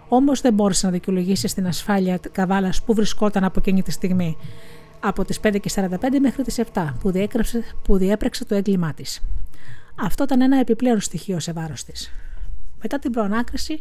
Όμως 0.07 0.41
δεν 0.41 0.53
μπόρεσε 0.53 0.85
να 0.85 0.91
δικαιολογήσει 0.91 1.47
στην 1.47 1.67
ασφάλεια 1.67 2.19
καβάλας 2.31 2.81
που 2.81 2.93
βρισκόταν 2.93 3.43
από 3.43 3.59
εκείνη 3.59 3.81
τη 3.81 3.91
στιγμή, 3.91 4.37
από 4.99 5.25
τις 5.25 5.39
5 5.39 5.59
και 5.59 5.69
45 5.75 6.19
μέχρι 6.21 6.43
τις 6.43 6.59
7, 6.73 6.93
που, 6.99 7.11
που 7.83 7.97
διέπραξε 7.97 8.45
το 8.45 8.55
έγκλημά 8.55 8.93
της. 8.93 9.21
Αυτό 9.95 10.23
ήταν 10.23 10.41
ένα 10.41 10.59
επιπλέον 10.59 10.99
στοιχείο 10.99 11.39
σε 11.39 11.51
βάρος 11.51 11.83
της. 11.83 12.11
Μετά 12.81 12.99
την 12.99 13.11
προανάκριση, 13.11 13.79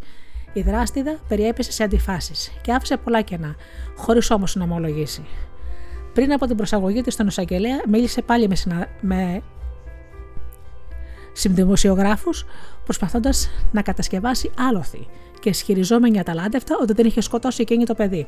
η 0.52 0.62
δράστιδα 0.62 1.18
περιέπεσε 1.28 1.72
σε 1.72 1.82
αντιφάσεις 1.82 2.52
και 2.62 2.72
άφησε 2.72 2.96
πολλά 2.96 3.20
κενά, 3.20 3.54
χωρίς 3.96 4.30
όμως 4.30 4.54
να 4.54 4.64
ομολογήσει. 4.64 5.24
Πριν 6.14 6.32
από 6.32 6.46
την 6.46 6.56
προσαγωγή 6.56 7.00
της 7.00 7.14
στον 7.14 7.26
εισαγγελέα, 7.26 7.80
μίλησε 7.88 8.22
πάλι 8.22 8.48
με, 8.48 8.54
συνα... 8.54 8.88
με 9.00 9.42
συμδημοσιογράφου, 11.36 12.30
προσπαθώντας 12.84 13.50
να 13.72 13.82
κατασκευάσει 13.82 14.50
άλοθη 14.58 15.06
και 15.40 15.48
ισχυριζόμενη 15.48 16.18
αταλάντευτα 16.18 16.76
ότι 16.80 16.92
δεν 16.92 17.06
είχε 17.06 17.20
σκοτώσει 17.20 17.62
εκείνη 17.62 17.84
το 17.84 17.94
παιδί. 17.94 18.26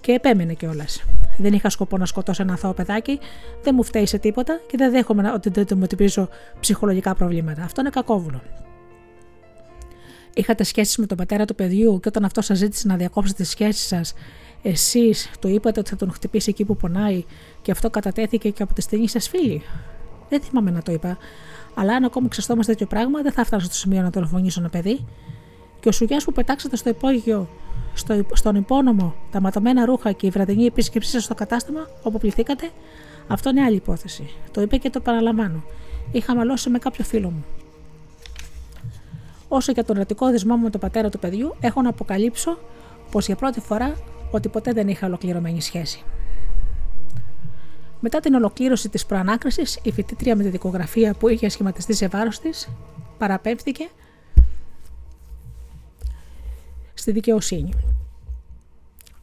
Και 0.00 0.12
επέμενε 0.12 0.54
κιόλας. 0.54 1.02
Δεν 1.38 1.52
είχα 1.52 1.70
σκοπό 1.70 1.96
να 1.96 2.06
σκοτώσω 2.06 2.42
ένα 2.42 2.52
αθώο 2.52 2.72
παιδάκι, 2.72 3.18
δεν 3.62 3.74
μου 3.74 3.82
φταίει 3.82 4.06
σε 4.06 4.18
τίποτα 4.18 4.60
και 4.66 4.76
δεν 4.76 4.90
δέχομαι 4.90 5.32
ότι 5.32 5.50
δεν 5.50 5.62
αντιμετωπίζω 5.62 6.28
ψυχολογικά 6.60 7.14
προβλήματα. 7.14 7.62
Αυτό 7.62 7.80
είναι 7.80 7.90
κακόβουλο. 7.90 8.42
Είχατε 10.34 10.64
σχέσεις 10.64 10.96
με 10.96 11.06
τον 11.06 11.16
πατέρα 11.16 11.44
του 11.44 11.54
παιδιού 11.54 12.00
και 12.00 12.08
όταν 12.08 12.24
αυτό 12.24 12.40
σας 12.40 12.58
ζήτησε 12.58 12.88
να 12.88 12.96
διακόψετε 12.96 13.42
τις 13.42 13.50
σχέσεις 13.50 13.86
σας, 13.86 14.14
εσείς 14.62 15.30
του 15.40 15.48
είπατε 15.48 15.80
ότι 15.80 15.90
θα 15.90 15.96
τον 15.96 16.12
χτυπήσει 16.12 16.50
εκεί 16.50 16.64
που 16.64 16.76
πονάει 16.76 17.24
και 17.62 17.70
αυτό 17.70 17.90
κατατέθηκε 17.90 18.50
και 18.50 18.62
από 18.62 18.74
τη 18.74 18.80
στενή 18.80 19.08
σας 19.08 19.28
φίλη. 19.28 19.62
Δεν 20.28 20.40
θυμάμαι 20.40 20.70
να 20.70 20.82
το 20.82 20.92
είπα, 20.92 21.18
αλλά 21.74 21.94
αν 21.94 22.04
ακόμα 22.04 22.28
ξεστόμαστε 22.28 22.72
τέτοιο 22.72 22.86
πράγμα, 22.86 23.22
δεν 23.22 23.32
θα 23.32 23.44
φτάσω 23.44 23.64
στο 23.64 23.74
σημείο 23.74 24.02
να 24.02 24.10
δολοφονήσω 24.10 24.60
ένα 24.60 24.68
παιδί. 24.68 25.04
Και 25.80 25.88
ο 25.88 25.92
σουγιάς 25.92 26.24
που 26.24 26.32
πετάξατε 26.32 26.76
στο 26.76 26.88
υπόγειο, 26.88 27.48
στο, 27.94 28.24
στον 28.32 28.54
υπόνομο, 28.54 29.14
τα 29.30 29.40
ματωμένα 29.40 29.84
ρούχα 29.84 30.12
και 30.12 30.26
η 30.26 30.30
βραδινή 30.30 30.64
επίσκεψή 30.64 31.10
σας 31.10 31.24
στο 31.24 31.34
κατάστημα 31.34 31.88
όπου 32.02 32.18
πληθήκατε, 32.18 32.70
αυτό 33.28 33.50
είναι 33.50 33.62
άλλη 33.62 33.76
υπόθεση. 33.76 34.30
Το 34.50 34.60
είπε 34.60 34.76
και 34.76 34.90
το 34.90 35.00
παραλαμβάνω. 35.00 35.62
Είχα 36.12 36.34
μαλώσει 36.34 36.70
με 36.70 36.78
κάποιο 36.78 37.04
φίλο 37.04 37.30
μου. 37.30 37.44
Όσο 39.48 39.72
για 39.72 39.84
τον 39.84 39.96
ερωτικό 39.96 40.30
δεσμό 40.30 40.56
μου 40.56 40.62
με 40.62 40.70
τον 40.70 40.80
πατέρα 40.80 41.08
του 41.08 41.18
παιδιού, 41.18 41.54
έχω 41.60 41.82
να 41.82 41.88
αποκαλύψω 41.88 42.58
πως 43.10 43.26
για 43.26 43.36
πρώτη 43.36 43.60
φορά 43.60 43.94
ότι 44.30 44.48
ποτέ 44.48 44.72
δεν 44.72 44.88
είχα 44.88 45.06
ολοκληρωμένη 45.06 45.60
σχέση. 45.60 46.04
Μετά 48.00 48.20
την 48.20 48.34
ολοκλήρωση 48.34 48.88
της 48.88 49.06
προανάκρισης, 49.06 49.78
η 49.82 49.92
φοιτήτρια 49.92 50.36
με 50.36 50.42
τη 50.42 50.48
δικογραφία 50.48 51.14
που 51.14 51.28
είχε 51.28 51.48
σχηματιστεί 51.48 51.94
σε 51.94 52.08
βάρος 52.08 52.38
της 52.38 52.68
παραπέμφθηκε 53.18 53.88
στη 56.94 57.12
δικαιοσύνη. 57.12 57.72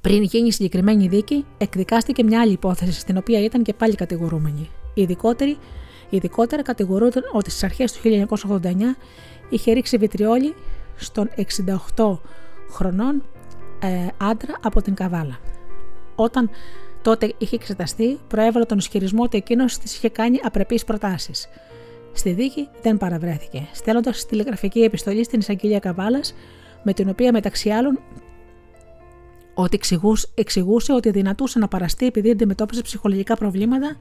Πριν 0.01 0.23
γίνει 0.23 0.47
η 0.47 0.51
συγκεκριμένη 0.51 1.07
δίκη, 1.07 1.45
εκδικάστηκε 1.57 2.23
μια 2.23 2.41
άλλη 2.41 2.51
υπόθεση 2.51 2.99
στην 2.99 3.17
οποία 3.17 3.43
ήταν 3.43 3.63
και 3.63 3.73
πάλι 3.73 3.95
κατηγορούμενη. 3.95 4.69
Οι 4.93 5.01
ειδικότεροι, 5.01 5.57
ειδικότερα 6.09 6.61
κατηγορούνταν 6.61 7.23
ότι 7.31 7.49
στις 7.49 7.63
αρχές 7.63 7.91
του 7.91 7.99
1989 8.01 8.97
είχε 9.49 9.71
ρίξει 9.71 9.97
βιτριόλι 9.97 10.55
στον 10.95 11.29
68 11.95 12.17
χρονών 12.69 13.23
ε, 13.79 14.07
άντρα 14.17 14.57
από 14.61 14.81
την 14.81 14.93
Καβάλα. 14.93 15.39
Όταν 16.15 16.49
τότε 17.07 17.33
είχε 17.37 17.55
εξεταστεί, 17.55 18.19
προέβαλε 18.27 18.65
τον 18.65 18.77
ισχυρισμό 18.77 19.23
ότι 19.23 19.37
εκείνος 19.37 19.77
της 19.77 19.95
είχε 19.95 20.09
κάνει 20.09 20.39
απρεπείς 20.43 20.83
προτάσεις. 20.83 21.47
Στη 22.13 22.31
δίκη 22.31 22.69
δεν 22.81 22.97
παραβρέθηκε, 22.97 23.67
στέλνοντας 23.73 24.25
τηλεγραφική 24.25 24.79
επιστολή 24.79 25.23
στην 25.23 25.39
εισαγγελία 25.39 25.79
Καβάλας, 25.79 26.33
με 26.83 26.93
την 26.93 27.09
οποία 27.09 27.31
μεταξύ 27.31 27.69
άλλων 27.69 27.99
ότι 29.53 29.79
εξηγούσε 30.33 30.93
ότι 30.93 31.11
δυνατούσε 31.11 31.59
να 31.59 31.67
παραστεί 31.67 32.05
επειδή 32.05 32.31
αντιμετώπιζε 32.31 32.81
ψυχολογικά 32.81 33.35
προβλήματα 33.35 33.97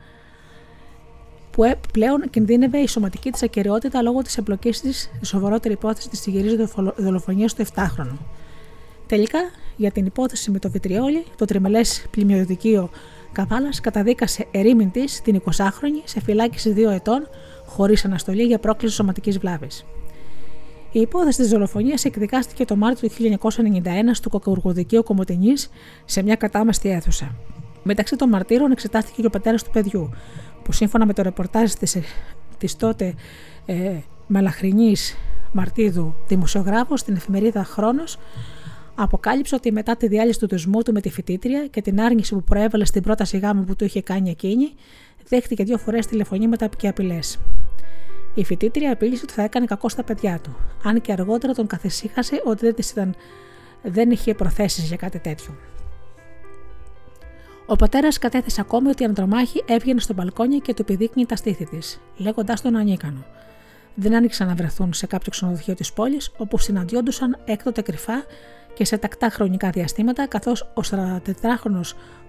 που 1.51 1.63
πλέον 1.93 2.31
κινδύνευε 2.31 2.79
η 2.79 2.87
σωματική 2.87 3.31
της 3.31 3.43
ακαιρεότητα 3.43 4.03
λόγω 4.03 4.23
της 4.23 4.37
εμπλοκής 4.37 4.81
της 4.81 5.11
στη 5.17 5.27
σοβαρότερη 5.27 5.75
υπόθεση 5.75 6.09
της 6.09 6.21
τυγερή 6.21 6.69
δολοφονία 6.97 7.47
του 7.47 7.65
7χρονου. 7.75 8.19
Τελικά, 9.07 9.39
για 9.77 9.91
την 9.91 10.07
υπόθεση 10.07 10.51
με 10.51 10.59
το 10.59 10.71
βιτριόλι, 10.71 11.25
το 11.37 11.45
τριμελές 11.45 12.07
πλημμυριοδικείο 12.11 12.91
Καβάλας 13.33 13.81
καταδίκασε 13.81 14.47
ερήμην 14.51 14.91
της 14.91 15.21
την 15.21 15.43
20χρονη 15.45 16.03
σε 16.05 16.21
φυλάκιση 16.21 16.75
2 16.77 16.91
ετών 16.91 17.29
χωρίς 17.67 18.05
αναστολή 18.05 18.43
για 18.43 18.59
πρόκληση 18.59 18.95
σωματικής 18.95 19.39
βλάβης. 19.39 19.85
Η 20.93 21.01
υπόθεση 21.01 21.39
της 21.39 21.49
δολοφονίας 21.49 22.05
εκδικάστηκε 22.05 22.65
το 22.65 22.77
Μάρτιο 22.77 23.09
του 23.09 23.39
1991 23.41 23.83
στο 24.13 24.29
Κοκοργοδικείο 24.29 25.03
Κομωτινής 25.03 25.71
σε 26.05 26.23
μια 26.23 26.35
κατάμαστη 26.35 26.89
αίθουσα. 26.89 27.35
Μεταξύ 27.83 28.17
των 28.17 28.29
μαρτύρων 28.29 28.71
εξετάστηκε 28.71 29.21
και 29.21 29.27
ο 29.27 29.31
πατέρας 29.31 29.63
του 29.63 29.71
παιδιού, 29.71 30.11
που 30.63 30.73
σύμφωνα 30.73 31.07
με 31.07 31.13
το 31.13 31.23
ρεπορτάζ 31.23 31.73
της 32.59 32.77
τότε 32.77 33.15
ε, 33.67 33.99
Μαλαχρινής 34.27 35.17
Μαρτίδου 35.53 36.15
δημοσιογράφος 36.29 37.01
στην 37.01 37.15
εφημερίδα 37.15 37.65
Χρόνος, 37.65 38.19
αποκάλυψε 38.97 39.55
ότι 39.55 39.73
μετά 39.73 39.97
τη 39.97 40.09
διάλυση 40.09 40.39
του 40.39 40.47
δεσμού 40.47 40.83
του 40.83 40.93
με 40.93 41.01
τη 41.01 41.11
φοιτήτρια 41.11 41.67
και 41.67 41.83
την 41.83 42.01
άρνηση 42.01 42.35
που 42.35 42.43
προέβαλε 42.43 42.85
στην 42.85 43.03
πρόταση 43.03 43.39
γάμου 43.39 43.65
που 43.65 43.77
του 43.77 43.85
είχε 43.85 44.03
κάνει 44.03 44.31
εκείνη, 44.31 44.75
δέχτηκε 45.29 45.65
δύο 45.65 45.79
φορές 45.79 46.07
τηλεφωνήματα 46.07 46.67
και 46.67 46.89
απειλές. 46.89 47.39
Η 48.35 48.45
φοιτήτρια 48.45 48.93
απείλησε 48.93 49.21
ότι 49.25 49.33
θα 49.33 49.43
έκανε 49.43 49.67
κακό 49.67 49.89
στα 49.89 50.03
παιδιά 50.05 50.41
του, 50.43 50.57
αν 50.83 51.01
και 51.01 51.13
αργότερα 51.13 51.53
τον 51.53 51.67
καθησύχασε 51.67 52.43
ότι 52.45 52.65
δεν, 52.65 52.75
ήταν, 52.91 53.15
δεν 53.83 54.11
είχε 54.11 54.35
προθέσεις 54.35 54.85
για 54.85 54.97
κάτι 54.97 55.19
τέτοιο. 55.19 55.57
Ο 57.67 57.77
πατέρας 57.77 58.19
κατέθεσε 58.19 58.61
ακόμη 58.61 58.89
ότι 58.89 59.03
η 59.03 59.07
ανδρομάχη 59.07 59.65
έβγαινε 59.67 60.01
στο 60.01 60.15
μπαλκόνι 60.15 60.61
και 60.61 60.75
του 60.75 60.83
επιδείκνυε 60.83 61.27
τα 61.27 61.37
στήθη 61.37 61.65
της, 61.65 62.01
λέγοντάς 62.17 62.61
τον 62.61 62.77
ανίκανο. 62.77 63.25
Δεν 63.95 64.15
άνοιξαν 64.15 64.47
να 64.47 64.55
βρεθούν 64.55 64.93
σε 64.93 65.07
κάποιο 65.07 65.31
ξενοδοχείο 65.31 65.75
της 65.75 65.93
πόλης, 65.93 66.33
όπου 66.37 66.59
συναντιόντουσαν 66.59 67.39
έκτοτε 67.45 67.83
κρυφά 67.83 68.25
και 68.77 68.85
σε 68.85 68.99
τακτά 68.99 69.29
χρονικά 69.29 69.71
διαστήματα, 69.71 70.27
καθώς 70.27 70.61
ο 70.63 70.81
44χρονο 70.91 71.81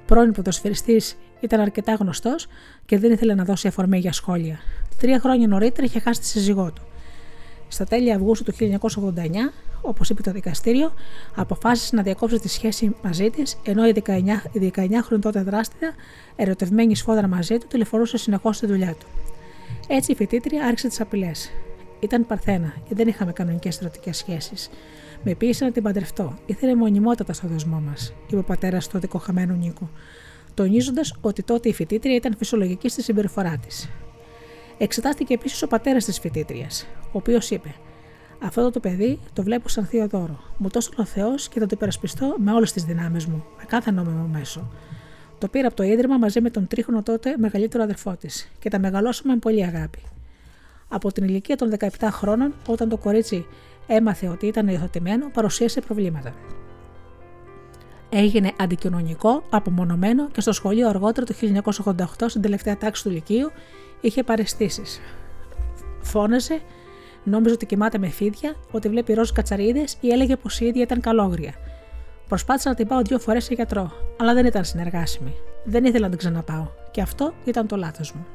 πρώην 0.05 0.31
ποδοσφαιριστής 0.31 1.17
ήταν 1.39 1.59
αρκετά 1.59 1.93
γνωστός 1.93 2.47
και 2.85 2.97
δεν 2.97 3.11
ήθελε 3.11 3.33
να 3.33 3.43
δώσει 3.43 3.67
αφορμή 3.67 3.99
για 3.99 4.13
σχόλια. 4.13 4.59
Τρία 4.99 5.19
χρόνια 5.19 5.47
νωρίτερα 5.47 5.87
είχε 5.87 5.99
χάσει 5.99 6.19
τη 6.19 6.25
σύζυγό 6.25 6.71
του. 6.71 6.81
Στα 7.67 7.85
τέλη 7.85 8.13
Αυγούστου 8.13 8.43
του 8.43 8.79
1989, 8.79 9.53
όπως 9.81 10.09
είπε 10.09 10.21
το 10.21 10.31
δικαστήριο, 10.31 10.93
αποφάσισε 11.35 11.95
να 11.95 12.01
διακόψει 12.01 12.39
τη 12.39 12.47
σχέση 12.49 12.95
μαζί 13.03 13.29
της, 13.29 13.57
ενώ 13.63 13.87
η 13.87 14.03
19, 14.05 14.11
19χρονη 14.53 15.19
τότε 15.21 15.41
δράστηρα, 15.41 15.93
ερωτευμένη 16.35 16.95
σφόδρα 16.95 17.27
μαζί 17.27 17.57
του, 17.57 17.67
τηλεφωνούσε 17.67 18.17
συνεχώς 18.17 18.55
στη 18.57 18.65
δουλειά 18.65 18.93
του. 18.93 19.05
Έτσι 19.87 20.11
η 20.11 20.15
φοιτήτρια 20.15 20.65
άρχισε 20.65 20.87
τις 20.87 21.01
απειλές. 21.01 21.51
Ήταν 21.99 22.25
παρθένα 22.25 22.73
και 22.87 22.95
δεν 22.95 23.07
είχαμε 23.07 23.31
κανονικές 23.31 23.79
ερωτικέ 23.79 24.13
σχέσεις. 24.13 24.69
Με 25.23 25.35
πίεσε 25.35 25.65
να 25.65 25.71
την 25.71 25.83
παντρευτώ. 25.83 26.37
Ήθελε 26.45 26.75
μονιμότατα 26.75 27.33
στο 27.33 27.47
δεσμό 27.47 27.79
μας, 27.79 28.13
είπε 28.27 28.37
ο 28.37 28.43
πατέρας 28.43 28.87
του 28.87 28.99
δικοχαμένου 28.99 29.55
Νίκου, 29.55 29.89
τονίζοντας 30.53 31.15
ότι 31.21 31.43
τότε 31.43 31.69
η 31.69 31.73
φοιτήτρια 31.73 32.15
ήταν 32.15 32.35
φυσιολογική 32.37 32.89
στη 32.89 33.01
συμπεριφορά 33.01 33.57
της. 33.57 33.89
Εξετάστηκε 34.77 35.33
επίσης 35.33 35.61
ο 35.61 35.67
πατέρας 35.67 36.05
της 36.05 36.19
φοιτήτριας, 36.19 36.87
ο 37.01 37.17
οποίος 37.17 37.49
είπε: 37.49 37.75
Αυτό 38.41 38.71
το 38.71 38.79
παιδί 38.79 39.19
το 39.33 39.43
βλέπω 39.43 39.67
σαν 39.67 39.85
θείο 39.85 40.07
δώρο. 40.07 40.39
Μου 40.57 40.69
τόσο 40.69 40.91
ο 40.97 41.05
Θεός 41.05 41.49
και 41.49 41.59
θα 41.59 41.65
το 41.65 41.71
υπερασπιστώ 41.75 42.35
με 42.37 42.51
όλες 42.51 42.71
τις 42.73 42.83
δυνάμεις 42.83 43.25
μου, 43.25 43.43
με 43.57 43.63
κάθε 43.67 43.91
νόμιμο 43.91 44.27
μέσο. 44.31 44.71
Το 45.37 45.47
πήρα 45.47 45.67
από 45.67 45.75
το 45.75 45.83
ίδρυμα 45.83 46.17
μαζί 46.17 46.41
με 46.41 46.49
τον 46.49 46.67
τρίχρονο 46.67 47.03
τότε 47.03 47.35
μεγαλύτερο 47.37 47.83
αδερφό 47.83 48.15
της 48.15 48.51
και 48.59 48.69
τα 48.69 48.79
μεγαλώσαμε 48.79 49.33
με 49.33 49.39
πολύ 49.39 49.65
αγάπη. 49.65 49.99
Από 50.87 51.11
την 51.11 51.23
ηλικία 51.23 51.55
των 51.55 51.71
17 51.79 51.87
χρόνων, 52.11 52.53
όταν 52.67 52.89
το 52.89 52.97
κορίτσι 52.97 53.45
έμαθε 53.87 54.27
ότι 54.27 54.47
ήταν 54.47 54.67
υιοθετημένο, 54.67 55.29
παρουσίασε 55.33 55.81
προβλήματα. 55.81 56.33
Έγινε 58.09 58.51
αντικοινωνικό, 58.59 59.43
απομονωμένο 59.49 60.29
και 60.29 60.41
στο 60.41 60.51
σχολείο 60.51 60.89
αργότερα 60.89 61.25
το 61.25 61.33
1988, 61.95 62.03
στην 62.25 62.41
τελευταία 62.41 62.77
τάξη 62.77 63.03
του 63.03 63.09
Λυκείου, 63.09 63.51
είχε 64.01 64.23
παρεστήσεις. 64.23 64.99
Φώναζε, 66.01 66.59
νόμιζε 67.23 67.53
ότι 67.53 67.65
κοιμάται 67.65 67.97
με 67.97 68.09
φίδια, 68.09 68.55
ότι 68.71 68.89
βλέπει 68.89 69.13
ροζ 69.13 69.31
κατσαρίδες 69.31 69.97
ή 70.01 70.09
έλεγε 70.09 70.35
πως 70.35 70.59
η 70.59 70.65
ίδια 70.65 70.81
ήταν 70.81 71.01
καλόγρια. 71.01 71.53
Προσπάθησα 72.27 72.69
να 72.69 72.75
την 72.75 72.87
πάω 72.87 73.01
δύο 73.01 73.19
φορές 73.19 73.43
σε 73.43 73.53
γιατρό, 73.53 73.91
αλλά 74.19 74.33
δεν 74.33 74.45
ήταν 74.45 74.65
συνεργάσιμη. 74.65 75.33
Δεν 75.63 75.85
ήθελα 75.85 76.03
να 76.03 76.09
την 76.09 76.17
ξαναπάω, 76.17 76.67
και 76.91 77.01
αυτό 77.01 77.33
ήταν 77.45 77.67
το 77.67 77.75
λάθος 77.75 78.11
μου. 78.11 78.25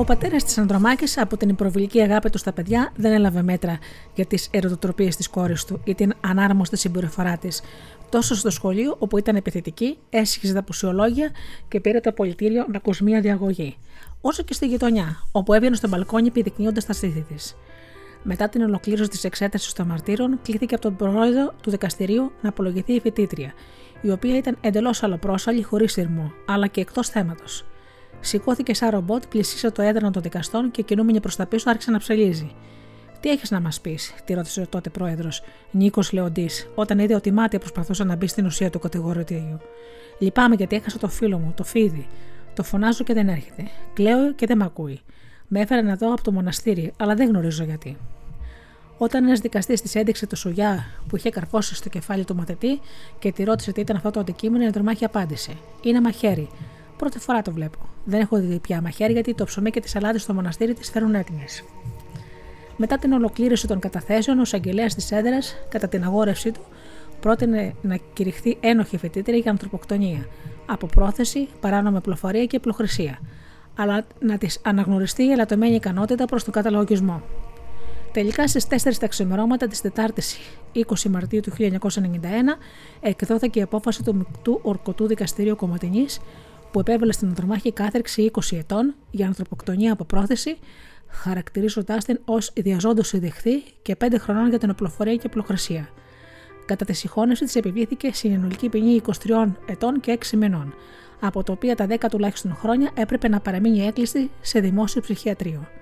Ο 0.00 0.04
πατέρας 0.04 0.44
της 0.44 0.58
Ανδρομάκης, 0.58 1.18
από 1.18 1.36
την 1.36 1.48
υπροβιλική 1.48 2.00
αγάπη 2.00 2.30
του 2.30 2.38
στα 2.38 2.52
παιδιά, 2.52 2.92
δεν 2.96 3.12
έλαβε 3.12 3.42
μέτρα 3.42 3.78
για 4.14 4.26
τις 4.26 4.48
ερωτοτροπίες 4.50 5.16
της 5.16 5.28
κόρης 5.28 5.64
του 5.64 5.80
ή 5.84 5.94
την 5.94 6.12
ανάρμοστη 6.20 6.76
συμπεριφορά 6.76 7.36
της, 7.36 7.62
τόσο 8.08 8.34
στο 8.34 8.50
σχολείο, 8.50 8.96
όπου 8.98 9.18
ήταν 9.18 9.36
επιθετική, 9.36 9.98
έσχιζε 10.10 10.54
τα 10.54 10.62
πουσιολόγια 10.62 11.30
και 11.68 11.80
πήρε 11.80 12.00
το 12.00 12.10
απολυτήριο 12.10 12.66
να 12.70 12.76
ακούς 12.76 13.00
μία 13.00 13.20
διαγωγή, 13.20 13.76
όσο 14.20 14.42
και 14.42 14.52
στη 14.52 14.66
γειτονιά, 14.66 15.22
όπου 15.32 15.52
έβγαινε 15.52 15.76
στο 15.76 15.88
μπαλκόνι 15.88 16.26
επιδεικνύοντα 16.26 16.82
τα 16.86 16.92
στήθη 16.92 17.24
της. 17.28 17.56
Μετά 18.22 18.48
την 18.48 18.62
ολοκλήρωση 18.62 19.10
της 19.10 19.24
εξέτασης 19.24 19.72
των 19.72 19.86
μαρτύρων, 19.86 20.40
κλήθηκε 20.42 20.74
από 20.74 20.82
τον 20.82 20.96
πρόεδρο 20.96 21.54
του 21.62 21.70
δικαστηρίου 21.70 22.32
να 22.42 22.48
απολογηθεί 22.48 22.92
η 22.92 23.00
φοιτήτρια, 23.00 23.52
η 24.00 24.10
οποία 24.10 24.36
ήταν 24.36 24.56
εντελώς 24.60 25.02
αλλοπρόσαλη, 25.02 25.62
χωρίς 25.62 25.92
θυρμό, 25.92 26.32
αλλά 26.46 26.66
και 26.66 26.80
εκτός 26.80 27.08
θέματος. 27.08 27.64
Σηκώθηκε 28.20 28.74
σαν 28.74 28.90
ρομπότ, 28.90 29.22
πλησίασε 29.28 29.70
το 29.70 29.82
έδρανο 29.82 30.10
των 30.10 30.22
δικαστών 30.22 30.70
και 30.70 30.82
κινούμενη 30.82 31.20
προς 31.20 31.36
τα 31.36 31.46
πίσω 31.46 31.70
άρχισε 31.70 31.90
να 31.90 31.98
ψελίζει. 31.98 32.54
Τι 33.20 33.30
έχεις 33.30 33.50
να 33.50 33.60
μας 33.60 33.80
πεις, 33.80 34.14
τη 34.24 34.34
ρώτησε 34.34 34.60
ο 34.60 34.66
τότε 34.66 34.90
πρόεδρος, 34.90 35.42
Νίκος 35.70 36.12
Λεοντής, 36.12 36.68
όταν 36.74 36.98
είδε 36.98 37.14
ότι 37.14 37.32
μάτια 37.32 37.58
προσπαθούσε 37.58 38.04
να 38.04 38.16
μπει 38.16 38.26
στην 38.26 38.46
ουσία 38.46 38.70
του 38.70 38.78
κατηγορητήριου. 38.78 39.58
Λυπάμαι 40.18 40.54
γιατί 40.54 40.76
έχασα 40.76 40.98
το 40.98 41.08
φίλο 41.08 41.38
μου, 41.38 41.52
το 41.56 41.64
φίδι. 41.64 42.06
Το 42.54 42.62
φωνάζω 42.62 43.04
και 43.04 43.14
δεν 43.14 43.28
έρχεται. 43.28 43.68
Κλαίω 43.94 44.32
και 44.32 44.46
δεν 44.46 44.56
με 44.56 44.64
ακούει. 44.64 45.00
Με 45.48 45.60
έφερε 45.60 45.90
εδώ 45.90 46.12
από 46.12 46.22
το 46.22 46.32
μοναστήρι, 46.32 46.92
αλλά 46.96 47.14
δεν 47.14 47.28
γνωρίζω 47.28 47.64
γιατί. 47.64 47.96
Όταν 48.98 49.24
ένας 49.24 49.40
δικαστής 49.40 49.80
της 49.80 49.94
έδειξε 49.94 50.26
το 50.26 50.36
σουγιά 50.36 50.84
που 51.08 51.16
είχε 51.16 51.30
καρφώσει 51.30 51.74
στο 51.74 51.88
κεφάλι 51.88 52.24
του 52.24 52.36
μαθητή 52.36 52.80
και 53.18 53.32
τη 53.32 53.44
ρώτησε 53.44 53.72
τι 53.72 53.80
ήταν 53.80 53.96
αυτό 53.96 54.10
το 54.10 54.20
αντικείμενο, 54.20 54.64
η 54.64 54.66
Αντρομάχη 54.66 55.04
απάντησε: 55.04 55.52
Είναι 55.82 56.00
μαχαίρι. 56.00 56.48
Πρώτη 57.00 57.18
φορά 57.18 57.42
το 57.42 57.52
βλέπω. 57.52 57.78
Δεν 58.04 58.20
έχω 58.20 58.40
δει 58.40 58.58
πια 58.58 58.80
μαχαίρι 58.80 59.12
γιατί 59.12 59.34
το 59.34 59.44
ψωμί 59.44 59.70
και 59.70 59.80
τις 59.80 59.90
σαλάτες 59.90 60.22
στο 60.22 60.34
μοναστήρι 60.34 60.74
της 60.74 60.90
φέρουν 60.90 61.14
έτοιμες. 61.14 61.64
Μετά 62.76 62.98
την 62.98 63.12
ολοκλήρωση 63.12 63.66
των 63.66 63.78
καταθέσεων, 63.78 64.38
ο 64.38 64.42
εισαγγελέας 64.42 64.94
της 64.94 65.12
έδρας, 65.12 65.56
κατά 65.68 65.88
την 65.88 66.04
αγόρευσή 66.04 66.52
του, 66.52 66.60
πρότεινε 67.20 67.74
να 67.82 67.98
κηρυχθεί 68.12 68.56
ένοχη 68.60 68.96
φοιτήτρια 68.96 69.36
για 69.36 69.50
ανθρωποκτονία, 69.50 70.26
από 70.66 70.86
πρόθεση, 70.86 71.48
παράνομη 71.60 72.00
πληροφορία 72.00 72.44
και 72.44 72.58
πλοχρησία, 72.58 73.18
αλλά 73.76 74.06
να 74.20 74.38
της 74.38 74.60
αναγνωριστεί 74.64 75.22
η 75.22 75.30
ελαττωμένη 75.30 75.74
ικανότητα 75.74 76.24
προς 76.24 76.44
τον 76.44 76.52
καταλογισμό. 76.52 77.22
Τελικά 78.12 78.48
στις 78.48 78.66
4 78.66 78.98
τα 79.00 79.06
ξημερώματα 79.06 79.66
της 79.66 79.82
4η 79.82 80.20
20 80.74 81.10
Μαρτίου 81.10 81.40
του 81.40 81.52
1991 81.58 81.70
εκδόθηκε 83.00 83.58
η 83.58 83.62
απόφαση 83.62 84.02
του 84.02 84.14
Μικτού 84.14 84.60
Ορκωτού 84.62 85.06
Δικαστηρίου 85.06 85.56
Κομματινή 85.56 86.06
που 86.72 86.80
επέβαλε 86.80 87.12
στην 87.12 87.28
Ανδρομάχη 87.28 87.72
κάθερξη 87.72 88.30
20 88.34 88.56
ετών 88.56 88.94
για 89.10 89.26
ανθρωποκτονία 89.26 89.92
από 89.92 90.04
πρόθεση, 90.04 90.58
χαρακτηρίζοντάς 91.08 92.04
την 92.04 92.20
ως 92.24 92.50
ιδιαζόντωση 92.54 93.18
δεχθή 93.18 93.62
και 93.82 93.96
5 94.04 94.14
χρονών 94.18 94.48
για 94.48 94.58
την 94.58 94.70
οπλοφορία 94.70 95.16
και 95.16 95.26
απλοχρησία. 95.26 95.88
Κατά 96.66 96.84
τη 96.84 96.92
συγχώνευση 96.92 97.44
της 97.44 97.56
επιβλήθηκε 97.56 98.12
συνολική 98.12 98.68
ποινή 98.68 99.00
23 99.24 99.46
ετών 99.66 100.00
και 100.00 100.18
6 100.30 100.36
μηνών, 100.36 100.74
από 101.20 101.42
τα 101.42 101.52
οποία 101.52 101.76
τα 101.76 101.86
10 101.88 101.96
τουλάχιστον 102.10 102.54
χρόνια 102.54 102.90
έπρεπε 102.94 103.28
να 103.28 103.40
παραμείνει 103.40 103.86
έκλειστη 103.86 104.30
σε 104.40 104.60
δημόσιο 104.60 105.00
ψυχιατρίο. 105.00 105.79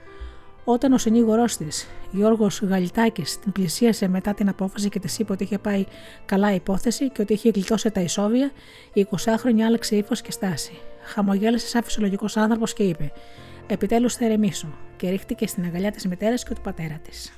Όταν 0.70 0.92
ο 0.92 0.98
συνήγορός 0.98 1.56
της, 1.56 1.88
Γιώργος 2.10 2.60
Γαλιτάκης, 2.62 3.38
την 3.38 3.52
πλησίασε 3.52 4.08
μετά 4.08 4.34
την 4.34 4.48
απόφαση 4.48 4.88
και 4.88 4.98
της 4.98 5.18
είπε 5.18 5.32
ότι 5.32 5.44
είχε 5.44 5.58
πάει 5.58 5.84
καλά 6.24 6.52
η 6.52 6.54
υπόθεση 6.54 7.10
και 7.10 7.22
ότι 7.22 7.32
είχε 7.32 7.50
γλιτώσει 7.50 7.90
τα 7.90 8.00
ισόβια, 8.00 8.50
η 8.92 9.06
20χρονη 9.10 9.60
άλλαξε 9.66 9.96
ύφος 9.96 10.20
και 10.20 10.32
στάση. 10.32 10.72
Χαμογέλασε 11.02 11.66
σαν 11.66 11.82
φυσιολογικός 11.82 12.36
άνθρωπος 12.36 12.72
και 12.72 12.82
είπε: 12.82 13.12
επιτέλους 13.66 14.14
θα 14.14 14.24
ερεμήσω 14.24 14.68
και 14.96 15.08
ρίχτηκε 15.10 15.46
στην 15.46 15.64
αγκαλιά 15.64 15.90
της 15.90 16.06
μητέρας 16.06 16.42
και 16.44 16.54
του 16.54 16.60
πατέρα 16.60 17.00
της. 17.08 17.37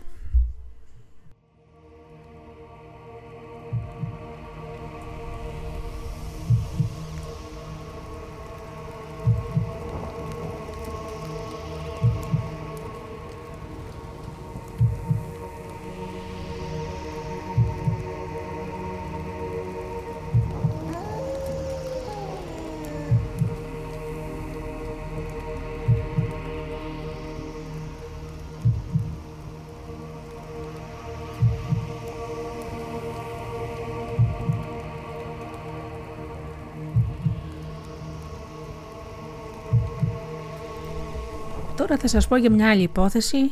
Τώρα 41.91 42.03
θα 42.03 42.09
σας 42.09 42.29
πω 42.29 42.37
για 42.37 42.51
μια 42.51 42.71
άλλη 42.71 42.83
υπόθεση 42.83 43.51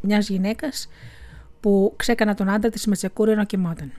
μιας 0.00 0.28
γυναίκας 0.28 0.88
που 1.60 1.92
ξέκανα 1.96 2.34
τον 2.34 2.48
άντρα 2.48 2.70
της 2.70 2.86
με 2.86 2.94
τσεκούρι 2.94 3.30
ενώ 3.30 3.44
κοιμόταν. 3.44 3.92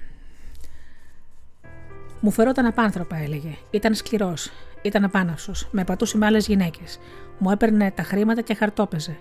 Μου 2.19 2.31
φερόταν 2.31 2.65
απάνθρωπα, 2.65 3.17
έλεγε. 3.17 3.57
Ήταν 3.71 3.93
σκληρός. 3.93 4.51
Ήταν 4.81 5.03
απάναυσος. 5.03 5.67
Με 5.71 5.83
πατούσε 5.83 6.17
με 6.17 6.25
άλλες 6.25 6.47
γυναίκες. 6.47 6.99
Μου 7.37 7.51
έπαιρνε 7.51 7.91
τα 7.91 8.03
χρήματα 8.03 8.41
και 8.41 8.53
χαρτόπεζε. 8.53 9.17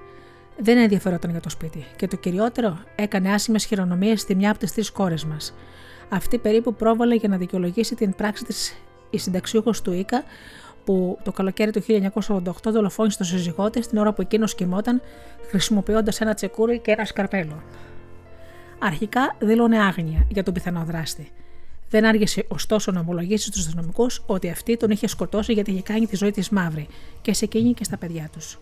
Δεν 0.59 0.79
ενδιαφερόταν 0.79 1.31
για 1.31 1.41
το 1.41 1.49
σπίτι. 1.49 1.85
Και 1.97 2.07
το 2.07 2.17
κυριότερο, 2.17 2.79
έκανε 2.97 3.33
άσημες 3.33 3.65
χειρονομίες 3.65 4.21
στη 4.21 4.35
μια 4.35 4.51
από 4.51 4.59
τις 4.59 4.73
τρεις 4.73 4.91
κόρες 4.91 5.25
μας. 5.25 5.55
Αυτή 6.09 6.39
περίπου 6.39 6.75
πρόβαλε 6.75 7.15
για 7.15 7.29
να 7.29 7.37
δικαιολογήσει 7.37 7.95
την 7.95 8.15
πράξη 8.15 8.45
της 8.45 8.77
η 9.11 9.19
συνταξιούχος 9.19 9.83
του 9.83 9.93
Ίκα, 9.93 10.25
που 10.87 11.19
το 11.23 11.33
καλοκαίρι 11.33 11.71
του 11.71 11.83
1988 11.83 12.41
δολοφόνησε 12.65 13.19
τον 13.19 13.27
σύζυγό 13.27 13.71
της 13.71 13.87
την 13.89 13.99
ώρα 13.99 14.13
που 14.13 14.23
εκείνος 14.23 14.55
κοιμόταν, 14.55 15.03
χρησιμοποιώντας 15.49 16.21
ένα 16.21 16.35
τσεκούρι 16.35 16.79
και 16.79 16.91
ένα 16.91 17.05
σκαρπέλο. 17.05 17.63
Αρχικά 18.79 19.37
δήλωνε 19.39 19.79
άγνοια 19.79 20.27
για 20.29 20.43
τον 20.43 20.55
πιθανό 20.55 20.85
δράστη. 20.85 21.31
Δεν 21.91 22.05
άργησε 22.05 22.45
ωστόσο 22.49 22.93
να 22.93 23.01
ομολογήσει 23.01 23.47
στους 23.47 23.67
αστυνομικούς 23.67 24.23
ότι 24.27 24.51
αυτή 24.51 24.77
τον 24.77 24.91
είχε 24.91 25.07
σκοτώσει 25.07 25.53
γιατί 25.53 25.71
είχε 25.71 25.83
κάνει 25.83 26.07
τη 26.07 26.17
ζωή 26.17 26.31
της 26.31 26.49
μαύρη 26.49 26.87
και 27.23 27.35
σε 27.35 27.45
εκείνη 27.45 27.75
και 27.75 27.85
στα 27.85 27.97
παιδιά 27.97 28.29
τους. 28.33 28.59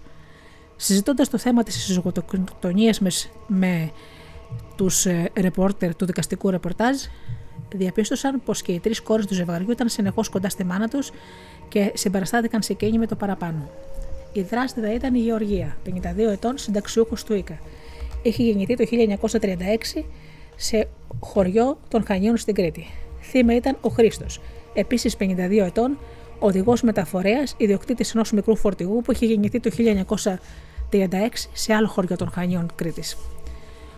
Συζητώντας 0.77 1.29
το 1.29 1.39
θέμα 1.39 1.63
της 1.63 1.75
συζυγοτοκτονίας 1.75 3.01
μες, 3.01 3.31
με 3.47 3.91
τους 4.77 5.07
ε, 5.07 5.31
ρεπόρτερ 5.41 5.97
του 5.97 6.07
δικαστικού 6.07 6.51
ρεπορτάζ, 6.51 6.97
διαπίστωσαν 7.75 8.43
πως 8.45 8.63
και 8.63 8.73
οι 8.73 8.81
τρεις 8.81 9.01
κόρες 9.01 9.27
του 9.27 9.35
ζευγαριού 9.35 9.71
ήταν 9.71 9.89
συνεχώς 9.89 10.29
κοντά 10.29 10.49
στη 10.49 10.65
μάνα 10.65 10.89
τους 10.89 11.11
και 11.75 11.93
συμπαραστάθηκαν 11.95 12.63
σε 12.63 12.73
εκείνη 12.73 12.99
με 12.99 13.07
το 13.07 13.17
παραπάνω. 13.17 13.69
Η 14.33 14.43
δράστηδα 14.43 14.95
ήταν 14.95 15.15
η 15.15 15.19
Γεωργία, 15.19 15.77
52 15.85 16.31
ετών, 16.31 16.59
συνταξιούχος 16.59 17.25
του 17.25 17.35
Ίκα. 17.35 17.59
Είχε 18.23 18.43
γεννηθεί 18.43 18.77
το 18.77 18.85
1936 19.95 20.05
σε 20.57 20.89
χωριό 21.21 21.79
των 21.89 22.05
Χανίων 22.05 22.37
στην 22.37 22.55
Κρήτη. 22.55 22.87
Θύμα 23.21 23.55
ήταν 23.55 23.77
ο 23.81 23.89
Χρήστος, 23.89 24.41
επίσης 24.75 25.17
52 25.17 25.65
ετών, 25.65 25.99
οδηγός 26.39 26.83
μεταφορέας, 26.83 27.55
ιδιοκτήτης 27.57 28.15
ενός 28.15 28.33
μικρού 28.33 28.57
φορτηγού 28.57 29.03
που 29.03 29.13
είχε 29.13 29.27
γεννηθεί 29.27 29.61
το 29.61 29.71
1936 29.71 31.49
σε 31.53 31.75
άλλο 31.75 31.87
χωριό 31.87 32.17
των 32.17 32.31
Χανίων 32.31 32.71
Κρήτης. 32.75 33.17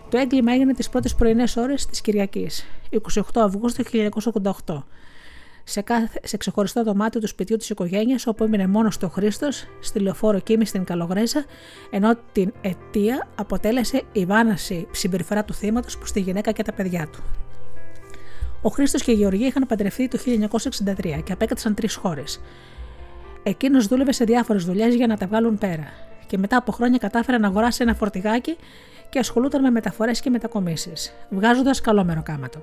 Το 0.09 0.19
έγκλημα 0.19 0.53
έγινε 0.53 0.75
τις 0.75 0.89
πρώτες 0.89 1.15
πρωινές 1.15 1.57
ώρες 1.57 1.87
της 1.87 2.01
Κυριακής, 2.01 2.67
28 2.91 3.41
Αυγούστου 3.41 3.85
1988 3.85 4.87
σε, 5.69 5.81
κάθε, 5.81 6.21
σε 6.25 6.37
ξεχωριστό 6.37 6.83
δωμάτιο 6.83 7.21
του 7.21 7.27
σπιτιού 7.27 7.57
της 7.57 7.71
οικογένειας, 7.71 8.27
όπου 8.27 8.45
έμεινε 8.45 8.67
μόνος 8.67 8.95
στο 8.95 9.09
Χρήστος, 9.09 9.67
στη 9.81 9.99
λεωφόρο 9.99 10.39
Κίμης 10.39 10.69
στην 10.69 10.85
Καλογρέζα, 10.85 11.45
ενώ 11.91 12.15
την 12.33 12.53
αιτία 12.61 13.29
αποτέλεσε 13.35 14.03
η 14.13 14.25
βάναση 14.25 14.87
συμπεριφορά 14.91 15.45
του 15.45 15.55
θύματος 15.55 15.99
προς 15.99 16.13
τη 16.13 16.21
γυναίκα 16.21 16.53
και 16.53 16.63
τα 16.63 16.73
παιδιά 16.73 17.09
του. 17.13 17.23
Ο 18.63 18.69
Χρήστος 18.69 19.03
και 19.03 19.11
η 19.11 19.15
Γεωργία 19.15 19.47
είχαν 19.47 19.67
παντρευτεί 19.67 20.09
το 20.09 20.19
1963 20.19 21.23
και 21.25 21.33
απέκτησαν 21.33 21.75
τρεις 21.75 21.95
χώρες. 21.95 22.41
Εκείνος 23.43 23.87
δούλευε 23.87 24.13
σε 24.13 24.25
διάφορες 24.25 24.65
δουλειές 24.65 24.95
για 24.95 25.07
να 25.07 25.17
τα 25.17 25.27
βγάλουν 25.27 25.59
πέρα, 25.59 25.93
και 26.27 26.39
μετά 26.39 26.57
από 26.57 26.73
χρόνια 26.73 26.99
κατάφερε 26.99 27.39
να 27.39 27.47
αγοράσει 27.47 27.83
ένα 27.83 27.95
φορτηγάκι 27.95 28.57
και 29.09 29.19
ασχολούταν 29.19 29.63
με 29.63 29.71
μεταφορές 29.71 30.21
και 30.21 30.31
μετακομίσεις, 30.31 31.13
βγάζοντας 31.31 31.81
καλό 31.81 32.05
μεροκάματο. 32.05 32.63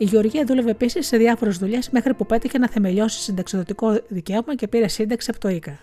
Η 0.00 0.04
Γεωργία 0.04 0.44
δούλευε 0.44 0.70
επίσης 0.70 1.06
σε 1.06 1.16
διάφορες 1.16 1.58
δουλειές 1.58 1.90
μέχρι 1.90 2.14
που 2.14 2.26
πέτυχε 2.26 2.58
να 2.58 2.68
θεμελιώσει 2.68 3.20
συνταξιδοτικό 3.20 4.00
δικαίωμα 4.08 4.54
και 4.54 4.68
πήρε 4.68 4.88
σύνταξη 4.88 5.30
από 5.30 5.40
το 5.40 5.48
ΙΚΑ. 5.48 5.78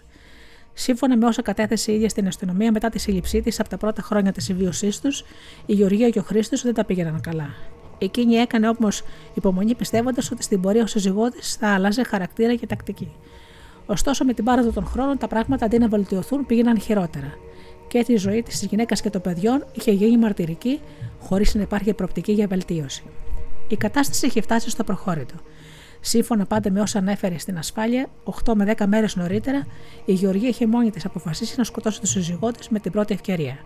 Σύμφωνα 0.73 1.17
με 1.17 1.25
όσα 1.25 1.41
κατέθεσε 1.41 1.91
η 1.91 1.95
ίδια 1.95 2.09
στην 2.09 2.27
αστυνομία 2.27 2.71
μετά 2.71 2.89
τη 2.89 2.99
σύλληψή 2.99 3.41
της 3.41 3.59
από 3.59 3.69
τα 3.69 3.77
πρώτα 3.77 4.01
χρόνια 4.01 4.31
της 4.31 4.43
συμβίωσής 4.43 4.99
τους, 4.99 5.23
η 5.65 5.73
Γεωργία 5.73 6.09
και 6.09 6.19
ο 6.19 6.21
Χρήστος 6.21 6.61
δεν 6.61 6.73
τα 6.73 6.85
πήγαιναν 6.85 7.21
καλά. 7.21 7.49
Εκείνη 7.97 8.35
έκανε 8.35 8.67
όμως 8.67 9.03
υπομονή 9.33 9.75
πιστεύοντας 9.75 10.31
ότι 10.31 10.43
στην 10.43 10.61
πορεία 10.61 10.83
ο 10.83 10.87
σύζυγός 10.87 11.29
της 11.29 11.55
θα 11.55 11.73
άλλαζε 11.73 12.03
χαρακτήρα 12.03 12.55
και 12.55 12.67
τακτική. 12.67 13.11
Ωστόσο, 13.85 14.25
με 14.25 14.33
την 14.33 14.43
πάροδο 14.43 14.71
των 14.71 14.85
χρόνων 14.85 15.17
τα 15.17 15.27
πράγματα 15.27 15.65
αντί 15.65 15.77
να 15.77 15.87
βελτιωθούν 15.87 16.45
πήγαιναν 16.45 16.79
χειρότερα. 16.79 17.33
Και 17.87 17.97
έτσι 17.97 18.13
η 18.13 18.17
ζωή 18.17 18.43
της 18.43 18.63
γυναίκας 18.63 19.01
και 19.01 19.09
των 19.09 19.21
παιδιών 19.21 19.65
είχε 19.73 19.91
γίνει 19.91 20.17
μαρτυρική, 20.17 20.79
χωρίς 21.19 21.55
να 21.55 21.61
υπάρχει 21.61 21.93
προοπτική 21.93 22.31
για 22.31 22.47
βελτίωση. 22.47 23.03
Η 23.67 23.75
κατάσταση 23.75 24.25
είχε 24.25 24.41
φτάσει 24.41 24.69
στο 24.69 24.83
προχώρητο. 24.83 25.35
Σύμφωνα 25.99 26.45
πάντα 26.45 26.71
με 26.71 26.81
όσα 26.81 26.99
ανέφερε 26.99 27.37
στην 27.37 27.57
ασφάλεια, 27.57 28.09
8 28.45 28.53
με 28.55 28.75
10 28.77 28.85
μέρες 28.85 29.15
νωρίτερα, 29.15 29.67
η 30.05 30.13
Γεωργία 30.13 30.49
είχε 30.49 30.67
μόνη 30.67 30.89
της 30.89 31.05
αποφασίσει 31.05 31.53
να 31.57 31.63
σκοτώσει 31.63 31.99
τον 31.99 32.09
σύζυγό 32.09 32.51
τη 32.51 32.67
με 32.69 32.79
την 32.79 32.91
πρώτη 32.91 33.13
ευκαιρία. 33.13 33.57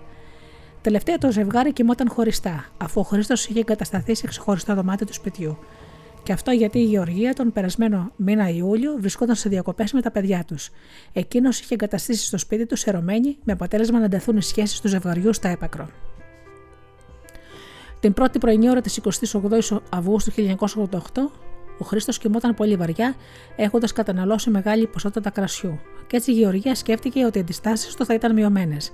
Τελευταία 0.82 1.18
το 1.18 1.32
ζευγάρι 1.32 1.74
κοιμόταν 1.74 2.10
χωριστά, 2.10 2.66
αφού 2.78 3.00
ο 3.00 3.04
Χρήστος 3.04 3.48
είχε 3.48 3.60
εγκατασταθεί 3.60 4.16
σε 4.16 4.28
ξεχωριστό 4.28 4.76
δωμάτιο 4.76 5.06
του 5.06 5.14
σπιτιού. 5.14 5.58
Και 6.24 6.34
αυτό 6.34 6.52
γιατί 6.52 6.80
η 6.80 6.84
Γεωργία 6.84 7.34
τον 7.34 7.52
περασμένο 7.52 8.12
μήνα 8.16 8.50
Ιούλιο 8.50 8.96
βρισκόταν 9.00 9.36
σε 9.36 9.50
διακοπές 9.50 9.94
με 9.94 10.02
τα 10.02 10.12
παιδιά 10.12 10.44
τους. 10.48 10.70
Εκείνος 11.14 11.60
είχε 11.60 11.74
εγκαταστήσει 11.74 12.26
στο 12.26 12.38
σπίτι 12.38 12.66
του 12.66 12.76
σε 12.76 13.02
με 13.44 13.54
αποτέλεσμα 13.54 14.00
να 14.00 14.08
ντεθούν 14.08 14.38
οι 14.38 14.42
σχέσεις 14.42 14.80
του 14.80 14.88
ζευγαριού 14.88 15.34
στα 15.34 15.50
έπακρο. 15.50 15.90
Την 18.00 18.14
πρώτη 18.14 18.40
πρωινή 18.40 18.70
ώρα 18.70 18.82
της 18.82 19.00
28η 19.02 19.78
Αυγούστου 19.90 20.32
1988, 20.32 20.98
ο 21.80 21.86
Χρήστος 21.86 22.18
κοιμόταν 22.18 22.54
πολύ 22.54 22.76
βαριά, 22.76 23.16
έχοντας 23.56 23.94
καταναλώσει 23.94 24.50
μεγάλη 24.50 24.88
ποσότητα 24.88 25.30
κρασιού. 25.30 25.80
Και 26.08 26.16
έτσι 26.16 26.32
η 26.32 26.34
Γεωργία 26.34 26.76
σκέφτηκε 26.76 27.26
ότι 27.26 27.38
οι 27.38 27.42
αντιστάσεις 27.42 27.96
του 27.96 28.06
θα 28.06 28.14
ήταν 28.14 28.34
μειωμένες 28.34 28.92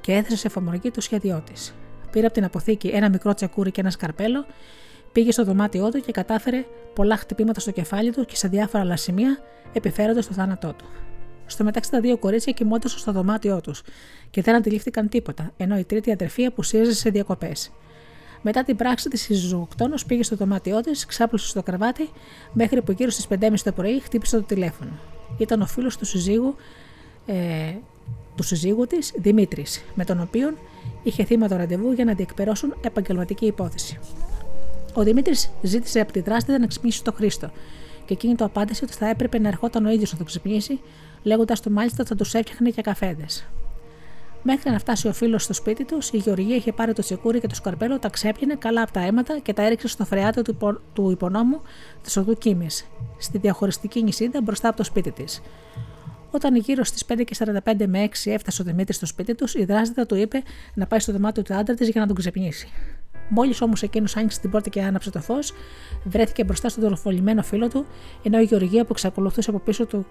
και 0.00 0.12
έθεσε 0.12 0.36
σε 0.36 0.46
εφαρμογή 0.46 0.90
το 0.90 1.00
σχέδιό 1.00 1.42
της. 1.52 1.74
Πήρε 2.10 2.24
από 2.24 2.34
την 2.34 2.44
αποθήκη 2.44 2.88
ένα 2.88 3.08
μικρό 3.08 3.34
τσεκούρι 3.34 3.70
και 3.70 3.80
ένα 3.80 3.90
σκαρπέλο, 3.90 4.46
πήγε 5.12 5.32
στο 5.32 5.44
δωμάτιό 5.44 5.88
του 5.88 6.00
και 6.00 6.12
κατάφερε 6.12 6.64
πολλά 6.94 7.16
χτυπήματα 7.16 7.60
στο 7.60 7.70
κεφάλι 7.70 8.12
του 8.12 8.24
και 8.24 8.36
σε 8.36 8.48
διάφορα 8.48 8.82
άλλα 8.82 8.96
σημεία, 8.96 9.38
επιφέροντας 9.72 10.26
το 10.26 10.32
θάνατό 10.32 10.74
του. 10.78 10.84
Στο 11.46 11.64
μεταξύ, 11.64 11.90
τα 11.90 12.00
δύο 12.00 12.18
κορίτσια 12.18 12.52
κοιμόταν 12.52 12.90
στο 12.90 13.12
δωμάτιό 13.12 13.60
τους 13.60 13.82
και 14.30 14.42
δεν 14.42 14.54
αντιλήφθηκαν 14.54 15.08
τίποτα, 15.08 15.52
ενώ 15.56 15.78
η 15.78 15.84
τρίτη 15.84 16.12
αδερφή 16.12 16.44
απουσίαζε 16.44 16.94
σε 16.94 17.10
διακοπές. 17.10 17.72
Μετά 18.42 18.64
την 18.64 18.76
πράξη 18.76 19.08
της 19.08 19.22
συζυγοκτόνο 19.22 19.94
πήγε 20.06 20.22
στο 20.22 20.36
δωμάτιό 20.36 20.80
της, 20.80 21.06
ξάπλωσε 21.06 21.48
στο 21.48 21.62
κρεβάτι, 21.62 22.08
μέχρι 22.52 22.82
που 22.82 22.92
γύρω 22.92 23.10
στις 23.10 23.26
5.30 23.28 23.54
το 23.64 23.72
πρωί 23.72 24.00
χτύπησε 24.00 24.36
το 24.36 24.42
τηλέφωνο. 24.42 24.90
Ήταν 25.38 25.60
ο 25.60 25.66
φίλος 25.66 25.96
του 25.96 26.04
συζύγου, 26.04 26.54
ε, 27.26 27.74
του 28.36 28.42
συζύγου 28.42 28.86
της, 28.86 29.12
Δημήτρης, 29.16 29.84
με 29.94 30.04
τον 30.04 30.20
οποίο 30.20 30.54
είχε 31.02 31.24
θύμα 31.24 31.48
το 31.48 31.56
ραντεβού 31.56 31.92
για 31.92 32.04
να 32.04 32.14
διεκπαιρώσουν 32.14 32.74
επαγγελματική 32.80 33.46
υπόθεση. 33.46 33.98
Ο 34.94 35.02
Δημήτρης 35.02 35.50
ζήτησε 35.62 36.00
από 36.00 36.12
τη 36.12 36.20
δράστηδα 36.20 36.58
να 36.58 36.66
ξυπνήσει 36.66 37.04
τον 37.04 37.14
Χρήστο, 37.14 37.50
και 38.04 38.14
εκείνη 38.14 38.34
το 38.34 38.44
απάντησε 38.44 38.84
ότι 38.84 38.92
θα 38.92 39.08
έπρεπε 39.08 39.38
να 39.38 39.48
ερχόταν 39.48 39.86
ο 39.86 39.90
ίδιος 39.90 40.12
να 40.12 40.18
το 40.18 40.24
ξυπνήσει, 40.24 40.80
λέγοντας 41.22 41.60
του 41.60 41.70
μάλιστα 41.70 41.96
ότι 42.00 42.08
θα 42.08 42.14
τους 42.14 42.34
έφτιαχνε 42.34 42.70
και 42.70 42.82
καφέδες. 42.82 43.46
Μέχρι 44.42 44.70
να 44.70 44.78
φτάσει 44.78 45.08
ο 45.08 45.12
φίλος 45.12 45.42
στο 45.42 45.52
σπίτι 45.52 45.84
τους, 45.84 46.10
η 46.10 46.16
Γεωργία 46.16 46.56
είχε 46.56 46.72
πάρει 46.72 46.92
το 46.92 47.02
τσεκούρι 47.02 47.40
και 47.40 47.46
το 47.46 47.54
σκαρπέλο, 47.54 47.98
τα 47.98 48.08
ξέπλυνε 48.08 48.54
καλά 48.54 48.82
από 48.82 48.92
τα 48.92 49.00
αίματα 49.00 49.38
και 49.38 49.52
τα 49.52 49.62
έριξε 49.62 49.88
στο 49.88 50.04
φρεάτο 50.04 50.42
του, 50.42 50.50
υπο... 50.50 50.78
του 50.92 51.10
υπονόμου 51.10 51.60
της 52.02 52.16
οδού 52.16 52.34
Κίμης, 52.34 52.88
στη 53.18 53.38
διαχωριστική 53.38 54.02
νησίδα 54.02 54.40
μπροστά 54.40 54.68
από 54.68 54.76
το 54.76 54.84
σπίτι 54.84 55.10
της. 55.10 55.42
Όταν 56.30 56.56
γύρω 56.56 56.84
στις 56.84 57.04
5.45 57.08 57.86
με 57.86 58.08
6 58.24 58.30
έφτασε 58.30 58.62
ο 58.62 58.64
Δημήτρης 58.64 58.96
στο 58.96 59.06
σπίτι 59.06 59.34
τους, 59.34 59.54
η 59.54 59.64
δράστητα 59.64 60.06
του 60.06 60.14
είπε 60.14 60.42
να 60.74 60.86
πάει 60.86 61.00
στο 61.00 61.12
δωμάτιο 61.12 61.42
του 61.42 61.54
άντρα 61.54 61.74
της 61.74 61.88
για 61.88 62.00
να 62.00 62.06
τον 62.06 62.16
ξεπνήσει. 62.16 62.68
Μόλις 63.28 63.60
όμως 63.60 63.82
εκείνος 63.82 64.16
άνοιξε 64.16 64.40
την 64.40 64.50
πόρτα 64.50 64.68
και 64.68 64.82
άναψε 64.82 65.10
το 65.10 65.20
φως, 65.20 65.52
βρέθηκε 66.04 66.44
μπροστά 66.44 66.68
στον 66.68 66.82
δολοφολημένο 66.82 67.42
φίλο 67.42 67.68
του, 67.68 67.86
ενώ 68.22 68.40
η 68.40 68.44
Γεωργία 68.44 68.82
που 68.82 68.92
εξακολουθούσε 68.92 69.50
από 69.50 69.58
πίσω 69.58 69.86
του 69.86 70.06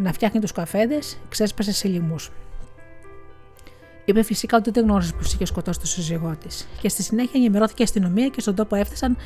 να 0.00 0.12
φτιάχνει 0.12 0.40
τους 0.40 0.52
καφέδες, 0.52 1.18
ξέσπασε 1.28 1.72
σε 1.72 1.88
λοιμούς. 1.88 2.30
Είπε 4.08 4.22
φυσικά 4.22 4.56
ότι 4.56 4.70
δεν 4.70 4.84
γνώριζε 4.84 5.12
πως 5.12 5.32
είχε 5.32 5.44
σκοτώσει 5.44 5.80
το 5.80 5.86
σύζυγό 5.86 6.36
της. 6.42 6.68
Και 6.80 6.88
στη 6.88 7.02
συνέχεια 7.02 7.32
ενημερώθηκε 7.34 7.82
η 7.82 7.84
αστυνομία 7.84 8.28
και 8.28 8.40
στον 8.40 8.54
τόπο 8.54 8.76
έφτασαν 8.76 9.16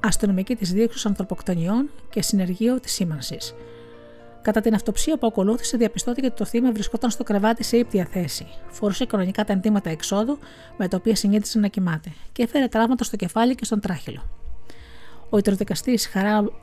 αστυνομικοί 0.00 0.56
της 0.56 0.72
δίωξης 0.72 1.06
ανθρωποκτονιών 1.06 1.90
και 2.10 2.22
συνεργείο 2.22 2.80
της 2.80 2.92
σήμανσης. 2.92 3.54
Κατά 4.42 4.60
την 4.60 4.74
αυτοψία 4.74 5.18
που 5.18 5.26
ακολούθησε, 5.26 5.76
διαπιστώθηκε 5.76 6.26
ότι 6.26 6.36
το 6.36 6.44
θύμα 6.44 6.72
βρισκόταν 6.72 7.10
στο 7.10 7.24
κρεβάτι 7.24 7.62
σε 7.62 7.76
ύπτια 7.76 8.08
θέση. 8.10 8.46
Φορούσε 8.68 9.06
κανονικά 9.06 9.44
τα 9.44 9.52
ενδύματα 9.52 9.90
εξόδου 9.90 10.38
με 10.76 10.88
τα 10.88 10.96
οποία 10.96 11.16
συνήθιζε 11.16 11.58
να 11.58 11.68
κοιμάται 11.68 12.12
και 12.32 12.42
έφερε 12.42 12.66
τραύματα 12.66 13.04
στο 13.04 13.16
κεφάλι 13.16 13.54
και 13.54 13.64
στον 13.64 13.80
τράχυλο. 13.80 14.22
Ο 15.30 15.38
ιτροδικαστή 15.38 15.98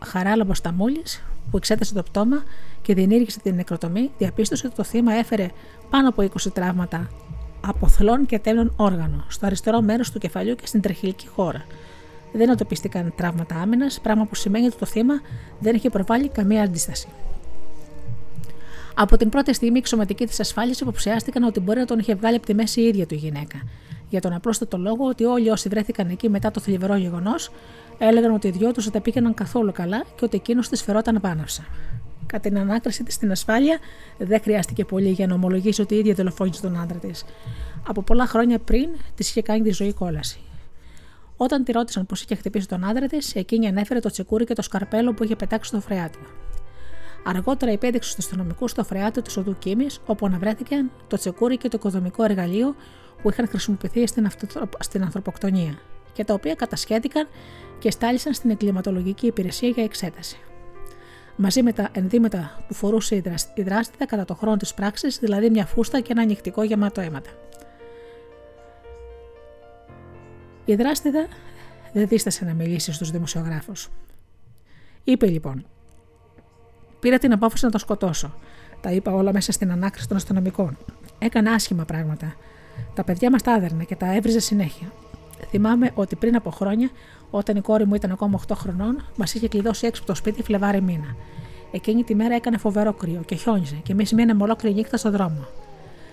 Χαράλαμπος 0.03 0.61
Ταμούλης, 0.61 1.23
που 1.51 1.57
εξέτασε 1.57 1.93
το 1.93 2.03
πτώμα 2.03 2.43
και 2.81 2.93
διενήργησε 2.93 3.39
την 3.39 3.55
νεκροτομή, 3.55 4.11
διαπίστωσε 4.17 4.67
ότι 4.67 4.75
το 4.75 4.83
θύμα 4.83 5.13
έφερε 5.13 5.49
πάνω 5.89 6.09
από 6.09 6.21
20 6.21 6.51
τραύματα 6.53 7.09
από 7.67 7.87
θλόν 7.87 8.25
και 8.25 8.39
τέλων 8.39 8.73
όργανο 8.75 9.25
στο 9.27 9.45
αριστερό 9.45 9.81
μέρος 9.81 10.11
του 10.11 10.19
κεφαλιού 10.19 10.55
και 10.55 10.67
στην 10.67 10.81
τραχυλική 10.81 11.27
χώρα. 11.27 11.65
Δεν 12.33 12.49
εντοπίστηκαν 12.49 13.13
τραύματα 13.15 13.55
άμυνας, 13.55 13.99
πράγμα 13.99 14.25
που 14.25 14.35
σημαίνει 14.35 14.65
ότι 14.65 14.77
το 14.77 14.85
θύμα 14.85 15.13
δεν 15.59 15.75
είχε 15.75 15.89
προβάλει 15.89 16.27
καμία 16.27 16.63
αντίσταση. 16.63 17.07
Από 18.95 19.17
την 19.17 19.29
πρώτη 19.29 19.53
στιγμή, 19.53 19.79
οι 19.83 19.87
σωματικοί 19.87 20.25
της 20.25 20.39
ασφάλειας 20.39 20.79
υποψιάστηκαν 20.79 21.43
ότι 21.43 21.59
μπορεί 21.59 21.79
να 21.79 21.85
τον 21.85 21.99
είχε 21.99 22.15
βγάλει 22.15 22.35
από 22.35 22.45
τη 22.45 22.53
μέση 22.53 22.81
η 22.81 22.87
ίδια 22.87 23.05
του 23.05 23.15
γυναίκα. 23.15 23.61
Για 24.09 24.21
τον 24.21 24.33
απλώστατο 24.33 24.77
λόγο 24.77 25.07
ότι 25.07 25.23
όλοι 25.23 25.49
όσοι 25.49 25.69
βρέθηκαν 25.69 26.09
εκεί 26.09 26.29
μετά 26.29 26.51
το 26.51 26.59
θλιβερό 26.59 26.95
γεγονός 26.95 27.51
έλεγαν 27.97 28.33
ότι 28.33 28.47
οι 28.47 28.51
δυο 28.51 28.71
τους 28.71 28.83
δεν 28.83 28.93
τα 28.93 29.01
πήγαιναν 29.01 29.33
καθόλου 29.33 29.71
καλά 29.71 30.03
και 30.15 30.25
ότι 30.25 30.37
εκείνος 30.37 30.69
της 30.69 30.83
φερόταν 30.83 31.21
πάναυσα. 31.21 31.65
Κατά 32.35 32.49
την 32.49 32.57
ανάκριση 32.57 33.03
της 33.03 33.13
στην 33.13 33.31
ασφάλεια, 33.31 33.79
δεν 34.17 34.41
χρειάστηκε 34.41 34.85
πολύ 34.85 35.09
για 35.09 35.27
να 35.27 35.33
ομολογήσει 35.33 35.81
ότι 35.81 35.95
η 35.95 35.97
ίδια 35.97 36.13
δολοφόνησε 36.13 36.61
τον 36.61 36.79
άντρα 36.79 36.97
της. 36.97 37.25
Από 37.87 38.01
πολλά 38.01 38.25
χρόνια 38.25 38.59
πριν 38.59 38.89
της 39.15 39.29
είχε 39.29 39.41
κάνει 39.41 39.61
τη 39.61 39.71
ζωή 39.71 39.93
κόλαση. 39.93 40.39
Όταν 41.37 41.63
τη 41.63 41.71
ρώτησαν 41.71 42.05
πώ 42.05 42.15
είχε 42.23 42.35
χτυπήσει 42.35 42.67
τον 42.67 42.85
άντρα 42.85 43.07
της, 43.07 43.35
εκείνη 43.35 43.67
ανέφερε 43.67 43.99
το 43.99 44.09
τσεκούρι 44.09 44.45
και 44.45 44.53
το 44.53 44.61
σκαρπέλο 44.61 45.13
που 45.13 45.23
είχε 45.23 45.35
πετάξει 45.35 45.69
στο 45.69 45.81
φρεάτιο. 45.81 46.21
Αργότερα 47.23 47.71
υπέδειξε 47.71 48.11
στους 48.11 48.25
αστυνομικούς 48.25 48.73
το 48.73 48.83
φρεάτιο 48.83 49.21
του 49.21 49.31
οδού 49.37 49.57
Κίμης, 49.57 49.99
όπου 50.05 50.25
αναβρέθηκαν 50.25 50.91
το 51.07 51.17
τσεκούρι 51.17 51.57
και 51.57 51.67
το 51.67 51.77
οικοδομικό 51.79 52.23
εργαλείο 52.23 52.75
που 53.21 53.29
είχαν 53.29 53.47
χρησιμοποιηθεί 53.47 54.07
στην, 54.07 54.27
στην 54.79 55.03
ανθρωποκτονία 55.03 55.79
και 56.13 56.23
τα 56.23 56.33
οποία 56.33 56.55
κατασχέθηκαν 56.55 57.27
και 57.79 57.91
στάλησαν 57.91 58.33
στην 58.33 58.49
εγκληματολογική 58.49 59.25
υπηρεσία 59.25 59.69
για 59.69 59.83
εξέταση. 59.83 60.37
Μαζί 61.35 61.63
με 61.63 61.73
τα 61.73 61.89
ενδύματα 61.91 62.63
που 62.67 62.73
φορούσε 62.73 63.15
η 63.55 63.61
δράστητα 63.61 64.05
κατά 64.05 64.25
το 64.25 64.35
χρόνο 64.35 64.57
της 64.57 64.73
πράξης, 64.73 65.19
δηλαδή 65.19 65.49
μια 65.49 65.65
φούστα 65.65 65.99
και 65.99 66.11
ένα 66.11 66.21
ανοιχτικό 66.21 66.63
γεμάτο 66.63 67.01
αίματα. 67.01 67.29
Η 70.65 70.75
δράστηδα 70.75 71.27
δεν 71.93 72.07
δίστασε 72.07 72.45
να 72.45 72.53
μιλήσει 72.53 72.93
στους 72.93 73.11
δημοσιογράφους. 73.11 73.89
Είπε 75.03 75.27
λοιπόν 75.27 75.65
Πήρα 77.05 77.17
την 77.17 77.31
απόφαση 77.31 77.65
να 77.65 77.71
το 77.71 77.77
σκοτώσω. 77.77 78.33
Τα 78.81 78.91
είπα 78.91 79.11
όλα 79.11 79.33
μέσα 79.33 79.51
στην 79.51 79.71
ανάκριση 79.71 80.07
των 80.07 80.17
αστυνομικών. 80.17 80.77
Έκανα 81.19 81.51
άσχημα 81.51 81.85
πράγματα. 81.85 82.35
Τα 82.93 83.03
παιδιά 83.03 83.29
μας 83.31 83.41
τα 83.41 83.53
άδερνε 83.53 83.83
και 83.83 83.95
τα 83.95 84.15
έβριζε 84.15 84.39
συνέχεια. 84.39 84.91
Θυμάμαι 85.49 85.91
ότι 85.95 86.15
πριν 86.15 86.35
από 86.35 86.49
χρόνια, 86.49 86.89
όταν 87.29 87.55
η 87.55 87.61
κόρη 87.61 87.85
μου 87.85 87.95
ήταν 87.95 88.11
ακόμα 88.11 88.39
8 88.47 88.51
χρονών, 88.55 89.03
μας 89.15 89.33
είχε 89.33 89.47
κλειδώσει 89.47 89.87
έξω 89.87 90.01
από 90.01 90.11
το 90.11 90.17
σπίτι 90.17 90.43
Φλεβάρι 90.43 90.81
μήνα. 90.81 91.15
Εκείνη 91.71 92.03
τη 92.03 92.15
μέρα 92.15 92.35
έκανε 92.35 92.57
φοβερό 92.57 92.93
κρύο 92.93 93.21
και 93.25 93.35
χιόνιζε 93.35 93.75
και 93.83 93.91
εμείς 93.91 94.13
μείναμε 94.13 94.43
ολόκληρη 94.43 94.75
νύχτα 94.75 94.97
στο 94.97 95.11
δρόμο. 95.11 95.47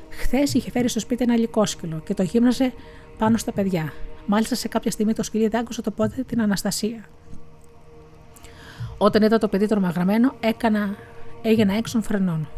Χθες 0.08 0.54
είχε 0.54 0.70
φέρει 0.70 0.88
στο 0.88 1.00
σπίτι 1.00 1.22
ένα 1.22 1.36
λικόσκυλο 1.36 2.00
και 2.04 2.14
το 2.14 2.22
γύμναζε 2.22 2.72
πάνω 3.18 3.36
στα 3.36 3.52
παιδιά. 3.52 3.92
Μάλιστα 4.26 4.54
σε 4.54 4.68
κάποια 4.68 4.90
στιγμή 4.90 5.12
το 5.12 5.22
σκυλί 5.22 5.48
δάγκωσε 5.48 5.82
το 5.82 5.90
πόδι 5.90 6.24
την 6.24 6.40
Αναστασία. 6.40 7.04
Όταν 8.98 9.22
είδα 9.22 9.38
το 9.38 9.48
παιδί 9.48 9.66
τρομαγραμμένο, 9.66 10.34
έκανα, 10.40 10.96
έγινα 11.42 11.74
έξω 11.74 12.00
φρενών. 12.02 12.48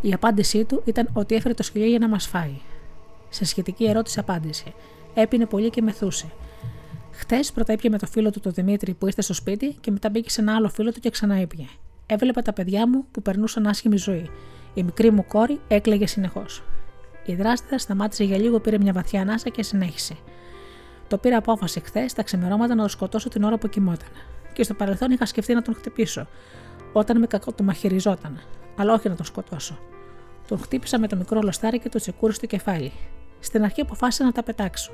Η 0.00 0.12
απάντησή 0.12 0.64
του 0.64 0.82
ήταν 0.84 1.08
ότι 1.12 1.34
έφερε 1.34 1.54
το 1.54 1.62
σκυλί 1.62 1.88
για 1.88 1.98
να 1.98 2.08
μας 2.08 2.26
φάει. 2.26 2.60
Σε 3.28 3.44
σχετική 3.44 3.84
ερώτηση 3.84 4.18
απάντησε. 4.18 4.72
Έπινε 5.20 5.46
πολύ 5.46 5.70
και 5.70 5.82
μεθούσε. 5.82 6.26
Χτε 7.12 7.40
πρώτα 7.54 7.72
ήπια 7.72 7.90
με 7.90 7.98
το 7.98 8.06
φίλο 8.06 8.30
του 8.30 8.40
το 8.40 8.50
Δημήτρη 8.50 8.94
που 8.94 9.06
ήρθε 9.06 9.22
στο 9.22 9.34
σπίτι 9.34 9.76
και 9.80 9.90
μετά 9.90 10.10
μπήκε 10.10 10.30
σε 10.30 10.40
ένα 10.40 10.54
άλλο 10.54 10.68
φίλο 10.68 10.92
του 10.92 11.00
και 11.00 11.10
ξανά 11.10 11.40
ήπια. 11.40 11.66
Έβλεπα 12.06 12.42
τα 12.42 12.52
παιδιά 12.52 12.88
μου 12.88 13.04
που 13.10 13.22
περνούσαν 13.22 13.66
άσχημη 13.66 13.96
ζωή. 13.96 14.30
Η 14.74 14.82
μικρή 14.82 15.10
μου 15.10 15.24
κόρη 15.26 15.60
έκλαιγε 15.68 16.06
συνεχώς. 16.06 16.62
Η 17.24 17.34
δράστηδα 17.34 17.78
σταμάτησε 17.78 18.24
για 18.24 18.38
λίγο, 18.38 18.60
πήρε 18.60 18.78
μια 18.78 18.92
βαθιά 18.92 19.20
ανάσα 19.20 19.48
και 19.48 19.62
συνέχισε. 19.62 20.16
Το 21.08 21.18
πήρα 21.18 21.36
απόφαση 21.36 21.80
χθες 21.80 22.12
τα 22.12 22.22
ξημερώματα 22.22 22.74
να 22.74 22.82
το 22.82 22.88
σκοτώσω 22.88 23.28
την 23.28 23.42
ώρα 23.42 23.58
που 23.58 23.68
κοιμόταν 23.68 24.08
και 24.52 24.62
στο 24.62 24.74
παρελθόν 24.74 25.10
είχα 25.10 25.26
σκεφτεί 25.26 25.54
να 25.54 25.62
τον 25.62 25.74
χτυπήσω, 25.74 26.26
όταν 26.92 27.18
με 27.18 27.26
κακοτομαχαιριζόταν, 27.26 28.40
αλλά 28.76 28.92
όχι 28.92 29.08
να 29.08 29.14
τον 29.14 29.24
σκοτώσω. 29.24 29.78
Τον 30.48 30.58
χτύπησα 30.58 30.98
με 30.98 31.08
το 31.08 31.16
μικρό 31.16 31.40
λοστάρι 31.40 31.78
και 31.78 31.88
το 31.88 31.98
τσεκούρι 31.98 32.32
στο 32.32 32.46
κεφάλι. 32.46 32.92
Στην 33.40 33.64
αρχή 33.64 33.80
αποφάσισα 33.80 34.24
να 34.24 34.32
τα 34.32 34.42
πετάξω. 34.42 34.92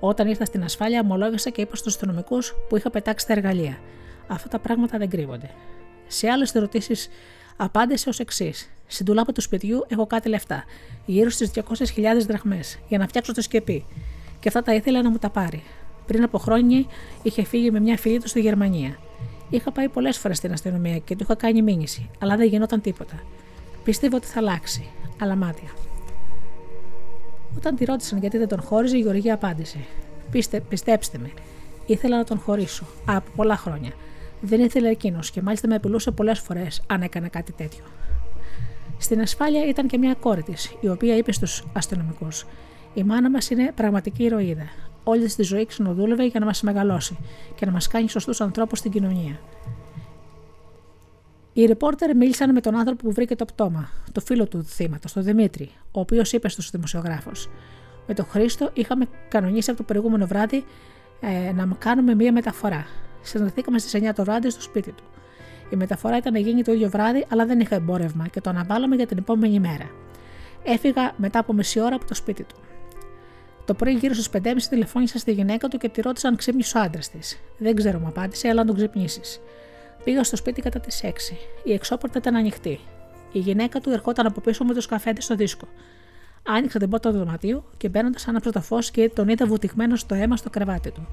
Όταν 0.00 0.28
ήρθα 0.28 0.44
στην 0.44 0.64
ασφάλεια, 0.64 1.00
ομολόγησα 1.00 1.50
και 1.50 1.60
είπα 1.60 1.76
στους 1.76 1.94
αστυνομικούς 1.94 2.54
που 2.68 2.76
είχα 2.76 2.90
πετάξει 2.90 3.26
τα 3.26 3.32
εργαλεία. 3.32 3.78
Αυτά 4.26 4.48
τα 4.48 4.58
πράγματα 4.58 4.98
δεν 4.98 5.08
κρύβονται. 5.08 5.50
Σε 6.06 6.28
άλλες 6.28 6.54
ερωτήσεις 6.54 7.08
απάντησε 7.56 8.08
ως 8.08 8.18
εξής. 8.20 8.70
Στην 8.86 9.06
τουλάπα 9.06 9.32
του 9.32 9.40
σπιτιού 9.40 9.84
έχω 9.88 10.06
κάτι 10.06 10.28
λεφτά, 10.28 10.64
γύρω 11.06 11.30
στις 11.30 11.50
200.000 11.54 12.26
δραχμές, 12.26 12.78
για 12.88 12.98
να 12.98 13.06
φτιάξω 13.06 13.32
το 13.34 13.40
σκεπί. 13.40 13.86
Και 14.40 14.48
αυτά 14.48 14.62
τα 14.62 14.74
ήθελα 14.74 15.02
να 15.02 15.10
μου 15.10 15.18
τα 15.18 15.30
πάρει. 15.30 15.62
Πριν 16.06 16.22
από 16.22 16.38
χρόνια 16.38 16.84
είχε 17.22 17.44
φύγει 17.44 17.70
με 17.70 17.80
μια 17.80 17.96
φίλη 17.96 18.20
του 18.20 18.28
στη 18.28 18.40
Γερμανία. 18.40 18.98
Είχα 19.50 19.72
πάει 19.72 19.88
πολλές 19.88 20.18
φορές 20.18 20.36
στην 20.36 20.52
αστυνομία 20.52 20.98
και 20.98 21.16
του 21.16 21.22
είχα 21.22 21.34
κάνει 21.34 21.62
μήνυση, 21.62 22.10
αλλά 22.18 22.36
δεν 22.36 22.46
γινόταν 22.46 22.80
τίποτα. 22.80 23.22
Πίστευα 23.84 24.16
ότι 24.16 24.26
θα 24.26 24.38
αλλάξει, 24.38 24.88
αλλά 25.20 25.36
μάτια. 25.36 25.68
Όταν 27.56 27.76
τη 27.76 27.84
ρώτησαν 27.84 28.18
γιατί 28.18 28.38
δεν 28.38 28.48
τον 28.48 28.62
χώριζε, 28.62 28.96
η 28.96 29.00
Γεωργία 29.00 29.34
απάντησε: 29.34 29.78
Πίστε, 30.30 30.60
Πιστέψτε 30.60 31.18
με, 31.18 31.30
ήθελα 31.86 32.16
να 32.16 32.24
τον 32.24 32.38
χωρίσω 32.38 32.86
από 33.06 33.30
πολλά 33.36 33.56
χρόνια. 33.56 33.92
Δεν 34.40 34.60
ήθελε 34.60 34.88
εκείνος 34.88 35.30
και 35.30 35.42
μάλιστα 35.42 35.68
με 35.68 35.74
απειλούσε 35.74 36.10
πολλές 36.10 36.38
φορές 36.38 36.82
αν 36.86 37.02
έκανα 37.02 37.28
κάτι 37.28 37.52
τέτοιο. 37.52 37.84
Στην 38.98 39.20
ασφάλεια 39.20 39.68
ήταν 39.68 39.86
και 39.86 39.98
μια 39.98 40.14
κόρη 40.14 40.42
της, 40.42 40.76
η 40.80 40.88
οποία 40.88 41.16
είπε 41.16 41.32
στους 41.32 41.64
αστυνομικούς: 41.72 42.46
Η 42.94 43.02
μάνα 43.02 43.30
μας 43.30 43.50
είναι 43.50 43.72
πραγματική 43.74 44.22
ηρωίδα 44.22 44.66
όλη 45.08 45.26
τη 45.26 45.42
ζωή 45.42 45.66
ξενοδούλευε 45.66 46.24
για 46.24 46.40
να 46.40 46.46
μας 46.46 46.62
μεγαλώσει 46.62 47.18
και 47.54 47.66
να 47.66 47.72
μας 47.72 47.86
κάνει 47.86 48.08
σωστούς 48.08 48.40
ανθρώπους 48.40 48.78
στην 48.78 48.90
κοινωνία. 48.90 49.40
Οι 51.52 51.64
ρεπόρτερ 51.64 52.16
μίλησαν 52.16 52.52
με 52.52 52.60
τον 52.60 52.76
άνθρωπο 52.76 53.02
που 53.06 53.12
βρήκε 53.12 53.36
το 53.36 53.44
πτώμα, 53.44 53.88
το 54.12 54.20
φίλο 54.20 54.46
του 54.46 54.64
θύματος, 54.64 55.12
τον 55.12 55.22
Δημήτρη, 55.22 55.70
ο 55.92 56.00
οποίος 56.00 56.32
είπε 56.32 56.48
στους 56.48 56.70
δημοσιογράφους: 56.70 57.48
Με 58.06 58.14
τον 58.14 58.24
Χρήστο 58.24 58.70
είχαμε 58.72 59.06
κανονίσει 59.28 59.70
από 59.70 59.78
το 59.78 59.84
προηγούμενο 59.84 60.26
βράδυ 60.26 60.64
ε, 61.20 61.52
να 61.52 61.76
κάνουμε 61.78 62.14
μία 62.14 62.32
μεταφορά. 62.32 62.86
Συναντηθήκαμε 63.22 63.78
στις 63.78 64.02
9 64.02 64.10
το 64.14 64.24
βράδυ 64.24 64.50
στο 64.50 64.60
σπίτι 64.60 64.92
του. 64.92 65.04
Η 65.70 65.76
μεταφορά 65.76 66.16
ήταν 66.16 66.32
να 66.32 66.38
γίνει 66.38 66.62
το 66.62 66.72
ίδιο 66.72 66.88
βράδυ, 66.88 67.26
αλλά 67.28 67.46
δεν 67.46 67.60
είχα 67.60 67.74
εμπόρευμα 67.74 68.28
και 68.28 68.40
το 68.40 68.50
αναβάλαμε 68.50 68.96
για 68.96 69.06
την 69.06 69.18
επόμενη 69.18 69.60
μέρα. 69.60 69.90
Έφυγα 70.64 71.12
μετά 71.16 71.38
από 71.38 71.52
μισή 71.52 71.80
ώρα 71.80 71.94
από 71.94 72.06
το 72.06 72.14
σπίτι 72.14 72.42
του. 72.42 72.56
Το 73.64 73.74
πρωί 73.74 73.92
γύρω 73.92 74.14
στις 74.14 74.30
5.30 74.42 74.56
τηλεφώνησα 74.70 75.18
στη 75.18 75.32
γυναίκα 75.32 75.68
του 75.68 75.78
και 75.78 75.88
τη 75.88 76.00
ρώτησα 76.00 76.28
αν 76.28 76.36
ξύπνησε 76.36 76.78
ο 76.78 76.80
άντρας 76.80 77.10
της. 77.10 77.40
Δεν 77.58 77.74
ξέρω, 77.74 77.98
μου 77.98 78.06
απάντησε, 78.06 78.48
αλλά 78.48 78.60
αν 78.60 78.66
τον 78.66 78.76
ξυπνήσεις. 78.76 79.40
Πήγα 80.08 80.24
στο 80.24 80.36
σπίτι 80.36 80.60
κατά 80.62 80.80
τις 80.80 81.00
6. 81.04 81.08
Η 81.64 81.72
εξώπορτα 81.72 82.18
ήταν 82.18 82.36
ανοιχτή. 82.36 82.80
Η 83.32 83.38
γυναίκα 83.38 83.80
του 83.80 83.90
ερχόταν 83.90 84.26
από 84.26 84.40
πίσω 84.40 84.64
με 84.64 84.74
του 84.74 84.88
καφέτε 84.88 85.20
στο 85.20 85.34
δίσκο. 85.34 85.68
Άνοιξα 86.42 86.78
την 86.78 86.88
πόρτα 86.90 87.10
του 87.10 87.18
δωματίου 87.18 87.64
και 87.76 87.88
μπαίνοντας 87.88 88.28
άναψα 88.28 88.52
το 88.52 88.60
φως 88.60 88.90
και 88.90 89.10
τον 89.14 89.28
είδα 89.28 89.46
βουτυγμένος 89.46 90.00
στο 90.00 90.14
αίμα 90.14 90.36
στο 90.36 90.50
κρεβάτι 90.50 90.90
του. 90.90 91.06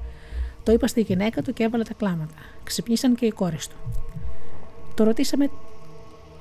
Το 0.62 0.72
είπα 0.72 0.86
στη 0.86 1.00
γυναίκα 1.00 1.42
του 1.42 1.52
και 1.52 1.64
έβαλε 1.64 1.82
τα 1.84 1.94
κλάματα. 1.94 2.34
Ξυπνήσαν 2.64 3.14
και 3.14 3.26
οι 3.26 3.30
κόρες 3.30 3.68
του. 3.68 3.76
Το, 4.94 5.04
ρωτήσαμε, 5.04 5.50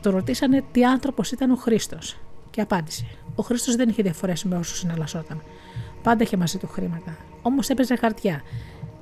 το 0.02 0.10
ρωτήσανε 0.10 0.64
τι 0.72 0.86
άνθρωπος 0.86 1.32
ήταν 1.32 1.52
ο 1.52 1.56
Χρήστος 1.56 2.18
και 2.49 2.61
απάντησε. 2.61 3.06
Ο 3.36 3.44
Χρήστος 3.44 3.76
δεν 3.76 3.90
είχε 3.90 4.03
διαφορές 4.03 4.44
με 4.44 4.57
όσους 4.57 4.77
συναλλασσόταν. 4.77 5.41
Πάντα 6.03 6.23
είχε 6.23 6.38
μαζί 6.38 6.57
του 6.57 6.68
χρήματα. 6.68 7.18
Όμως 7.41 7.69
έπαιζε 7.69 7.95
χαρτιά. 7.95 8.41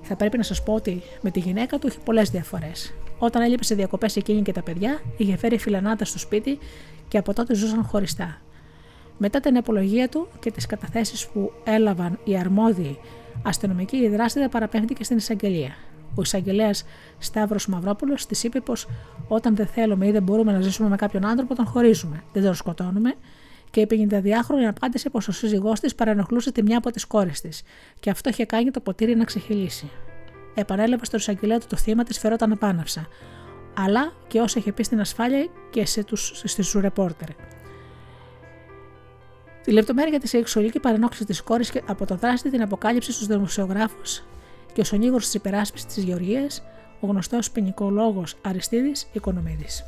Θα 0.01 0.15
πρέπει 0.15 0.37
να 0.37 0.43
σας 0.43 0.63
πω 0.63 0.73
ότι 0.73 1.01
με 1.21 1.31
τη 1.31 1.39
γυναίκα 1.39 1.79
του 1.79 1.87
είχε 1.87 1.99
πολλές 2.03 2.29
διαφορές. 2.29 2.93
Όταν 3.23 3.41
έλειπε 3.41 3.63
σε 3.63 3.75
διακοπές 3.75 4.15
εκείνη 4.15 4.41
και 4.41 4.51
τα 4.51 4.61
παιδιά, 4.61 5.01
είχε 5.17 5.37
φέρει 5.37 5.57
φιλανάτα 5.57 6.05
στο 6.05 6.19
σπίτι 6.19 6.59
και 7.07 7.17
από 7.17 7.33
τότε 7.33 7.55
ζούσαν 7.55 7.83
χωριστά. 7.83 8.41
Μετά 9.17 9.39
την 9.39 9.57
απολογία 9.57 10.09
του 10.09 10.27
και 10.39 10.51
τις 10.51 10.65
καταθέσεις 10.65 11.27
που 11.27 11.51
έλαβαν 11.63 12.19
οι 12.23 12.37
αρμόδιοι 12.37 12.99
αστυνομικοί, 13.43 13.97
η 13.97 14.09
δράστηδα 14.09 14.49
παραπέμφθηκε 14.49 15.03
στην 15.03 15.17
εισαγγελία. 15.17 15.75
Ο 16.15 16.21
εισαγγελέας 16.21 16.83
Σταύρος 17.17 17.67
Μαυρόπουλος 17.67 18.25
της 18.25 18.43
είπε 18.43 18.59
πως 18.59 18.87
όταν 19.27 19.55
δεν 19.55 19.67
θέλουμε 19.67 20.07
ή 20.07 20.11
δεν 20.11 20.23
μπορούμε 20.23 20.51
να 20.51 20.61
ζήσουμε 20.61 20.89
με 20.89 20.95
κάποιον 20.95 21.25
άνθρωπο, 21.25 21.55
τον 21.55 21.65
χωρίζουμε. 21.65 22.23
Δεν 22.33 22.43
τον 22.43 22.53
σκοτώνουμε 22.53 23.13
και 23.69 23.81
η 23.81 23.87
52χρονη 23.89 24.63
απάντησε 24.69 25.09
πως 25.09 25.27
ο 25.27 25.31
σύζυγός 25.31 25.79
της 25.79 25.95
παρανοχλούσε 25.95 26.51
τη 26.51 26.63
μια 26.63 26.77
από 26.77 26.91
τις 26.91 27.05
κόρες 27.05 27.41
της, 27.41 27.61
και 27.99 28.09
αυτό 28.09 28.29
είχε 28.29 28.45
κάνει 28.45 28.71
το 28.71 28.79
ποτήρι 28.79 29.15
να 29.15 29.23
ξεχυλήσει. 29.23 29.89
Επανέλαβε 30.53 31.05
στο 31.05 31.17
εισαγγελέα 31.17 31.59
του 31.59 31.65
το 31.69 31.75
θύμα 31.75 32.03
της 32.03 32.19
φερόταν 32.19 32.51
απάναυσα, 32.51 33.07
αλλά 33.77 34.13
και 34.27 34.39
όσα 34.39 34.59
είχε 34.59 34.71
πει 34.71 34.83
στην 34.83 34.99
ασφάλεια 34.99 35.47
και 35.69 35.85
σε 35.85 36.03
τους, 36.03 36.41
στους 36.45 36.73
ρεπόρτερ. 36.73 37.27
Τη 39.63 39.71
λεπτομέρεια 39.71 40.19
της 40.19 40.29
σεξουαλική 40.29 40.79
παρενόχλησης 40.79 41.25
της 41.25 41.41
κόρης 41.41 41.71
από 41.85 42.05
το 42.05 42.15
δράστη 42.15 42.49
την 42.49 42.61
αποκάλυψε 42.61 43.11
στους 43.11 43.27
δημοσιογράφους 43.27 44.23
και 44.73 44.81
ο 44.81 44.83
σονίγορο 44.83 45.17
της 45.17 45.33
υπεράσπισης 45.33 45.87
της 45.93 46.03
Γεωργίας, 46.03 46.63
ο 46.99 47.07
γνωστός 47.07 47.51
ποινικολόγος 47.51 48.35
Αριστίδης 48.41 49.07
Οικονομίδης. 49.11 49.83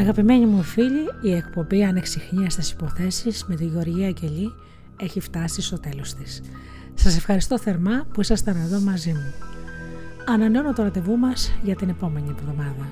Αγαπημένοι 0.00 0.46
μου 0.46 0.62
φίλοι, 0.62 1.08
η 1.22 1.32
εκπομπή 1.32 1.84
Ανεξιχνία 1.84 2.50
στις 2.50 2.70
υποθέσεις 2.70 3.44
με 3.44 3.54
τη 3.54 3.64
Γεωργία 3.64 4.06
Αγγελή 4.06 4.54
έχει 4.96 5.20
φτάσει 5.20 5.62
στο 5.62 5.80
τέλος 5.80 6.14
της. 6.14 6.42
Σας 6.94 7.16
ευχαριστώ 7.16 7.58
θερμά 7.58 8.06
που 8.12 8.20
ήσασταν 8.20 8.56
εδώ 8.56 8.80
μαζί 8.80 9.12
μου. 9.12 9.34
Ανανεώνω 10.26 10.72
το 10.72 10.82
ραντεβού 10.82 11.16
μας 11.16 11.52
για 11.62 11.76
την 11.76 11.88
επόμενη 11.88 12.34
εβδομάδα. 12.38 12.88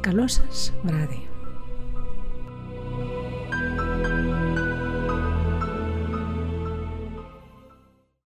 Καλό 0.00 0.28
σας 0.28 0.72
βράδυ. 0.82 1.31